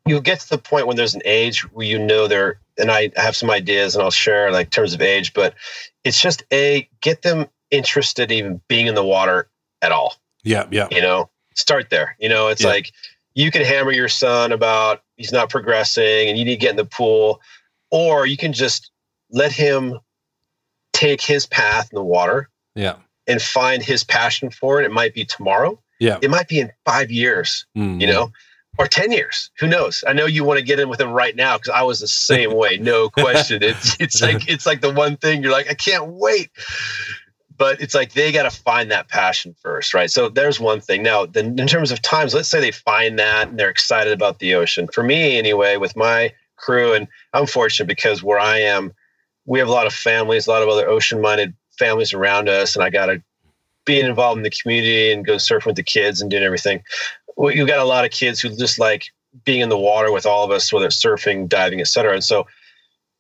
you 0.05 0.19
get 0.21 0.39
to 0.41 0.49
the 0.49 0.57
point 0.57 0.87
when 0.87 0.97
there's 0.97 1.15
an 1.15 1.21
age 1.25 1.61
where 1.71 1.85
you 1.85 1.97
know 1.97 2.27
they're 2.27 2.59
and 2.77 2.91
I 2.91 3.11
have 3.15 3.35
some 3.35 3.49
ideas 3.51 3.95
and 3.95 4.03
I'll 4.03 4.11
share 4.11 4.51
like 4.51 4.71
terms 4.71 4.93
of 4.93 5.01
age, 5.01 5.33
but 5.33 5.53
it's 6.03 6.19
just 6.21 6.43
a 6.51 6.89
get 7.01 7.21
them 7.21 7.47
interested 7.71 8.31
in 8.31 8.37
even 8.37 8.61
being 8.67 8.87
in 8.87 8.95
the 8.95 9.03
water 9.05 9.49
at 9.81 9.91
all. 9.91 10.15
Yeah, 10.43 10.65
yeah, 10.71 10.87
you 10.91 11.01
know 11.01 11.29
start 11.55 11.89
there. 11.89 12.15
You 12.19 12.29
know 12.29 12.47
it's 12.47 12.61
Yeah. 12.63 12.69
like 12.69 12.91
you 13.35 13.49
can 13.51 13.63
hammer 13.63 13.91
your 13.91 14.09
son 14.09 14.51
about 14.51 15.01
he's 15.17 15.31
not 15.31 15.49
progressing 15.49 16.29
and 16.29 16.37
you 16.37 16.45
need 16.45 16.51
to 16.55 16.57
get 16.59 16.71
in 16.71 16.75
the 16.75 16.85
pool 16.85 17.39
or 17.91 18.25
you 18.25 18.37
can 18.37 18.53
just 18.53 18.91
let 19.31 19.51
him 19.51 19.99
take 20.91 21.21
his 21.21 21.45
path 21.45 21.89
in 21.91 21.95
the 21.95 22.03
water 22.03 22.49
yeah, 22.75 22.95
and 23.27 23.41
find 23.41 23.81
his 23.83 24.03
passion 24.03 24.49
for 24.51 24.81
it. 24.81 24.85
It 24.85 24.91
might 24.91 25.13
be 25.13 25.25
tomorrow. 25.25 25.79
Yeah. 25.99 26.17
it 26.21 26.29
might 26.29 26.47
be 26.49 26.59
in 26.59 26.71
five 26.85 27.11
years 27.11 27.65
Mm. 27.77 28.01
you 28.01 28.07
know 28.07 28.31
or 28.77 28.87
10 28.87 29.11
years. 29.11 29.51
Who 29.59 29.67
knows? 29.67 30.03
I 30.07 30.13
know 30.13 30.25
you 30.25 30.43
want 30.43 30.59
to 30.59 30.65
get 30.65 30.79
in 30.79 30.89
with 30.89 30.99
him 30.99 31.11
right 31.11 31.35
now 31.35 31.57
because 31.57 31.69
i 31.69 31.83
was 31.83 31.99
the 31.99 32.07
same 32.07 32.53
way 32.53 32.77
no 32.77 33.09
question. 33.23 33.63
It's 33.63 33.95
it's 33.99 34.21
like 34.21 34.49
it's 34.49 34.65
like 34.65 34.81
the 34.81 34.91
one 34.91 35.17
thing 35.17 35.43
you're 35.43 35.51
like 35.51 35.69
i 35.69 35.75
can't 35.75 36.07
wait. 36.07 36.49
But 37.55 37.81
it's 37.81 37.93
like 37.93 38.13
they 38.13 38.31
got 38.31 38.51
to 38.51 38.61
find 38.63 38.89
that 38.91 39.09
passion 39.09 39.55
first 39.61 39.93
right? 39.93 40.09
So 40.09 40.27
there's 40.29 40.59
one 40.59 40.81
thing. 40.81 41.03
Now 41.03 41.25
then 41.25 41.59
in 41.59 41.67
terms 41.67 41.91
of 41.91 42.01
times 42.01 42.33
let's 42.33 42.49
say 42.49 42.59
they 42.59 42.71
find 42.71 43.19
that 43.19 43.49
and 43.49 43.59
they're 43.59 43.69
excited 43.69 44.13
about 44.13 44.39
the 44.39 44.55
ocean. 44.55 44.87
For 44.91 45.03
me 45.03 45.37
anyway 45.37 45.77
with 45.77 45.95
my 45.95 46.33
crew 46.63 46.93
and 46.93 47.07
i'm 47.33 47.45
fortunate 47.45 47.87
because 47.87 48.23
where 48.23 48.39
i 48.39 48.57
am 48.57 48.93
we 49.45 49.59
have 49.59 49.67
a 49.67 49.71
lot 49.71 49.87
of 49.87 49.93
families 49.93 50.47
a 50.47 50.49
lot 50.49 50.63
of 50.63 50.69
other 50.69 50.87
ocean 50.87 51.19
minded 51.19 51.53
families 51.77 52.13
around 52.13 52.47
us 52.47 52.75
and 52.75 52.83
i 52.83 52.89
got 52.89 53.07
to 53.07 53.21
being 53.85 54.05
involved 54.05 54.37
in 54.37 54.43
the 54.43 54.49
community 54.49 55.11
and 55.11 55.25
go 55.25 55.35
surfing 55.35 55.65
with 55.65 55.75
the 55.75 55.83
kids 55.83 56.21
and 56.21 56.31
doing 56.31 56.43
everything 56.43 56.81
well, 57.35 57.53
you've 57.53 57.67
got 57.67 57.79
a 57.79 57.85
lot 57.85 58.05
of 58.05 58.11
kids 58.11 58.39
who 58.39 58.49
just 58.55 58.79
like 58.79 59.05
being 59.45 59.61
in 59.61 59.69
the 59.69 59.77
water 59.77 60.11
with 60.11 60.25
all 60.25 60.43
of 60.43 60.51
us, 60.51 60.71
whether 60.71 60.85
it's 60.85 61.01
surfing, 61.03 61.47
diving, 61.49 61.79
et 61.79 61.87
cetera. 61.87 62.13
And 62.13 62.23
so 62.23 62.45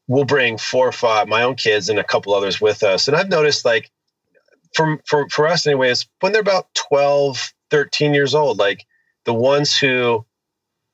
we'll 0.07 0.25
bring 0.25 0.57
four 0.57 0.87
or 0.87 0.91
five, 0.91 1.27
my 1.27 1.43
own 1.43 1.55
kids 1.55 1.89
and 1.89 1.97
a 1.99 2.03
couple 2.03 2.33
others 2.33 2.61
with 2.61 2.83
us. 2.83 3.07
And 3.07 3.17
I've 3.17 3.29
noticed 3.29 3.65
like 3.65 3.89
for, 4.75 4.99
for, 5.07 5.27
for 5.29 5.47
us 5.47 5.65
anyways, 5.65 6.05
when 6.19 6.31
they're 6.31 6.41
about 6.41 6.67
12, 6.75 7.53
13 7.71 8.13
years 8.13 8.35
old, 8.35 8.57
like 8.59 8.85
the 9.25 9.33
ones 9.33 9.77
who 9.77 10.25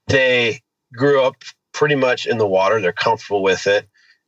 they 0.08 0.62
grew 0.94 1.22
up 1.22 1.36
pretty 1.74 1.96
much 1.96 2.26
in 2.26 2.38
the 2.38 2.48
water, 2.48 2.80
they're 2.82 2.92
comfortable 2.94 3.44
with 3.44 3.68
it. 3.68 3.88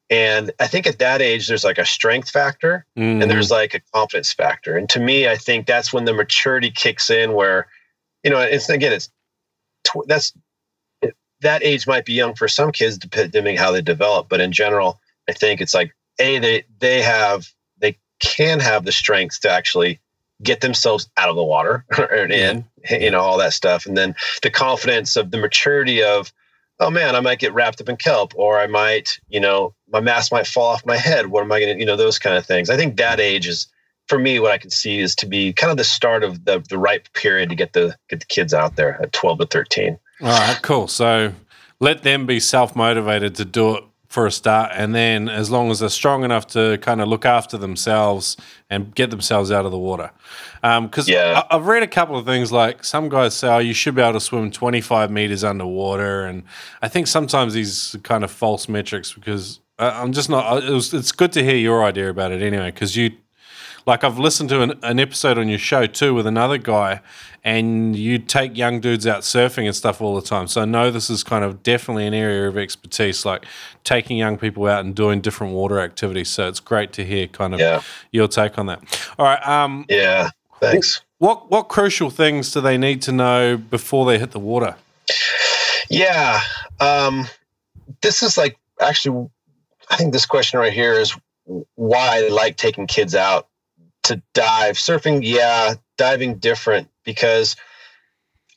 And 0.10 0.52
I 0.60 0.68
think 0.68 0.88
at 0.88 1.00
that 1.00 1.22
age, 1.22 1.48
there's 1.48 1.64
like 1.64 1.78
a 1.78 1.86
strength 1.86 2.30
factor 2.30 2.86
Mhm. 2.98 3.22
and 3.22 3.32
there's 3.32 3.50
like 3.50 3.74
a 3.74 3.80
confidence 3.94 4.34
factor. 4.34 4.78
And 4.78 4.90
to 4.90 5.00
me, 5.00 5.28
I 5.28 5.38
think 5.38 5.68
that's 5.68 5.94
when 5.94 6.06
the 6.06 6.14
maturity 6.14 6.70
kicks 6.70 7.10
in, 7.10 7.32
where 7.34 7.68
you 8.24 8.32
know, 8.32 8.40
it's 8.40 8.70
again, 8.70 8.94
it's 8.94 9.10
tw- 9.84 10.08
that's 10.08 10.34
it, 11.02 11.16
that 11.42 11.64
age 11.64 11.88
might 11.88 12.06
be 12.06 12.14
young 12.14 12.36
for 12.36 12.48
some 12.48 12.72
kids, 12.72 12.98
depending 12.98 13.58
on 13.58 13.64
how 13.64 13.72
they 13.72 13.82
develop. 13.82 14.30
But 14.30 14.42
in 14.42 14.52
general, 14.52 15.00
I 15.30 15.34
think 15.34 15.62
it's 15.62 15.74
like 15.74 15.96
a 16.20 16.40
they 16.40 16.64
they 16.80 17.02
have 17.02 17.48
they 17.80 17.98
can 18.20 18.60
have 18.60 18.86
the 18.86 18.92
strength 18.92 19.42
to 19.42 19.50
actually 19.50 20.00
get 20.44 20.62
themselves 20.62 21.08
out 21.18 21.30
of 21.30 21.36
the 21.36 21.44
water 21.44 21.86
and 21.98 22.32
in, 22.32 22.66
you 22.90 23.12
know, 23.12 23.22
all 23.22 23.38
that 23.38 23.54
stuff, 23.54 23.86
and 23.86 23.98
then 23.98 24.16
the 24.42 24.50
confidence 24.50 25.16
of 25.16 25.32
the 25.32 25.38
maturity 25.38 26.04
of. 26.04 26.32
Oh 26.80 26.90
man, 26.90 27.16
I 27.16 27.20
might 27.20 27.38
get 27.38 27.54
wrapped 27.54 27.80
up 27.80 27.90
in 27.90 27.98
kelp, 27.98 28.34
or 28.36 28.58
I 28.58 28.66
might, 28.66 29.20
you 29.30 29.40
know, 29.40 29.76
my 29.92 30.00
mask 30.00 30.32
might 30.32 30.48
fall 30.48 30.70
off 30.70 30.84
my 30.84 30.98
head. 30.98 31.28
What 31.28 31.44
am 31.44 31.52
I 31.52 31.60
going 31.60 31.76
to, 31.76 31.80
you 31.80 31.86
know, 31.86 31.96
those 31.96 32.18
kind 32.18 32.36
of 32.36 32.44
things. 32.44 32.72
I 32.72 32.76
think 32.76 32.98
that 32.98 33.20
age 33.20 33.48
is 33.48 33.68
for 34.12 34.20
me, 34.20 34.40
what 34.40 34.52
I 34.52 34.58
can 34.58 34.70
see 34.70 35.00
is 35.00 35.16
to 35.16 35.26
be 35.26 35.54
kind 35.54 35.72
of 35.72 35.78
the 35.78 35.86
start 35.86 36.22
of 36.24 36.44
the 36.46 36.62
the 36.70 36.78
ripe 36.78 37.08
period 37.14 37.48
to 37.50 37.56
get 37.56 37.72
the 37.72 37.96
get 38.10 38.20
the 38.20 38.26
kids 38.26 38.54
out 38.54 38.76
there 38.76 39.02
at 39.02 39.14
twelve 39.14 39.40
to 39.40 39.46
thirteen. 39.46 39.98
All 40.22 40.28
right, 40.28 40.60
cool. 40.62 40.88
So 40.88 41.34
let 41.80 42.04
them 42.04 42.26
be 42.26 42.40
self 42.40 42.76
motivated 42.76 43.36
to 43.36 43.46
do 43.46 43.76
it 43.78 43.84
for 44.10 44.28
a 44.28 44.32
start, 44.32 44.72
and 44.76 44.94
then 44.94 45.30
as 45.30 45.50
long 45.50 45.72
as 45.72 45.80
they're 45.80 45.88
strong 46.04 46.26
enough 46.26 46.46
to 46.46 46.78
kind 46.80 47.00
of 47.00 47.08
look 47.08 47.26
after 47.26 47.58
themselves 47.58 48.36
and 48.70 48.94
get 48.94 49.10
themselves 49.10 49.50
out 49.52 49.64
of 49.66 49.72
the 49.72 49.78
water. 49.78 50.12
Um, 50.64 50.88
because 50.88 51.08
Yeah. 51.08 51.44
I've 51.50 51.66
read 51.66 51.82
a 51.82 51.88
couple 51.88 52.18
of 52.18 52.26
things 52.26 52.52
like 52.52 52.84
some 52.84 53.08
guys 53.08 53.34
say, 53.34 53.48
oh, 53.48 53.60
you 53.60 53.74
should 53.74 53.96
be 53.96 54.02
able 54.02 54.14
to 54.14 54.20
swim 54.20 54.52
25 54.52 55.10
meters 55.12 55.46
underwater. 55.46 56.26
And 56.26 56.44
I 56.82 56.90
think 56.90 57.08
sometimes 57.08 57.54
these 57.54 57.96
kind 58.04 58.26
of 58.26 58.32
false 58.32 58.68
metrics 58.68 59.14
because 59.14 59.62
I- 59.80 60.02
I'm 60.02 60.12
just 60.12 60.30
not, 60.30 60.44
uh, 60.52 60.58
it 60.68 60.74
was, 60.74 60.94
it's 60.94 61.14
good 61.14 61.32
to 61.32 61.42
hear 61.44 61.56
your 61.56 61.82
idea 61.86 62.10
about 62.10 62.34
it 62.34 62.42
anyway, 62.42 62.72
because 62.72 62.98
you, 62.98 63.12
like 63.86 64.04
I've 64.04 64.20
listened 64.20 64.50
to 64.50 64.62
an, 64.62 64.74
an 64.84 65.00
episode 65.00 65.38
on 65.38 65.48
your 65.50 65.58
show 65.60 65.86
too 65.88 66.14
with 66.14 66.28
another 66.28 66.58
guy, 66.58 67.02
and 67.44 67.96
you 67.96 68.20
take 68.20 68.56
young 68.58 68.80
dudes 68.80 69.08
out 69.08 69.22
surfing 69.22 69.66
and 69.66 69.76
stuff 69.76 70.02
all 70.02 70.16
the 70.16 70.22
time. 70.22 70.48
So 70.48 70.62
I 70.62 70.66
know 70.66 70.92
this 70.92 71.10
is 71.10 71.24
kind 71.24 71.44
of 71.44 71.64
definitely 71.64 72.06
an 72.08 72.14
area 72.14 72.48
of 72.48 72.58
expertise, 72.58 73.26
like 73.26 73.46
taking 73.84 74.18
young 74.18 74.38
people 74.38 74.68
out 74.68 74.86
and 74.86 74.94
doing 74.96 75.22
different 75.22 75.54
water 75.54 75.80
activities. 75.80 76.30
So 76.30 76.48
it's 76.48 76.60
great 76.60 76.94
to 76.94 77.06
hear 77.06 77.28
kind 77.28 77.54
of 77.54 77.60
Yeah. 77.60 77.82
your 78.12 78.28
take 78.28 78.58
on 78.60 78.68
that. 78.68 78.82
All 79.18 79.26
right, 79.26 79.48
um, 79.48 79.86
Yeah. 79.90 80.30
Thanks. 80.60 81.02
what 81.18 81.50
what 81.50 81.64
crucial 81.70 82.12
things 82.12 82.52
do 82.52 82.62
they 82.62 82.78
need 82.78 83.02
to 83.04 83.12
know 83.12 83.58
before 83.58 84.06
they 84.06 84.20
hit 84.20 84.30
the 84.32 84.40
water? 84.40 84.76
Yeah. 85.90 86.42
Um, 86.80 87.28
this 88.02 88.22
is 88.24 88.38
like 88.38 88.58
actually, 88.80 89.28
I 89.90 89.96
think 89.98 90.14
this 90.14 90.26
question 90.26 90.60
right 90.60 90.72
here 90.74 90.94
is 90.94 91.16
why 91.76 92.18
I 92.26 92.28
like 92.30 92.58
taking 92.58 92.88
kids 92.88 93.16
out 93.16 93.48
to 94.04 94.22
dive. 94.34 94.76
Surfing, 94.78 95.22
yeah, 95.24 95.76
diving 95.98 96.38
different 96.38 96.90
because 97.06 97.56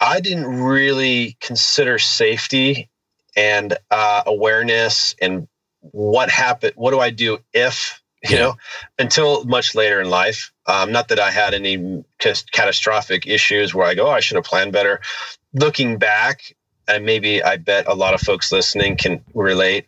I 0.01 0.20
didn't 0.20 0.47
really 0.47 1.36
consider 1.40 1.99
safety 1.99 2.90
and 3.36 3.76
uh, 3.90 4.22
awareness 4.26 5.16
and 5.20 5.49
what 5.80 6.30
happened. 6.30 6.74
What 6.76 6.92
do 6.92 7.01
I 7.01 7.11
do 7.11 7.40
if 7.55 8.03
you 8.24 8.36
Yeah. 8.36 8.42
know 8.42 8.57
until 8.99 9.45
much 9.45 9.74
later 9.74 10.01
in 10.01 10.11
life? 10.11 10.53
Um, 10.66 10.92
not 10.92 11.09
that 11.09 11.20
I 11.20 11.32
had 11.32 11.55
any 11.55 12.05
catastrophic 12.53 13.26
issues 13.26 13.74
where 13.74 13.86
I 13.86 13.95
go, 13.95 14.09
oh, 14.09 14.12
I 14.12 14.20
should 14.20 14.37
have 14.37 14.45
planned 14.45 14.72
better. 14.72 15.00
Looking 15.54 15.99
back, 15.99 16.54
and 16.88 17.07
maybe 17.07 17.42
I 17.42 17.57
bet 17.57 17.88
a 17.88 17.95
lot 17.95 18.14
of 18.14 18.21
folks 18.21 18.53
listening 18.53 18.96
can 18.96 19.25
relate. 19.34 19.87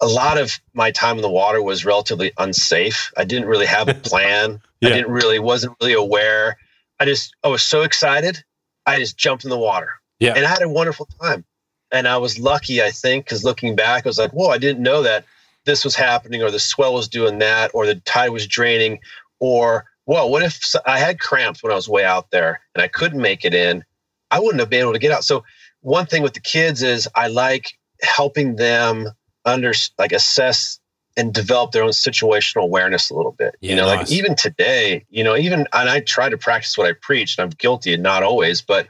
A 0.00 0.06
lot 0.06 0.38
of 0.38 0.58
my 0.74 0.90
time 0.90 1.16
in 1.16 1.22
the 1.22 1.30
water 1.30 1.62
was 1.62 1.84
relatively 1.84 2.32
unsafe. 2.38 3.12
I 3.16 3.24
didn't 3.24 3.48
really 3.48 3.66
have 3.66 3.88
a 3.88 3.94
plan. 4.10 4.60
Yeah. 4.80 4.90
I 4.90 4.92
didn't 4.92 5.12
really 5.12 5.38
wasn't 5.38 5.76
really 5.80 5.94
aware. 5.94 6.58
I 7.00 7.04
just 7.04 7.34
I 7.42 7.48
was 7.48 7.62
so 7.62 7.82
excited. 7.82 8.42
I 8.86 8.98
just 8.98 9.16
jumped 9.16 9.44
in 9.44 9.50
the 9.50 9.58
water. 9.58 9.90
Yeah. 10.18 10.34
And 10.36 10.44
I 10.44 10.48
had 10.48 10.62
a 10.62 10.68
wonderful 10.68 11.08
time. 11.20 11.44
And 11.92 12.08
I 12.08 12.16
was 12.16 12.38
lucky, 12.38 12.82
I 12.82 12.90
think, 12.90 13.24
because 13.24 13.44
looking 13.44 13.76
back, 13.76 14.06
I 14.06 14.08
was 14.08 14.18
like, 14.18 14.32
whoa, 14.32 14.48
I 14.48 14.58
didn't 14.58 14.82
know 14.82 15.02
that 15.02 15.24
this 15.64 15.84
was 15.84 15.94
happening, 15.94 16.42
or 16.42 16.50
the 16.50 16.58
swell 16.58 16.94
was 16.94 17.08
doing 17.08 17.38
that, 17.38 17.70
or 17.74 17.86
the 17.86 17.96
tide 17.96 18.30
was 18.30 18.46
draining, 18.46 19.00
or 19.40 19.84
whoa, 20.04 20.26
what 20.26 20.42
if 20.42 20.60
I 20.84 20.98
had 20.98 21.20
cramps 21.20 21.62
when 21.62 21.72
I 21.72 21.76
was 21.76 21.88
way 21.88 22.04
out 22.04 22.30
there 22.30 22.60
and 22.74 22.82
I 22.82 22.88
couldn't 22.88 23.20
make 23.20 23.44
it 23.44 23.54
in? 23.54 23.84
I 24.30 24.40
wouldn't 24.40 24.60
have 24.60 24.70
been 24.70 24.80
able 24.80 24.94
to 24.94 24.98
get 24.98 25.12
out. 25.12 25.24
So 25.24 25.44
one 25.80 26.06
thing 26.06 26.22
with 26.22 26.34
the 26.34 26.40
kids 26.40 26.82
is 26.82 27.08
I 27.14 27.28
like 27.28 27.78
helping 28.02 28.56
them 28.56 29.10
under 29.46 29.72
like 29.98 30.12
assess 30.12 30.78
and 31.16 31.32
develop 31.32 31.72
their 31.72 31.82
own 31.82 31.90
situational 31.90 32.64
awareness 32.64 33.10
a 33.10 33.14
little 33.14 33.32
bit. 33.32 33.56
Yeah, 33.60 33.70
you 33.70 33.76
know, 33.76 33.86
nice. 33.86 33.98
like 33.98 34.12
even 34.12 34.34
today, 34.34 35.06
you 35.08 35.24
know, 35.24 35.36
even 35.36 35.60
and 35.72 35.88
I 35.88 36.00
try 36.00 36.28
to 36.28 36.36
practice 36.36 36.76
what 36.76 36.86
I 36.86 36.92
preach, 36.92 37.38
and 37.38 37.44
I'm 37.44 37.50
guilty 37.56 37.94
and 37.94 38.02
not 38.02 38.22
always, 38.22 38.60
but 38.60 38.88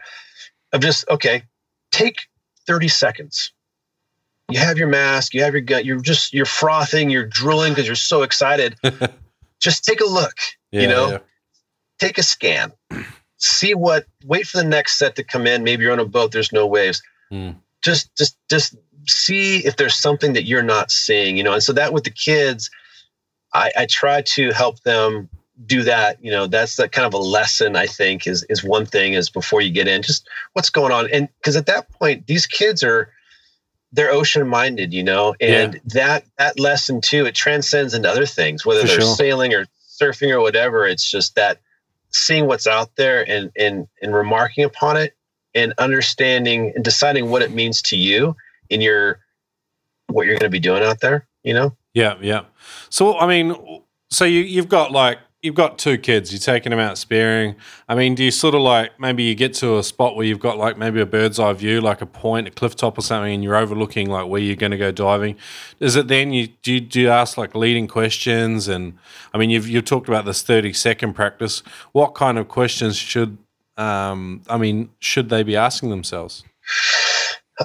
I'm 0.72 0.80
just 0.80 1.08
okay. 1.08 1.44
Take 1.92 2.22
30 2.66 2.88
seconds. 2.88 3.52
You 4.50 4.58
have 4.58 4.78
your 4.78 4.88
mask, 4.88 5.34
you 5.34 5.42
have 5.42 5.54
your 5.54 5.60
gut, 5.60 5.84
you're 5.84 6.00
just 6.00 6.32
you're 6.32 6.46
frothing, 6.46 7.10
you're 7.10 7.26
drooling 7.26 7.72
because 7.72 7.86
you're 7.86 7.94
so 7.94 8.22
excited. 8.22 8.76
just 9.60 9.84
take 9.84 10.00
a 10.00 10.06
look. 10.06 10.34
Yeah, 10.72 10.82
you 10.82 10.88
know, 10.88 11.10
yeah. 11.12 11.18
take 11.98 12.18
a 12.18 12.22
scan, 12.22 12.72
see 13.38 13.74
what. 13.74 14.06
Wait 14.24 14.46
for 14.46 14.58
the 14.58 14.64
next 14.64 14.98
set 14.98 15.16
to 15.16 15.24
come 15.24 15.46
in. 15.46 15.62
Maybe 15.62 15.84
you're 15.84 15.92
on 15.92 16.00
a 16.00 16.04
boat. 16.04 16.32
There's 16.32 16.52
no 16.52 16.66
waves. 16.66 17.02
Hmm. 17.30 17.52
Just, 17.86 18.14
just, 18.16 18.36
just 18.50 18.76
see 19.06 19.64
if 19.64 19.76
there's 19.76 19.94
something 19.94 20.32
that 20.32 20.44
you're 20.44 20.62
not 20.62 20.90
seeing. 20.90 21.36
You 21.36 21.44
know, 21.44 21.52
and 21.52 21.62
so 21.62 21.72
that 21.72 21.92
with 21.92 22.04
the 22.04 22.10
kids, 22.10 22.70
I, 23.54 23.70
I 23.76 23.86
try 23.86 24.22
to 24.22 24.50
help 24.50 24.80
them 24.80 25.28
do 25.64 25.84
that. 25.84 26.22
You 26.22 26.30
know, 26.30 26.46
that's 26.46 26.76
that 26.76 26.92
kind 26.92 27.06
of 27.06 27.14
a 27.14 27.18
lesson. 27.18 27.76
I 27.76 27.86
think 27.86 28.26
is 28.26 28.44
is 28.50 28.62
one 28.64 28.86
thing 28.86 29.14
is 29.14 29.30
before 29.30 29.60
you 29.60 29.70
get 29.70 29.88
in, 29.88 30.02
just 30.02 30.28
what's 30.52 30.70
going 30.70 30.92
on, 30.92 31.08
and 31.12 31.28
because 31.38 31.56
at 31.56 31.66
that 31.66 31.90
point, 31.92 32.26
these 32.26 32.46
kids 32.46 32.82
are 32.82 33.10
they're 33.92 34.10
ocean 34.10 34.46
minded, 34.46 34.92
you 34.92 35.02
know, 35.02 35.34
and 35.40 35.80
that 35.86 36.24
that 36.38 36.58
lesson 36.58 37.00
too, 37.00 37.24
it 37.24 37.34
transcends 37.34 37.94
into 37.94 38.10
other 38.10 38.26
things, 38.26 38.66
whether 38.66 38.82
For 38.82 38.88
they're 38.88 39.00
sure. 39.00 39.14
sailing 39.14 39.54
or 39.54 39.66
surfing 39.88 40.30
or 40.30 40.40
whatever. 40.40 40.86
It's 40.86 41.08
just 41.08 41.36
that 41.36 41.60
seeing 42.10 42.46
what's 42.46 42.66
out 42.66 42.96
there 42.96 43.28
and 43.28 43.50
and 43.56 43.86
and 44.02 44.14
remarking 44.14 44.64
upon 44.64 44.96
it 44.96 45.14
and 45.56 45.72
understanding 45.78 46.72
and 46.74 46.84
deciding 46.84 47.30
what 47.30 47.42
it 47.42 47.50
means 47.50 47.82
to 47.82 47.96
you 47.96 48.36
in 48.70 48.80
your 48.80 49.18
what 50.08 50.26
you're 50.26 50.34
going 50.34 50.50
to 50.50 50.50
be 50.50 50.60
doing 50.60 50.84
out 50.84 51.00
there, 51.00 51.26
you 51.42 51.54
know. 51.54 51.74
Yeah, 51.94 52.14
yeah. 52.20 52.44
So 52.90 53.18
I 53.18 53.26
mean, 53.26 53.82
so 54.10 54.24
you 54.24 54.40
you've 54.40 54.68
got 54.68 54.92
like 54.92 55.18
you've 55.42 55.54
got 55.54 55.78
two 55.78 55.96
kids. 55.96 56.32
You're 56.32 56.40
taking 56.40 56.70
them 56.70 56.78
out 56.78 56.98
spearing. 56.98 57.54
I 57.88 57.94
mean, 57.94 58.14
do 58.14 58.24
you 58.24 58.30
sort 58.30 58.54
of 58.54 58.60
like 58.60 58.98
maybe 59.00 59.22
you 59.22 59.34
get 59.34 59.54
to 59.54 59.78
a 59.78 59.82
spot 59.82 60.16
where 60.16 60.26
you've 60.26 60.40
got 60.40 60.58
like 60.58 60.76
maybe 60.76 61.00
a 61.00 61.06
bird's 61.06 61.38
eye 61.38 61.52
view, 61.52 61.80
like 61.80 62.02
a 62.02 62.06
point, 62.06 62.48
a 62.48 62.50
cliff 62.50 62.76
top 62.76 62.98
or 62.98 63.02
something, 63.02 63.32
and 63.32 63.44
you're 63.44 63.56
overlooking 63.56 64.10
like 64.10 64.26
where 64.26 64.40
you're 64.40 64.56
going 64.56 64.72
to 64.72 64.78
go 64.78 64.90
diving? 64.90 65.36
Is 65.80 65.96
it 65.96 66.08
then 66.08 66.32
you 66.32 66.48
do 66.62 66.74
you, 66.74 66.80
do 66.80 67.00
you 67.00 67.08
ask 67.08 67.38
like 67.38 67.54
leading 67.54 67.86
questions? 67.86 68.68
And 68.68 68.98
I 69.32 69.38
mean, 69.38 69.50
you've 69.50 69.68
you've 69.68 69.84
talked 69.84 70.08
about 70.08 70.24
this 70.26 70.42
30 70.42 70.72
second 70.74 71.14
practice. 71.14 71.62
What 71.92 72.14
kind 72.14 72.38
of 72.38 72.48
questions 72.48 72.96
should 72.96 73.38
um, 73.77 74.43
I 74.48 74.59
mean, 74.59 74.90
should 75.01 75.28
they 75.28 75.43
be 75.43 75.57
asking 75.57 75.90
themselves? 75.90 76.44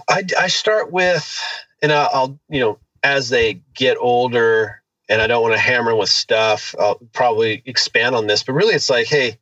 I, 0.09 0.23
I 0.39 0.47
start 0.47 0.91
with, 0.91 1.41
and 1.81 1.91
I'll, 1.91 2.09
I'll, 2.13 2.39
you 2.49 2.59
know, 2.59 2.79
as 3.03 3.29
they 3.29 3.61
get 3.73 3.97
older, 3.99 4.81
and 5.09 5.21
I 5.21 5.27
don't 5.27 5.41
want 5.41 5.53
to 5.53 5.59
hammer 5.59 5.95
with 5.95 6.09
stuff, 6.09 6.73
I'll 6.79 6.99
probably 7.11 7.61
expand 7.65 8.15
on 8.15 8.27
this, 8.27 8.43
but 8.43 8.53
really 8.53 8.75
it's 8.75 8.89
like, 8.89 9.07
hey, 9.07 9.37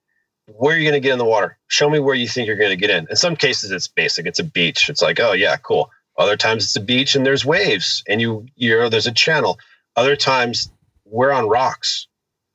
where 0.47 0.75
are 0.75 0.79
you 0.79 0.83
going 0.83 0.99
to 0.99 0.99
get 0.99 1.13
in 1.13 1.19
the 1.19 1.25
water? 1.25 1.57
Show 1.67 1.89
me 1.89 1.99
where 1.99 2.15
you 2.15 2.27
think 2.27 2.47
you're 2.47 2.57
going 2.57 2.71
to 2.71 2.75
get 2.75 2.89
in. 2.89 3.05
In 3.07 3.15
some 3.15 3.35
cases, 3.35 3.69
it's 3.71 3.87
basic. 3.87 4.25
It's 4.25 4.39
a 4.39 4.43
beach. 4.43 4.89
It's 4.89 5.01
like, 5.01 5.19
oh 5.19 5.33
yeah, 5.33 5.57
cool. 5.57 5.91
Other 6.17 6.35
times 6.35 6.63
it's 6.63 6.75
a 6.75 6.81
beach 6.81 7.15
and 7.15 7.23
there's 7.23 7.45
waves 7.45 8.03
and 8.07 8.19
you, 8.19 8.47
you're, 8.55 8.89
there's 8.89 9.05
a 9.05 9.11
channel. 9.11 9.59
Other 9.95 10.15
times 10.15 10.71
we're 11.05 11.31
on 11.31 11.47
rocks. 11.47 12.07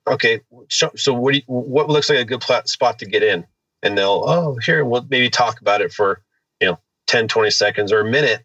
Okay. 0.09 0.41
So, 0.69 0.91
so 0.97 1.15
what 1.15 1.35
you, 1.35 1.43
what 1.47 1.89
looks 1.89 2.11
like 2.11 2.19
a 2.19 2.25
good 2.25 2.43
spot 2.69 2.99
to 2.99 3.07
get 3.07 3.23
in? 3.23 3.47
And 3.85 3.97
they'll, 3.97 4.25
oh, 4.27 4.57
here, 4.65 4.85
we'll 4.85 5.07
maybe 5.09 5.31
talk 5.31 5.61
about 5.61 5.81
it 5.81 5.93
for, 5.93 6.23
you 6.61 6.67
know, 6.69 6.79
10, 7.07 7.29
20 7.29 7.51
seconds 7.51 7.93
or 7.93 8.01
a 8.01 8.11
minute. 8.11 8.45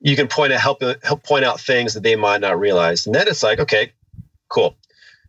You 0.00 0.16
can 0.16 0.26
point 0.26 0.52
out, 0.52 0.60
help, 0.60 0.82
help 1.04 1.22
point 1.22 1.44
out 1.44 1.60
things 1.60 1.94
that 1.94 2.02
they 2.02 2.16
might 2.16 2.40
not 2.40 2.58
realize. 2.58 3.06
And 3.06 3.14
then 3.14 3.28
it's 3.28 3.42
like, 3.42 3.60
okay, 3.60 3.92
cool. 4.48 4.76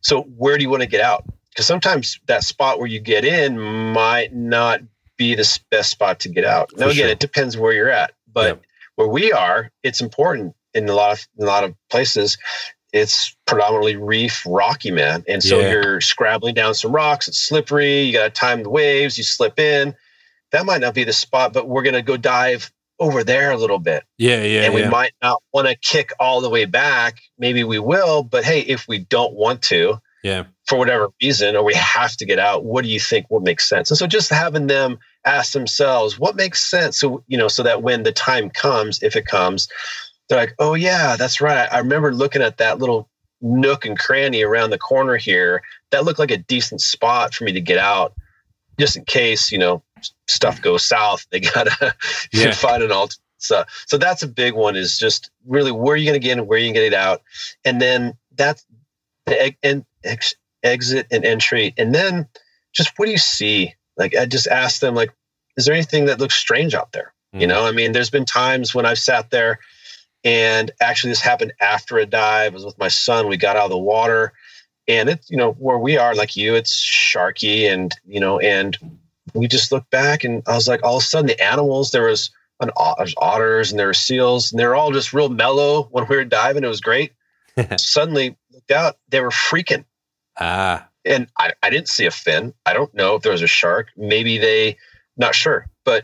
So 0.02 0.24
where 0.24 0.58
do 0.58 0.64
you 0.64 0.70
want 0.70 0.82
to 0.82 0.90
get 0.90 1.02
out? 1.02 1.24
Because 1.50 1.66
sometimes 1.66 2.20
that 2.28 2.44
spot 2.44 2.80
where 2.80 2.88
you 2.88 3.00
get 3.00 3.26
in 3.26 3.60
might 3.60 4.34
not 4.34 4.82
be 5.18 5.36
the 5.36 5.60
best 5.70 5.90
spot 5.90 6.20
to 6.22 6.30
get 6.30 6.46
out. 6.46 6.72
Now 6.78 6.86
For 6.86 6.92
again, 6.92 7.04
sure. 7.04 7.10
it 7.10 7.20
depends 7.20 7.58
where 7.58 7.74
you're 7.74 7.90
at, 7.90 8.12
but 8.32 8.62
where 8.96 9.08
we 9.08 9.32
are, 9.32 9.72
it's 9.84 10.02
important 10.02 10.56
in 10.74 10.88
a 10.88 10.94
lot 10.94 11.14
of 11.14 11.28
in 11.38 11.46
a 11.46 11.48
lot 11.48 11.64
of 11.64 11.76
places. 11.90 12.38
It's 12.94 13.36
predominantly 13.46 13.96
reef, 13.98 14.44
rocky 14.46 14.92
man, 14.92 15.24
and 15.28 15.44
so 15.44 15.60
Yeah. 15.60 15.72
you're 15.72 16.02
scrabbling 16.02 16.56
down 16.56 16.74
some 16.74 16.92
rocks. 16.94 17.28
It's 17.28 17.40
slippery. 17.40 18.02
You 18.04 18.14
got 18.14 18.24
to 18.24 18.30
time 18.30 18.64
the 18.64 18.70
waves. 18.70 19.18
You 19.18 19.24
slip 19.24 19.60
in. 19.60 19.96
That 20.52 20.66
might 20.66 20.80
not 20.82 20.94
be 20.94 21.04
the 21.04 21.14
spot, 21.14 21.52
but 21.54 21.68
we're 21.68 21.84
going 21.84 21.96
to 21.96 22.02
go 22.02 22.16
dive 22.18 22.72
over 23.00 23.24
there 23.24 23.52
a 23.52 23.58
little 23.58 23.78
bit 23.78 24.04
Yeah, 24.18 24.42
yeah, 24.42 24.64
and 24.64 24.74
we 24.74 24.82
yeah. 24.82 24.90
might 24.90 25.12
not 25.22 25.44
want 25.54 25.68
to 25.68 25.76
kick 25.76 26.12
all 26.20 26.42
the 26.42 26.50
way 26.50 26.66
back. 26.66 27.20
Maybe 27.38 27.64
we 27.64 27.78
will, 27.78 28.24
but 28.24 28.44
hey, 28.44 28.62
if 28.62 28.88
we 28.88 28.98
don't 29.00 29.34
want 29.36 29.62
to, 29.64 30.00
yeah. 30.24 30.46
for 30.68 30.80
whatever 30.80 31.10
reason, 31.22 31.56
or 31.56 31.64
we 31.64 31.76
have 31.76 32.16
to 32.18 32.26
get 32.26 32.40
out, 32.40 32.64
what 32.66 32.84
do 32.84 32.90
you 32.90 33.00
think 33.00 33.28
would 33.30 33.44
make 33.44 33.60
sense? 33.60 33.92
And 33.92 33.98
so 34.00 34.08
just 34.08 34.30
having 34.32 34.66
them 34.68 34.98
ask 35.26 35.52
themselves 35.54 36.18
what 36.18 36.36
makes 36.36 36.64
sense. 36.64 36.98
So, 37.00 37.24
you 37.28 37.38
know, 37.38 37.50
so 37.50 37.62
that 37.64 37.84
when 37.84 38.02
the 38.04 38.12
time 38.12 38.50
comes, 38.50 39.04
if 39.04 39.16
it 39.16 39.28
comes, 39.28 39.68
they're 40.30 40.40
like, 40.40 40.56
oh, 40.60 40.74
yeah, 40.74 41.16
that's 41.16 41.42
right. 41.42 41.68
I 41.72 41.80
remember 41.80 42.14
looking 42.14 42.42
at 42.42 42.58
that 42.58 42.80
little 42.80 43.10
nook 43.42 43.86
and 43.86 43.98
cranny 43.98 44.42
around 44.44 44.72
the 44.72 44.78
corner 44.78 45.16
here. 45.16 45.62
That 45.92 46.04
looked 46.06 46.20
like 46.20 46.32
a 46.32 46.38
decent 46.38 46.82
spot 46.82 47.34
for 47.34 47.44
me 47.44 47.54
to 47.54 47.62
get 47.62 47.78
out 47.78 48.14
just 48.80 48.98
in 48.98 49.06
case, 49.06 49.52
you 49.52 49.58
know, 49.58 49.84
stuff 50.28 50.62
goes 50.62 50.86
south. 50.86 51.26
They 51.32 51.40
got 51.40 51.68
to 51.68 51.96
Yeah. 52.34 52.52
find 52.54 52.84
an 52.84 52.92
alternate. 52.92 53.20
So, 53.40 53.64
so 53.86 53.98
that's 53.98 54.24
a 54.24 54.28
big 54.28 54.54
one 54.56 54.76
is 54.76 54.98
just 54.98 55.30
really 55.46 55.72
where 55.72 55.94
are 55.94 55.98
you 55.98 56.06
going 56.10 56.20
to 56.20 56.26
get 56.26 56.38
in 56.38 56.48
where 56.48 56.58
you 56.58 56.70
to 56.70 56.74
get 56.74 56.84
it 56.84 56.94
out? 56.94 57.22
And 57.64 57.80
then 57.80 58.18
that's 58.36 58.66
the 59.28 59.54
and 59.62 59.86
ex, 60.04 60.34
exit 60.64 61.06
and 61.12 61.24
entry. 61.24 61.74
And 61.78 61.94
then 61.94 62.28
just 62.74 62.94
what 62.98 63.06
do 63.06 63.12
you 63.12 63.18
see? 63.20 63.76
Like 63.96 64.16
I 64.16 64.26
just 64.26 64.48
asked 64.48 64.82
them, 64.82 64.96
like, 64.96 65.14
is 65.56 65.66
there 65.66 65.76
anything 65.76 66.06
that 66.06 66.20
looks 66.20 66.36
strange 66.36 66.74
out 66.74 66.92
there? 66.94 67.14
You 67.32 67.46
Mm. 67.46 67.50
know, 67.50 67.66
I 67.68 67.72
mean, 67.72 67.92
there's 67.92 68.10
been 68.10 68.26
times 68.26 68.74
when 68.74 68.86
I've 68.88 68.98
sat 69.00 69.30
there 69.30 69.60
and 70.28 70.72
actually 70.82 71.12
this 71.12 71.22
happened 71.22 71.54
after 71.62 71.98
a 71.98 72.06
dive. 72.06 72.52
I 72.52 72.56
was 72.56 72.66
with 72.66 72.78
my 72.78 72.90
son. 72.90 73.30
We 73.30 73.38
got 73.38 73.56
out 73.56 73.64
of 73.64 73.70
the 73.70 73.78
water 73.78 74.34
and 74.86 75.08
it's, 75.08 75.30
you 75.32 75.38
know, 75.38 75.54
where 75.54 75.78
we 75.78 75.98
are, 75.98 76.14
like 76.16 76.36
you, 76.36 76.54
it's 76.54 76.76
sharky 76.76 77.72
and, 77.72 77.96
you 78.06 78.20
know, 78.20 78.38
and 78.38 78.78
we 79.34 79.48
just 79.48 79.72
looked 79.72 79.90
back 79.90 80.26
and 80.26 80.44
I 80.46 80.56
was 80.56 80.68
like, 80.68 80.84
all 80.84 80.98
of 80.98 81.04
a 81.04 81.06
sudden 81.06 81.28
the 81.28 81.42
animals, 81.42 81.92
there 81.92 82.08
was 82.10 82.30
an 82.60 82.72
there's 82.98 83.16
otters 83.18 83.72
and 83.72 83.80
there 83.80 83.88
were 83.88 83.94
seals 83.94 84.52
and 84.52 84.60
they're 84.60 84.76
all 84.76 84.92
just 84.92 85.14
real 85.14 85.30
mellow 85.30 85.84
when 85.92 86.06
we 86.10 86.18
were 86.18 86.26
diving. 86.26 86.66
It 86.66 86.68
was 86.68 86.82
great. 86.82 87.14
Suddenly 87.78 88.36
looked 88.52 88.72
out, 88.72 88.98
they 89.08 89.22
were 89.22 89.30
freaking 89.30 89.86
Ah, 90.40 90.90
and 91.06 91.28
I, 91.40 91.54
I 91.64 91.70
didn't 91.70 91.88
see 91.88 92.06
a 92.06 92.12
fin. 92.12 92.54
I 92.66 92.74
don't 92.74 92.94
know 92.94 93.16
if 93.16 93.24
there 93.24 93.32
was 93.32 93.42
a 93.42 93.48
shark. 93.48 93.88
Maybe 93.96 94.38
they, 94.38 94.76
not 95.16 95.36
sure. 95.36 95.68
But 95.86 96.04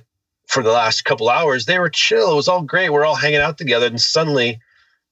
for 0.53 0.63
the 0.63 0.71
last 0.71 1.03
couple 1.05 1.29
hours, 1.29 1.65
they 1.65 1.79
were 1.79 1.89
chill. 1.89 2.31
It 2.31 2.35
was 2.35 2.47
all 2.47 2.61
great. 2.61 2.89
We're 2.91 3.05
all 3.05 3.15
hanging 3.15 3.39
out 3.41 3.57
together, 3.57 3.87
and 3.87 3.99
suddenly, 4.01 4.59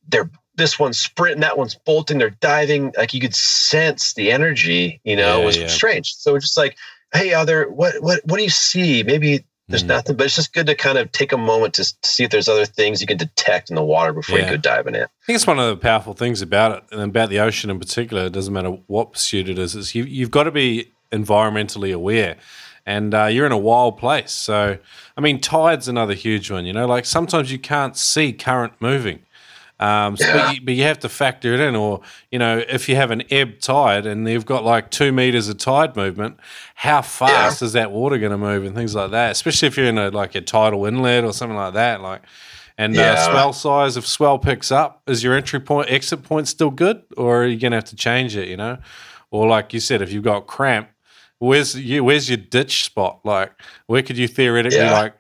they're 0.08 0.30
this 0.56 0.78
one's 0.78 1.00
sprinting, 1.00 1.40
that 1.42 1.58
one's 1.58 1.76
bolting, 1.86 2.18
they're 2.18 2.30
diving. 2.42 2.94
Like 2.98 3.14
you 3.14 3.22
could 3.22 3.34
sense 3.34 4.14
the 4.14 4.32
energy. 4.32 5.00
You 5.04 5.16
know, 5.16 5.38
Yeah, 5.38 5.42
it 5.42 5.46
was 5.46 5.58
yeah. 5.58 5.68
strange. 5.68 6.14
So 6.14 6.36
it's 6.36 6.46
just 6.46 6.58
like, 6.58 6.78
hey, 7.14 7.34
other 7.34 7.70
what 7.70 8.02
what 8.04 8.22
what 8.26 8.38
do 8.38 8.44
you 8.44 8.50
see? 8.50 9.02
Maybe 9.04 9.44
there's 9.70 9.84
Mm. 9.84 9.88
nothing, 9.88 10.16
but 10.18 10.26
it's 10.26 10.36
just 10.36 10.54
good 10.54 10.68
to 10.68 10.76
kind 10.76 10.98
of 10.98 11.12
take 11.14 11.32
a 11.32 11.38
moment 11.38 11.74
to, 11.76 11.86
see 12.04 12.26
if 12.26 12.30
there's 12.30 12.50
other 12.50 12.66
things 12.66 13.00
you 13.00 13.08
can 13.08 13.16
detect 13.18 13.70
in 13.70 13.76
the 13.78 13.84
water 13.84 14.12
before 14.12 14.38
Yeah. 14.38 14.46
you 14.46 14.58
go 14.58 14.58
diving 14.58 14.96
in. 14.96 15.04
I 15.04 15.26
think 15.26 15.36
it's 15.38 15.48
one 15.48 15.60
of 15.60 15.68
the 15.70 15.78
powerful 15.78 16.14
things 16.14 16.42
about 16.42 16.78
it, 16.78 16.84
and 16.92 17.02
about 17.02 17.30
the 17.30 17.40
ocean 17.40 17.70
in 17.70 17.80
particular. 17.80 18.26
It 18.26 18.34
doesn't 18.34 18.54
matter 18.54 18.72
what 18.88 19.14
pursuit 19.14 19.48
it 19.48 19.58
is; 19.58 19.74
is 19.76 19.96
you, 19.96 20.04
you've 20.04 20.32
got 20.32 20.44
to 20.44 20.52
be 20.52 20.92
environmentally 21.14 21.94
aware, 21.94 22.36
and 22.92 23.14
uh, 23.14 23.26
you're 23.26 23.46
in 23.46 23.54
a 23.54 23.58
wild 23.58 23.98
place. 23.98 24.32
So, 24.32 24.78
I 25.16 25.22
mean, 25.22 25.40
tide's 25.40 25.88
another 25.88 26.14
huge 26.14 26.52
one. 26.52 26.66
You 26.66 26.74
know, 26.74 26.86
like 26.86 27.06
sometimes 27.06 27.52
you 27.52 27.58
can't 27.58 27.96
see 27.96 28.34
current 28.34 28.74
moving, 28.82 29.20
um, 29.80 30.18
so, 30.18 30.32
but, 30.34 30.56
you, 30.56 30.62
but 30.62 30.74
you 30.74 30.84
have 30.84 31.00
to 31.00 31.10
factor 31.10 31.54
it 31.54 31.62
in. 31.62 31.76
Or 31.76 32.02
you 32.32 32.38
know, 32.38 32.62
if 32.68 32.90
you 32.90 32.98
have 32.98 33.10
an 33.12 33.24
ebb 33.32 33.60
tide 33.60 34.06
and 34.06 34.28
you've 34.28 34.46
got 34.46 34.66
like 34.66 34.92
two 34.92 35.14
meters 35.14 35.48
of 35.48 35.58
tide 35.58 35.96
movement, 35.96 36.38
how 36.76 37.02
fast 37.02 37.62
is 37.62 37.74
that 37.74 37.92
water 37.92 38.18
going 38.18 38.32
to 38.32 38.38
move 38.38 38.66
and 38.66 38.76
things 38.76 38.94
like 38.94 39.12
that? 39.12 39.32
Especially 39.32 39.68
if 39.70 39.78
you're 39.78 39.88
in 39.88 39.98
a 39.98 40.10
like 40.10 40.36
a 40.36 40.42
tidal 40.42 40.86
inlet 40.86 41.24
or 41.24 41.34
something 41.34 41.58
like 41.58 41.74
that, 41.74 42.02
like. 42.02 42.22
And 42.78 42.98
uh, 42.98 43.32
swell 43.32 43.54
size, 43.54 43.96
if 43.96 44.08
swell 44.08 44.40
picks 44.40 44.72
up, 44.72 45.04
is 45.06 45.24
your 45.24 45.36
entry 45.36 45.60
point, 45.60 45.92
exit 45.92 46.24
point 46.24 46.48
still 46.48 46.72
good, 46.72 47.04
or 47.16 47.44
are 47.44 47.46
you 47.46 47.60
going 47.60 47.74
to 47.74 47.78
have 47.78 47.86
to 47.86 47.96
change 47.96 48.36
it? 48.36 48.48
You 48.48 48.58
know, 48.58 48.80
or 49.30 49.46
like 49.46 49.72
you 49.74 49.80
said, 49.80 50.02
if 50.02 50.12
you've 50.12 50.24
got 50.24 50.48
cramp, 50.48 50.90
where's 51.42 51.76
you, 51.76 52.04
where's 52.04 52.30
your 52.30 52.38
ditch 52.38 52.86
spot? 52.86 53.20
Like, 53.26 53.52
where 53.88 54.02
could 54.04 54.18
you 54.18 54.28
theoretically 54.28 54.80
Yeah. 54.80 54.94
like 55.00 55.16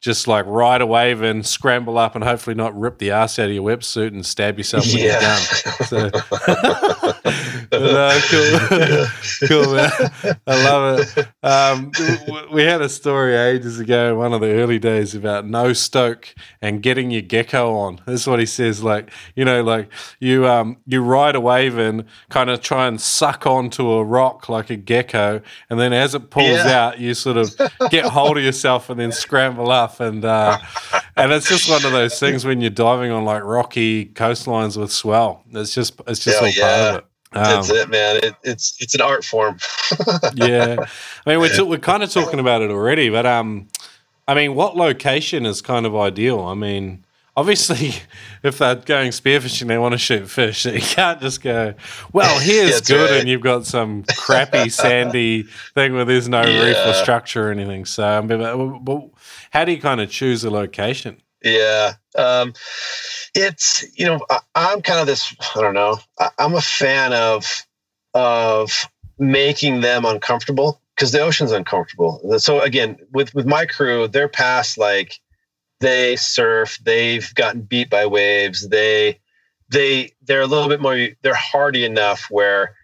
just 0.00 0.28
like 0.28 0.44
ride 0.46 0.80
a 0.80 0.86
wave 0.86 1.22
and 1.22 1.44
scramble 1.44 1.98
up 1.98 2.14
and 2.14 2.22
hopefully 2.22 2.54
not 2.54 2.78
rip 2.78 2.98
the 2.98 3.10
ass 3.10 3.38
out 3.38 3.48
of 3.48 3.52
your 3.54 3.64
wetsuit 3.64 4.08
and 4.08 4.24
stab 4.24 4.56
yourself 4.58 4.84
with 4.86 4.94
you're 5.02 5.18
done? 5.20 5.40
So, 5.86 6.10
but, 7.70 7.72
uh, 7.72 8.20
cool, 8.30 9.48
cool 9.48 9.74
man. 9.74 9.90
I 10.46 10.64
love 10.64 11.00
it. 11.16 11.28
Um, 11.42 11.90
we 12.52 12.62
had 12.62 12.80
a 12.80 12.88
story 12.88 13.34
ages 13.36 13.78
ago, 13.78 14.16
one 14.16 14.32
of 14.32 14.40
the 14.40 14.50
early 14.52 14.78
days, 14.78 15.14
about 15.14 15.46
no 15.46 15.72
stoke 15.72 16.34
and 16.62 16.82
getting 16.82 17.10
your 17.10 17.22
gecko 17.22 17.74
on. 17.76 18.00
This 18.06 18.22
is 18.22 18.26
what 18.26 18.38
he 18.38 18.46
says. 18.46 18.82
Like 18.82 19.10
you 19.34 19.44
know, 19.44 19.62
like 19.62 19.90
you 20.20 20.46
um 20.46 20.76
you 20.86 21.02
ride 21.02 21.34
a 21.34 21.40
wave 21.40 21.76
and 21.78 22.04
kind 22.30 22.50
of 22.50 22.60
try 22.60 22.86
and 22.86 23.00
suck 23.00 23.46
onto 23.46 23.90
a 23.90 24.04
rock 24.04 24.48
like 24.48 24.70
a 24.70 24.76
gecko, 24.76 25.40
and 25.70 25.80
then 25.80 25.92
as 25.92 26.14
it 26.14 26.30
pulls 26.30 26.46
Yeah. 26.48 26.86
out, 26.88 26.98
you 26.98 27.14
sort 27.14 27.36
of 27.36 27.54
get 27.90 28.04
hold 28.04 28.38
of 28.38 28.44
yourself 28.44 28.90
and 28.90 29.00
then 29.00 29.12
scramble 29.12 29.70
up 29.70 29.87
and 30.00 30.24
uh, 30.24 30.58
and 31.16 31.32
it's 31.32 31.48
just 31.48 31.68
one 31.68 31.84
of 31.84 31.92
those 31.92 32.18
things 32.20 32.44
when 32.44 32.60
you're 32.60 32.70
diving 32.70 33.10
on 33.10 33.24
like 33.24 33.42
rocky 33.42 34.06
coastlines 34.06 34.76
with 34.76 34.92
swell. 34.92 35.42
It's 35.52 35.74
just 35.74 36.00
it's 36.06 36.20
just 36.20 36.38
Hell 36.38 36.46
all 36.46 36.52
part 36.52 36.80
of 36.80 36.80
yeah. 36.92 36.96
it. 36.98 37.04
That's 37.32 37.70
it, 37.70 37.90
man. 37.90 38.20
It, 38.22 38.34
it's 38.42 38.76
it's 38.80 38.94
an 38.94 39.00
art 39.00 39.24
form. 39.24 39.58
yeah, 40.34 40.76
I 41.26 41.30
mean 41.30 41.40
we're 41.40 41.54
t- 41.54 41.62
we're 41.62 41.78
kind 41.78 42.02
of 42.02 42.10
talking 42.10 42.38
about 42.40 42.62
it 42.62 42.70
already, 42.70 43.10
but 43.10 43.26
um, 43.26 43.68
I 44.28 44.34
mean, 44.34 44.54
what 44.54 44.76
location 44.76 45.46
is 45.46 45.62
kind 45.62 45.86
of 45.86 45.96
ideal? 45.96 46.40
I 46.40 46.52
mean, 46.52 47.06
obviously, 47.34 47.94
if 48.42 48.58
they're 48.58 48.74
going 48.74 49.10
spearfishing, 49.10 49.68
they 49.68 49.78
want 49.78 49.92
to 49.92 49.98
shoot 49.98 50.28
fish. 50.28 50.66
You 50.66 50.80
can't 50.80 51.20
just 51.20 51.42
go, 51.42 51.74
well, 52.12 52.38
here's 52.38 52.82
good, 52.82 53.10
right. 53.10 53.20
and 53.20 53.28
you've 53.28 53.40
got 53.40 53.64
some 53.64 54.04
crappy 54.18 54.68
sandy 54.68 55.44
thing 55.74 55.94
where 55.94 56.04
there's 56.04 56.28
no 56.28 56.42
reef 56.42 56.76
or 56.76 56.92
structure 56.92 57.48
or 57.48 57.52
anything. 57.52 57.86
So, 57.86 58.04
I 58.04 58.20
mean, 58.20 58.84
but 58.84 59.08
how 59.50 59.64
do 59.64 59.72
you 59.72 59.80
kind 59.80 60.00
of 60.00 60.10
choose 60.10 60.44
a 60.44 60.50
location? 60.50 61.18
Yeah. 61.42 61.94
Um, 62.16 62.52
it's, 63.34 63.84
you 63.98 64.06
know, 64.06 64.20
I, 64.28 64.40
I'm 64.54 64.82
kind 64.82 65.00
of 65.00 65.06
this, 65.06 65.34
I 65.54 65.60
don't 65.60 65.74
know, 65.74 65.98
I, 66.18 66.30
I'm 66.38 66.54
a 66.54 66.60
fan 66.60 67.12
of, 67.12 67.66
of 68.14 68.88
making 69.18 69.80
them 69.80 70.04
uncomfortable 70.04 70.80
because 70.94 71.12
the 71.12 71.20
ocean's 71.20 71.52
uncomfortable. 71.52 72.38
So 72.38 72.60
again, 72.60 72.98
with, 73.12 73.34
with 73.34 73.46
my 73.46 73.66
crew, 73.66 74.08
they're 74.08 74.28
past 74.28 74.78
like 74.78 75.20
they 75.80 76.16
surf, 76.16 76.78
they've 76.82 77.32
gotten 77.34 77.62
beat 77.62 77.88
by 77.88 78.06
waves. 78.06 78.68
They, 78.68 79.20
they, 79.68 80.12
they're 80.22 80.40
a 80.40 80.46
little 80.46 80.68
bit 80.68 80.80
more, 80.80 81.08
they're 81.22 81.34
hardy 81.34 81.84
enough 81.84 82.26
where 82.30 82.74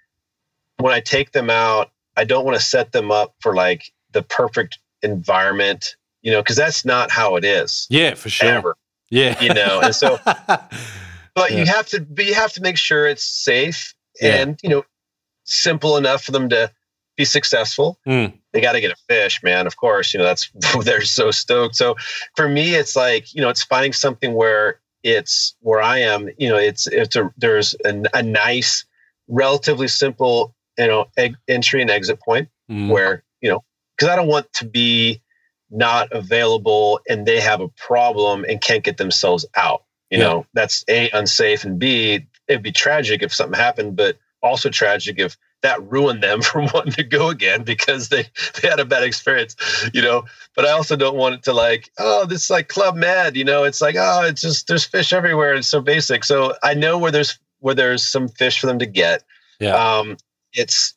when 0.79 0.93
I 0.93 1.01
take 1.01 1.33
them 1.33 1.51
out, 1.51 1.91
I 2.17 2.25
don't 2.25 2.45
want 2.45 2.57
to 2.57 2.65
set 2.65 2.93
them 2.93 3.11
up 3.11 3.35
for 3.41 3.55
like 3.55 3.93
the 4.13 4.23
perfect 4.23 4.79
environment, 5.03 5.97
you 6.25 6.33
know, 6.33 6.41
because 6.43 6.57
that's 6.57 6.85
not 6.85 7.11
how 7.13 7.37
it 7.37 7.45
is 7.45 7.87
Yeah, 7.91 8.15
for 8.15 8.29
sure. 8.31 8.49
ever 8.49 8.77
Yeah, 9.11 9.41
you 9.41 9.55
know, 9.55 9.81
and 9.81 9.95
so- 9.95 10.19
but 10.27 11.51
Yeah. 11.53 11.59
you 11.61 11.67
have 11.67 11.87
to 11.89 12.01
but 12.01 12.25
you 12.27 12.35
have 12.35 12.53
to 12.55 12.61
make 12.63 12.77
sure 12.79 13.07
it's 13.07 13.25
safe 13.25 13.95
Yeah. 14.21 14.37
and 14.43 14.59
you 14.63 14.71
know 14.71 14.85
simple 15.45 15.97
enough 15.97 16.25
for 16.25 16.33
them 16.33 16.49
to 16.49 16.71
be 17.17 17.25
successful 17.25 17.99
Mm. 18.07 18.33
they 18.53 18.61
got 18.61 18.73
to 18.73 18.81
get 18.81 18.91
a 18.91 18.97
fish 19.09 19.43
man 19.43 19.67
of 19.67 19.77
course 19.77 20.13
you 20.15 20.19
know 20.19 20.25
that's 20.25 20.51
they're 20.85 21.03
so 21.03 21.31
stoked 21.31 21.77
so 21.77 21.95
for 22.37 22.49
me 22.49 22.75
it's 22.75 22.97
like 22.97 23.33
you 23.35 23.41
know 23.43 23.49
it's 23.51 23.63
finding 23.63 23.93
something 23.93 24.33
where 24.35 24.81
it's 25.03 25.55
where 25.61 25.81
i 25.83 25.99
am 25.99 26.29
you 26.39 26.49
know 26.49 26.57
it's 26.57 26.87
it's 26.89 27.15
a 27.15 27.31
there's 27.37 27.75
a, 27.85 28.03
a 28.15 28.23
nice 28.23 28.85
relatively 29.29 29.87
simple 29.89 30.55
you 30.79 30.87
know 30.89 31.07
eg- 31.17 31.37
entry 31.49 31.81
and 31.83 31.91
exit 31.91 32.19
point 32.21 32.49
Mm. 32.71 32.89
where 32.89 33.23
you 33.43 33.51
know 33.51 33.63
because 33.97 34.09
i 34.11 34.17
don't 34.17 34.27
want 34.29 34.51
to 34.55 34.65
be 34.65 35.21
not 35.71 36.11
available 36.13 37.01
and 37.09 37.27
they 37.27 37.41
have 37.41 37.61
a 37.61 37.69
problem 37.69 38.45
and 38.49 38.61
can't 38.61 38.85
get 38.85 38.97
themselves 38.97 39.45
out 39.57 39.83
you 40.11 40.19
Yeah. 40.19 40.25
know 40.25 40.47
that's 40.55 40.85
a 40.89 41.11
unsafe 41.11 41.65
and 41.65 41.79
b 41.79 42.27
it'd 42.49 42.63
be 42.63 42.73
tragic 42.73 43.23
if 43.23 43.35
something 43.35 43.59
happened 43.59 43.97
but 43.97 44.19
also 44.43 44.69
tragic 44.69 45.19
if 45.19 45.37
that 45.63 45.83
ruined 45.91 46.23
them 46.23 46.43
from 46.49 46.67
wanting 46.75 46.93
to 46.93 47.03
go 47.03 47.29
again 47.31 47.63
because 47.65 48.11
they 48.11 48.27
they 48.61 48.69
had 48.69 48.79
a 48.79 48.85
bad 48.85 49.03
experience 49.03 49.57
you 49.95 50.03
know 50.03 50.25
but 50.55 50.67
i 50.67 50.71
also 50.71 50.95
don't 50.97 51.17
want 51.17 51.35
it 51.35 51.43
to 51.43 51.53
like 51.53 51.91
oh 51.99 52.27
this 52.27 52.45
is 52.45 52.51
like 52.51 52.69
club 52.69 52.95
med 52.95 53.35
you 53.37 53.45
know 53.45 53.65
it's 53.65 53.81
like 53.81 53.97
oh 53.99 54.23
it's 54.25 54.43
just 54.43 54.69
there's 54.69 54.85
fish 54.85 55.13
everywhere 55.13 55.55
it's 55.55 55.67
so 55.69 55.81
basic 55.81 56.23
so 56.25 56.55
i 56.63 56.75
know 56.75 56.99
where 56.99 57.11
there's 57.11 57.39
where 57.61 57.75
there's 57.75 58.07
some 58.07 58.29
fish 58.29 58.61
for 58.61 58.67
them 58.67 58.79
to 58.79 58.87
get 58.87 59.23
Yeah. 59.59 59.75
um 59.75 60.19
it's 60.53 60.95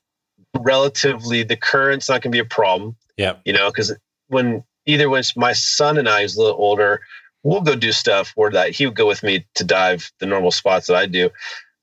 relatively 0.60 1.44
the 1.44 1.56
current's 1.56 2.10
not 2.10 2.22
going 2.22 2.32
to 2.32 2.36
be 2.36 2.40
a 2.40 2.46
problem 2.46 2.96
Yeah. 3.16 3.36
you 3.46 3.54
know 3.54 3.70
because 3.70 3.96
when 4.28 4.64
either 4.86 5.10
when 5.10 5.24
my 5.36 5.54
son 5.54 5.98
and 5.98 6.08
i 6.10 6.24
was 6.24 6.36
a 6.36 6.42
little 6.42 6.58
older 6.60 7.02
we'll 7.44 7.62
go 7.62 7.76
do 7.76 7.92
stuff 7.92 8.32
where 8.36 8.52
that 8.52 8.72
he 8.72 8.86
would 8.86 8.96
go 8.96 9.08
with 9.08 9.24
me 9.24 9.46
to 9.56 9.64
dive 9.64 10.12
the 10.20 10.26
normal 10.26 10.52
spots 10.52 10.88
that 10.88 10.96
i 10.96 11.06
do 11.06 11.30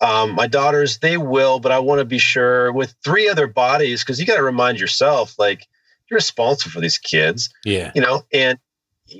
um, 0.00 0.34
my 0.34 0.46
daughters 0.46 0.98
they 0.98 1.16
will 1.16 1.60
but 1.60 1.72
i 1.72 1.78
want 1.78 1.98
to 2.00 2.04
be 2.04 2.18
sure 2.18 2.72
with 2.72 2.94
three 3.04 3.28
other 3.28 3.46
bodies 3.46 4.02
because 4.02 4.18
you 4.20 4.26
got 4.26 4.36
to 4.36 4.42
remind 4.42 4.78
yourself 4.80 5.38
like 5.38 5.66
you're 6.10 6.16
responsible 6.16 6.72
for 6.72 6.80
these 6.80 6.98
kids 6.98 7.48
Yeah. 7.64 7.92
you 7.94 8.02
know 8.02 8.22
and 8.32 8.58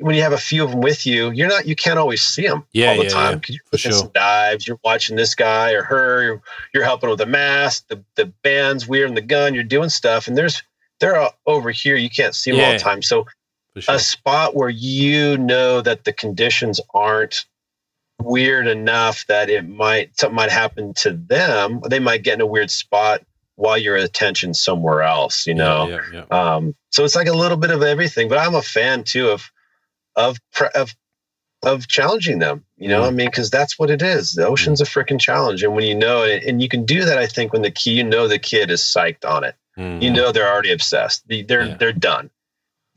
when 0.01 0.17
you 0.17 0.23
have 0.23 0.33
a 0.33 0.39
few 0.39 0.65
of 0.65 0.71
them 0.71 0.81
with 0.81 1.07
you 1.07 1.31
you're 1.31 1.49
not 1.49 1.67
you 1.67 1.77
can't 1.77 1.99
always 1.99 2.23
see 2.23 2.47
them 2.47 2.67
Yeah, 2.73 2.91
all 2.91 2.97
the 2.99 3.05
yeah, 3.05 3.11
time 3.11 3.41
yeah, 3.49 3.55
you're 3.55 3.61
for 3.71 3.79
sure. 3.79 3.93
some 3.93 4.11
dives 4.15 4.67
you're 4.67 4.81
watching 4.85 5.15
this 5.17 5.35
guy 5.35 5.73
or 5.73 5.83
her 5.85 6.23
you're, 6.25 6.43
you're 6.75 6.85
helping 6.85 7.09
with 7.09 7.19
the 7.19 7.27
mask 7.27 7.87
the, 7.89 8.03
the 8.17 8.27
band's 8.43 8.87
weirding 8.87 9.15
the 9.15 9.21
gun 9.21 9.55
you're 9.55 9.63
doing 9.63 9.89
stuff 9.91 10.27
and 10.27 10.37
there's 10.37 10.63
they're 11.05 11.29
over 11.47 11.71
here. 11.71 11.97
You 11.97 12.11
can't 12.11 12.35
see 12.35 12.51
them 12.53 12.61
all 12.61 12.73
the 12.73 12.79
time. 12.79 13.03
So 13.03 13.27
sure. 13.79 13.95
a 13.95 13.99
spot 13.99 14.55
where 14.55 14.71
you 14.71 15.37
know 15.37 15.81
that 15.81 16.05
the 16.05 16.13
conditions 16.13 16.81
aren't 16.95 17.45
weird 18.21 18.67
enough 18.69 19.27
that 19.27 19.51
it 19.51 19.69
might 19.69 20.17
something 20.19 20.37
might 20.37 20.51
happen 20.51 20.95
to 20.95 21.11
them 21.11 21.81
they 21.91 21.99
might 21.99 22.23
get 22.23 22.35
in 22.35 22.41
a 22.41 22.47
weird 22.47 22.71
spot 22.71 23.21
while 23.57 23.77
your 23.77 23.97
attention 23.97 24.55
somewhere 24.55 25.03
else 25.03 25.47
you 25.49 25.55
know? 25.55 25.89
Yeah, 25.89 26.01
yeah, 26.13 26.25
yeah. 26.31 26.55
um, 26.55 26.75
so 26.91 27.05
it's 27.05 27.17
like 27.17 27.27
a 27.27 27.33
little 27.33 27.57
bit 27.57 27.73
of 27.73 27.83
everything 27.83 28.29
but 28.29 28.39
i'm 28.39 28.55
a 28.55 28.63
fan 28.63 29.03
too 29.03 29.31
of 29.31 29.51
of 30.15 30.39
pre- 30.53 30.69
of 30.77 30.95
of 31.65 31.89
challenging 31.89 32.39
them 32.39 32.65
you 32.77 32.89
know 32.89 33.03
Mm. 33.03 33.07
i 33.09 33.11
mean? 33.11 33.27
Because 33.27 33.51
that's 33.51 33.79
what 33.79 33.91
it 33.91 34.01
is. 34.01 34.35
The 34.35 34.47
ocean's 34.47 34.81
a 34.81 34.85
freaking 34.85 35.19
challenge. 35.21 35.63
And 35.65 35.75
when 35.75 35.85
you 35.85 35.95
know 35.97 36.23
it 36.23 36.45
and 36.45 36.63
you 36.63 36.69
can 36.69 36.85
do 36.85 37.05
that 37.05 37.19
i 37.19 37.27
think 37.27 37.53
when 37.53 37.63
the 37.63 37.71
key 37.73 37.95
you 37.95 38.05
know 38.05 38.29
the 38.29 38.39
kid 38.39 38.71
is 38.71 38.81
psyched 38.81 39.29
on 39.29 39.43
it 39.43 39.57
Mm. 39.79 40.03
you 40.03 40.11
know 40.11 40.31
they're 40.33 40.49
already 40.51 40.73
obsessed 40.73 41.25
they're 41.29 41.67
Yeah. 41.67 41.77
they're 41.77 41.93
done 41.93 42.31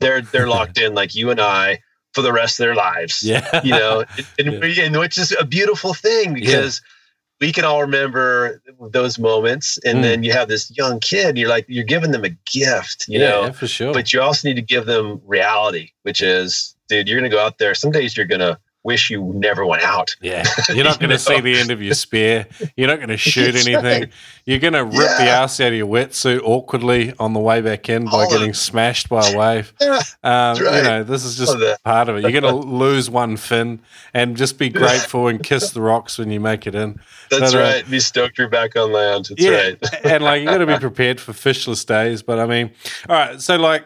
they're 0.00 0.20
they're 0.22 0.48
locked 0.56 0.78
in 0.78 0.94
like 0.94 1.14
you 1.14 1.30
and 1.30 1.40
i 1.40 1.80
for 2.14 2.22
the 2.22 2.32
rest 2.32 2.58
of 2.60 2.64
their 2.64 2.74
lives 2.74 3.22
yeah. 3.22 3.60
you 3.64 3.72
know 3.72 4.04
and, 4.38 4.48
and 4.62 4.96
which 4.96 5.18
is 5.18 5.34
a 5.40 5.44
beautiful 5.44 5.92
thing 5.94 6.34
because 6.34 6.80
we 7.40 7.52
can 7.52 7.64
all 7.64 7.80
remember 7.82 8.60
those 8.90 9.18
moments 9.18 9.78
and 9.84 9.98
Mm. 9.98 10.02
then 10.02 10.22
you 10.22 10.32
have 10.32 10.48
this 10.48 10.70
young 10.76 11.00
kid 11.00 11.36
you're 11.36 11.48
like 11.48 11.64
you're 11.68 11.84
giving 11.84 12.10
them 12.12 12.24
a 12.24 12.30
gift 12.50 13.06
you 13.08 13.18
yeah, 13.20 13.28
know 13.30 13.52
for 13.52 13.66
sure. 13.66 13.92
but 13.92 14.12
you 14.12 14.20
also 14.20 14.46
need 14.48 14.54
to 14.56 14.62
give 14.62 14.86
them 14.86 15.20
reality 15.26 15.90
which 16.02 16.20
is 16.22 16.76
dude 16.88 17.08
you're 17.08 17.18
gonna 17.18 17.28
go 17.28 17.40
out 17.44 17.58
there 17.58 17.74
some 17.74 17.90
days 17.90 18.16
you're 18.16 18.26
gonna 18.26 18.58
wish 18.84 19.10
you 19.10 19.32
never 19.34 19.66
went 19.66 19.82
out 19.82 20.14
Yeah, 20.22 20.44
you're 20.74 20.84
not 20.84 20.98
going 21.00 21.10
to 21.10 21.18
see 21.18 21.40
the 21.40 21.58
end 21.58 21.70
of 21.70 21.82
your 21.82 21.94
spear. 21.94 22.46
You're 22.76 22.86
not 22.88 22.96
going 22.96 23.08
to 23.08 23.16
shoot 23.16 23.52
That's 23.52 23.66
anything. 23.66 24.02
right. 24.02 24.12
You're 24.46 24.60
going 24.60 24.72
to 24.74 24.84
rip 24.84 24.92
the 25.18 25.28
ass 25.28 25.60
out 25.60 25.68
of 25.68 25.74
your 25.74 25.86
wetsuit 25.86 26.40
awkwardly 26.42 27.12
on 27.18 27.32
the 27.34 27.40
way 27.40 27.60
back 27.60 27.88
in 27.88 28.04
by 28.06 28.26
getting 28.30 28.54
smashed 28.54 29.08
by 29.08 29.28
a 29.28 29.36
wave. 29.36 29.72
Yeah, 29.80 30.00
Um, 30.22 30.56
You 30.56 30.62
know, 30.82 31.02
this 31.04 31.24
is 31.24 31.36
just 31.36 31.50
All 31.50 31.54
of 31.56 31.60
that. 31.62 31.82
part 31.84 32.08
of 32.08 32.16
it. 32.16 32.22
You're 32.22 32.40
going 32.40 32.44
to 32.44 32.54
lose 32.68 33.10
one 33.10 33.36
fin 33.36 33.80
and 34.14 34.36
just 34.36 34.58
be 34.58 34.68
grateful 34.68 35.28
and 35.28 35.42
kiss 35.42 35.70
the 35.70 35.82
rocks 35.82 36.16
when 36.18 36.30
you 36.30 36.40
make 36.40 36.66
it 36.66 36.74
in. 36.74 36.98
that's 37.30 37.52
But, 37.52 37.54
uh, 37.54 37.58
right 37.58 37.90
be 37.90 38.00
stoked 38.00 38.38
you're 38.38 38.48
back 38.48 38.76
on 38.76 38.92
land 38.92 39.26
that's 39.28 39.42
yeah, 39.42 39.50
right 39.50 40.04
and 40.04 40.24
like 40.24 40.40
you 40.40 40.46
got 40.48 40.58
to 40.58 40.66
be 40.66 40.78
prepared 40.78 41.20
for 41.20 41.32
fishless 41.32 41.84
days. 41.84 42.22
But 42.22 42.38
I 42.38 42.46
mean, 42.46 42.70
all 43.08 43.16
right. 43.16 43.40
So 43.40 43.56
like, 43.56 43.84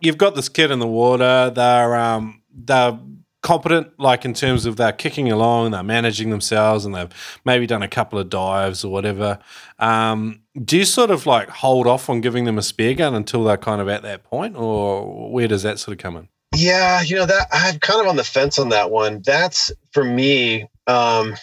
you've 0.00 0.18
got 0.18 0.34
this 0.34 0.48
kid 0.48 0.70
in 0.70 0.78
the 0.78 0.86
water. 0.86 1.50
They're 1.50 1.96
um 1.96 2.40
they're 2.54 2.98
competent, 3.44 3.92
like 4.00 4.24
in 4.24 4.34
terms 4.34 4.64
of 4.64 4.76
they're 4.76 4.90
kicking 4.90 5.30
along, 5.30 5.70
they're 5.70 5.82
managing 5.84 6.30
themselves, 6.30 6.84
and 6.84 6.94
they've 6.94 7.40
maybe 7.44 7.66
done 7.66 7.82
a 7.82 7.88
couple 7.88 8.18
of 8.18 8.28
dives 8.28 8.84
or 8.84 8.90
whatever. 8.90 9.38
Um, 9.78 10.40
do 10.64 10.78
you 10.78 10.84
sort 10.84 11.10
of 11.10 11.26
like 11.26 11.48
hold 11.48 11.86
off 11.86 12.08
on 12.08 12.20
giving 12.20 12.46
them 12.46 12.58
a 12.58 12.62
spear 12.62 12.94
gun 12.94 13.14
until 13.14 13.44
they're 13.44 13.56
kind 13.56 13.80
of 13.80 13.88
at 13.88 14.02
that 14.02 14.24
point, 14.24 14.56
or 14.56 15.30
where 15.30 15.46
does 15.46 15.62
that 15.62 15.78
sort 15.78 15.92
of 15.92 16.02
come 16.02 16.16
in? 16.16 16.28
Yeah, 16.56 17.02
you 17.02 17.16
know 17.16 17.26
that 17.26 17.48
I'm 17.52 17.78
kind 17.78 18.00
of 18.00 18.06
on 18.06 18.16
the 18.16 18.24
fence 18.24 18.58
on 18.58 18.70
that 18.70 18.90
one. 18.90 19.22
That's 19.24 19.70
for 19.92 20.02
me. 20.02 20.68
Um, 20.86 21.34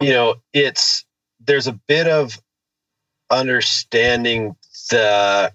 you 0.00 0.10
know, 0.10 0.36
it's 0.52 1.04
there's 1.46 1.66
a 1.68 1.72
bit 1.72 2.08
of 2.08 2.40
understanding 3.30 4.56
the 4.90 5.52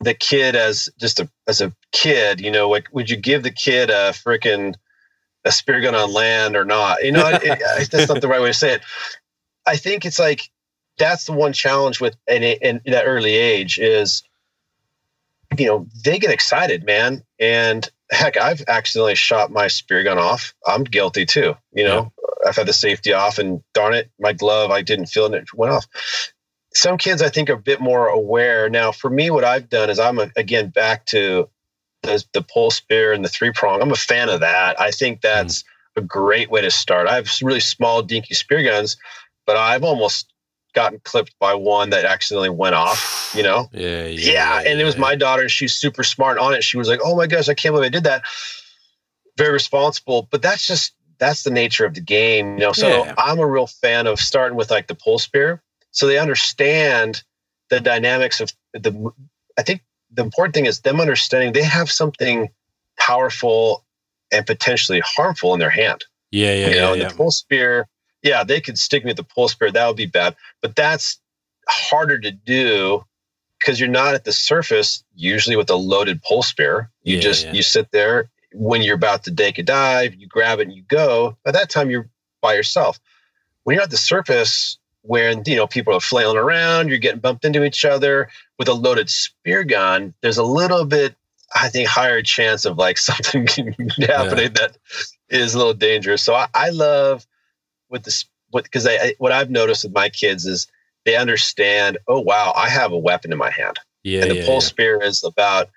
the 0.00 0.14
kid 0.14 0.54
as 0.54 0.88
just 0.98 1.18
a 1.18 1.28
as 1.48 1.60
a 1.60 1.74
kid. 1.92 2.40
You 2.40 2.50
know, 2.50 2.68
like 2.68 2.88
would 2.92 3.10
you 3.10 3.16
give 3.16 3.42
the 3.42 3.50
kid 3.50 3.90
a 3.90 4.12
freaking 4.12 4.74
a 5.44 5.52
spear 5.52 5.80
gun 5.80 5.94
on 5.94 6.12
land 6.12 6.56
or 6.56 6.64
not? 6.64 7.02
You 7.04 7.12
know, 7.12 7.28
it, 7.28 7.42
it, 7.44 7.90
that's 7.90 8.08
not 8.08 8.20
the 8.20 8.28
right 8.28 8.40
way 8.40 8.48
to 8.48 8.54
say 8.54 8.74
it. 8.74 8.82
I 9.66 9.76
think 9.76 10.04
it's 10.04 10.18
like 10.18 10.50
that's 10.98 11.26
the 11.26 11.32
one 11.32 11.52
challenge 11.52 12.00
with 12.00 12.16
in, 12.26 12.42
in 12.42 12.80
that 12.86 13.04
early 13.04 13.34
age 13.34 13.78
is 13.78 14.22
you 15.58 15.66
know, 15.66 15.86
they 16.04 16.18
get 16.18 16.30
excited, 16.30 16.84
man. 16.84 17.22
And 17.38 17.88
heck, 18.10 18.36
I've 18.36 18.62
accidentally 18.68 19.14
shot 19.14 19.50
my 19.50 19.68
spear 19.68 20.02
gun 20.04 20.18
off. 20.18 20.54
I'm 20.66 20.84
guilty 20.84 21.26
too. 21.26 21.56
You 21.72 21.84
know, 21.84 22.12
I've 22.46 22.56
had 22.56 22.66
the 22.66 22.72
safety 22.72 23.12
off, 23.12 23.38
and 23.38 23.62
darn 23.74 23.94
it, 23.94 24.10
my 24.18 24.32
glove, 24.32 24.70
I 24.70 24.82
didn't 24.82 25.06
feel 25.06 25.24
it, 25.24 25.32
and 25.32 25.42
it 25.42 25.54
went 25.54 25.72
off. 25.72 25.86
Some 26.72 26.98
kids, 26.98 27.20
I 27.20 27.30
think, 27.30 27.50
are 27.50 27.54
a 27.54 27.58
bit 27.58 27.80
more 27.80 28.06
aware. 28.06 28.70
Now, 28.70 28.92
for 28.92 29.10
me, 29.10 29.30
what 29.30 29.44
I've 29.44 29.68
done 29.68 29.90
is 29.90 29.98
I'm 29.98 30.18
again 30.36 30.68
back 30.68 31.06
to 31.06 31.48
the, 32.02 32.24
the 32.32 32.42
pole 32.42 32.70
spear 32.70 33.12
and 33.12 33.24
the 33.24 33.28
three 33.28 33.52
prong. 33.52 33.82
I'm 33.82 33.92
a 33.92 33.96
fan 33.96 34.28
of 34.28 34.40
that. 34.40 34.80
I 34.80 34.90
think 34.90 35.18
hmm. 35.18 35.20
that's 35.22 35.64
a 35.96 36.00
great 36.00 36.50
way 36.50 36.62
to 36.62 36.70
start. 36.70 37.06
I 37.06 37.16
have 37.16 37.30
really 37.42 37.60
small, 37.60 38.02
dinky 38.02 38.34
spear 38.34 38.62
guns, 38.62 38.96
but 39.46 39.56
I've 39.56 39.84
almost 39.84 40.32
gotten 40.74 41.00
clipped 41.00 41.34
by 41.38 41.54
one 41.54 41.90
that 41.90 42.04
accidentally 42.04 42.50
went 42.50 42.74
off, 42.74 43.32
you 43.36 43.42
know? 43.42 43.68
Yeah, 43.72 44.04
Yeah, 44.06 44.62
and 44.64 44.80
it 44.80 44.84
was 44.84 44.96
my 44.96 45.14
daughter, 45.16 45.48
she's 45.48 45.74
super 45.74 46.04
smart 46.04 46.38
on 46.38 46.54
it. 46.54 46.64
She 46.64 46.76
was 46.76 46.88
like, 46.88 47.00
"Oh 47.02 47.16
my 47.16 47.26
gosh, 47.26 47.48
I 47.48 47.54
can't 47.54 47.74
believe 47.74 47.86
I 47.86 47.90
did 47.90 48.04
that." 48.04 48.22
Very 49.36 49.52
responsible, 49.52 50.28
but 50.30 50.42
that's 50.42 50.66
just 50.66 50.92
that's 51.18 51.42
the 51.42 51.50
nature 51.50 51.84
of 51.84 51.94
the 51.94 52.00
game. 52.00 52.54
You 52.54 52.66
know, 52.66 52.72
so 52.72 53.04
Yeah. 53.04 53.14
I'm 53.18 53.38
a 53.38 53.46
real 53.46 53.66
fan 53.66 54.06
of 54.06 54.18
starting 54.18 54.56
with 54.56 54.70
like 54.70 54.86
the 54.86 54.94
pole 54.94 55.18
spear, 55.18 55.62
so 55.90 56.06
they 56.06 56.18
understand 56.18 57.22
the 57.68 57.80
dynamics 57.80 58.40
of 58.40 58.52
the. 58.74 59.12
I 59.58 59.62
think 59.62 59.82
the 60.12 60.22
important 60.22 60.54
thing 60.54 60.66
is 60.66 60.80
them 60.80 61.00
understanding 61.00 61.52
they 61.52 61.62
have 61.62 61.90
something 61.90 62.50
powerful 62.98 63.84
and 64.32 64.46
potentially 64.46 65.00
harmful 65.00 65.54
in 65.54 65.60
their 65.60 65.70
hand. 65.70 66.04
Yeah, 66.30 66.54
yeah, 66.54 66.68
you 66.68 66.74
know, 66.76 66.94
yeah. 66.94 67.08
the 67.08 67.14
pole 67.14 67.30
spear, 67.30 67.88
yeah, 68.22 68.44
they 68.44 68.60
could 68.60 68.78
stick 68.78 69.04
me 69.04 69.10
with 69.10 69.16
the 69.16 69.24
pole 69.24 69.48
spear. 69.48 69.70
That 69.70 69.86
would 69.86 69.96
be 69.96 70.06
bad, 70.06 70.36
but 70.60 70.76
that's 70.76 71.20
harder 71.68 72.18
to 72.18 72.30
do 72.30 73.04
because 73.58 73.78
you're 73.78 73.88
not 73.88 74.14
at 74.14 74.24
the 74.24 74.32
surface 74.32 75.04
usually 75.14 75.56
with 75.56 75.70
a 75.70 75.76
loaded 75.76 76.22
pole 76.22 76.42
spear. 76.42 76.90
You 77.02 77.16
Yeah, 77.16 77.22
just 77.22 77.52
you 77.52 77.62
sit 77.62 77.90
there 77.90 78.30
when 78.52 78.82
you're 78.82 78.96
about 78.96 79.24
to 79.24 79.34
take 79.34 79.58
a 79.58 79.62
dive, 79.62 80.14
you 80.14 80.26
grab 80.26 80.58
it 80.58 80.68
and 80.68 80.72
you 80.72 80.82
go. 80.82 81.36
By 81.44 81.52
that 81.52 81.70
time, 81.70 81.90
you're 81.90 82.08
by 82.40 82.54
yourself. 82.54 82.98
When 83.64 83.74
you're 83.74 83.82
at 83.84 83.90
the 83.90 83.96
surface, 83.96 84.78
where 85.02 85.32
you 85.46 85.56
know 85.56 85.66
people 85.66 85.94
are 85.94 86.00
flailing 86.00 86.36
around, 86.36 86.88
you're 86.88 86.98
getting 86.98 87.20
bumped 87.20 87.44
into 87.44 87.64
each 87.64 87.84
other 87.84 88.28
with 88.58 88.68
a 88.68 88.72
loaded 88.74 89.10
spear 89.10 89.64
gun. 89.64 90.14
There's 90.22 90.38
a 90.38 90.44
little 90.44 90.84
bit, 90.84 91.14
I 91.54 91.68
think, 91.68 91.88
higher 91.88 92.22
chance 92.22 92.64
of 92.64 92.78
like 92.78 92.98
something 93.10 93.46
happening 94.00 94.52
that 94.54 94.76
is 95.28 95.54
a 95.54 95.58
little 95.58 95.74
dangerous. 95.74 96.22
So 96.22 96.34
I, 96.34 96.48
I 96.54 96.70
love 96.70 97.26
with 97.88 98.04
this, 98.04 98.24
what 98.50 98.64
because 98.64 98.86
I, 98.86 98.92
I 98.94 99.14
what 99.18 99.32
I've 99.32 99.50
noticed 99.50 99.84
with 99.84 99.94
my 99.94 100.08
kids 100.08 100.46
is 100.46 100.66
they 101.04 101.16
understand. 101.16 101.98
Oh 102.08 102.20
wow, 102.20 102.52
I 102.56 102.68
have 102.68 102.92
a 102.92 102.98
weapon 102.98 103.32
in 103.32 103.38
my 103.38 103.50
hand 103.50 103.78
yeah, 104.02 104.22
and 104.22 104.30
the 104.30 104.36
yeah, 104.36 104.46
pole 104.46 104.54
yeah. 104.56 104.66
spear 104.66 105.02
is 105.02 105.24
about 105.24 105.70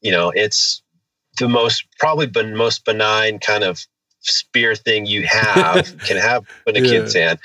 you 0.00 0.12
know 0.12 0.30
it's 0.30 0.82
the 1.38 1.48
most 1.48 1.86
probably 1.98 2.26
ben, 2.26 2.56
most 2.56 2.84
benign 2.84 3.38
kind 3.38 3.64
of 3.64 3.80
spear 4.20 4.74
thing 4.74 5.06
you 5.06 5.26
have 5.26 5.94
can 6.04 6.16
have 6.16 6.44
in 6.66 6.76
a 6.76 6.80
Yeah. 6.84 6.90
kid's 6.90 7.14
hand 7.14 7.38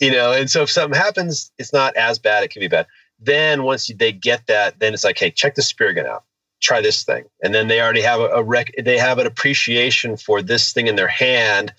you 0.00 0.10
know 0.10 0.32
and 0.32 0.50
so 0.50 0.62
if 0.62 0.70
something 0.70 0.98
happens 0.98 1.52
it's 1.58 1.72
not 1.72 1.94
as 1.96 2.18
bad 2.18 2.42
it 2.44 2.50
can 2.50 2.60
be 2.60 2.68
bad 2.68 2.86
then 3.20 3.62
once 3.62 3.90
they 3.98 4.12
get 4.12 4.46
that 4.46 4.78
then 4.80 4.94
it's 4.94 5.04
like 5.04 5.18
hey 5.18 5.30
check 5.30 5.54
the 5.54 5.62
spear 5.62 5.92
gun 5.92 6.06
out 6.06 6.24
try 6.60 6.80
this 6.80 7.04
thing 7.04 7.24
and 7.42 7.54
then 7.54 7.68
they 7.68 7.80
already 7.80 8.00
have 8.00 8.20
a, 8.20 8.26
a 8.28 8.42
rec 8.42 8.72
they 8.82 8.98
have 8.98 9.18
an 9.18 9.26
appreciation 9.26 10.16
for 10.16 10.42
this 10.42 10.72
thing 10.72 10.86
in 10.86 10.96
their 10.96 11.08
hand 11.08 11.72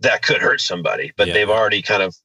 that 0.00 0.22
could 0.22 0.38
hurt 0.38 0.60
somebody 0.60 1.12
but 1.16 1.28
Yeah. 1.28 1.34
they've 1.34 1.50
already 1.50 1.82
kind 1.82 2.02
of 2.02 2.16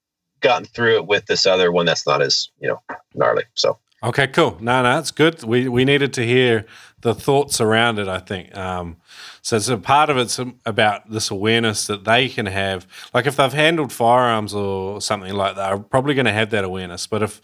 gotten 0.41 0.65
through 0.65 0.95
it 0.95 1.07
with 1.07 1.25
this 1.25 1.45
other 1.45 1.71
one 1.71 1.85
that's 1.85 2.07
not 2.07 2.21
as 2.21 2.49
you 2.59 2.67
know 2.67 2.81
gnarly 3.13 3.43
so 3.53 3.77
Okay, 4.03 4.27
cool. 4.27 4.57
No, 4.61 4.83
no, 4.83 4.99
it's 4.99 5.09
good. 5.09 5.41
We 5.43 5.67
we 5.67 5.83
needed 5.83 6.13
to 6.13 6.23
hear 6.23 6.67
the 7.05 7.13
thoughts 7.13 7.61
around 7.61 7.99
it. 7.99 8.07
I 8.07 8.17
think. 8.19 8.55
Um, 8.57 8.97
so, 9.41 9.59
so 9.59 9.77
part 9.77 10.09
of 10.09 10.17
it's 10.17 10.39
about 10.65 11.09
this 11.09 11.29
awareness 11.29 11.85
that 11.87 12.03
they 12.03 12.27
can 12.27 12.47
have. 12.47 12.87
Like 13.13 13.27
if 13.27 13.35
they've 13.35 13.53
handled 13.53 13.93
firearms 13.93 14.53
or 14.55 14.99
something 14.99 15.33
like 15.33 15.55
that, 15.55 15.71
are 15.71 15.77
probably 15.79 16.15
going 16.15 16.25
to 16.25 16.33
have 16.33 16.49
that 16.49 16.63
awareness. 16.63 17.05
But 17.05 17.21
if 17.21 17.41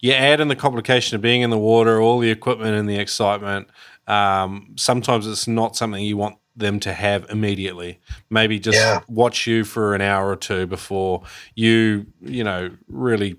you 0.00 0.12
add 0.12 0.40
in 0.40 0.48
the 0.48 0.56
complication 0.56 1.14
of 1.14 1.20
being 1.20 1.42
in 1.42 1.50
the 1.50 1.58
water, 1.58 2.00
all 2.00 2.18
the 2.20 2.30
equipment 2.30 2.74
and 2.74 2.88
the 2.88 2.96
excitement, 2.98 3.68
um, 4.06 4.72
sometimes 4.76 5.26
it's 5.26 5.46
not 5.46 5.76
something 5.76 6.02
you 6.02 6.16
want 6.16 6.36
them 6.56 6.80
to 6.80 6.92
have 6.94 7.26
immediately. 7.30 7.98
Maybe 8.30 8.58
just 8.58 8.78
Yeah. 8.78 9.00
watch 9.08 9.46
you 9.46 9.62
for 9.64 9.94
an 9.94 10.00
hour 10.00 10.28
or 10.30 10.36
two 10.36 10.66
before 10.66 11.22
you, 11.54 12.06
you 12.22 12.44
know, 12.44 12.70
really 12.88 13.36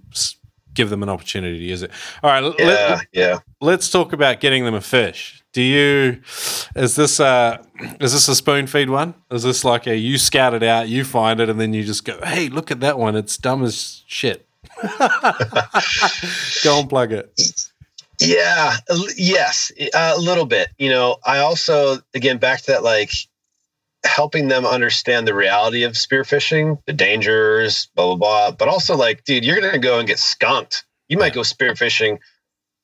give 0.74 0.90
them 0.91 1.04
an 1.04 1.10
opportunity 1.10 1.58
to 1.58 1.64
use 1.64 1.82
it. 1.84 1.91
All 2.24 2.30
right, 2.32 2.44
let- 2.44 2.60
yeah 2.60 3.00
yeah 3.12 3.40
let's 3.62 3.90
talk 3.91 4.14
about 4.14 4.40
getting 4.40 4.66
them 4.66 4.74
a 4.76 4.82
fish. 4.82 5.43
Do 5.54 5.62
you 5.62 6.20
is 6.76 6.96
this 6.96 7.20
a 7.20 7.64
is 8.00 8.12
this 8.14 8.28
a 8.28 8.36
spoon 8.36 8.66
feed 8.66 8.90
one? 8.90 9.14
Is 9.32 9.44
this 9.44 9.64
like 9.64 9.86
a 9.86 9.96
you 9.96 10.18
scout 10.18 10.56
it 10.56 10.64
out, 10.64 10.90
you 10.90 11.06
find 11.06 11.40
it, 11.40 11.48
and 11.48 11.60
then 11.60 11.74
you 11.74 11.84
just 11.84 12.04
go, 12.06 12.20
hey, 12.24 12.50
look 12.50 12.72
at 12.72 12.80
that 12.80 12.98
one. 12.98 13.16
It's 13.16 13.38
dumb 13.38 13.64
as 13.64 14.04
shit. 14.08 14.48
go 16.64 16.80
and 16.80 16.90
plug 16.90 17.12
it. 17.12 17.40
Yeah, 18.20 18.78
yes, 19.16 19.72
a 19.94 20.18
little 20.18 20.46
bit. 20.46 20.70
You 20.80 20.90
know, 20.90 21.18
I 21.26 21.40
also 21.40 22.00
again 22.16 22.40
back 22.40 22.62
to 22.62 22.72
that 22.72 22.84
like 22.84 23.12
helping 24.06 24.48
them 24.48 24.66
understand 24.66 25.28
the 25.28 25.36
reality 25.36 25.84
of 25.84 25.94
spearfishing, 25.94 26.80
the 26.88 26.94
dangers, 26.94 27.90
blah 27.96 28.16
blah 28.16 28.16
blah. 28.16 28.52
But 28.52 28.70
also 28.70 28.98
like, 28.98 29.24
dude, 29.24 29.46
you're 29.46 29.62
gonna 29.62 29.78
go 29.78 30.00
and 30.00 30.08
get 30.08 30.18
skunked. 30.18 30.84
You 31.10 31.20
might 31.20 31.34
go 31.34 31.42
spearfishing 31.42 32.18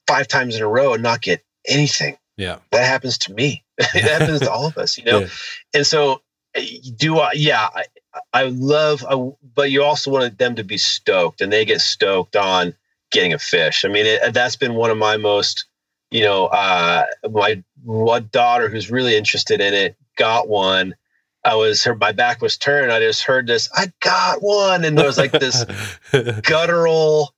five 0.08 0.28
times 0.28 0.56
in 0.56 0.62
a 0.62 0.68
row 0.68 0.94
and 0.94 1.02
not 1.02 1.22
get 1.22 1.44
anything. 1.68 2.18
Yeah. 2.40 2.60
That 2.72 2.88
happens 2.88 3.18
to 3.20 3.34
me. 3.34 3.66
it 3.78 4.04
happens 4.04 4.40
to 4.40 4.52
all 4.52 4.66
of 4.66 4.78
us, 4.78 4.98
you 4.98 5.04
know. 5.04 5.20
Yeah. 5.20 5.28
And 5.74 5.86
so, 5.86 6.22
uh, 6.58 6.62
do 6.96 7.20
I? 7.20 7.34
Yeah, 7.36 7.68
I, 7.76 7.84
I 8.32 8.44
love, 8.44 9.06
I, 9.08 9.32
but 9.54 9.72
you 9.72 9.84
also 9.84 10.10
wanted 10.10 10.38
them 10.38 10.56
to 10.56 10.64
be 10.64 10.78
stoked, 10.78 11.42
and 11.42 11.52
they 11.52 11.66
get 11.66 11.82
stoked 11.82 12.38
on 12.38 12.74
getting 13.12 13.34
a 13.34 13.40
fish. 13.40 13.84
I 13.84 13.90
mean, 13.90 14.06
it, 14.06 14.34
that's 14.34 14.56
been 14.56 14.76
one 14.76 14.90
of 14.90 14.98
my 14.98 15.18
most, 15.18 15.66
you 16.12 16.22
know, 16.22 16.46
uh, 16.46 17.06
my 17.30 17.62
one 17.84 18.30
daughter 18.32 18.70
who's 18.70 18.90
really 18.90 19.18
interested 19.18 19.60
in 19.60 19.74
it 19.74 19.98
got 20.16 20.48
one. 20.48 20.96
I 21.44 21.56
was 21.56 21.84
her, 21.84 21.96
my 21.96 22.14
back 22.14 22.42
was 22.42 22.58
turned. 22.58 22.92
I 22.92 23.00
just 23.00 23.24
heard 23.24 23.48
this. 23.48 23.70
I 23.76 23.92
got 24.00 24.42
one, 24.42 24.86
and 24.86 24.98
there 24.98 25.06
was 25.06 25.18
like 25.18 25.34
this 25.34 25.66
guttural, 26.44 27.34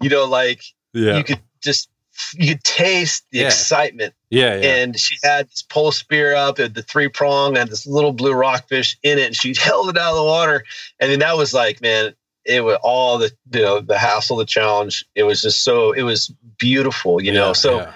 you 0.00 0.08
know, 0.08 0.24
like 0.24 0.62
yeah. 0.94 1.18
you 1.18 1.24
could 1.24 1.40
just 1.62 1.90
you 2.34 2.56
taste 2.62 3.24
the 3.30 3.38
Yeah. 3.40 3.46
excitement 3.46 4.14
yeah, 4.30 4.56
yeah. 4.56 4.74
and 4.76 4.98
she 4.98 5.16
had 5.22 5.46
this 5.48 5.62
pole 5.62 5.92
spear 5.92 6.34
up 6.34 6.58
and 6.58 6.74
the 6.74 6.82
three 6.82 7.08
prong 7.08 7.56
and 7.56 7.70
this 7.70 7.86
little 7.86 8.12
blue 8.12 8.32
rockfish 8.32 8.96
in 9.02 9.18
it 9.18 9.26
and 9.26 9.36
she 9.36 9.54
held 9.58 9.88
it 9.88 9.98
out 9.98 10.10
of 10.12 10.16
the 10.16 10.24
water 10.24 10.64
and 11.00 11.10
then 11.10 11.18
that 11.20 11.36
was 11.36 11.52
like 11.54 11.80
man 11.80 12.14
it 12.44 12.62
was 12.64 12.78
all 12.82 13.18
the 13.18 13.30
you 13.52 13.62
know 13.62 13.80
the 13.80 13.98
hassle 13.98 14.36
the 14.36 14.44
challenge 14.46 15.04
it 15.14 15.24
was 15.24 15.42
just 15.42 15.62
so 15.62 15.92
it 15.92 16.02
was 16.02 16.32
beautiful 16.58 17.22
you 17.22 17.32
know 17.32 17.52
so 17.52 17.78
yeah. 17.80 17.92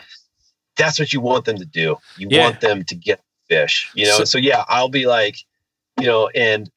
that's 0.77 0.99
what 0.99 1.13
you 1.13 1.21
want 1.21 1.45
them 1.45 1.57
to 1.57 1.65
do 1.65 1.97
you 2.17 2.29
Yeah. 2.31 2.45
want 2.45 2.61
them 2.61 2.85
to 2.85 2.95
get 2.95 3.21
fish 3.49 3.91
you 3.95 4.07
know 4.07 4.19
So- 4.19 4.25
so, 4.25 4.39
yeah 4.39 4.65
i'll 4.69 4.89
be 4.89 5.07
like 5.07 5.37
you 6.01 6.07
know 6.07 6.29
and 6.35 6.71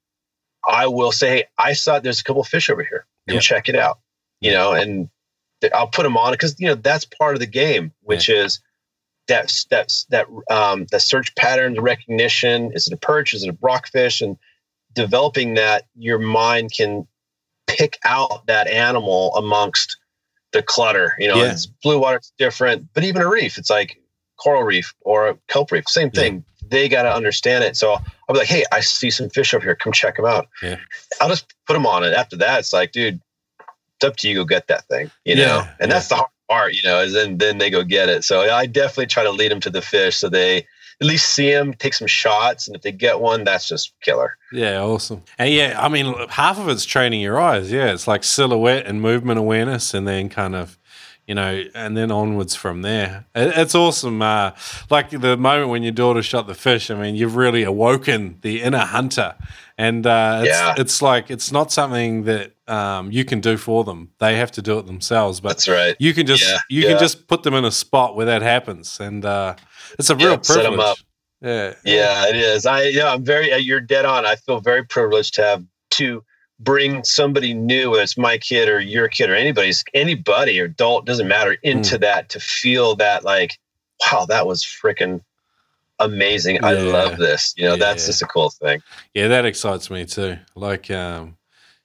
i 0.67 0.85
will 0.87 1.11
say 1.11 1.29
hey 1.29 1.43
i 1.57 1.73
saw 1.73 1.99
there's 1.99 2.19
a 2.19 2.23
couple 2.23 2.41
of 2.41 2.47
fish 2.47 2.69
over 2.69 2.83
here 2.83 3.05
come 3.27 3.35
Yeah. 3.35 3.41
check 3.41 3.67
it 3.69 3.75
out 3.75 3.99
you 4.41 4.51
know 4.51 4.73
and 4.73 5.09
i'll 5.73 5.87
put 5.87 6.03
them 6.03 6.17
on 6.17 6.29
it 6.29 6.37
because 6.37 6.55
you 6.59 6.67
know 6.67 6.75
that's 6.75 7.05
part 7.05 7.33
of 7.35 7.39
the 7.39 7.47
game 7.47 7.91
which 8.01 8.29
is 8.29 8.61
that 9.27 9.51
that's 9.69 10.05
that 10.05 10.25
um 10.49 10.85
that 10.91 11.01
search 11.01 11.35
pattern 11.35 11.73
the 11.73 11.81
recognition. 11.81 12.71
Is 12.73 12.87
it 12.87 12.93
a 12.93 12.97
perch? 12.97 13.33
Is 13.33 13.43
it 13.43 13.49
a 13.49 13.57
rockfish 13.61 14.21
and 14.21 14.37
developing 14.93 15.55
that 15.55 15.83
your 15.95 16.17
mind 16.17 16.71
can 16.71 17.07
pick 17.67 17.97
out 18.05 18.47
that 18.47 18.67
animal 18.67 19.35
amongst 19.35 19.97
the 20.53 20.63
clutter 20.63 21.13
you 21.19 21.27
know 21.27 21.43
Yeah. 21.43 21.51
it's 21.51 21.65
blue 21.65 21.99
water 21.99 22.15
it's 22.17 22.31
different 22.37 22.87
but 22.93 23.03
even 23.03 23.21
a 23.21 23.27
reef 23.27 23.57
it's 23.57 23.69
like 23.69 23.97
coral 24.37 24.63
reef 24.63 24.93
or 25.01 25.27
a 25.27 25.37
kelp 25.49 25.71
reef 25.73 25.87
same 25.89 26.09
Yeah. 26.13 26.21
thing. 26.21 26.45
They 26.69 26.87
got 26.89 27.03
to 27.03 27.13
understand 27.13 27.63
it. 27.65 27.75
So 27.75 27.93
i'll 27.93 28.33
be 28.33 28.39
like 28.39 28.47
hey 28.47 28.63
i 28.71 28.79
see 28.79 29.09
some 29.11 29.29
fish 29.29 29.53
over 29.53 29.63
here. 29.65 29.75
Come 29.75 29.91
check 29.91 30.15
them 30.15 30.25
out. 30.25 30.47
Yeah. 30.63 30.77
i'll 31.19 31.27
just 31.29 31.53
put 31.65 31.73
them 31.73 31.85
on 31.85 32.03
it. 32.05 32.13
After 32.13 32.37
that 32.37 32.59
it's 32.59 32.71
like 32.71 32.93
dude 32.93 33.19
it's 33.97 34.07
up 34.07 34.15
to 34.17 34.29
you 34.29 34.35
go 34.35 34.45
get 34.45 34.67
that 34.67 34.85
thing 34.85 35.11
you 35.25 35.35
know 35.35 35.41
Yeah, 35.41 35.69
and 35.79 35.91
that's 35.91 36.07
the 36.07 36.15
hard 36.15 36.29
part 36.49 36.73
you 36.73 36.81
know 36.83 37.01
is 37.01 37.13
then 37.13 37.37
then 37.37 37.57
they 37.57 37.69
go 37.69 37.83
get 37.83 38.07
it 38.09 38.23
so 38.23 38.41
i 38.41 38.65
definitely 38.65 39.07
try 39.07 39.23
to 39.23 39.31
lead 39.31 39.51
them 39.51 39.59
to 39.59 39.69
the 39.69 39.81
fish 39.81 40.15
so 40.17 40.29
they 40.29 40.65
at 40.99 41.05
least 41.05 41.33
see 41.35 41.51
them 41.51 41.73
take 41.73 41.93
some 41.93 42.07
shots 42.07 42.67
and 42.67 42.75
if 42.75 42.81
they 42.83 42.91
get 42.91 43.19
one 43.19 43.43
that's 43.43 43.67
just 43.67 43.93
killer 44.01 44.37
Yeah, 44.51 44.79
awesome. 44.81 45.23
And 45.37 45.53
yeah, 45.53 45.75
I 45.77 45.89
mean, 45.89 46.15
half 46.29 46.57
of 46.57 46.69
it's 46.69 46.85
training 46.85 47.19
your 47.21 47.39
eyes. 47.39 47.69
Yeah, 47.71 47.91
it's 47.93 48.07
like 48.07 48.23
silhouette 48.23 48.85
and 48.87 49.01
movement 49.01 49.37
awareness, 49.37 49.93
and 49.93 50.07
then 50.07 50.29
kind 50.29 50.55
of, 50.55 50.79
you 51.27 51.35
know, 51.35 51.63
and 51.75 51.95
then 51.97 52.09
onwards 52.11 52.55
from 52.55 52.81
there. 52.81 53.25
It, 53.35 53.53
it's 53.57 53.75
awesome. 53.75 54.21
Uh, 54.21 54.51
like 54.89 55.09
the 55.09 55.37
moment 55.37 55.69
when 55.69 55.83
your 55.83 55.91
daughter 55.91 56.23
shot 56.23 56.47
the 56.47 56.55
fish, 56.55 56.89
I 56.89 56.95
mean, 56.95 57.15
you've 57.15 57.35
really 57.35 57.63
awoken 57.63 58.37
the 58.41 58.61
inner 58.61 58.79
hunter. 58.79 59.35
And 59.77 60.07
uh, 60.07 60.39
it's, 60.43 60.57
Yeah. 60.57 60.73
it's 60.77 61.01
like, 61.01 61.29
it's 61.29 61.51
not 61.51 61.71
something 61.71 62.23
that 62.23 62.53
um, 62.67 63.11
you 63.11 63.23
can 63.25 63.41
do 63.41 63.57
for 63.57 63.83
them. 63.83 64.11
They 64.19 64.37
have 64.37 64.51
to 64.53 64.61
do 64.61 64.79
it 64.79 64.87
themselves. 64.87 65.39
But 65.39 65.49
that's 65.49 65.67
right 65.67 65.95
you 65.99 66.13
can 66.13 66.25
just 66.25 66.43
Yeah, 66.43 66.57
you 66.69 66.81
yeah. 66.83 66.89
can 66.89 66.99
just 66.99 67.27
put 67.27 67.43
them 67.43 67.53
in 67.53 67.65
a 67.65 67.71
spot 67.71 68.15
where 68.15 68.25
that 68.25 68.41
happens, 68.41 68.99
and 68.99 69.23
uh, 69.23 69.55
it's 69.99 70.09
a 70.09 70.15
real 70.15 70.31
Yeah, 70.31 70.41
set 70.41 70.65
'em 70.65 70.73
privilege. 70.73 71.03
Yeah, 71.41 71.73
Yeah, 71.83 72.27
it 72.29 72.35
is. 72.35 72.65
I 72.65 72.83
yeah, 72.83 73.13
I'm 73.13 73.23
very. 73.23 73.53
uh, 73.53 73.57
You're 73.57 73.79
dead 73.79 74.05
on. 74.05 74.25
I 74.25 74.35
feel 74.35 74.59
very 74.59 74.83
privileged 74.83 75.35
to 75.35 75.43
have 75.43 75.63
to 75.91 76.23
bring 76.59 77.03
somebody 77.03 77.53
new, 77.53 77.91
whether 77.91 78.03
it's 78.03 78.17
my 78.17 78.37
kid 78.37 78.67
or 78.67 78.79
your 78.79 79.07
kid 79.07 79.29
or 79.29 79.35
anybody's 79.35 79.83
anybody 79.93 80.59
or 80.59 80.65
adult 80.65 81.05
doesn't 81.05 81.27
matter 81.27 81.57
into 81.63 81.97
that 81.99 82.29
to 82.29 82.39
feel 82.39 82.95
that 82.95 83.23
like, 83.23 83.59
wow, 84.11 84.25
that 84.25 84.47
was 84.47 84.63
freaking 84.63 85.21
amazing. 85.99 86.63
I 86.63 86.73
love 86.73 87.17
this. 87.17 87.53
You 87.57 87.65
know, 87.65 87.77
that's 87.77 88.03
Yeah. 88.03 88.07
just 88.07 88.21
a 88.21 88.25
cool 88.25 88.49
thing. 88.49 88.81
Yeah, 89.13 89.27
that 89.27 89.45
excites 89.45 89.89
me 89.89 90.05
too. 90.05 90.37
Like, 90.55 90.89
um, 90.91 91.37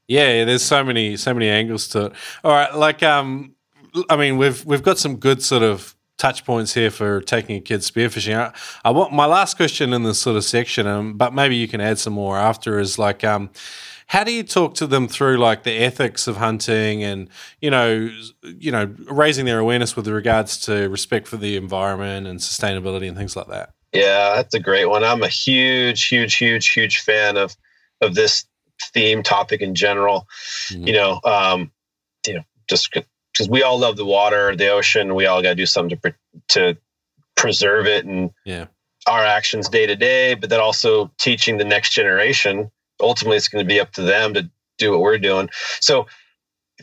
yeah, 0.08 0.44
there's 0.44 0.62
so 0.62 0.84
many, 0.84 1.16
so 1.16 1.32
many 1.32 1.48
angles 1.48 1.88
to 1.88 2.06
it. 2.06 2.12
All 2.44 2.52
right, 2.52 2.74
like, 2.74 3.02
um, 3.02 3.54
I 4.08 4.16
mean, 4.16 4.38
we've 4.38 4.64
we've 4.64 4.82
got 4.82 4.98
some 4.98 5.16
good 5.16 5.42
sort 5.42 5.62
of 5.62 5.94
touch 6.18 6.44
points 6.44 6.74
here 6.74 6.90
for 6.90 7.20
taking 7.20 7.56
a 7.56 7.60
kid 7.60 7.80
spearfishing. 7.80 8.34
I, 8.36 8.52
I 8.84 8.90
want 8.90 9.12
my 9.12 9.26
last 9.26 9.56
question 9.56 9.92
in 9.92 10.02
this 10.02 10.20
sort 10.20 10.36
of 10.36 10.44
section, 10.44 10.86
um, 10.86 11.14
but 11.14 11.34
maybe 11.34 11.56
you 11.56 11.68
can 11.68 11.80
add 11.80 11.98
some 11.98 12.12
more 12.12 12.38
after. 12.38 12.78
Is 12.78 12.98
like, 12.98 13.24
um, 13.24 13.50
how 14.12 14.22
do 14.22 14.30
you 14.30 14.42
talk 14.42 14.74
to 14.74 14.86
them 14.86 15.08
through 15.08 15.38
like 15.38 15.62
the 15.62 15.72
ethics 15.72 16.26
of 16.26 16.36
hunting 16.36 17.02
and 17.02 17.30
you 17.62 17.70
know, 17.70 18.10
you 18.42 18.70
know, 18.70 18.94
raising 19.10 19.46
their 19.46 19.58
awareness 19.58 19.96
with 19.96 20.06
regards 20.06 20.58
to 20.58 20.86
respect 20.90 21.26
for 21.26 21.38
the 21.38 21.56
environment 21.56 22.26
and 22.26 22.38
sustainability 22.38 23.08
and 23.08 23.16
things 23.16 23.36
like 23.36 23.46
that? 23.46 23.70
Yeah, 23.94 24.34
that's 24.36 24.52
a 24.52 24.60
great 24.60 24.84
one. 24.84 25.02
I'm 25.02 25.22
a 25.22 25.28
huge, 25.28 26.08
huge, 26.08 26.36
huge, 26.36 26.68
huge 26.68 26.98
fan 27.00 27.38
of 27.38 27.56
of 28.02 28.14
this 28.14 28.44
theme 28.92 29.22
topic 29.22 29.62
in 29.62 29.74
general. 29.74 30.28
Mhm. 30.68 30.88
You 30.88 30.92
know, 30.92 31.20
um, 31.24 31.72
you 32.26 32.34
know, 32.34 32.42
just 32.68 32.92
because 32.92 33.48
we 33.48 33.62
all 33.62 33.78
love 33.78 33.96
the 33.96 34.04
water, 34.04 34.54
the 34.54 34.68
ocean, 34.68 35.14
we 35.14 35.24
all 35.24 35.40
got 35.40 35.50
to 35.50 35.54
do 35.54 35.64
something 35.64 35.98
to 36.00 36.14
to 36.48 36.76
preserve 37.34 37.86
it 37.86 38.04
and 38.04 38.30
Yeah. 38.44 38.66
our 39.06 39.24
actions 39.24 39.70
day 39.70 39.86
to 39.86 39.96
day. 39.96 40.34
But 40.34 40.50
then 40.50 40.60
also 40.60 41.10
teaching 41.18 41.56
the 41.56 41.64
next 41.64 41.92
generation. 41.94 42.70
Ultimately, 43.00 43.36
it's 43.36 43.48
going 43.48 43.64
to 43.64 43.68
be 43.68 43.80
up 43.80 43.92
to 43.92 44.02
them 44.02 44.34
to 44.34 44.50
do 44.78 44.90
what 44.92 45.00
we're 45.00 45.18
doing. 45.18 45.48
So, 45.80 46.06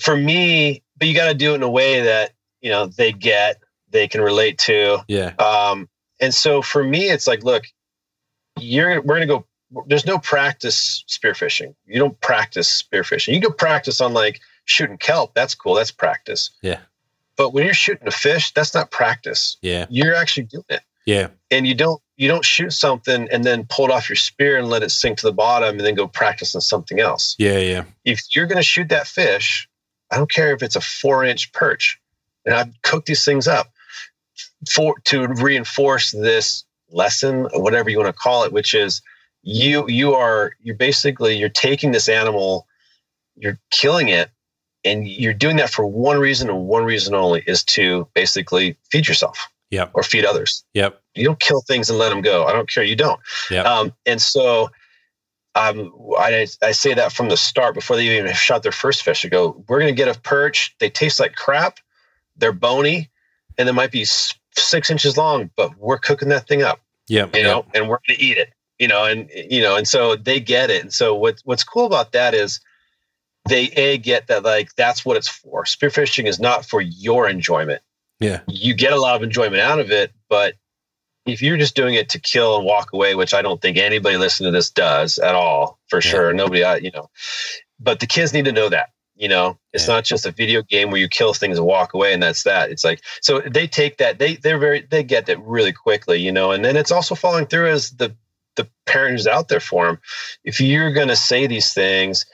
for 0.02 0.16
me, 0.16 0.84
but 0.98 1.08
you 1.08 1.14
got 1.16 1.28
to 1.30 1.34
do 1.34 1.52
it 1.54 1.56
in 1.56 1.64
a 1.64 1.70
way 1.70 2.02
that 2.02 2.34
you 2.62 2.70
know 2.70 2.88
they 2.88 3.12
get, 3.12 3.62
they 3.90 4.08
can 4.08 4.22
relate 4.22 4.58
to. 4.60 5.00
Yeah. 5.08 5.34
Um, 5.40 5.90
and 6.20 6.34
so 6.34 6.62
for 6.62 6.84
me, 6.84 7.10
it's 7.10 7.28
like, 7.28 7.44
look, 7.44 7.64
you're 8.60 9.02
we're 9.02 9.16
gonna 9.16 9.26
go. 9.26 9.46
There's 9.88 10.06
no 10.06 10.18
practice 10.18 11.04
spearfishing. 11.08 11.76
You 11.86 12.00
don't 12.00 12.20
practice 12.22 12.84
spearfishing. 12.84 13.34
You 13.34 13.40
go 13.40 13.52
practice 13.52 14.02
on 14.02 14.14
like 14.14 14.42
shooting 14.66 14.98
kelp. 14.98 15.34
That's 15.36 15.54
cool. 15.56 15.76
That's 15.76 15.92
practice. 15.92 16.50
Yeah. 16.62 16.80
But 17.38 17.54
when 17.54 17.64
you're 17.66 17.74
shooting 17.74 18.08
a 18.08 18.12
fish, 18.12 18.52
that's 18.52 18.74
not 18.74 18.92
practice. 18.92 19.58
Yeah. 19.62 19.86
You're 19.90 20.16
actually 20.16 20.44
doing 20.44 20.66
it, 20.70 20.82
Yeah. 21.06 21.30
and 21.52 21.66
you 21.66 21.74
don't 21.76 22.02
you 22.20 22.28
don't 22.28 22.44
shoot 22.44 22.74
something 22.74 23.30
and 23.32 23.46
then 23.46 23.66
pull 23.70 23.86
it 23.86 23.92
off 23.92 24.10
your 24.10 24.18
spear 24.18 24.58
and 24.58 24.68
let 24.68 24.84
it 24.84 24.92
sink 24.92 25.18
to 25.18 25.26
the 25.26 25.32
bottom 25.32 25.78
and 25.78 25.80
then 25.80 25.96
go 25.96 26.06
practice 26.06 26.54
on 26.54 26.60
something 26.60 27.00
else. 27.00 27.34
Yeah. 27.40 27.58
Yeah. 27.60 27.84
If 28.04 28.36
you're 28.36 28.46
gonna 28.46 28.62
shoot 28.62 28.90
that 28.90 29.08
fish, 29.08 29.70
I 30.12 30.18
don't 30.18 30.30
care 30.30 30.54
if 30.54 30.62
it's 30.62 30.76
a 30.76 30.82
four 30.82 31.24
inch 31.24 31.54
perch, 31.54 31.98
and 32.46 32.54
I've 32.54 32.74
cooked 32.82 33.08
these 33.08 33.24
things 33.24 33.48
up 33.48 33.72
for 34.70 35.00
to 35.06 35.28
reinforce 35.28 36.12
this 36.12 36.66
lesson, 36.92 37.48
whatever 37.54 37.90
you 37.90 37.98
want 37.98 38.14
to 38.14 38.22
call 38.22 38.44
it, 38.44 38.52
which 38.52 38.74
is 38.74 39.02
you 39.42 39.88
you 39.88 40.14
are 40.14 40.52
you're 40.60 40.76
basically 40.76 41.38
you're 41.38 41.48
taking 41.48 41.92
this 41.94 42.10
animal, 42.10 42.68
you're 43.38 43.58
killing 43.72 44.10
it, 44.10 44.30
and 44.84 45.08
you're 45.08 45.34
doing 45.34 45.56
that 45.56 45.70
for 45.70 45.86
one 45.86 46.20
reason 46.20 46.50
and 46.50 46.68
one 46.68 46.84
reason 46.84 47.16
only 47.16 47.44
is 47.48 47.64
to 47.64 48.10
basically 48.14 48.76
feed 48.92 49.08
yourself 49.08 49.48
Yep. 49.72 49.92
or 49.94 50.04
feed 50.04 50.26
others. 50.26 50.64
Yep. 50.74 51.00
You 51.20 51.26
don't 51.26 51.40
kill 51.40 51.62
things 51.62 51.90
and 51.90 52.00
let 52.00 52.10
them 52.10 52.22
go. 52.22 52.46
I 52.46 52.54
don't 52.54 52.70
care. 52.70 52.84
You 52.84 52.96
don't. 52.96 53.20
Yep. 53.52 53.66
Um, 53.66 53.94
and 54.06 54.22
so 54.22 54.70
um, 55.56 55.92
I, 56.18 56.48
I 56.62 56.72
say 56.72 56.94
that 56.94 57.12
from 57.12 57.30
the 57.30 57.38
start 57.38 57.74
before 57.74 57.96
they 57.98 58.18
even 58.18 58.34
shot 58.34 58.64
their 58.64 58.72
first 58.72 59.04
fish. 59.04 59.26
I 59.26 59.30
go, 59.30 59.64
we're 59.68 59.80
going 59.80 59.94
to 59.94 59.98
get 59.98 60.16
a 60.16 60.20
perch. 60.20 60.76
They 60.80 60.90
taste 60.90 61.20
like 61.20 61.36
crap. 61.36 61.80
They're 62.38 62.54
bony 62.54 63.10
and 63.58 63.68
they 63.68 63.72
might 63.74 63.92
be 63.92 64.06
six 64.06 64.90
inches 64.90 65.18
long, 65.18 65.50
but 65.58 65.76
we're 65.78 65.98
cooking 65.98 66.30
that 66.30 66.48
thing 66.48 66.62
up, 66.64 66.80
Yep. 67.08 67.36
you 67.36 67.44
know, 67.44 67.66
and 67.74 67.90
we're 67.90 68.00
going 68.08 68.18
to 68.18 68.24
eat 68.24 68.38
it, 68.38 68.54
you 68.78 68.88
know, 68.88 69.04
and, 69.06 69.30
you 69.34 69.62
know, 69.62 69.76
and 69.76 69.88
so 69.88 70.16
they 70.16 70.40
get 70.40 70.70
it. 70.70 70.82
And 70.82 70.94
so 70.94 71.14
what, 71.16 71.42
what's 71.44 71.64
cool 71.64 71.86
about 71.86 72.14
that 72.14 72.34
is 72.34 72.62
they 73.50 73.64
a 73.76 73.98
get 73.98 74.28
that 74.28 74.44
like, 74.44 74.74
that's 74.76 75.04
what 75.04 75.18
it's 75.18 75.28
for. 75.28 75.66
Spearfishing 75.66 76.28
is 76.28 76.40
not 76.40 76.66
for 76.66 76.80
your 76.80 77.28
enjoyment 77.28 77.82
Yeah. 78.20 78.42
you 78.48 78.74
get 78.74 78.94
a 78.94 79.00
lot 79.02 79.16
of 79.16 79.24
enjoyment 79.24 79.62
out 79.62 79.80
of 79.80 79.92
it, 79.92 80.14
but 80.30 80.54
if 81.34 81.42
you're 81.42 81.58
just 81.58 81.76
doing 81.76 81.94
it 81.96 82.10
to 82.10 82.20
kill 82.20 82.58
and 82.58 82.66
walk 82.66 82.94
away, 82.94 83.16
which 83.16 83.34
I 83.34 83.42
don't 83.42 83.62
think 83.62 83.78
anybody 83.78 84.18
listening 84.18 84.52
to 84.52 84.58
this 84.58 84.70
does 84.70 85.18
at 85.20 85.36
all, 85.36 85.80
for 85.88 85.98
Yeah. 85.98 86.12
sure. 86.12 86.34
Nobody, 86.34 86.64
I- 86.64 86.78
you 86.78 86.92
know, 86.92 87.10
but 87.80 88.00
the 88.00 88.08
kids 88.08 88.34
need 88.34 88.46
to 88.46 88.52
know 88.52 88.70
that, 88.70 88.90
you 89.16 89.28
know, 89.28 89.58
it's 89.74 89.88
Yeah. 89.88 89.96
not 89.96 90.04
just 90.06 90.26
a 90.26 90.32
video 90.32 90.62
game 90.62 90.92
where 90.92 91.00
you 91.00 91.08
kill 91.08 91.34
things 91.34 91.58
and 91.58 91.66
walk 91.68 91.94
away 91.94 92.14
and 92.14 92.22
that's 92.22 92.44
that. 92.44 92.72
It's 92.72 92.84
like, 92.84 93.02
so 93.22 93.40
they 93.42 93.68
take 93.68 93.98
that, 93.98 94.20
they, 94.20 94.36
they're 94.36 94.58
very, 94.58 94.82
they 94.90 95.04
get 95.04 95.26
that 95.28 95.40
really 95.42 95.74
quickly, 95.74 96.20
you 96.20 96.32
know, 96.32 96.52
and 96.52 96.64
then 96.66 96.76
it's 96.76 96.92
also 96.92 97.16
following 97.16 97.46
through 97.48 97.70
as 97.70 97.92
the, 97.92 98.16
the 98.56 98.68
parent 98.86 99.12
who's 99.14 99.28
out 99.28 99.48
there 99.48 99.60
for 99.62 99.86
them. 99.88 100.00
If 100.44 100.60
you're 100.60 100.92
going 100.92 101.08
to 101.08 101.16
say 101.16 101.48
these 101.48 101.74
things, 101.74 102.26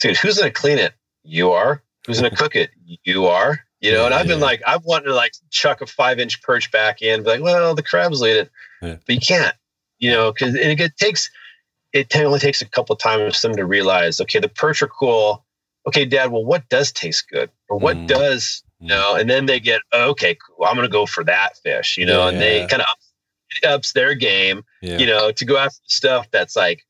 dude, 0.00 0.16
who's 0.16 0.38
going 0.38 0.50
to 0.52 0.60
clean 0.60 0.78
it? 0.78 0.94
You 1.24 1.52
are. 1.52 1.82
Who's 2.06 2.20
going 2.20 2.30
to 2.30 2.36
cook 2.36 2.56
it? 2.56 2.70
You 3.04 3.26
are. 3.26 3.60
You 3.80 3.92
know, 3.92 4.06
and 4.06 4.14
I've 4.14 4.26
been 4.26 4.40
Yeah. 4.40 4.44
like, 4.46 4.62
I've 4.66 4.84
wanted 4.84 5.06
to 5.06 5.14
like 5.14 5.32
chuck 5.50 5.80
a 5.80 5.86
five 5.86 6.18
inch 6.18 6.42
perch 6.42 6.70
back 6.72 7.00
in, 7.00 7.22
be 7.22 7.28
like, 7.30 7.42
well, 7.42 7.74
the 7.74 7.82
crabs 7.82 8.22
eat 8.22 8.30
it, 8.36 8.50
Yeah. 8.82 8.96
but 9.06 9.14
you 9.14 9.20
can't, 9.20 9.54
you 9.98 10.10
know, 10.10 10.32
because 10.32 10.54
it, 10.54 10.80
it 10.80 10.96
takes, 10.96 11.30
it 11.92 12.14
only 12.16 12.40
takes 12.40 12.60
a 12.60 12.66
couple 12.66 12.92
of 12.94 12.98
times 13.00 13.40
for 13.40 13.48
them 13.48 13.56
to 13.56 13.64
realize, 13.64 14.20
okay, 14.20 14.40
the 14.40 14.48
perch 14.48 14.82
are 14.82 14.88
cool. 14.88 15.44
Okay, 15.86 16.04
Dad, 16.04 16.32
well, 16.32 16.44
what 16.44 16.68
does 16.68 16.90
taste 16.92 17.28
good, 17.30 17.50
or 17.68 17.78
what 17.78 17.96
Mm. 17.96 18.06
does, 18.08 18.62
you 18.80 18.88
know, 18.88 19.14
and 19.14 19.30
then 19.30 19.46
they 19.46 19.60
get, 19.60 19.80
oh, 19.92 20.10
okay, 20.10 20.34
cool, 20.34 20.66
I'm 20.66 20.74
going 20.74 20.86
to 20.86 20.92
go 20.92 21.06
for 21.06 21.22
that 21.24 21.56
fish, 21.58 21.96
you 21.96 22.04
know, 22.04 22.26
and 22.26 22.40
they 22.40 22.66
kind 22.66 22.82
of 22.82 22.88
ups, 22.90 23.12
ups 23.64 23.92
their 23.92 24.14
game, 24.14 24.64
Yeah. 24.82 24.98
you 24.98 25.06
know, 25.06 25.30
to 25.30 25.44
go 25.44 25.56
after 25.56 25.78
stuff 25.84 26.28
that's 26.32 26.56
like, 26.56 26.84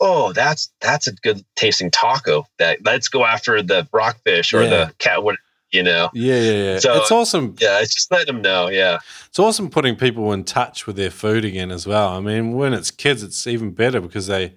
oh, 0.00 0.32
that's 0.34 0.70
that's 0.80 1.06
a 1.06 1.12
good 1.12 1.42
tasting 1.56 1.90
taco. 1.90 2.46
That 2.58 2.84
let's 2.84 3.08
go 3.08 3.24
after 3.24 3.62
the 3.62 3.88
rockfish 3.92 4.52
or 4.52 4.62
Yeah. 4.64 4.68
the 4.68 4.94
cat. 4.98 5.22
What 5.22 5.36
you 5.74 5.82
know? 5.82 6.08
Yeah. 6.14 6.40
Yeah. 6.40 6.52
Yeah. 6.52 6.78
So- 6.78 6.94
it's 6.96 7.10
awesome. 7.10 7.56
Yeah, 7.60 7.80
it's 7.80 7.94
just 7.94 8.10
letting 8.10 8.26
them 8.34 8.42
know. 8.42 8.68
Yeah, 8.68 8.98
It's 9.26 9.38
awesome 9.38 9.68
putting 9.70 9.96
people 9.96 10.32
in 10.32 10.44
touch 10.44 10.86
with 10.86 10.96
their 10.96 11.10
food 11.10 11.44
again 11.44 11.70
as 11.70 11.86
well. 11.86 12.08
I 12.08 12.20
mean, 12.20 12.52
when 12.52 12.72
it's 12.72 12.90
kids, 12.90 13.22
it's 13.22 13.46
even 13.46 13.72
better 13.72 14.00
because 14.00 14.26
they 14.28 14.54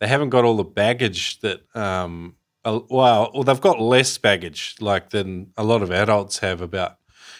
they 0.00 0.06
haven't 0.06 0.30
got 0.30 0.44
all 0.44 0.56
the 0.56 0.64
baggage 0.64 1.40
that 1.40 1.60
um 1.76 2.36
well, 2.64 2.86
well 2.90 3.42
they've 3.44 3.60
got 3.60 3.80
less 3.80 4.16
baggage 4.18 4.74
like 4.80 5.10
than 5.10 5.52
a 5.56 5.64
lot 5.64 5.82
of 5.82 5.90
adults 5.90 6.38
have 6.38 6.60
about 6.62 6.96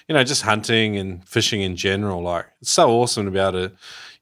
you 0.08 0.14
know 0.14 0.22
just 0.24 0.42
hunting 0.42 0.96
and 0.96 1.26
fishing 1.28 1.62
in 1.62 1.76
general. 1.76 2.22
Like 2.22 2.46
it's 2.60 2.70
so 2.70 2.90
awesome 2.90 3.24
to 3.24 3.30
be 3.30 3.38
able 3.38 3.52
to 3.52 3.72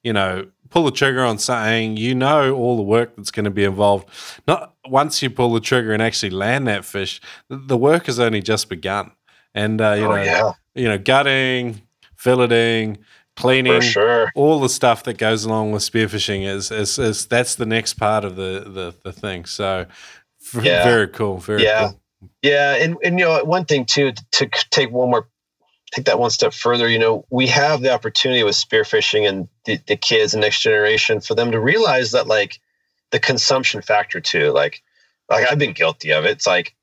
you 0.03 0.13
know 0.13 0.47
pull 0.73 0.85
the 0.85 0.91
trigger 0.91 1.23
on 1.23 1.39
something. 1.39 1.97
You 1.97 2.15
know 2.15 2.55
all 2.55 2.77
the 2.77 2.83
work 2.83 3.15
that's 3.17 3.31
going 3.31 3.45
to 3.45 3.51
be 3.51 3.65
involved. 3.65 4.09
Not 4.47 4.75
once 4.89 5.23
you 5.23 5.31
pull 5.31 5.53
the 5.53 5.61
trigger 5.61 5.93
and 5.93 6.03
actually 6.03 6.31
land 6.31 6.67
that 6.67 6.85
fish, 6.85 7.21
the- 7.49 7.77
work 7.77 8.07
has 8.07 8.19
only 8.19 8.41
just 8.41 8.69
begun. 8.69 9.13
And 9.55 9.81
uh, 9.81 9.93
you 9.93 10.05
oh, 10.07 10.17
know, 10.17 10.23
yeah, 10.23 10.53
you 10.75 10.89
know, 10.89 10.99
gutting, 10.99 11.83
filleting, 12.17 12.99
cleaning, 13.37 13.83
sure. 13.83 14.33
all 14.35 14.61
the 14.61 14.69
stuff 14.69 15.05
that 15.05 15.19
goes 15.19 15.45
along 15.45 15.73
with 15.73 15.83
spearfishing 15.83 16.47
is, 16.47 16.71
is, 16.71 16.99
is 16.99 17.27
that's 17.27 17.57
the 17.57 17.67
next 17.67 17.95
part 17.95 18.25
of 18.25 18.37
the, 18.37 18.65
the, 18.67 18.95
the 19.05 19.13
thing. 19.13 19.45
So 19.45 19.87
Yeah. 20.63 20.85
very 20.85 21.09
cool. 21.09 21.37
Very 21.39 21.65
Yeah. 21.65 21.89
cool. 21.89 21.99
Yeah, 22.41 22.77
and 22.77 22.97
and 23.03 23.19
you 23.19 23.25
know 23.25 23.43
one 23.45 23.65
thing 23.65 23.85
too 23.85 24.13
to 24.33 24.49
take 24.71 24.93
one 24.93 25.11
more 25.11 25.29
take 25.93 26.07
that 26.07 26.19
one 26.19 26.31
step 26.31 26.53
further. 26.53 26.89
You 26.89 26.99
know, 26.99 27.27
we 27.31 27.47
have 27.49 27.83
the 27.83 27.93
opportunity 27.93 28.43
with 28.43 28.57
spearfishing 28.57 29.29
and 29.29 29.49
the, 29.65 29.79
the 29.87 29.97
kids 29.97 30.35
and 30.35 30.41
next 30.41 30.61
generation 30.61 31.21
for 31.21 31.35
them 31.35 31.53
to 31.53 31.61
realize 31.61 32.11
that 32.13 32.27
like 32.27 32.61
the 33.11 33.21
consumption 33.21 33.83
factor 33.83 34.21
too. 34.21 34.51
Like, 34.53 34.83
like 35.29 35.47
I've 35.51 35.59
been 35.59 35.73
guilty 35.73 36.13
of 36.13 36.25
it. 36.25 36.31
It's 36.31 36.47
like 36.47 36.75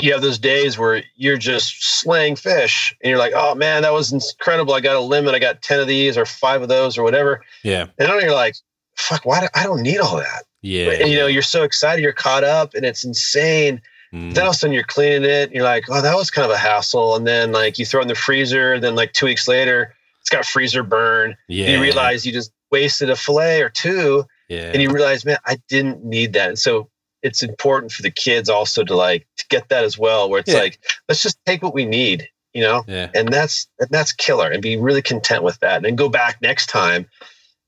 you 0.00 0.12
have 0.12 0.22
those 0.22 0.38
days 0.38 0.78
where 0.78 1.02
you're 1.14 1.36
just 1.36 1.84
slaying 1.84 2.34
fish 2.34 2.96
and 3.02 3.10
you're 3.10 3.18
like, 3.18 3.34
oh 3.36 3.54
man, 3.54 3.82
that 3.82 3.92
was 3.92 4.12
incredible. 4.12 4.72
I 4.72 4.80
got 4.80 4.96
a 4.96 5.00
limit. 5.00 5.34
I 5.34 5.38
got 5.38 5.60
ten 5.60 5.78
of 5.78 5.86
these 5.86 6.16
or 6.16 6.24
five 6.24 6.62
of 6.62 6.68
those 6.68 6.96
or 6.96 7.02
whatever. 7.02 7.42
Yeah. 7.62 7.82
And 7.98 8.08
then 8.08 8.20
you're 8.20 8.34
like, 8.34 8.56
fuck, 8.96 9.26
why? 9.26 9.40
Do, 9.40 9.48
I 9.54 9.64
don't 9.64 9.82
need 9.82 9.98
all 9.98 10.16
that. 10.16 10.44
Yeah. 10.62 10.92
And, 10.92 11.10
you 11.10 11.18
know, 11.18 11.26
you're 11.26 11.42
so 11.42 11.62
excited, 11.62 12.02
you're 12.02 12.12
caught 12.12 12.44
up, 12.44 12.74
and 12.74 12.84
it's 12.84 13.04
insane. 13.04 13.80
Mm. 14.12 14.34
Then 14.34 14.42
all 14.44 14.50
of 14.50 14.54
a 14.54 14.58
sudden 14.58 14.74
you're 14.74 14.82
cleaning 14.84 15.24
it. 15.24 15.44
And 15.44 15.52
you're 15.52 15.64
like, 15.64 15.84
oh, 15.88 16.02
that 16.02 16.16
was 16.16 16.30
kind 16.30 16.44
of 16.44 16.50
a 16.50 16.58
hassle. 16.58 17.14
And 17.16 17.26
then 17.26 17.52
like 17.52 17.78
you 17.78 17.86
throw 17.86 18.00
it 18.00 18.02
in 18.02 18.08
the 18.08 18.14
freezer. 18.14 18.78
Then 18.80 18.94
like 18.94 19.12
two 19.12 19.26
weeks 19.26 19.46
later, 19.46 19.94
it's 20.20 20.30
got 20.30 20.44
freezer 20.44 20.82
burn. 20.82 21.36
yeah. 21.48 21.66
And 21.66 21.74
you 21.76 21.80
realize 21.82 22.26
you 22.26 22.32
just 22.32 22.52
wasted 22.70 23.10
a 23.10 23.16
fillet 23.16 23.62
or 23.62 23.68
two. 23.68 24.24
yeah. 24.48 24.70
And 24.72 24.82
you 24.82 24.90
realize, 24.90 25.24
man, 25.24 25.38
I 25.46 25.58
didn't 25.68 26.04
need 26.04 26.32
that. 26.34 26.48
And 26.48 26.58
so 26.58 26.88
it's 27.22 27.42
important 27.42 27.92
for 27.92 28.02
the 28.02 28.10
kids 28.10 28.48
also 28.48 28.82
to 28.84 28.96
like 28.96 29.26
to 29.36 29.44
get 29.48 29.68
that 29.68 29.84
as 29.84 29.98
well, 29.98 30.28
where 30.30 30.40
it's 30.40 30.52
Yeah. 30.52 30.58
like, 30.60 30.80
let's 31.08 31.22
just 31.22 31.38
take 31.46 31.62
what 31.62 31.74
we 31.74 31.84
need, 31.84 32.28
you 32.52 32.62
know? 32.62 32.82
yeah. 32.88 33.10
And 33.14 33.28
that's 33.28 33.68
and 33.78 33.88
that's 33.90 34.12
killer. 34.12 34.50
And 34.50 34.60
be 34.62 34.76
really 34.76 35.02
content 35.02 35.42
with 35.42 35.58
that. 35.60 35.76
And 35.76 35.84
then 35.84 35.96
go 35.96 36.08
back 36.08 36.40
next 36.42 36.66
time 36.66 37.06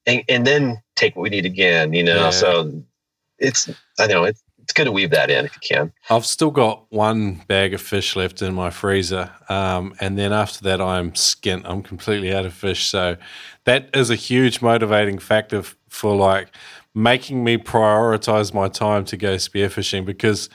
and, 0.06 0.22
and 0.28 0.46
then 0.46 0.82
take 0.96 1.14
what 1.14 1.22
we 1.22 1.30
need 1.30 1.46
again, 1.46 1.92
you 1.92 2.02
know. 2.02 2.16
Yeah. 2.16 2.30
So 2.30 2.82
it's 3.38 3.68
I 3.98 4.06
know 4.06 4.24
it's 4.24 4.42
it's 4.62 4.72
good 4.72 4.84
to 4.84 4.92
weave 4.92 5.10
that 5.10 5.30
in 5.30 5.44
if 5.44 5.54
you 5.54 5.76
can. 5.76 5.92
I've 6.08 6.24
still 6.24 6.50
got 6.50 6.86
one 6.90 7.42
bag 7.48 7.74
of 7.74 7.80
fish 7.80 8.16
left 8.16 8.42
in 8.42 8.54
my 8.54 8.70
freezer. 8.70 9.30
Um, 9.48 9.94
and 10.00 10.16
then 10.16 10.32
after 10.32 10.62
that, 10.64 10.80
I'm 10.80 11.12
skint. 11.12 11.62
I'm 11.64 11.82
completely 11.82 12.32
out 12.34 12.46
of 12.46 12.54
fish. 12.54 12.88
So 12.88 13.16
that 13.64 13.90
is 13.94 14.08
a 14.10 14.14
huge 14.14 14.62
motivating 14.62 15.18
factor 15.18 15.62
for 15.88 16.14
like 16.16 16.48
making 16.94 17.42
me 17.42 17.58
prioritize 17.58 18.54
my 18.54 18.68
time 18.68 19.04
to 19.06 19.16
go 19.16 19.36
spearfishing 19.36 20.04
because 20.04 20.48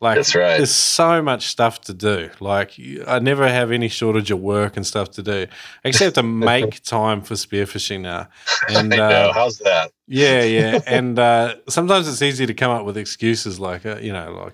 Like 0.00 0.16
That's 0.16 0.34
right. 0.34 0.58
There's 0.58 0.74
so 0.74 1.22
much 1.22 1.46
stuff 1.46 1.80
to 1.82 1.94
do. 1.94 2.28
Like 2.38 2.78
I 3.06 3.18
never 3.18 3.48
have 3.48 3.72
any 3.72 3.88
shortage 3.88 4.30
of 4.30 4.40
work 4.40 4.76
and 4.76 4.86
stuff 4.86 5.10
to 5.12 5.22
do. 5.22 5.46
Have 5.84 6.12
to 6.12 6.22
make 6.52 6.82
time 6.82 7.22
for 7.22 7.34
spearfishing 7.34 8.02
now. 8.02 8.28
And 8.68 8.92
I 8.92 8.96
know. 8.96 9.02
uh, 9.04 9.32
How's 9.32 9.58
that? 9.58 9.92
Yeah, 10.08 10.42
yeah, 10.42 10.80
and 10.86 11.18
uh, 11.18 11.56
sometimes 11.68 12.08
it's 12.08 12.22
easy 12.22 12.46
to 12.46 12.54
come 12.54 12.70
up 12.70 12.84
with 12.84 12.96
excuses 12.96 13.58
like, 13.58 13.84
uh, 13.84 13.96
you 14.00 14.12
know, 14.12 14.52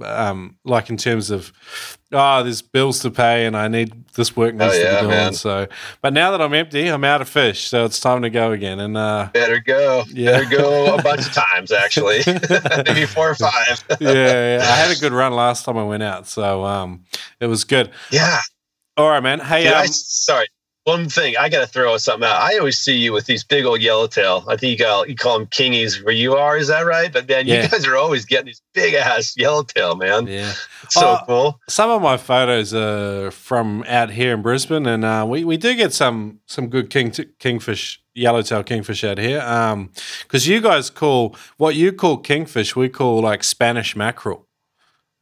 like, 0.00 0.08
um, 0.08 0.56
like 0.64 0.88
in 0.90 0.96
terms 0.96 1.30
of, 1.30 1.52
oh, 2.12 2.42
there's 2.44 2.62
bills 2.62 3.00
to 3.00 3.10
pay 3.10 3.46
and 3.46 3.56
I 3.56 3.66
need 3.68 3.92
this 4.14 4.36
work 4.36 4.54
needs 4.54 4.74
Oh, 4.74 4.78
yeah, 4.78 4.84
to 4.84 4.96
be 4.96 5.00
done. 5.02 5.08
man. 5.08 5.32
So, 5.34 5.66
but 6.00 6.12
now 6.12 6.30
that 6.30 6.40
I'm 6.40 6.54
empty, 6.54 6.86
I'm 6.88 7.02
out 7.02 7.20
of 7.20 7.28
fish, 7.28 7.66
so 7.68 7.84
it's 7.84 7.98
time 7.98 8.22
to 8.22 8.30
go 8.30 8.52
again. 8.52 8.78
And 8.78 8.96
uh, 8.96 9.30
Better 9.32 9.58
go. 9.58 10.04
Yeah. 10.08 10.38
Better 10.42 10.56
go 10.58 10.94
a 10.94 11.02
bunch 11.02 11.26
of 11.26 11.32
times, 11.32 11.72
actually. 11.72 12.20
Maybe 12.86 13.06
four 13.06 13.30
or 13.30 13.34
five. 13.34 13.84
yeah, 14.00 14.58
yeah, 14.58 14.58
I 14.62 14.76
had 14.76 14.96
a 14.96 15.00
good 15.00 15.12
run 15.12 15.32
last 15.32 15.64
time 15.64 15.76
I 15.76 15.84
went 15.84 16.04
out, 16.04 16.28
so 16.28 16.64
um, 16.64 17.04
it 17.40 17.46
was 17.46 17.64
good. 17.64 17.90
Yeah. 18.10 18.38
All 18.96 19.08
right, 19.10 19.22
man. 19.22 19.40
Hey, 19.40 19.64
Dude, 19.64 19.72
I, 19.72 19.80
um, 19.80 19.86
sorry. 19.88 20.46
One 20.84 21.08
thing 21.08 21.34
I 21.38 21.48
got 21.48 21.60
to 21.60 21.66
throw 21.66 21.96
something 21.96 22.28
out. 22.28 22.36
I 22.42 22.58
always 22.58 22.78
see 22.78 22.94
you 22.96 23.14
with 23.14 23.24
these 23.24 23.42
big 23.42 23.64
old 23.64 23.80
yellowtail. 23.80 24.44
I 24.46 24.56
think 24.56 24.72
you 24.72 24.84
got 24.84 25.08
you 25.08 25.14
call 25.16 25.38
them 25.38 25.46
kingies 25.46 26.04
where 26.04 26.12
you 26.12 26.34
are. 26.36 26.58
Is 26.58 26.68
that 26.68 26.82
right? 26.82 27.10
But 27.10 27.26
man, 27.26 27.46
Yeah. 27.46 27.62
you 27.62 27.68
guys 27.70 27.86
are 27.86 27.96
always 27.96 28.26
getting 28.26 28.46
these 28.46 28.60
big 28.74 28.92
ass 28.92 29.34
yellowtail, 29.34 29.96
man. 29.96 30.26
yeah. 30.26 30.52
It's 30.82 30.94
so 30.94 31.06
Uh, 31.12 31.24
cool. 31.24 31.60
Some 31.70 31.88
of 31.90 32.02
my 32.02 32.18
photos 32.18 32.74
are 32.74 33.30
from 33.30 33.82
out 33.88 34.10
here 34.10 34.34
in 34.34 34.42
Brisbane, 34.42 34.84
and 34.86 35.06
uh, 35.06 35.24
we, 35.26 35.42
we 35.42 35.56
do 35.56 35.74
get 35.74 35.94
some 35.94 36.40
some 36.46 36.68
good 36.68 36.90
king 36.90 37.10
kingfish, 37.38 38.02
yellowtail 38.14 38.62
kingfish 38.62 39.02
out 39.04 39.16
here. 39.16 39.40
Because 40.24 40.46
you 40.46 40.60
guys 40.60 40.90
call 40.90 41.34
what 41.56 41.76
you 41.76 41.92
call 41.92 42.18
kingfish, 42.18 42.76
we 42.76 42.90
call 42.90 43.22
like 43.22 43.42
Spanish 43.42 43.96
mackerel. 43.96 44.46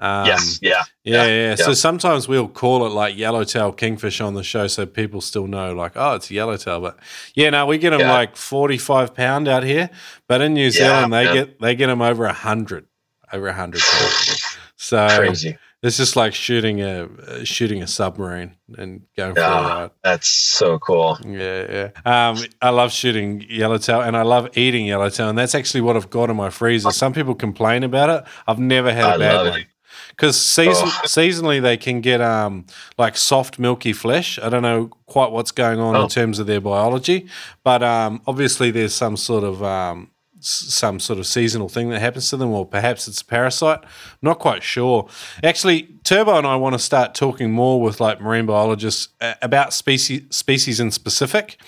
Um, 0.03 0.27
yes. 0.27 0.59
Yeah. 0.61 0.83
Yeah, 1.05 1.25
Yeah, 1.27 1.49
yeah, 1.51 1.55
So 1.55 1.75
sometimes 1.75 2.27
we'll 2.27 2.49
call 2.49 2.85
it 2.87 2.91
like 2.91 3.17
yellowtail 3.17 3.73
kingfish 3.73 4.21
on 4.21 4.35
the 4.35 4.43
show, 4.43 4.67
so 4.67 4.85
people 4.85 5.21
still 5.21 5.47
know, 5.47 5.73
like, 5.75 5.93
oh, 5.95 6.15
it's 6.17 6.31
yellowtail. 6.31 6.81
But 6.81 6.99
yeah, 7.35 7.51
no, 7.51 7.67
we 7.67 7.79
get 7.79 7.91
them 7.91 8.01
Yeah. 8.01 8.13
like 8.13 8.37
forty-five 8.37 9.15
pound 9.15 9.47
out 9.49 9.63
here, 9.63 9.91
but 10.29 10.41
in 10.41 10.55
New 10.55 10.65
Yeah, 10.65 10.71
Zealand 10.71 11.13
they 11.13 11.25
man. 11.25 11.35
get 11.35 11.61
they 11.61 11.75
get 11.77 11.87
them 11.87 12.03
over 12.03 12.25
a 12.25 12.33
hundred, 12.33 12.87
over 13.33 13.47
a 13.49 13.53
hundred 13.55 13.81
pounds. 13.83 14.47
So 14.75 15.07
Crazy. 15.17 15.57
it's 15.85 15.97
just 15.97 16.17
like 16.17 16.35
shooting 16.35 16.81
a 16.81 17.05
uh, 17.05 17.45
shooting 17.45 17.81
a 17.83 17.87
submarine 17.87 18.57
and 18.77 19.03
going 19.17 19.35
for 19.35 19.41
a 19.43 19.45
ride. 19.45 19.91
That's 20.03 20.27
so 20.27 20.81
cool. 20.81 21.17
Yeah, 21.25 21.91
yeah. 22.05 22.29
Um, 22.31 22.39
I 22.61 22.71
love 22.71 22.91
shooting 22.91 23.45
yellowtail 23.49 24.01
and 24.01 24.17
I 24.17 24.23
love 24.23 24.49
eating 24.59 24.87
yellowtail, 24.87 25.29
and 25.29 25.39
that's 25.39 25.55
actually 25.55 25.83
what 25.83 25.95
I've 25.95 26.11
got 26.11 26.31
in 26.31 26.37
my 26.37 26.51
freezer. 26.51 26.91
Some 26.91 27.13
people 27.13 27.37
complain 27.37 27.85
about 27.85 28.11
it. 28.11 28.25
I've 28.49 28.59
never 28.59 28.93
had 28.93 29.15
a 29.17 29.19
bad 29.21 29.37
one 29.47 29.61
it. 29.61 29.67
Because 30.13 30.41
season, 30.41 30.89
Oh. 30.89 31.01
seasonally 31.05 31.61
they 31.61 31.77
can 31.77 32.01
get 32.01 32.21
um 32.21 32.65
like 32.99 33.17
soft 33.17 33.59
milky 33.59 33.93
flesh. 33.93 34.39
I 34.43 34.49
don't 34.49 34.63
know 34.63 34.91
quite 35.07 35.31
what's 35.33 35.51
going 35.53 35.81
on 35.81 35.97
Oh. 35.97 36.03
in 36.05 36.09
terms 36.09 36.39
of 36.39 36.47
their 36.47 36.61
biology, 36.61 37.27
but 37.65 37.83
um 37.83 38.21
obviously 38.27 38.71
there's 38.71 38.95
some 38.95 39.17
sort 39.17 39.45
of 39.45 39.63
um 39.63 40.09
some 40.45 40.99
sort 40.99 41.21
of 41.21 41.27
seasonal 41.27 41.69
thing 41.69 41.91
that 41.91 42.01
happens 42.01 42.29
to 42.31 42.37
them, 42.37 42.51
or 42.51 42.67
perhaps 42.67 43.07
it's 43.07 43.21
a 43.21 43.25
parasite. 43.25 43.79
Not 44.23 44.41
quite 44.41 44.65
sure. 44.65 45.09
Actually, 45.45 45.83
Turbo 46.03 46.37
and 46.37 46.45
I 46.49 46.57
want 46.57 46.73
to 46.73 46.81
start 46.81 47.15
talking 47.15 47.53
more 47.53 47.81
with 47.81 48.01
like 48.01 48.21
marine 48.21 48.47
biologists 48.47 49.09
about 49.41 49.73
species 49.73 50.23
species 50.31 50.81
in 50.81 50.91
specific, 50.91 51.59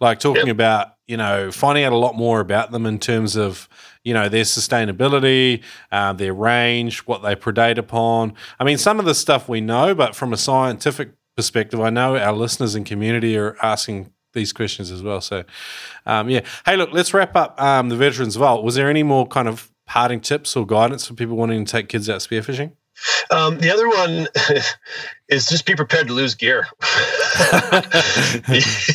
like 0.00 0.18
talking 0.18 0.48
Yep. 0.48 0.54
about 0.56 0.88
you 1.06 1.16
know 1.16 1.52
finding 1.52 1.84
out 1.84 1.92
a 1.92 1.96
lot 1.96 2.16
more 2.16 2.40
about 2.40 2.72
them 2.72 2.86
in 2.86 2.98
terms 2.98 3.36
of 3.36 3.68
you 4.04 4.14
know 4.14 4.28
their 4.28 4.44
sustainability, 4.44 5.62
uh, 5.90 6.12
their 6.12 6.32
range, 6.34 7.00
what 7.00 7.22
they 7.22 7.34
predate 7.34 7.78
upon. 7.78 8.34
I 8.60 8.64
mean, 8.64 8.78
some 8.78 8.98
of 8.98 9.04
the 9.06 9.14
stuff 9.14 9.48
we 9.48 9.60
know, 9.60 9.94
but 9.94 10.14
from 10.14 10.32
a 10.32 10.36
scientific 10.36 11.10
perspective, 11.36 11.80
I 11.80 11.90
know 11.90 12.16
our 12.16 12.32
listeners 12.32 12.74
and 12.74 12.86
community 12.86 13.36
are 13.36 13.56
asking 13.62 14.12
these 14.34 14.52
questions 14.52 14.90
as 14.90 15.02
well. 15.02 15.20
So, 15.20 15.44
um, 16.06 16.28
yeah. 16.28 16.40
Hey, 16.66 16.76
look, 16.76 16.90
let's 16.92 17.14
wrap 17.14 17.34
up 17.36 17.60
um, 17.60 17.88
the 17.88 17.96
Veterans 17.96 18.36
Vault. 18.36 18.64
Was 18.64 18.74
there 18.74 18.90
any 18.90 19.02
more 19.02 19.26
kind 19.26 19.48
of 19.48 19.70
parting 19.86 20.20
tips 20.20 20.56
or 20.56 20.66
guidance 20.66 21.06
for 21.06 21.14
people 21.14 21.36
wanting 21.36 21.64
to 21.64 21.70
take 21.70 21.88
kids 21.88 22.08
out 22.10 22.20
spearfishing? 22.20 22.72
Um, 23.30 23.58
the 23.58 23.70
other 23.70 23.88
one 23.88 24.28
is 25.28 25.46
just 25.48 25.66
be 25.66 25.74
prepared 25.74 26.06
to 26.08 26.12
lose 26.12 26.34
gear. 26.34 26.66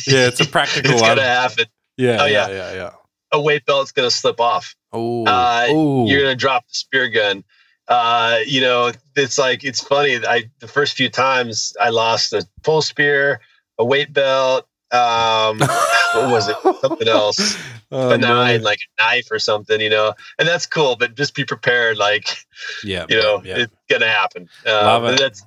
Yeah, 0.06 0.26
it's 0.28 0.40
a 0.40 0.46
practical 0.46 0.92
it's 0.92 1.02
one. 1.02 1.16
gonna 1.16 1.22
happen. 1.26 1.66
Yeah, 1.96 2.18
Oh, 2.22 2.26
yeah, 2.26 2.48
yeah. 2.48 2.54
yeah, 2.54 2.72
yeah. 2.74 2.90
A 3.32 3.40
weight 3.40 3.64
belt's 3.66 3.92
gonna 3.92 4.10
slip 4.10 4.40
off. 4.40 4.74
Oh, 4.92 5.24
Uh. 5.26 6.04
You're 6.06 6.22
gonna 6.22 6.34
drop 6.36 6.66
the 6.68 6.74
spear 6.74 7.08
gun. 7.08 7.44
Uh, 7.88 8.38
you 8.46 8.60
know, 8.60 8.92
it's 9.16 9.38
like 9.38 9.64
it's 9.64 9.82
funny. 9.82 10.16
I 10.26 10.50
the 10.60 10.68
first 10.68 10.96
few 10.96 11.08
times 11.08 11.74
I 11.80 11.90
lost 11.90 12.32
a 12.32 12.46
full 12.62 12.82
spear, 12.82 13.40
a 13.78 13.84
weight 13.84 14.12
belt. 14.12 14.66
Um, 14.92 15.58
what 16.14 16.30
was 16.30 16.48
it? 16.48 16.56
Something 16.80 17.08
else. 17.08 17.56
Oh, 17.92 18.10
no. 18.10 18.18
nine, 18.18 18.62
like 18.62 18.78
a 19.00 19.02
knife 19.02 19.26
or 19.32 19.40
something, 19.40 19.80
you 19.80 19.90
know. 19.90 20.14
And 20.38 20.46
that's 20.46 20.64
cool, 20.64 20.94
but 20.94 21.16
just 21.16 21.34
be 21.34 21.44
prepared. 21.44 21.96
Like 21.98 22.46
Yeah, 22.84 23.06
you 23.08 23.20
know, 23.20 23.42
yeah. 23.44 23.58
it's 23.58 23.74
gonna 23.88 24.06
happen. 24.06 24.48
Uh, 24.64 24.70
Love 24.70 25.04
it. 25.06 25.18
That's 25.18 25.42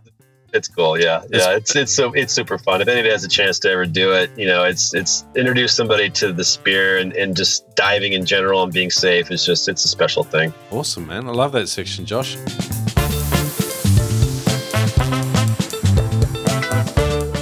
it's 0.53 0.67
cool. 0.67 0.99
Yeah, 0.99 1.23
yeah. 1.29 1.55
It's 1.55 1.75
it's 1.75 1.93
so 1.93 2.13
it's 2.13 2.33
super 2.33 2.57
fun. 2.57 2.81
If 2.81 2.87
anybody 2.87 3.09
has 3.11 3.23
a 3.23 3.27
chance 3.29 3.59
to 3.59 3.71
ever 3.71 3.85
do 3.85 4.13
it, 4.13 4.29
you 4.37 4.47
know, 4.47 4.63
it's 4.63 4.93
it's 4.93 5.25
introduce 5.35 5.75
somebody 5.75 6.09
to 6.11 6.31
the 6.31 6.43
spear 6.43 6.97
and, 6.97 7.13
and 7.13 7.35
just 7.35 7.75
diving 7.75 8.13
in 8.13 8.25
general 8.25 8.63
and 8.63 8.71
being 8.71 8.91
safe 8.91 9.31
is 9.31 9.45
just 9.45 9.67
it's 9.67 9.83
a 9.83 9.89
special 9.89 10.23
thing. 10.23 10.53
Awesome, 10.71 11.07
man. 11.07 11.27
I 11.27 11.31
love 11.31 11.51
that 11.53 11.67
section, 11.67 12.05
Josh. 12.05 12.37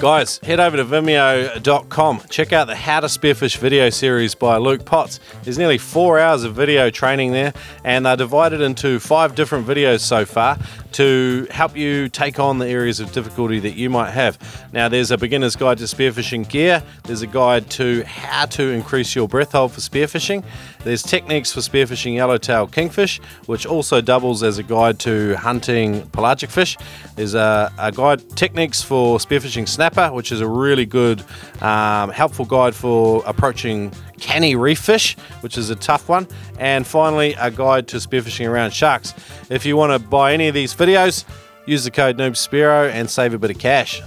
Guys, 0.02 0.40
head 0.40 0.60
over 0.60 0.78
to 0.78 0.84
vimeo.com. 0.84 2.22
Check 2.28 2.52
out 2.54 2.66
the 2.66 2.76
How 2.76 3.02
to 3.02 3.06
Spearfish 3.06 3.58
video 3.58 3.92
series 3.92 4.34
by 4.34 4.58
Luke 4.58 4.84
Potts. 4.84 5.20
There's 5.44 5.60
nearly 5.60 5.78
four 5.78 6.18
hours 6.18 6.44
of 6.44 6.56
video 6.56 6.90
training 6.90 7.34
there, 7.34 7.54
and 7.84 8.04
they're 8.04 8.16
divided 8.16 8.62
into 8.62 9.00
five 9.00 9.36
different 9.36 9.68
videos 9.68 10.00
so 10.00 10.26
far 10.26 10.58
to 10.94 11.48
help 11.52 11.78
you 11.78 12.10
take 12.10 12.40
on 12.40 12.58
the 12.58 12.68
areas 12.68 13.00
of 13.00 13.12
difficulty 13.12 13.60
that 13.60 13.76
you 13.76 13.92
might 13.92 14.10
have. 14.10 14.40
Now, 14.74 14.90
there's 14.90 15.12
a 15.12 15.20
beginner's 15.20 15.56
guide 15.56 15.78
to 15.78 15.84
spearfishing 15.84 16.50
gear, 16.50 16.82
there's 17.04 17.22
a 17.22 17.28
guide 17.28 17.70
to 17.72 18.04
how 18.06 18.48
to 18.48 18.70
increase 18.72 19.14
your 19.14 19.28
breath 19.28 19.52
hold 19.52 19.72
for 19.72 19.82
spearfishing, 19.82 20.44
there's 20.84 21.04
techniques 21.04 21.52
for 21.52 21.60
spearfishing 21.60 22.16
yellowtail 22.16 22.68
kingfish, 22.68 23.20
which 23.46 23.66
also 23.66 24.02
doubles 24.02 24.44
as 24.44 24.58
a 24.58 24.64
guide 24.64 25.00
to 25.00 25.36
hunting 25.36 26.08
pelagic 26.08 26.50
fish. 26.50 26.78
There's 27.16 27.36
a, 27.36 27.72
a 27.78 27.92
guide 27.92 28.36
techniques 28.36 28.82
for 28.82 29.18
spearfishing 29.20 29.68
snapper, 29.68 30.12
which 30.12 30.32
is 30.32 30.42
a 30.42 30.48
really 30.48 30.86
good, 30.86 31.24
um, 31.62 32.10
helpful 32.10 32.46
guide 32.46 32.76
for 32.76 33.24
approaching 33.26 33.92
canny 34.20 34.56
reef 34.56 34.80
fish, 34.80 35.16
which 35.42 35.58
is 35.58 35.70
a 35.70 35.76
tough 35.76 36.10
one. 36.10 36.28
And 36.60 36.86
finally, 36.86 37.36
a 37.40 37.52
guide 37.52 37.88
to 37.90 37.98
spearfishing 37.98 38.50
around 38.50 38.72
sharks. 38.72 39.14
If 39.50 39.66
you 39.66 39.78
want 39.78 39.92
to 39.94 40.00
buy 40.08 40.34
any 40.34 40.48
of 40.48 40.54
these 40.54 40.74
videos, 40.74 41.26
use 41.66 41.84
the 41.84 41.92
code 41.92 42.18
NoobSpearo 42.18 42.92
and 42.92 43.10
save 43.10 43.34
a 43.34 43.40
bit 43.40 43.52
of 43.52 43.60
cash. 43.60 44.02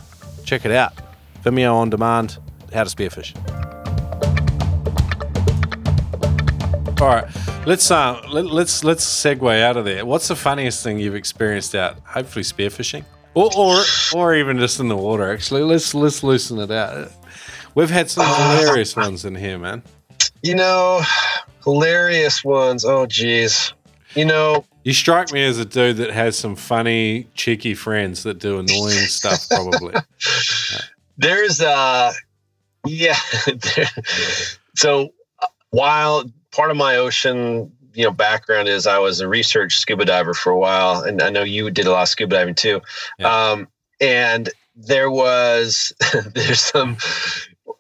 Check 0.45 0.65
it 0.65 0.73
out. 0.73 0.93
Vimeo 1.45 1.75
on 1.75 1.91
demand, 1.91 2.39
how 2.73 2.85
to 2.85 2.91
spearfish. 2.91 3.74
All 7.05 7.11
right, 7.11 7.67
let's 7.67 7.91
uh, 7.91 8.19
let, 8.31 8.47
let's 8.47 8.83
let's 8.83 9.05
segue 9.05 9.61
out 9.61 9.77
of 9.77 9.85
there. 9.85 10.07
What's 10.07 10.29
the 10.29 10.37
funniest 10.37 10.83
thing 10.83 10.99
you've 10.99 11.15
experienced 11.15 11.75
out? 11.75 11.99
Hopefully, 12.07 12.43
spearfishing, 12.43 13.05
or 13.35 13.51
or 13.55 13.83
or 14.15 14.35
even 14.35 14.59
just 14.59 14.81
in 14.81 14.89
the 14.89 14.97
water. 14.97 15.31
Actually, 15.31 15.65
let's 15.65 15.93
let's 15.93 16.23
loosen 16.23 16.59
it 16.61 16.71
out. 16.71 17.13
We've 17.75 17.91
had 17.91 18.09
some 18.09 18.25
hilarious 18.25 18.97
ones 18.97 19.27
in 19.27 19.35
here, 19.35 19.59
man. 19.59 19.83
You 20.43 20.55
know, 20.55 21.03
hilarious 21.63 22.43
ones. 22.43 22.87
Oh 22.87 23.05
geez. 23.05 23.75
You 24.15 24.25
know, 24.25 24.65
You 24.85 24.95
strike 24.95 25.31
me 25.31 25.45
as 25.45 25.59
a 25.59 25.67
dude 25.67 25.99
that 25.99 26.11
has 26.11 26.39
some 26.39 26.57
funny, 26.57 27.29
cheeky 27.35 27.75
friends 27.75 28.23
that 28.23 28.39
do 28.39 28.59
annoying 28.59 29.09
stuff. 29.09 29.47
Probably. 29.51 29.93
there's 31.19 31.61
uh 31.61 32.15
yeah 32.87 33.19
so 34.75 35.11
uh, 35.41 35.47
while 35.69 36.25
part 36.55 36.71
of 36.71 36.77
my 36.77 36.97
ocean 36.97 37.73
you 37.95 38.05
know 38.05 38.11
background 38.11 38.69
is 38.69 38.87
i 38.87 38.99
was 38.99 39.21
a 39.21 39.29
research 39.29 39.77
scuba 39.79 40.05
diver 40.05 40.35
for 40.35 40.51
a 40.51 40.59
while 40.59 41.03
and 41.03 41.21
i 41.23 41.31
know 41.31 41.43
you 41.43 41.71
did 41.71 41.87
a 41.87 41.91
lot 41.91 42.03
of 42.03 42.09
scuba 42.09 42.37
diving 42.37 42.55
too 42.55 42.81
Yeah. 43.19 43.51
um 43.51 43.69
and 44.01 44.49
there 44.77 45.11
was 45.11 45.93
there's 46.35 46.61
some 46.61 46.97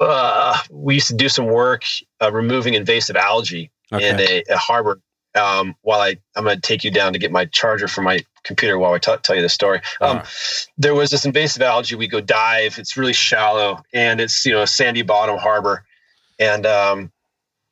uh 0.01 0.59
we 0.70 0.94
used 0.94 1.09
to 1.09 1.14
do 1.14 1.28
some 1.28 1.46
work 1.46 1.84
uh, 2.20 2.32
removing 2.32 2.74
invasive 2.74 3.16
algae 3.16 3.70
in 3.92 4.18
a, 4.20 4.42
a 4.51 4.56
harbor 4.56 5.01
um 5.36 5.74
while 5.82 6.01
i 6.01 6.16
i'm 6.36 6.44
going 6.44 6.56
to 6.56 6.60
take 6.60 6.84
you 6.84 6.90
down 6.90 7.12
to 7.12 7.18
get 7.18 7.30
my 7.32 7.44
charger 7.46 7.86
for 7.88 8.02
my 8.02 8.18
computer 8.44 8.78
while 8.78 8.92
i 8.92 8.98
t- 8.98 9.14
tell 9.22 9.36
you 9.36 9.42
the 9.42 9.48
story 9.48 9.80
um, 10.01 10.18
right. 10.18 10.26
there 10.78 10.94
was 10.94 11.10
this 11.10 11.24
invasive 11.24 11.62
algae. 11.62 11.94
We 11.96 12.09
go 12.09 12.20
dive. 12.20 12.78
It's 12.78 12.96
really 12.96 13.12
shallow 13.12 13.82
and 13.92 14.20
it's 14.20 14.44
you 14.46 14.52
know 14.52 14.62
a 14.62 14.66
sandy 14.66 15.02
bottom 15.02 15.38
harbor, 15.38 15.84
and 16.38 16.66
um, 16.66 17.10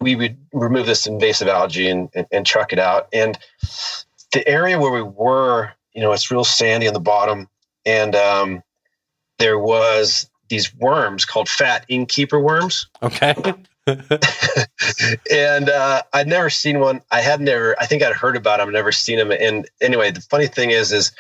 we 0.03 0.17
would 0.17 0.37
remove 0.53 0.87
this 0.87 1.07
invasive 1.07 1.49
algae 1.49 1.89
and, 1.89 2.11
and 2.15 2.27
and 2.31 2.47
truck 2.47 2.73
it 2.73 2.79
out. 2.79 3.09
And 3.13 3.39
the 4.33 4.47
area 4.47 4.79
where 4.79 4.93
we 4.93 5.03
were 5.03 5.73
you 5.95 6.01
know, 6.01 6.13
it's 6.13 6.31
real 6.31 6.45
sandy 6.45 6.89
on 6.89 6.95
the 6.95 7.01
bottom. 7.01 7.49
And 7.85 8.15
um, 8.15 8.63
there 9.39 9.59
was 9.59 10.29
these 10.49 10.75
worms 10.75 11.25
called 11.25 11.49
fat 11.49 11.85
innkeeper 11.89 12.39
worms. 12.39 12.89
Okay. 13.03 13.35
and 13.87 15.69
uh, 15.69 16.03
I'd 16.13 16.29
never 16.29 16.51
seen 16.51 16.79
one. 16.79 17.01
I 17.11 17.21
had 17.21 17.41
never, 17.41 17.75
I 17.81 17.87
think 17.87 18.03
I'd 18.05 18.13
heard 18.13 18.37
about 18.37 18.59
them, 18.59 18.71
never 18.71 18.93
seen 18.93 19.19
them. 19.19 19.33
And 19.33 19.69
anyway, 19.81 20.13
the 20.13 20.21
funny 20.21 20.47
thing 20.47 20.71
is, 20.71 20.93
is 20.93 21.11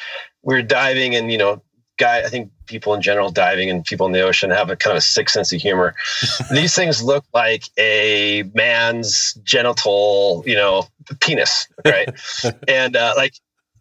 we 0.42 0.54
are 0.54 0.62
diving 0.62 1.16
and, 1.16 1.32
you 1.32 1.38
know, 1.38 1.60
guy, 2.02 2.18
I 2.18 2.28
think 2.28 2.50
people 2.66 2.94
in 2.94 3.00
general 3.00 3.30
diving 3.30 3.70
and 3.70 3.84
people 3.84 4.06
in 4.06 4.12
the 4.12 4.22
ocean 4.22 4.50
have 4.50 4.70
a 4.70 4.76
kind 4.76 4.90
of 4.90 4.98
a 4.98 5.02
sick 5.02 5.30
sense 5.30 5.52
of 5.52 5.60
humor. 5.60 5.94
These 6.50 6.74
things 6.74 7.00
look 7.00 7.24
like 7.32 7.64
a 7.78 8.42
man's 8.54 9.34
genital, 9.44 10.42
you 10.44 10.56
know, 10.56 10.88
penis, 11.20 11.68
right? 11.84 12.08
and 12.68 12.96
uh, 12.96 13.14
like 13.16 13.34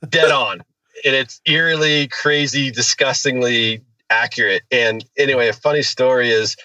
dead 0.08 0.32
on. 0.32 0.62
And 1.04 1.16
it's 1.16 1.42
eerily, 1.48 2.08
crazy, 2.10 2.70
disgustingly 2.70 3.82
accurate. 4.12 4.62
And 4.72 5.04
anyway, 5.18 5.48
a 5.48 5.54
funny 5.54 5.82
story 5.82 6.30
is 6.30 6.56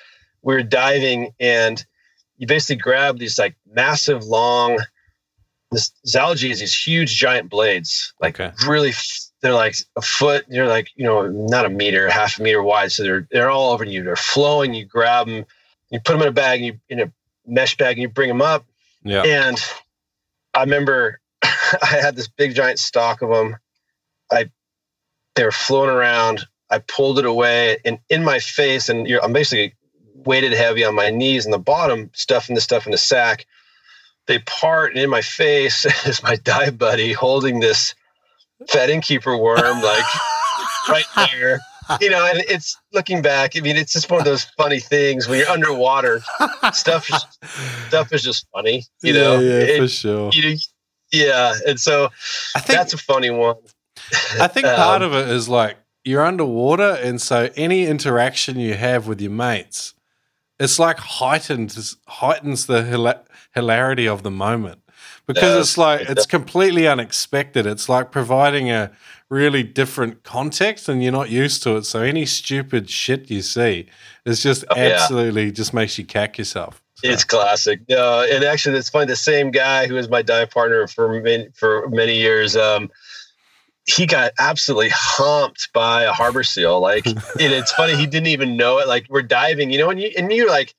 we 0.43 0.55
we're 0.55 0.63
diving 0.63 1.33
and 1.41 1.83
you 2.37 2.47
basically 2.47 2.77
grab 2.77 3.19
these 3.19 3.39
like 3.39 3.57
massive, 3.73 4.25
long, 4.25 4.79
this, 5.71 5.91
algae 6.15 6.51
is 6.51 6.61
these 6.61 6.75
huge 6.75 7.17
giant 7.17 7.49
blades, 7.49 8.13
like 8.21 8.39
Okay. 8.39 8.55
really, 8.67 8.93
they're 9.47 9.55
like 9.55 9.77
a 9.95 10.03
foot, 10.03 10.45
they're 10.49 10.67
like, 10.67 10.89
you 10.97 11.05
know, 11.05 11.29
not 11.29 11.67
a 11.67 11.69
meter, 11.69 12.11
half 12.11 12.39
a 12.39 12.43
meter 12.43 12.63
wide. 12.63 12.91
So 12.91 13.05
they're, 13.05 13.29
they're 13.31 13.51
all 13.51 13.71
over 13.71 13.85
you. 13.85 14.03
They're 14.03 14.17
flowing. 14.17 14.75
You 14.75 14.85
grab 14.85 15.29
them, 15.29 15.47
you 15.91 16.01
put 16.01 16.15
them 16.15 16.23
in 16.23 16.29
a 16.29 16.33
bag 16.33 16.61
and 16.61 16.67
you, 16.67 16.81
in 16.89 17.01
a 17.01 17.13
mesh 17.47 17.77
bag 17.77 17.93
and 17.93 18.03
you 18.03 18.09
bring 18.09 18.29
them 18.29 18.43
up. 18.43 18.67
yeah. 19.05 19.23
And 19.23 19.57
I 20.53 20.63
remember 20.63 21.21
I 21.43 21.87
had 21.87 22.17
this 22.17 22.27
big 22.27 22.57
giant 22.57 22.81
stock 22.81 23.23
of 23.23 23.31
them. 23.31 23.57
I 24.33 24.51
they 25.37 25.45
were 25.45 25.53
floating 25.53 25.95
around. 25.95 26.47
I 26.71 26.79
pulled 26.79 27.21
it 27.21 27.25
away 27.25 27.79
and 27.85 28.01
in 28.09 28.25
my 28.25 28.41
face, 28.41 28.89
and 28.89 29.07
you're, 29.07 29.23
I'm 29.23 29.33
basically 29.33 29.75
weighted 30.25 30.55
heavy 30.55 30.83
on 30.83 30.97
my 30.97 31.11
knees 31.11 31.45
and 31.45 31.55
the 31.55 31.59
bottom, 31.59 32.11
stuffing 32.15 32.57
the 32.57 32.61
stuff 32.61 32.87
in 32.87 32.91
the 32.91 32.99
sack. 32.99 33.47
They 34.27 34.41
part, 34.41 34.93
and 34.93 35.01
in 35.01 35.09
my 35.09 35.21
face 35.21 35.85
is 36.07 36.21
my 36.23 36.35
dive 36.35 36.79
buddy 36.79 37.13
holding 37.13 37.61
this 37.61 37.95
fat 38.69 38.91
innkeeper 38.91 39.37
worm, 39.37 39.83
like 39.83 40.05
right 40.89 41.05
there. 41.17 41.61
You 42.01 42.11
know, 42.11 42.27
and 42.27 42.43
it's 42.49 42.77
looking 42.93 43.23
back. 43.23 43.57
I 43.57 43.61
mean, 43.61 43.77
it's 43.77 43.93
just 43.93 44.11
one 44.11 44.19
of 44.21 44.25
those 44.25 44.45
funny 44.57 44.81
things 44.81 45.29
when 45.29 45.39
you're 45.39 45.49
underwater. 45.49 46.21
Stuff, 46.73 47.09
is, 47.09 47.25
stuff 47.87 48.13
is 48.13 48.23
just 48.23 48.45
funny. 48.53 48.85
You 49.03 49.13
know, 49.13 49.39
yeah, 49.39 49.49
yeah, 49.49 49.65
It- 49.65 49.79
for 49.79 49.89
sure. 49.89 50.31
you, 50.33 50.57
yeah, 51.13 51.55
and 51.67 51.79
so 51.79 52.09
I 52.57 52.61
think 52.61 52.77
that's 52.79 52.93
a 52.93 52.99
funny 52.99 53.31
one. 53.31 53.55
I 54.41 54.49
think 54.49 54.67
part 54.75 55.03
um, 55.03 55.13
of 55.13 55.15
it 55.15 55.29
is 55.29 55.49
like 55.49 55.77
you're 56.05 56.25
underwater, 56.25 56.99
and 57.03 57.23
so 57.23 57.51
any 57.55 57.87
interaction 57.87 58.59
you 58.59 58.75
have 58.75 59.07
with 59.07 59.21
your 59.21 59.31
mates, 59.31 59.95
it's 60.59 60.79
like 60.81 60.99
heightens 60.99 61.97
heightens 62.09 62.67
the 62.67 62.83
hila- 62.83 63.25
hilarity 63.55 64.09
of 64.09 64.25
the 64.25 64.31
moment 64.31 64.81
because 65.27 65.61
it's 65.69 65.79
like 65.79 66.03
it 66.03 66.11
it's 66.11 66.27
completely 66.27 66.87
unexpected. 66.89 67.67
It's 67.67 67.89
like 67.89 68.11
providing 68.11 68.71
a 68.71 68.91
really 69.29 69.63
different 69.63 70.23
context, 70.23 70.89
and 70.89 71.03
you're 71.03 71.13
not 71.13 71.31
used 71.31 71.63
to 71.65 71.77
it. 71.77 71.85
So 71.85 72.01
any 72.03 72.27
stupid 72.27 72.89
shit 72.89 73.31
you 73.31 73.43
see 73.43 73.87
is 74.25 74.43
just 74.43 74.65
Oh, 74.71 74.77
yeah. 74.77 74.91
absolutely 75.01 75.51
just 75.53 75.75
makes 75.75 75.99
you 75.99 76.05
cack 76.05 76.39
yourself. 76.39 76.81
So- 76.97 77.09
It's 77.09 77.25
classic. 77.25 77.81
No, 77.89 78.23
and 78.31 78.45
actually, 78.45 78.79
it's 78.79 78.89
funny. 78.89 79.07
The 79.07 79.17
same 79.17 79.51
guy 79.51 79.87
who 79.87 79.95
was 79.95 80.09
my 80.09 80.23
dive 80.23 80.51
partner 80.51 80.87
for 80.87 81.21
many, 81.21 81.49
for 81.55 81.89
many 81.91 82.17
years, 82.19 82.57
um, 82.57 82.91
he 83.85 84.07
got 84.07 84.33
absolutely 84.39 84.91
humped 84.93 85.73
by 85.73 86.05
a 86.05 86.13
harbor 86.13 86.43
seal. 86.43 86.81
Like, 86.81 87.07
and 87.07 87.17
it's 87.39 87.73
funny. 87.73 87.97
He 87.97 88.07
didn't 88.07 88.29
even 88.29 88.57
know 88.57 88.79
it. 88.79 88.89
Like, 88.89 89.07
we're 89.11 89.23
diving, 89.23 89.71
you 89.71 89.79
know, 89.79 89.91
and 89.91 90.01
you 90.01 90.11
and 90.17 90.31
you're 90.33 90.49
like, 90.49 90.75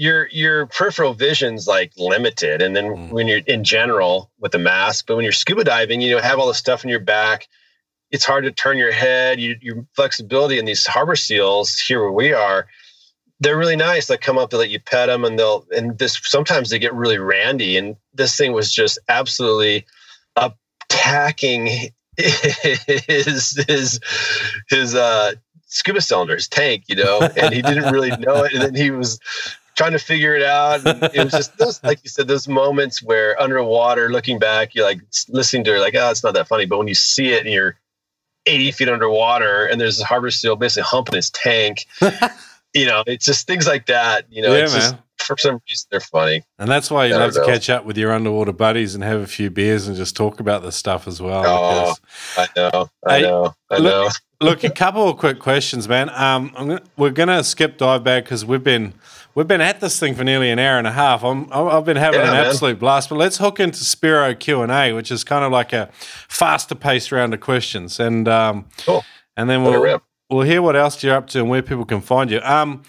your 0.00 0.28
your 0.28 0.64
peripheral 0.64 1.12
vision's 1.12 1.66
like 1.66 1.92
limited, 1.98 2.62
and 2.62 2.74
then 2.74 2.86
Mm. 2.86 3.10
when 3.10 3.28
you're 3.28 3.42
in 3.46 3.64
general 3.64 4.30
with 4.38 4.52
the 4.52 4.58
mask, 4.58 5.04
but 5.06 5.14
when 5.14 5.24
you're 5.24 5.32
scuba 5.32 5.62
diving, 5.62 6.00
you 6.00 6.10
know, 6.16 6.22
have 6.22 6.38
all 6.38 6.48
the 6.48 6.54
stuff 6.54 6.82
in 6.84 6.88
your 6.88 7.00
back. 7.00 7.48
It's 8.10 8.24
hard 8.24 8.44
to 8.44 8.50
turn 8.50 8.78
your 8.78 8.92
head. 8.92 9.38
You, 9.38 9.56
your 9.60 9.86
flexibility 9.94 10.58
in 10.58 10.64
these 10.64 10.86
harbor 10.86 11.16
seals 11.16 11.78
here 11.78 12.00
where 12.00 12.12
we 12.12 12.32
are, 12.32 12.66
they're 13.40 13.58
really 13.58 13.76
nice. 13.76 14.06
They 14.06 14.16
come 14.16 14.38
up, 14.38 14.48
they 14.48 14.56
let 14.56 14.70
you 14.70 14.80
pet 14.80 15.08
them, 15.08 15.22
and 15.22 15.38
they'll 15.38 15.66
and 15.76 15.98
this 15.98 16.18
sometimes 16.24 16.70
they 16.70 16.78
get 16.78 16.94
really 16.94 17.18
randy. 17.18 17.76
And 17.76 17.94
this 18.14 18.34
thing 18.38 18.52
was 18.54 18.72
just 18.72 18.98
absolutely 19.10 19.84
attacking 20.34 21.92
his 22.16 23.62
his 23.68 24.00
his 24.70 24.94
uh 24.94 25.32
scuba 25.66 26.00
cylinder, 26.00 26.34
his 26.34 26.48
tank, 26.48 26.84
you 26.88 26.96
know, 26.96 27.20
and 27.36 27.52
he 27.54 27.62
didn't 27.62 27.92
really 27.92 28.16
know 28.16 28.42
it. 28.44 28.52
And 28.54 28.62
then 28.62 28.74
he 28.74 28.90
was 28.90 29.20
trying 29.80 29.92
to 29.92 29.98
figure 29.98 30.34
it 30.36 30.42
out. 30.42 30.84
And 30.86 31.02
it 31.14 31.24
was 31.24 31.32
just 31.32 31.56
those, 31.56 31.82
like 31.90 32.00
you 32.04 32.10
said, 32.10 32.28
those 32.28 32.46
moments 32.46 33.02
where 33.02 33.40
underwater, 33.40 34.10
looking 34.10 34.38
back, 34.38 34.74
you're 34.74 34.84
like 34.84 35.00
listening 35.30 35.64
to 35.64 35.74
it, 35.76 35.80
like, 35.80 35.94
oh, 35.94 36.10
it's 36.10 36.22
not 36.22 36.34
that 36.34 36.46
funny. 36.48 36.66
But 36.66 36.76
when 36.78 36.86
you 36.88 36.94
see 36.94 37.28
it 37.32 37.44
and 37.46 37.52
you're 37.52 37.78
80 38.44 38.72
feet 38.72 38.88
underwater 38.90 39.64
and 39.64 39.80
there's 39.80 39.98
a 39.98 40.04
harbor 40.04 40.30
seal 40.30 40.54
basically 40.56 40.82
humping 40.86 41.14
his 41.16 41.30
tank, 41.30 41.86
you 42.74 42.84
know, 42.84 43.02
it's 43.06 43.24
just 43.24 43.46
things 43.46 43.66
like 43.66 43.86
that. 43.86 44.26
You 44.30 44.42
know, 44.42 44.54
yeah, 44.54 44.64
it's 44.64 44.74
just 44.74 44.96
for 45.18 45.36
some 45.38 45.60
reason 45.70 45.86
they're 45.90 46.00
funny. 46.00 46.44
And 46.58 46.68
that's 46.70 46.90
why 46.90 47.06
you 47.06 47.14
love 47.16 47.32
to 47.32 47.44
catch 47.46 47.70
up 47.70 47.86
with 47.86 47.96
your 47.96 48.12
underwater 48.12 48.52
buddies 48.52 48.94
and 48.94 49.02
have 49.02 49.20
a 49.22 49.26
few 49.26 49.48
beers 49.48 49.88
and 49.88 49.96
just 49.96 50.14
talk 50.14 50.40
about 50.40 50.62
this 50.62 50.76
stuff 50.76 51.08
as 51.08 51.22
well. 51.22 51.42
Oh, 51.46 51.94
because- 51.94 52.00
I 52.36 52.60
know, 52.60 52.90
I 53.06 53.16
Hey, 53.16 53.22
know, 53.22 53.54
I 53.70 53.76
look- 53.78 53.82
know. 53.84 54.10
Look, 54.42 54.64
a 54.64 54.70
couple 54.70 55.06
of 55.06 55.18
quick 55.18 55.38
questions, 55.38 55.86
man. 55.86 56.08
Um, 56.08 56.50
I'm 56.56 56.68
gonna, 56.68 56.80
we're 56.96 57.10
gonna 57.10 57.44
skip 57.44 57.76
dive 57.76 58.02
bag 58.04 58.24
because 58.24 58.42
we've 58.42 58.64
been 58.64 58.94
we've 59.34 59.46
been 59.48 59.60
at 59.60 59.80
this 59.80 59.98
thing 59.98 60.14
for 60.14 60.24
nearly 60.24 60.50
an 60.50 60.58
hour 60.58 60.78
and 60.78 60.86
a 60.86 60.92
half. 60.92 61.22
I'm, 61.24 61.50
I've 61.52 61.84
been 61.84 61.96
having 61.96 62.20
Yeah, 62.20 62.28
an 62.28 62.32
man. 62.34 62.46
absolute 62.46 62.78
blast. 62.78 63.08
But 63.08 63.16
let's 63.16 63.38
hook 63.38 63.60
into 63.60 63.78
Spearo 63.80 64.38
Q 64.38 64.62
and 64.62 64.72
A, 64.72 64.92
which 64.92 65.10
is 65.10 65.24
kind 65.24 65.44
of 65.44 65.52
like 65.52 65.72
a 65.72 65.90
faster 66.28 66.74
paced 66.74 67.12
round 67.12 67.34
of 67.34 67.40
questions, 67.40 68.00
and 68.00 68.26
um, 68.28 68.66
Cool. 68.84 69.04
and 69.36 69.48
then 69.50 69.62
we'll 69.62 70.00
we'll 70.30 70.42
hear 70.46 70.62
what 70.62 70.76
else 70.76 71.02
you're 71.02 71.14
up 71.16 71.26
to 71.28 71.40
and 71.40 71.48
where 71.50 71.62
people 71.62 71.84
can 71.84 72.00
find 72.00 72.30
you. 72.30 72.40
Um, 72.42 72.82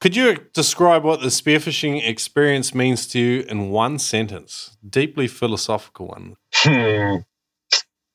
could 0.00 0.16
you 0.16 0.36
describe 0.52 1.02
what 1.02 1.20
the 1.20 1.28
spearfishing 1.28 2.06
experience 2.06 2.74
means 2.74 3.06
to 3.08 3.18
you 3.18 3.40
in 3.48 3.70
one 3.70 3.98
sentence? 3.98 4.76
Deeply 4.86 5.26
philosophical 5.28 6.08
one. 6.08 6.36
Hmm. 6.52 7.16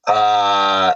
Uh, 0.08 0.94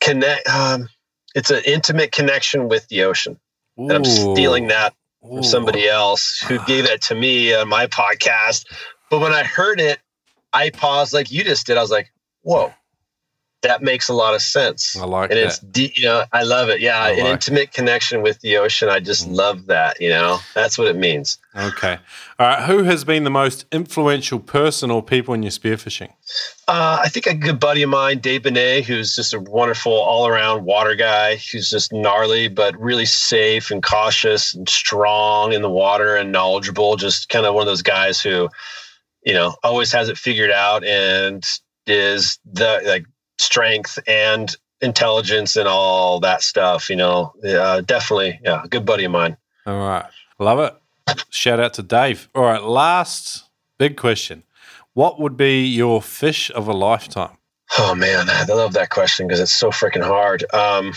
connect. 0.00 0.48
Um, 0.48 0.88
it's 1.34 1.50
an 1.50 1.62
intimate 1.66 2.12
connection 2.12 2.68
with 2.68 2.86
the 2.88 3.02
ocean. 3.02 3.38
And 3.76 3.92
I'm 3.92 4.04
stealing 4.04 4.68
that 4.68 4.94
from 5.20 5.42
somebody 5.42 5.88
else 5.88 6.40
who 6.40 6.58
gave 6.66 6.86
that 6.86 7.02
to 7.02 7.14
me 7.14 7.54
on 7.54 7.68
my 7.68 7.86
podcast. 7.86 8.64
But 9.10 9.20
when 9.20 9.32
I 9.32 9.44
heard 9.44 9.80
it, 9.80 9.98
I 10.52 10.70
paused 10.70 11.12
like 11.12 11.30
you 11.30 11.44
just 11.44 11.66
did. 11.66 11.76
I 11.76 11.82
was 11.82 11.90
like, 11.90 12.10
"Whoa, 12.42 12.72
that 13.62 13.82
makes 13.82 14.08
a 14.08 14.14
lot 14.14 14.34
of 14.34 14.42
sense." 14.42 14.96
I 14.96 15.04
like 15.04 15.30
and 15.30 15.38
that. 15.38 15.46
it's 15.46 15.58
deep. 15.58 15.96
You 15.98 16.04
know, 16.04 16.24
I 16.32 16.42
love 16.42 16.68
it. 16.68 16.80
Yeah, 16.80 17.00
I 17.00 17.10
an 17.10 17.24
like 17.24 17.32
intimate 17.32 17.72
connection 17.72 18.22
with 18.22 18.40
the 18.40 18.56
ocean. 18.56 18.88
I 18.88 19.00
just 19.00 19.28
Mm. 19.28 19.34
love 19.36 19.66
that. 19.66 20.00
You 20.00 20.10
know, 20.10 20.38
that's 20.54 20.78
what 20.78 20.88
it 20.88 20.96
means. 20.96 21.38
Okay. 21.56 21.98
All 22.38 22.46
right. 22.46 22.62
Who 22.66 22.84
has 22.84 23.02
been 23.04 23.24
the 23.24 23.30
most 23.30 23.64
influential 23.72 24.38
person 24.38 24.90
or 24.92 25.02
people 25.02 25.34
in 25.34 25.42
your 25.42 25.50
spearfishing? 25.50 26.10
Uh, 26.68 27.00
I 27.02 27.08
think 27.08 27.26
a 27.26 27.34
good 27.34 27.58
buddy 27.58 27.82
of 27.82 27.90
mine, 27.90 28.18
Dave 28.18 28.44
Benet, 28.44 28.82
who's 28.82 29.16
just 29.16 29.34
a 29.34 29.40
wonderful 29.40 29.92
all-around 29.92 30.64
water 30.64 30.94
guy. 30.94 31.36
Who's 31.50 31.68
just 31.70 31.92
gnarly, 31.92 32.46
but 32.48 32.78
really 32.78 33.06
safe 33.06 33.70
and 33.72 33.82
cautious 33.82 34.54
and 34.54 34.68
strong 34.68 35.52
in 35.52 35.62
the 35.62 35.70
water 35.70 36.14
and 36.14 36.30
knowledgeable. 36.30 36.94
Just 36.96 37.28
kind 37.28 37.44
of 37.46 37.54
one 37.54 37.62
of 37.62 37.66
those 37.66 37.82
guys 37.82 38.20
who, 38.20 38.48
you 39.24 39.32
know, 39.32 39.56
always 39.64 39.90
has 39.92 40.08
it 40.08 40.18
figured 40.18 40.50
out 40.52 40.84
and 40.84 41.44
is 41.86 42.38
the 42.44 42.82
like 42.84 43.04
strength 43.38 43.98
and 44.06 44.54
intelligence 44.80 45.56
and 45.56 45.68
all 45.68 46.20
that 46.20 46.42
stuff. 46.42 46.90
You 46.90 46.96
know, 46.96 47.32
uh, 47.44 47.80
definitely, 47.82 48.40
yeah, 48.42 48.64
good 48.68 48.84
buddy 48.84 49.04
of 49.04 49.12
mine. 49.12 49.36
All 49.66 49.78
right. 49.78 50.06
Love 50.38 50.60
it. 50.60 50.74
Shout 51.30 51.58
out 51.60 51.74
to 51.74 51.82
Dave. 51.82 52.28
All 52.34 52.44
right. 52.44 52.62
Last 52.62 53.44
big 53.78 53.96
question. 53.96 54.44
What 54.94 55.20
would 55.20 55.36
be 55.36 55.64
your 55.64 56.02
fish 56.02 56.50
of 56.50 56.68
a 56.68 56.72
lifetime? 56.72 57.36
Oh 57.78 57.94
man, 57.94 58.28
I 58.30 58.44
love 58.44 58.72
that 58.74 58.90
question 58.90 59.26
because 59.26 59.40
it's 59.40 59.52
so 59.52 59.70
freaking 59.70 60.04
hard. 60.04 60.44
Um, 60.54 60.94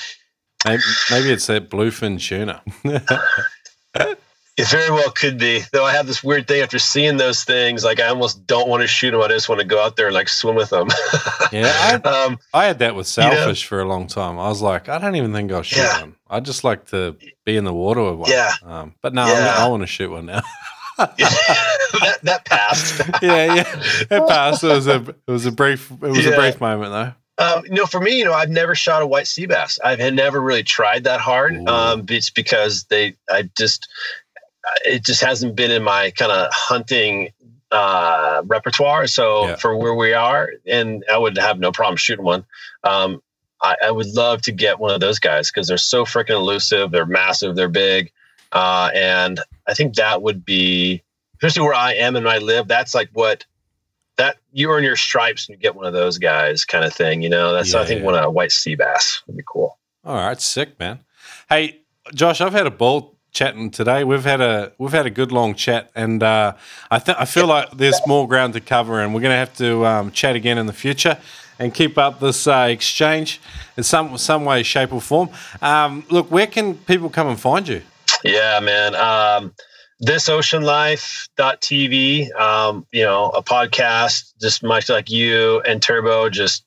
Maybe, 0.65 0.83
maybe 1.09 1.31
it's 1.31 1.47
that 1.47 1.69
bluefin 1.69 2.19
tuna. 2.19 2.61
It 4.57 4.67
very 4.67 4.91
well 4.91 5.09
could 5.11 5.37
be. 5.39 5.61
Though 5.71 5.85
I 5.85 5.93
have 5.93 6.07
this 6.07 6.23
weird 6.23 6.47
thing 6.47 6.61
after 6.61 6.77
seeing 6.77 7.17
those 7.17 7.43
things, 7.43 7.83
like 7.85 7.99
I 7.99 8.07
almost 8.07 8.45
don't 8.45 8.67
want 8.67 8.81
to 8.81 8.87
shoot 8.87 9.11
them. 9.11 9.21
I 9.21 9.27
just 9.29 9.47
want 9.49 9.59
to 9.61 9.65
go 9.67 9.81
out 9.81 9.95
there 9.95 10.07
and 10.07 10.13
like 10.13 10.27
swim 10.29 10.55
with 10.55 10.69
them. 10.69 10.89
yeah. 11.51 11.99
I, 12.03 12.07
um, 12.07 12.37
I 12.53 12.65
had 12.65 12.79
that 12.79 12.93
with 12.95 13.17
You 13.17 13.23
know- 13.23 13.31
sailfish 13.33 13.65
for 13.65 13.79
a 13.79 13.85
long 13.85 14.07
time. 14.07 14.37
I 14.37 14.49
was 14.49 14.61
like, 14.61 14.89
I 14.89 14.97
don't 14.99 15.15
even 15.15 15.31
think 15.33 15.51
I'll 15.51 15.63
shoot 15.63 15.77
Yeah. 15.79 16.01
one. 16.01 16.15
I 16.29 16.41
just 16.41 16.63
like 16.63 16.85
to 16.87 17.15
be 17.45 17.55
in 17.57 17.63
the 17.63 17.73
water 17.73 18.03
with 18.03 18.19
one. 18.19 18.29
Yeah. 18.29 18.51
Um, 18.63 18.93
but 19.01 19.13
no, 19.13 19.25
Yeah. 19.25 19.55
I'm, 19.57 19.71
want 19.71 19.83
to 19.83 19.87
shoot 19.87 20.11
one 20.11 20.25
now. 20.27 20.41
that 20.97 22.17
that 22.23 22.45
passed. 22.45 23.01
yeah, 23.21 23.55
yeah. 23.55 23.81
It 24.11 24.27
passed. 24.29 24.63
It 24.63 24.67
was 24.67 24.87
a 24.87 24.95
it 25.27 25.31
was 25.31 25.45
a 25.45 25.51
brief 25.51 25.91
it 25.91 25.99
was 26.01 26.25
a 26.25 26.31
brief 26.35 26.59
moment 26.61 26.91
though. 26.91 27.13
Um, 27.43 27.63
you 27.65 27.71
know, 27.71 27.87
for 27.87 27.99
me, 27.99 28.19
you 28.19 28.25
know, 28.25 28.33
I've 28.33 28.51
never 28.51 28.75
shot 28.75 29.01
a 29.01 29.07
white 29.07 29.25
sea 29.25 29.47
bass. 29.47 29.79
I've 29.83 29.97
had 29.97 30.13
never 30.13 30.39
really 30.39 30.61
tried 30.61 31.05
that 31.05 31.19
hard. 31.21 31.55
Um, 31.67 32.05
it's 32.07 32.29
because 32.29 32.83
they, 32.83 33.15
I 33.31 33.49
just, 33.57 33.87
it 34.85 35.03
just 35.05 35.21
hasn't 35.21 35.55
been 35.55 35.71
in 35.71 35.83
my 35.83 36.11
kind 36.11 36.31
of 36.31 36.51
hunting 36.51 37.29
uh, 37.71 38.41
repertoire. 38.45 39.07
So 39.07 39.47
Yeah. 39.47 39.55
for 39.55 39.75
where 39.75 39.93
we 39.93 40.13
are, 40.13 40.51
and 40.67 41.03
I 41.11 41.17
would 41.17 41.37
have 41.37 41.59
no 41.59 41.71
problem 41.71 41.97
shooting 41.97 42.25
one. 42.25 42.45
Um, 42.83 43.21
I, 43.61 43.75
I 43.85 43.91
would 43.91 44.07
love 44.07 44.41
to 44.43 44.51
get 44.51 44.79
one 44.79 44.91
of 44.91 44.99
those 44.99 45.19
guys 45.19 45.49
because 45.51 45.67
they're 45.67 45.77
so 45.77 46.03
freaking 46.03 46.31
elusive. 46.31 46.91
They're 46.91 47.05
massive. 47.05 47.55
They're 47.55 47.69
big, 47.69 48.11
uh, 48.51 48.89
and 48.93 49.39
I 49.67 49.73
think 49.73 49.95
that 49.95 50.21
would 50.21 50.43
be, 50.43 51.03
especially 51.35 51.63
where 51.63 51.75
I 51.75 51.93
am 51.93 52.15
and 52.15 52.27
I 52.27 52.39
live. 52.39 52.67
That's 52.67 52.93
like 52.95 53.09
what 53.13 53.45
that 54.17 54.37
you 54.51 54.69
earn 54.71 54.83
your 54.83 54.95
stripes 54.97 55.47
when 55.47 55.57
you 55.57 55.61
get 55.61 55.75
one 55.75 55.85
of 55.85 55.93
those 55.93 56.17
guys, 56.17 56.65
kind 56.65 56.83
of 56.83 56.93
thing. 56.93 57.21
You 57.21 57.29
know, 57.29 57.53
that's 57.53 57.73
I 57.73 57.85
think 57.85 57.99
yeah. 58.01 58.05
one 58.05 58.15
of 58.15 58.33
white 58.33 58.51
sea 58.51 58.75
bass 58.75 59.21
would 59.27 59.37
be 59.37 59.43
cool. 59.45 59.77
All 60.03 60.15
right, 60.15 60.41
sick, 60.41 60.79
man. 60.79 60.99
Hey, 61.47 61.81
Josh, 62.13 62.41
I've 62.41 62.53
had 62.53 62.65
a 62.67 62.71
ball 62.71 63.15
chatting 63.31 63.71
today. 63.71 64.03
We've 64.03 64.23
had 64.23 64.41
a 64.41 64.73
we've 64.77 64.91
had 64.91 65.05
a 65.05 65.09
good 65.09 65.31
long 65.31 65.55
chat, 65.55 65.89
and 65.95 66.21
uh, 66.21 66.53
I 66.89 66.99
think 66.99 67.17
I 67.19 67.25
feel 67.25 67.47
like 67.47 67.71
there's 67.71 67.99
more 68.05 68.27
ground 68.27 68.53
to 68.53 68.61
cover, 68.61 69.01
and 69.01 69.13
we're 69.13 69.21
going 69.21 69.33
to 69.33 69.37
have 69.37 69.55
to 69.57 69.85
um, 69.85 70.11
chat 70.11 70.35
again 70.35 70.57
in 70.57 70.65
the 70.65 70.73
future 70.73 71.17
and 71.59 71.73
keep 71.73 71.97
up 71.97 72.19
this 72.19 72.47
uh, 72.47 72.67
exchange 72.69 73.39
in 73.77 73.83
some 73.83 74.17
some 74.17 74.45
way, 74.45 74.63
shape, 74.63 74.93
or 74.93 75.01
form. 75.01 75.29
Um, 75.61 76.05
look, 76.09 76.31
where 76.31 76.47
can 76.47 76.75
people 76.75 77.09
come 77.09 77.27
and 77.27 77.39
find 77.39 77.67
you? 77.67 77.81
Yeah, 78.23 78.59
man. 78.59 78.95
Um, 78.95 79.53
this 79.99 80.29
oceanlife.tv, 80.29 82.33
um, 82.33 82.87
you 82.91 83.03
know, 83.03 83.29
a 83.29 83.43
podcast, 83.43 84.33
just 84.41 84.63
much 84.63 84.89
like 84.89 85.11
you 85.11 85.61
and 85.61 85.81
Turbo, 85.81 86.29
just 86.29 86.65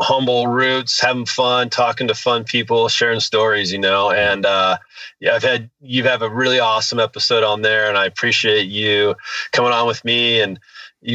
humble 0.00 0.46
roots, 0.46 1.00
having 1.00 1.26
fun, 1.26 1.70
talking 1.70 2.08
to 2.08 2.14
fun 2.14 2.44
people, 2.44 2.88
sharing 2.88 3.20
stories, 3.20 3.72
you 3.72 3.78
know, 3.78 4.10
and, 4.10 4.44
uh, 4.46 4.78
yeah, 5.20 5.34
I've 5.34 5.42
had, 5.42 5.70
you 5.80 6.02
have 6.04 6.22
a 6.22 6.28
really 6.28 6.58
awesome 6.58 6.98
episode 6.98 7.44
on 7.44 7.62
there 7.62 7.88
and 7.88 7.96
I 7.96 8.06
appreciate 8.06 8.64
you 8.64 9.14
coming 9.52 9.72
on 9.72 9.86
with 9.86 10.04
me 10.04 10.40
and 10.40 10.58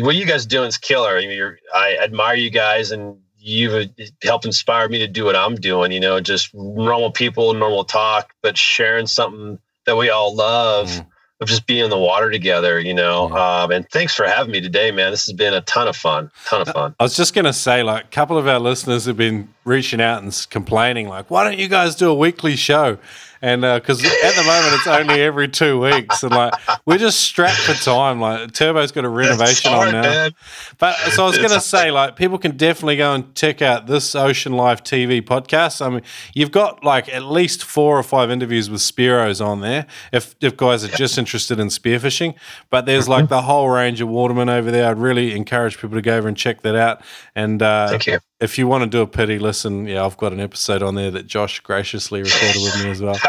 what 0.02 0.16
you 0.16 0.26
guys 0.26 0.46
doing 0.46 0.68
is 0.68 0.78
killer. 0.78 1.18
I 1.18 1.28
mean, 1.28 1.58
I 1.74 1.98
admire 2.02 2.36
you 2.36 2.50
guys 2.50 2.92
and 2.92 3.18
you've 3.40 3.90
helped 4.24 4.46
inspire 4.46 4.90
me 4.90 5.00
to 5.00 5.08
do 5.08 5.26
what 5.26 5.36
I'm 5.36 5.56
doing, 5.56 5.92
you 5.92 6.00
know, 6.00 6.20
just 6.20 6.54
normal 6.54 7.12
people, 7.12 7.54
normal 7.54 7.84
talk, 7.86 8.34
but 8.42 8.58
sharing 8.58 9.08
something 9.08 9.60
that 9.86 9.96
we 9.96 10.10
all 10.10 10.36
love 10.36 10.90
Mm. 10.90 11.08
Of 11.40 11.48
just 11.48 11.68
being 11.68 11.84
in 11.84 11.90
the 11.90 11.98
water 11.98 12.32
together, 12.32 12.80
you 12.80 12.94
know. 12.94 13.30
Um, 13.30 13.72
and 13.72 13.88
thanks 13.90 14.16
for 14.16 14.26
having 14.26 14.52
me 14.52 14.62
today, 14.62 14.92
man. 14.92 15.12
This 15.12 15.26
has 15.28 15.36
been 15.36 15.54
a 15.54 15.62
ton 15.62 15.88
of 15.88 15.96
fun. 15.96 16.32
Ton 16.46 16.62
of 16.62 16.70
fun. 16.70 16.96
I 17.00 17.04
was 17.04 17.16
just 17.16 17.34
going 17.34 17.46
to 17.46 17.54
say, 17.54 17.84
like, 17.84 18.06
a 18.06 18.08
couple 18.08 18.38
of 18.38 18.48
our 18.48 18.60
listeners 18.60 19.06
have 19.06 19.18
been 19.18 19.48
reaching 19.64 20.02
out 20.02 20.24
and 20.24 20.48
complaining, 20.50 21.08
like, 21.08 21.30
why 21.30 21.44
don't 21.44 21.60
you 21.60 21.68
guys 21.68 21.96
do 21.96 22.10
a 22.10 22.16
weekly 22.16 22.56
show? 22.56 22.98
And 23.42 23.62
because 23.62 24.04
at 24.04 24.36
the 24.36 24.44
moment 24.44 24.74
it's 24.74 24.88
only 24.88 25.22
every 25.22 25.48
two 25.48 25.80
weeks, 25.80 26.24
and 26.24 26.32
like 26.32 26.54
we're 26.86 26.98
just 26.98 27.20
strapped 27.20 27.60
for 27.60 27.74
time. 27.74 28.20
Like 28.20 28.52
Turbo's 28.52 28.92
got 28.92 29.06
a 29.06 29.10
renovation 29.10 29.72
hard, 29.72 29.88
on 29.90 29.94
now, 29.94 30.02
man. 30.02 30.32
but 30.78 30.96
so 31.12 31.24
I 31.24 31.28
was 31.28 31.38
going 31.38 31.50
to 31.50 31.62
say, 31.62 31.92
like, 31.92 32.16
people 32.16 32.38
can 32.38 32.58
definitely 32.58 32.98
go 32.98 33.14
and 33.14 33.34
check 33.36 33.62
out 33.62 33.88
this 33.88 34.16
Ocean 34.16 34.54
Life 34.54 34.84
TV 34.84 35.22
podcast. 35.22 35.86
I 35.86 35.90
mean, 35.90 36.02
you've 36.34 36.52
got 36.52 36.84
like 36.84 37.10
at 37.10 37.24
least 37.24 37.64
four 37.64 37.98
or 37.98 38.04
five 38.04 38.32
interviews 38.32 38.70
with 38.70 38.82
Spearos 38.82 39.46
on 39.46 39.62
there. 39.62 39.86
If 40.12 40.36
if 40.42 40.58
guys 40.58 40.84
are 40.84 40.96
just 40.96 41.18
interested 41.18 41.60
in 41.60 41.68
spearfishing, 41.68 42.36
but 42.70 42.86
there's 42.86 43.08
like 43.08 43.30
the 43.30 43.42
whole 43.44 43.70
range 43.70 44.02
of 44.02 44.10
watermen 44.10 44.50
over 44.50 44.72
there. 44.72 44.90
I'd 44.90 44.98
really 44.98 45.36
encourage 45.36 45.78
people 45.78 45.96
to 45.96 46.02
go 46.02 46.18
over 46.18 46.28
and 46.28 46.38
check 46.38 46.62
that 46.62 46.76
out. 46.76 47.02
And 47.36 47.62
uh, 47.62 47.90
Thank 47.90 48.08
you. 48.08 48.20
If 48.40 48.58
you 48.58 48.68
want 48.68 48.84
to 48.84 48.90
do 48.90 49.02
a 49.02 49.08
pity 49.08 49.40
listen, 49.40 49.88
yeah, 49.88 50.06
I've 50.06 50.18
got 50.18 50.32
an 50.34 50.40
episode 50.40 50.84
on 50.84 50.96
there 50.96 51.12
that 51.12 51.28
Josh 51.28 51.60
graciously 51.62 52.22
recorded 52.22 52.62
with 52.62 52.84
me 52.84 52.92
as 52.92 53.02
well. 53.02 53.18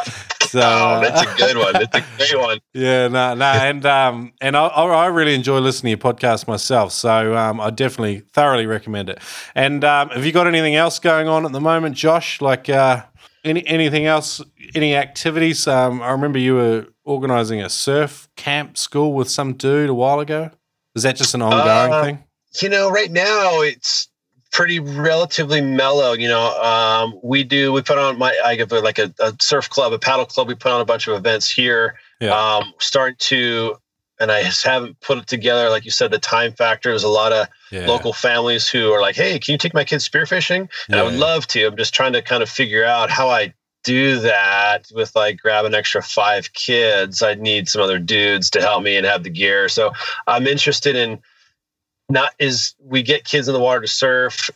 So 0.49 0.61
Oh, 0.63 1.01
that's 1.03 1.21
a 1.21 1.37
good 1.37 1.59
one. 1.59 1.75
That's 1.75 1.95
a 1.99 2.05
great 2.17 2.41
one. 2.41 2.59
yeah, 2.73 3.09
no, 3.09 3.35
no, 3.35 3.45
and 3.45 3.85
um, 3.85 4.33
and 4.41 4.57
I, 4.57 4.67
I 4.69 4.85
I 4.87 5.07
really 5.09 5.35
enjoy 5.35 5.59
listening 5.59 5.95
to 5.95 6.03
your 6.03 6.15
podcast 6.15 6.49
myself, 6.49 6.93
so 6.93 7.37
um, 7.37 7.61
I 7.61 7.69
definitely 7.69 8.21
thoroughly 8.33 8.65
recommend 8.65 9.11
it. 9.11 9.19
And 9.55 9.85
um, 9.85 10.09
have 10.09 10.25
you 10.25 10.33
got 10.33 10.47
anything 10.47 10.75
else 10.75 10.99
going 11.01 11.29
on 11.29 11.45
at 11.45 11.53
the 11.53 11.61
moment, 11.61 11.97
Josh? 11.97 12.41
Like 12.41 12.71
uh, 12.71 13.03
any 13.45 13.67
anything 13.67 14.07
else? 14.07 14.41
Any 14.75 14.97
activities? 14.97 15.69
Um, 15.69 16.01
I 16.01 16.13
remember 16.13 16.39
you 16.39 16.55
were 16.55 16.87
organising 17.05 17.61
a 17.61 17.69
surf 17.69 18.27
camp 18.37 18.79
school 18.79 19.13
with 19.13 19.29
some 19.29 19.53
dude 19.53 19.91
a 19.91 19.95
while 19.95 20.19
ago. 20.21 20.51
Is 20.95 21.03
that 21.03 21.17
just 21.17 21.35
an 21.35 21.43
ongoing 21.43 21.93
Uh, 21.93 22.03
thing? 22.05 22.25
You 22.63 22.71
know, 22.71 22.91
right 22.91 23.11
now 23.11 23.61
it's 23.61 24.08
pretty 24.51 24.81
relatively 24.81 25.61
mellow. 25.61 26.13
You 26.13 26.29
know, 26.29 26.61
um, 26.63 27.19
we 27.23 27.45
do 27.45 27.73
we 27.73 27.83
put 27.83 27.99
on 27.99 28.19
my 28.19 28.39
I 28.45 28.57
give 28.57 28.73
a, 28.73 28.81
like 28.81 28.99
a, 28.99 29.13
a 29.21 29.35
surf 29.41 29.69
club, 29.71 29.93
a 29.93 29.99
paddle 29.99 30.27
club. 30.27 30.49
We 30.49 30.55
put 30.55 30.73
on 30.73 30.81
a 30.81 30.85
bunch 30.85 31.07
of 31.07 31.15
events 31.15 31.51
here. 31.51 31.97
Yeah. 32.21 32.35
Um, 32.35 32.73
starting 32.81 33.17
to, 33.21 33.77
and 34.19 34.33
I 34.33 34.43
just 34.43 34.65
haven't 34.65 34.99
put 35.01 35.19
it 35.19 35.27
together. 35.29 35.69
Like 35.71 35.85
you 35.85 35.91
said, 35.93 36.11
the 36.11 36.19
time 36.19 36.53
factor. 36.53 36.91
There's 36.91 37.05
a 37.05 37.09
lot 37.09 37.33
of 37.33 37.47
Yeah. 37.71 37.87
local 37.87 38.13
families 38.13 38.69
who 38.69 38.93
are 38.93 39.01
like, 39.01 39.15
"Hey, 39.15 39.39
can 39.39 39.53
you 39.53 39.59
take 39.59 39.75
my 39.75 39.85
kids 39.85 40.09
spearfishing?" 40.09 40.69
And 40.89 40.97
I 40.97 41.03
would 41.03 41.13
Yeah. 41.13 41.21
love 41.21 41.47
to. 41.49 41.67
I'm 41.67 41.77
just 41.77 41.95
trying 41.95 42.15
to 42.15 42.23
kind 42.23 42.43
of 42.43 42.49
figure 42.49 42.85
out 42.85 43.11
how 43.11 43.29
I 43.29 43.53
do 43.85 44.19
that 44.21 44.87
with 44.93 45.15
like 45.15 45.39
grab 45.39 45.65
an 45.65 45.75
extra 45.75 46.03
five 46.03 46.53
kids. 46.53 47.23
I'd 47.23 47.41
need 47.41 47.69
some 47.69 47.81
other 47.81 47.99
dudes 47.99 48.51
to 48.51 48.61
help 48.61 48.83
me 48.83 48.97
and 48.97 49.07
have 49.07 49.23
the 49.23 49.31
gear. 49.31 49.69
So 49.69 49.93
I'm 50.27 50.47
interested 50.47 50.97
in 50.97 51.21
not 52.09 52.33
is 52.39 52.75
we 52.83 53.03
get 53.03 53.25
kids 53.25 53.49
in 53.49 53.55
the 53.55 53.61
water 53.61 53.81
to 53.81 53.87
surf 53.89 54.51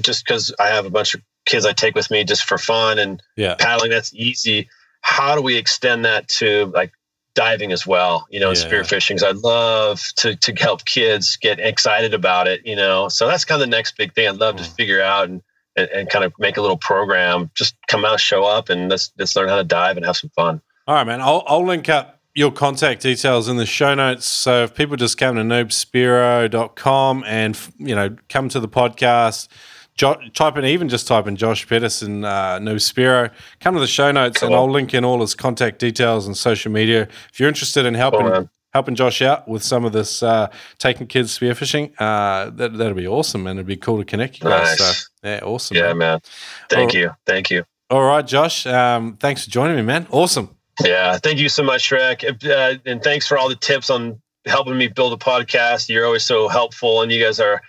just 0.00 0.24
because 0.24 0.54
I 0.58 0.68
have 0.68 0.86
a 0.86 0.90
bunch 0.90 1.14
of 1.14 1.22
kids 1.46 1.66
I 1.66 1.72
take 1.72 1.94
with 1.94 2.10
me 2.10 2.24
just 2.24 2.44
for 2.44 2.58
fun 2.58 2.98
and 2.98 3.22
Yeah. 3.36 3.54
paddling. 3.54 3.90
That's 3.90 4.12
easy. 4.14 4.68
How 5.02 5.34
do 5.34 5.42
we 5.42 5.56
extend 5.56 6.04
that 6.06 6.28
to 6.28 6.66
like 6.74 6.92
diving 7.34 7.72
as 7.72 7.86
well? 7.86 8.26
You 8.30 8.40
know, 8.40 8.48
and 8.50 8.58
Yeah. 8.58 8.64
spearfishing. 8.64 9.22
I'd 9.22 9.36
love 9.36 10.02
to 10.16 10.34
to 10.36 10.52
help 10.54 10.84
kids 10.86 11.36
get 11.36 11.60
excited 11.60 12.14
about 12.14 12.48
it. 12.48 12.62
You 12.64 12.76
know, 12.76 13.08
so 13.08 13.26
that's 13.26 13.44
kind 13.44 13.60
of 13.60 13.68
the 13.68 13.76
next 13.76 13.96
big 13.96 14.14
thing. 14.14 14.26
I'd 14.28 14.36
love 14.36 14.56
to 14.56 14.62
Mm. 14.62 14.76
figure 14.76 15.02
out 15.02 15.28
and, 15.28 15.42
and 15.76 15.88
and 15.90 16.10
kind 16.10 16.24
of 16.24 16.32
make 16.38 16.56
a 16.56 16.62
little 16.62 16.78
program. 16.78 17.50
Just 17.54 17.74
come 17.88 18.04
out, 18.06 18.18
show 18.20 18.44
up, 18.44 18.70
and 18.70 18.88
let's 18.88 19.12
let's 19.18 19.36
learn 19.36 19.48
how 19.50 19.56
to 19.56 19.64
dive 19.64 19.96
and 19.98 20.06
have 20.06 20.16
some 20.16 20.30
fun. 20.30 20.62
All 20.86 20.94
right, 20.94 21.06
man. 21.06 21.20
I'll, 21.20 21.42
I'll 21.46 21.64
link 21.64 21.88
up 21.88 22.13
your 22.34 22.50
contact 22.50 23.02
details 23.02 23.48
in 23.48 23.56
the 23.56 23.66
show 23.66 23.94
notes. 23.94 24.26
So 24.26 24.64
if 24.64 24.74
people 24.74 24.96
just 24.96 25.16
come 25.18 25.36
to 25.36 25.42
noobspearo.com 25.42 27.24
and, 27.26 27.58
you 27.78 27.94
know, 27.94 28.16
come 28.28 28.48
to 28.48 28.60
the 28.60 28.68
podcast, 28.68 29.48
jo- 29.96 30.20
type 30.34 30.56
in, 30.56 30.64
even 30.64 30.88
just 30.88 31.06
type 31.06 31.26
in 31.26 31.36
Josh 31.36 31.66
Pedersen, 31.68 32.24
uh, 32.24 32.58
Noob 32.58 32.76
Spearo, 32.76 33.30
come 33.60 33.74
to 33.74 33.80
the 33.80 33.86
show 33.86 34.10
notes 34.10 34.42
and 34.42 34.52
I'll 34.54 34.70
link 34.70 34.94
in 34.94 35.04
all 35.04 35.20
his 35.20 35.34
contact 35.34 35.78
details 35.78 36.26
and 36.26 36.36
social 36.36 36.72
media. 36.72 37.08
If 37.32 37.38
you're 37.38 37.48
interested 37.48 37.86
in 37.86 37.94
helping, 37.94 38.26
Cool, 38.26 38.50
helping 38.72 38.96
Josh 38.96 39.22
out 39.22 39.46
with 39.46 39.62
some 39.62 39.84
of 39.84 39.92
this, 39.92 40.20
uh, 40.22 40.48
taking 40.78 41.06
kids 41.06 41.38
spearfishing, 41.38 41.92
uh, 42.00 42.50
that, 42.50 42.76
that'd 42.76 42.96
be 42.96 43.06
awesome, 43.06 43.46
and 43.46 43.60
It'd 43.60 43.66
be 43.68 43.76
cool 43.76 43.98
to 43.98 44.04
connect 44.04 44.40
you 44.40 44.48
guys. 44.48 44.80
Nice. 44.80 45.02
So, 45.04 45.08
yeah, 45.22 45.40
awesome. 45.44 45.76
Yeah, 45.76 45.82
man. 45.88 45.98
man. 45.98 46.20
Thank 46.68 46.92
Well- 46.94 47.00
you, 47.02 47.10
thank 47.26 47.50
you. 47.50 47.64
All 47.90 48.02
right, 48.02 48.26
Josh. 48.26 48.66
Um, 48.66 49.18
thanks 49.20 49.44
for 49.44 49.50
joining 49.50 49.76
me, 49.76 49.82
man. 49.82 50.08
Awesome. 50.10 50.56
Yeah, 50.82 51.18
thank 51.18 51.38
you 51.38 51.48
so 51.48 51.62
much, 51.62 51.88
Shrek, 51.88 52.24
uh, 52.44 52.78
and 52.84 53.02
thanks 53.02 53.26
for 53.26 53.38
all 53.38 53.48
the 53.48 53.56
tips 53.56 53.90
on 53.90 54.20
helping 54.46 54.76
me 54.76 54.88
build 54.88 55.12
a 55.12 55.16
podcast. 55.16 55.88
You're 55.88 56.06
always 56.06 56.24
so 56.24 56.48
helpful, 56.48 57.02
and 57.02 57.12
you 57.12 57.22
guys 57.22 57.38
are 57.38 57.62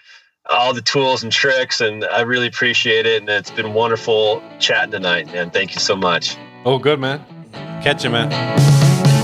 all 0.50 0.74
the 0.74 0.82
tools 0.82 1.24
and 1.24 1.32
tricks, 1.32 1.82
and 1.82 2.06
I 2.06 2.22
really 2.22 2.48
appreciate 2.48 3.06
it. 3.06 3.22
And 3.22 3.30
it's 3.30 3.52
been 3.52 3.74
wonderful 3.74 4.42
chatting 4.60 4.92
tonight, 4.92 5.34
and 5.34 5.54
thank 5.54 5.76
you 5.76 5.82
so 5.82 5.96
much. 5.96 6.38
Oh, 6.66 6.80
good, 6.80 7.00
man. 7.00 7.24
Catch 7.84 8.04
you, 8.04 8.10
man. 8.10 9.15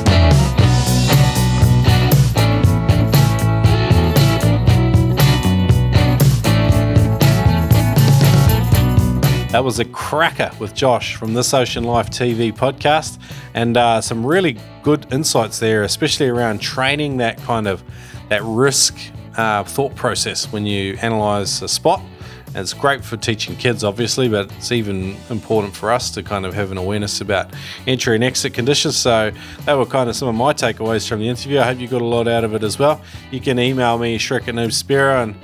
That 9.51 9.65
was 9.65 9.79
a 9.79 9.85
cracker 9.85 10.49
with 10.59 10.73
Josh 10.73 11.17
from 11.17 11.33
This 11.33 11.53
Ocean 11.53 11.83
Life 11.83 12.09
TV 12.09 12.53
podcast, 12.53 13.19
and 13.53 13.75
uh, 13.75 13.99
some 13.99 14.25
really 14.25 14.57
good 14.81 15.11
insights 15.11 15.59
there, 15.59 15.83
especially 15.83 16.29
around 16.29 16.61
training 16.61 17.17
that 17.17 17.37
kind 17.39 17.67
of 17.67 17.83
that 18.29 18.41
risk 18.43 18.97
uh, 19.35 19.65
thought 19.65 19.93
process 19.93 20.49
when 20.53 20.65
you 20.65 20.97
analyze 21.01 21.61
a 21.61 21.67
spot. 21.67 22.01
And 22.47 22.59
it's 22.59 22.73
great 22.73 23.03
for 23.03 23.17
teaching 23.17 23.57
kids, 23.57 23.83
obviously, 23.83 24.29
but 24.29 24.49
it's 24.53 24.71
even 24.71 25.17
important 25.29 25.75
for 25.75 25.91
us 25.91 26.11
to 26.11 26.23
kind 26.23 26.45
of 26.45 26.53
have 26.53 26.71
an 26.71 26.77
awareness 26.77 27.19
about 27.19 27.53
entry 27.87 28.15
and 28.15 28.23
exit 28.23 28.53
conditions. 28.53 28.95
So 28.95 29.33
that 29.65 29.77
were 29.77 29.85
kind 29.85 30.09
of 30.09 30.15
some 30.15 30.29
of 30.29 30.35
my 30.35 30.53
takeaways 30.53 31.09
from 31.09 31.19
the 31.19 31.27
interview. 31.27 31.59
I 31.59 31.63
hope 31.63 31.79
you 31.79 31.89
got 31.89 32.01
a 32.01 32.05
lot 32.05 32.29
out 32.29 32.45
of 32.45 32.55
it 32.55 32.63
as 32.63 32.79
well. 32.79 33.01
You 33.31 33.41
can 33.41 33.59
email 33.59 33.97
me, 33.97 34.17
Shrek 34.17 34.47
at 34.47 34.55
Noob 34.55 34.67
Spearo, 34.69 35.23
and 35.23 35.35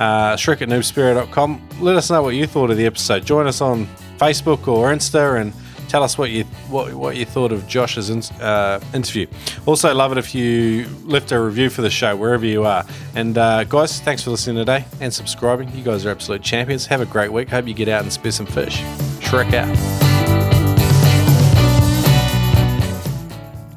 uh, 0.00 0.34
Shrek 0.34 0.62
at 0.62 0.68
noobspearo.com. 0.68 1.68
Let 1.80 1.96
us 1.96 2.10
know 2.10 2.22
what 2.22 2.34
you 2.34 2.46
thought 2.46 2.70
of 2.70 2.76
the 2.76 2.86
episode. 2.86 3.24
Join 3.24 3.46
us 3.46 3.60
on 3.60 3.86
Facebook 4.18 4.66
or 4.66 4.92
Insta 4.92 5.40
and 5.40 5.52
tell 5.88 6.02
us 6.02 6.16
what 6.16 6.30
you 6.30 6.44
what, 6.68 6.92
what 6.94 7.16
you 7.16 7.24
thought 7.24 7.52
of 7.52 7.66
Josh's 7.66 8.10
in, 8.10 8.22
uh, 8.40 8.80
interview. 8.94 9.26
Also, 9.66 9.94
love 9.94 10.12
it 10.12 10.18
if 10.18 10.34
you 10.34 10.86
left 11.04 11.32
a 11.32 11.40
review 11.40 11.68
for 11.68 11.82
the 11.82 11.90
show 11.90 12.16
wherever 12.16 12.46
you 12.46 12.64
are. 12.64 12.84
And 13.14 13.36
uh, 13.36 13.64
guys, 13.64 14.00
thanks 14.00 14.22
for 14.22 14.30
listening 14.30 14.56
today 14.56 14.84
and 15.00 15.12
subscribing. 15.12 15.74
You 15.76 15.84
guys 15.84 16.06
are 16.06 16.10
absolute 16.10 16.42
champions. 16.42 16.86
Have 16.86 17.00
a 17.00 17.06
great 17.06 17.32
week. 17.32 17.48
Hope 17.48 17.66
you 17.66 17.74
get 17.74 17.88
out 17.88 18.02
and 18.02 18.12
spear 18.12 18.32
some 18.32 18.46
fish. 18.46 18.80
Shrek 19.20 19.52
out. 19.52 20.09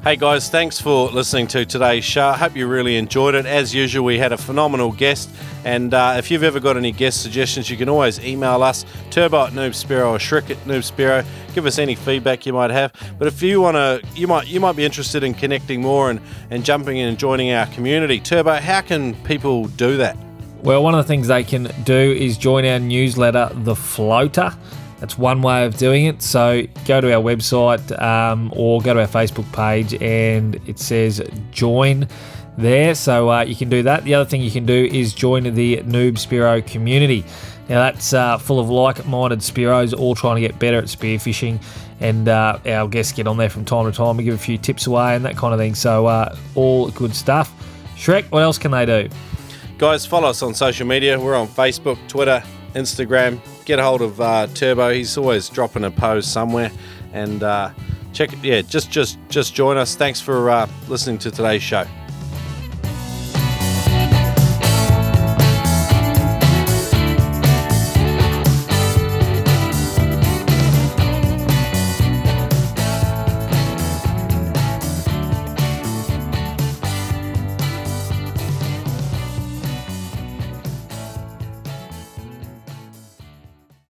Hey 0.04 0.16
guys, 0.16 0.50
thanks 0.50 0.78
for 0.78 1.08
listening 1.08 1.46
to 1.46 1.64
today's 1.64 2.04
show. 2.04 2.26
I 2.26 2.36
hope 2.36 2.54
you 2.54 2.66
really 2.66 2.96
enjoyed 2.98 3.34
it. 3.34 3.46
As 3.46 3.74
usual, 3.74 4.04
we 4.04 4.18
had 4.18 4.32
a 4.32 4.36
phenomenal 4.36 4.92
guest. 4.92 5.30
And 5.64 5.94
uh, 5.94 6.16
if 6.18 6.30
you've 6.30 6.42
ever 6.42 6.60
got 6.60 6.76
any 6.76 6.92
guest 6.92 7.22
suggestions, 7.22 7.70
you 7.70 7.78
can 7.78 7.88
always 7.88 8.20
email 8.22 8.62
us, 8.62 8.84
turbo 9.08 9.46
at 9.46 9.54
noobspearo 9.54 10.10
or 10.10 10.18
Shrek 10.18 10.50
at 10.50 10.58
noobspearo. 10.66 11.24
Give 11.54 11.64
us 11.64 11.78
any 11.78 11.94
feedback 11.94 12.44
you 12.44 12.52
might 12.52 12.70
have. 12.70 12.92
But 13.18 13.28
if 13.28 13.40
you 13.40 13.62
want 13.62 13.76
to, 13.76 14.06
you 14.14 14.26
might 14.26 14.46
you 14.46 14.60
might 14.60 14.76
be 14.76 14.84
interested 14.84 15.24
in 15.24 15.32
connecting 15.32 15.80
more 15.80 16.10
and, 16.10 16.20
and 16.50 16.66
jumping 16.66 16.98
in 16.98 17.08
and 17.08 17.18
joining 17.18 17.52
our 17.52 17.64
community. 17.68 18.20
Turbo, 18.20 18.56
how 18.56 18.82
can 18.82 19.14
people 19.24 19.68
do 19.68 19.96
that? 19.96 20.18
Well, 20.62 20.82
one 20.82 20.94
of 20.94 21.02
the 21.02 21.08
things 21.08 21.28
they 21.28 21.44
can 21.44 21.72
do 21.84 21.94
is 21.94 22.36
join 22.36 22.66
our 22.66 22.78
newsletter, 22.78 23.48
The 23.54 23.74
Floater. 23.74 24.54
That's 25.04 25.18
one 25.18 25.42
way 25.42 25.66
of 25.66 25.76
doing 25.76 26.06
it. 26.06 26.22
So 26.22 26.62
go 26.86 26.98
to 26.98 27.12
our 27.12 27.22
website 27.22 28.00
um, 28.00 28.50
or 28.56 28.80
go 28.80 28.94
to 28.94 29.00
our 29.00 29.06
Facebook 29.06 29.44
page 29.52 29.92
and 30.00 30.58
it 30.66 30.78
says 30.78 31.20
join 31.50 32.08
there. 32.56 32.94
So 32.94 33.30
uh, 33.30 33.42
you 33.42 33.54
can 33.54 33.68
do 33.68 33.82
that. 33.82 34.04
The 34.04 34.14
other 34.14 34.24
thing 34.24 34.40
you 34.40 34.50
can 34.50 34.64
do 34.64 34.88
is 34.90 35.12
join 35.12 35.42
the 35.42 35.76
Noob 35.82 36.12
Spearo 36.12 36.66
community. 36.66 37.22
Now 37.68 37.80
that's 37.80 38.14
uh, 38.14 38.38
full 38.38 38.58
of 38.58 38.70
like-minded 38.70 39.40
Spearos 39.40 39.92
all 39.92 40.14
trying 40.14 40.36
to 40.36 40.40
get 40.40 40.58
better 40.58 40.78
at 40.78 40.84
spearfishing, 40.84 41.62
and 42.00 42.26
uh, 42.26 42.58
our 42.64 42.88
guests 42.88 43.12
get 43.12 43.26
on 43.26 43.36
there 43.36 43.50
from 43.50 43.66
time 43.66 43.84
to 43.84 43.94
time. 43.94 44.16
We 44.16 44.24
give 44.24 44.36
a 44.36 44.38
few 44.38 44.56
tips 44.56 44.86
away 44.86 45.16
and 45.16 45.24
that 45.26 45.36
kind 45.36 45.52
of 45.52 45.60
thing. 45.60 45.74
So 45.74 46.06
uh, 46.06 46.34
all 46.54 46.88
good 46.92 47.14
stuff. 47.14 47.52
Shrek, 47.94 48.24
what 48.30 48.42
else 48.42 48.56
can 48.56 48.70
they 48.70 48.86
do? 48.86 49.10
Guys, 49.76 50.06
follow 50.06 50.30
us 50.30 50.42
on 50.42 50.54
social 50.54 50.86
media. 50.86 51.20
We're 51.20 51.34
on 51.34 51.48
Facebook, 51.48 51.98
Twitter, 52.08 52.42
Instagram. 52.74 53.38
Get 53.64 53.78
a 53.78 53.82
hold 53.82 54.02
of 54.02 54.20
uh, 54.20 54.46
Turbo. 54.48 54.92
He's 54.92 55.16
always 55.16 55.48
dropping 55.48 55.84
a 55.84 55.90
pose 55.90 56.26
somewhere, 56.26 56.70
and 57.12 57.42
uh, 57.42 57.70
check. 58.12 58.30
Yeah, 58.42 58.60
just 58.60 58.90
just 58.90 59.18
just 59.28 59.54
join 59.54 59.76
us. 59.78 59.96
Thanks 59.96 60.20
for 60.20 60.50
uh, 60.50 60.68
listening 60.88 61.18
to 61.18 61.30
today's 61.30 61.62
show. 61.62 61.86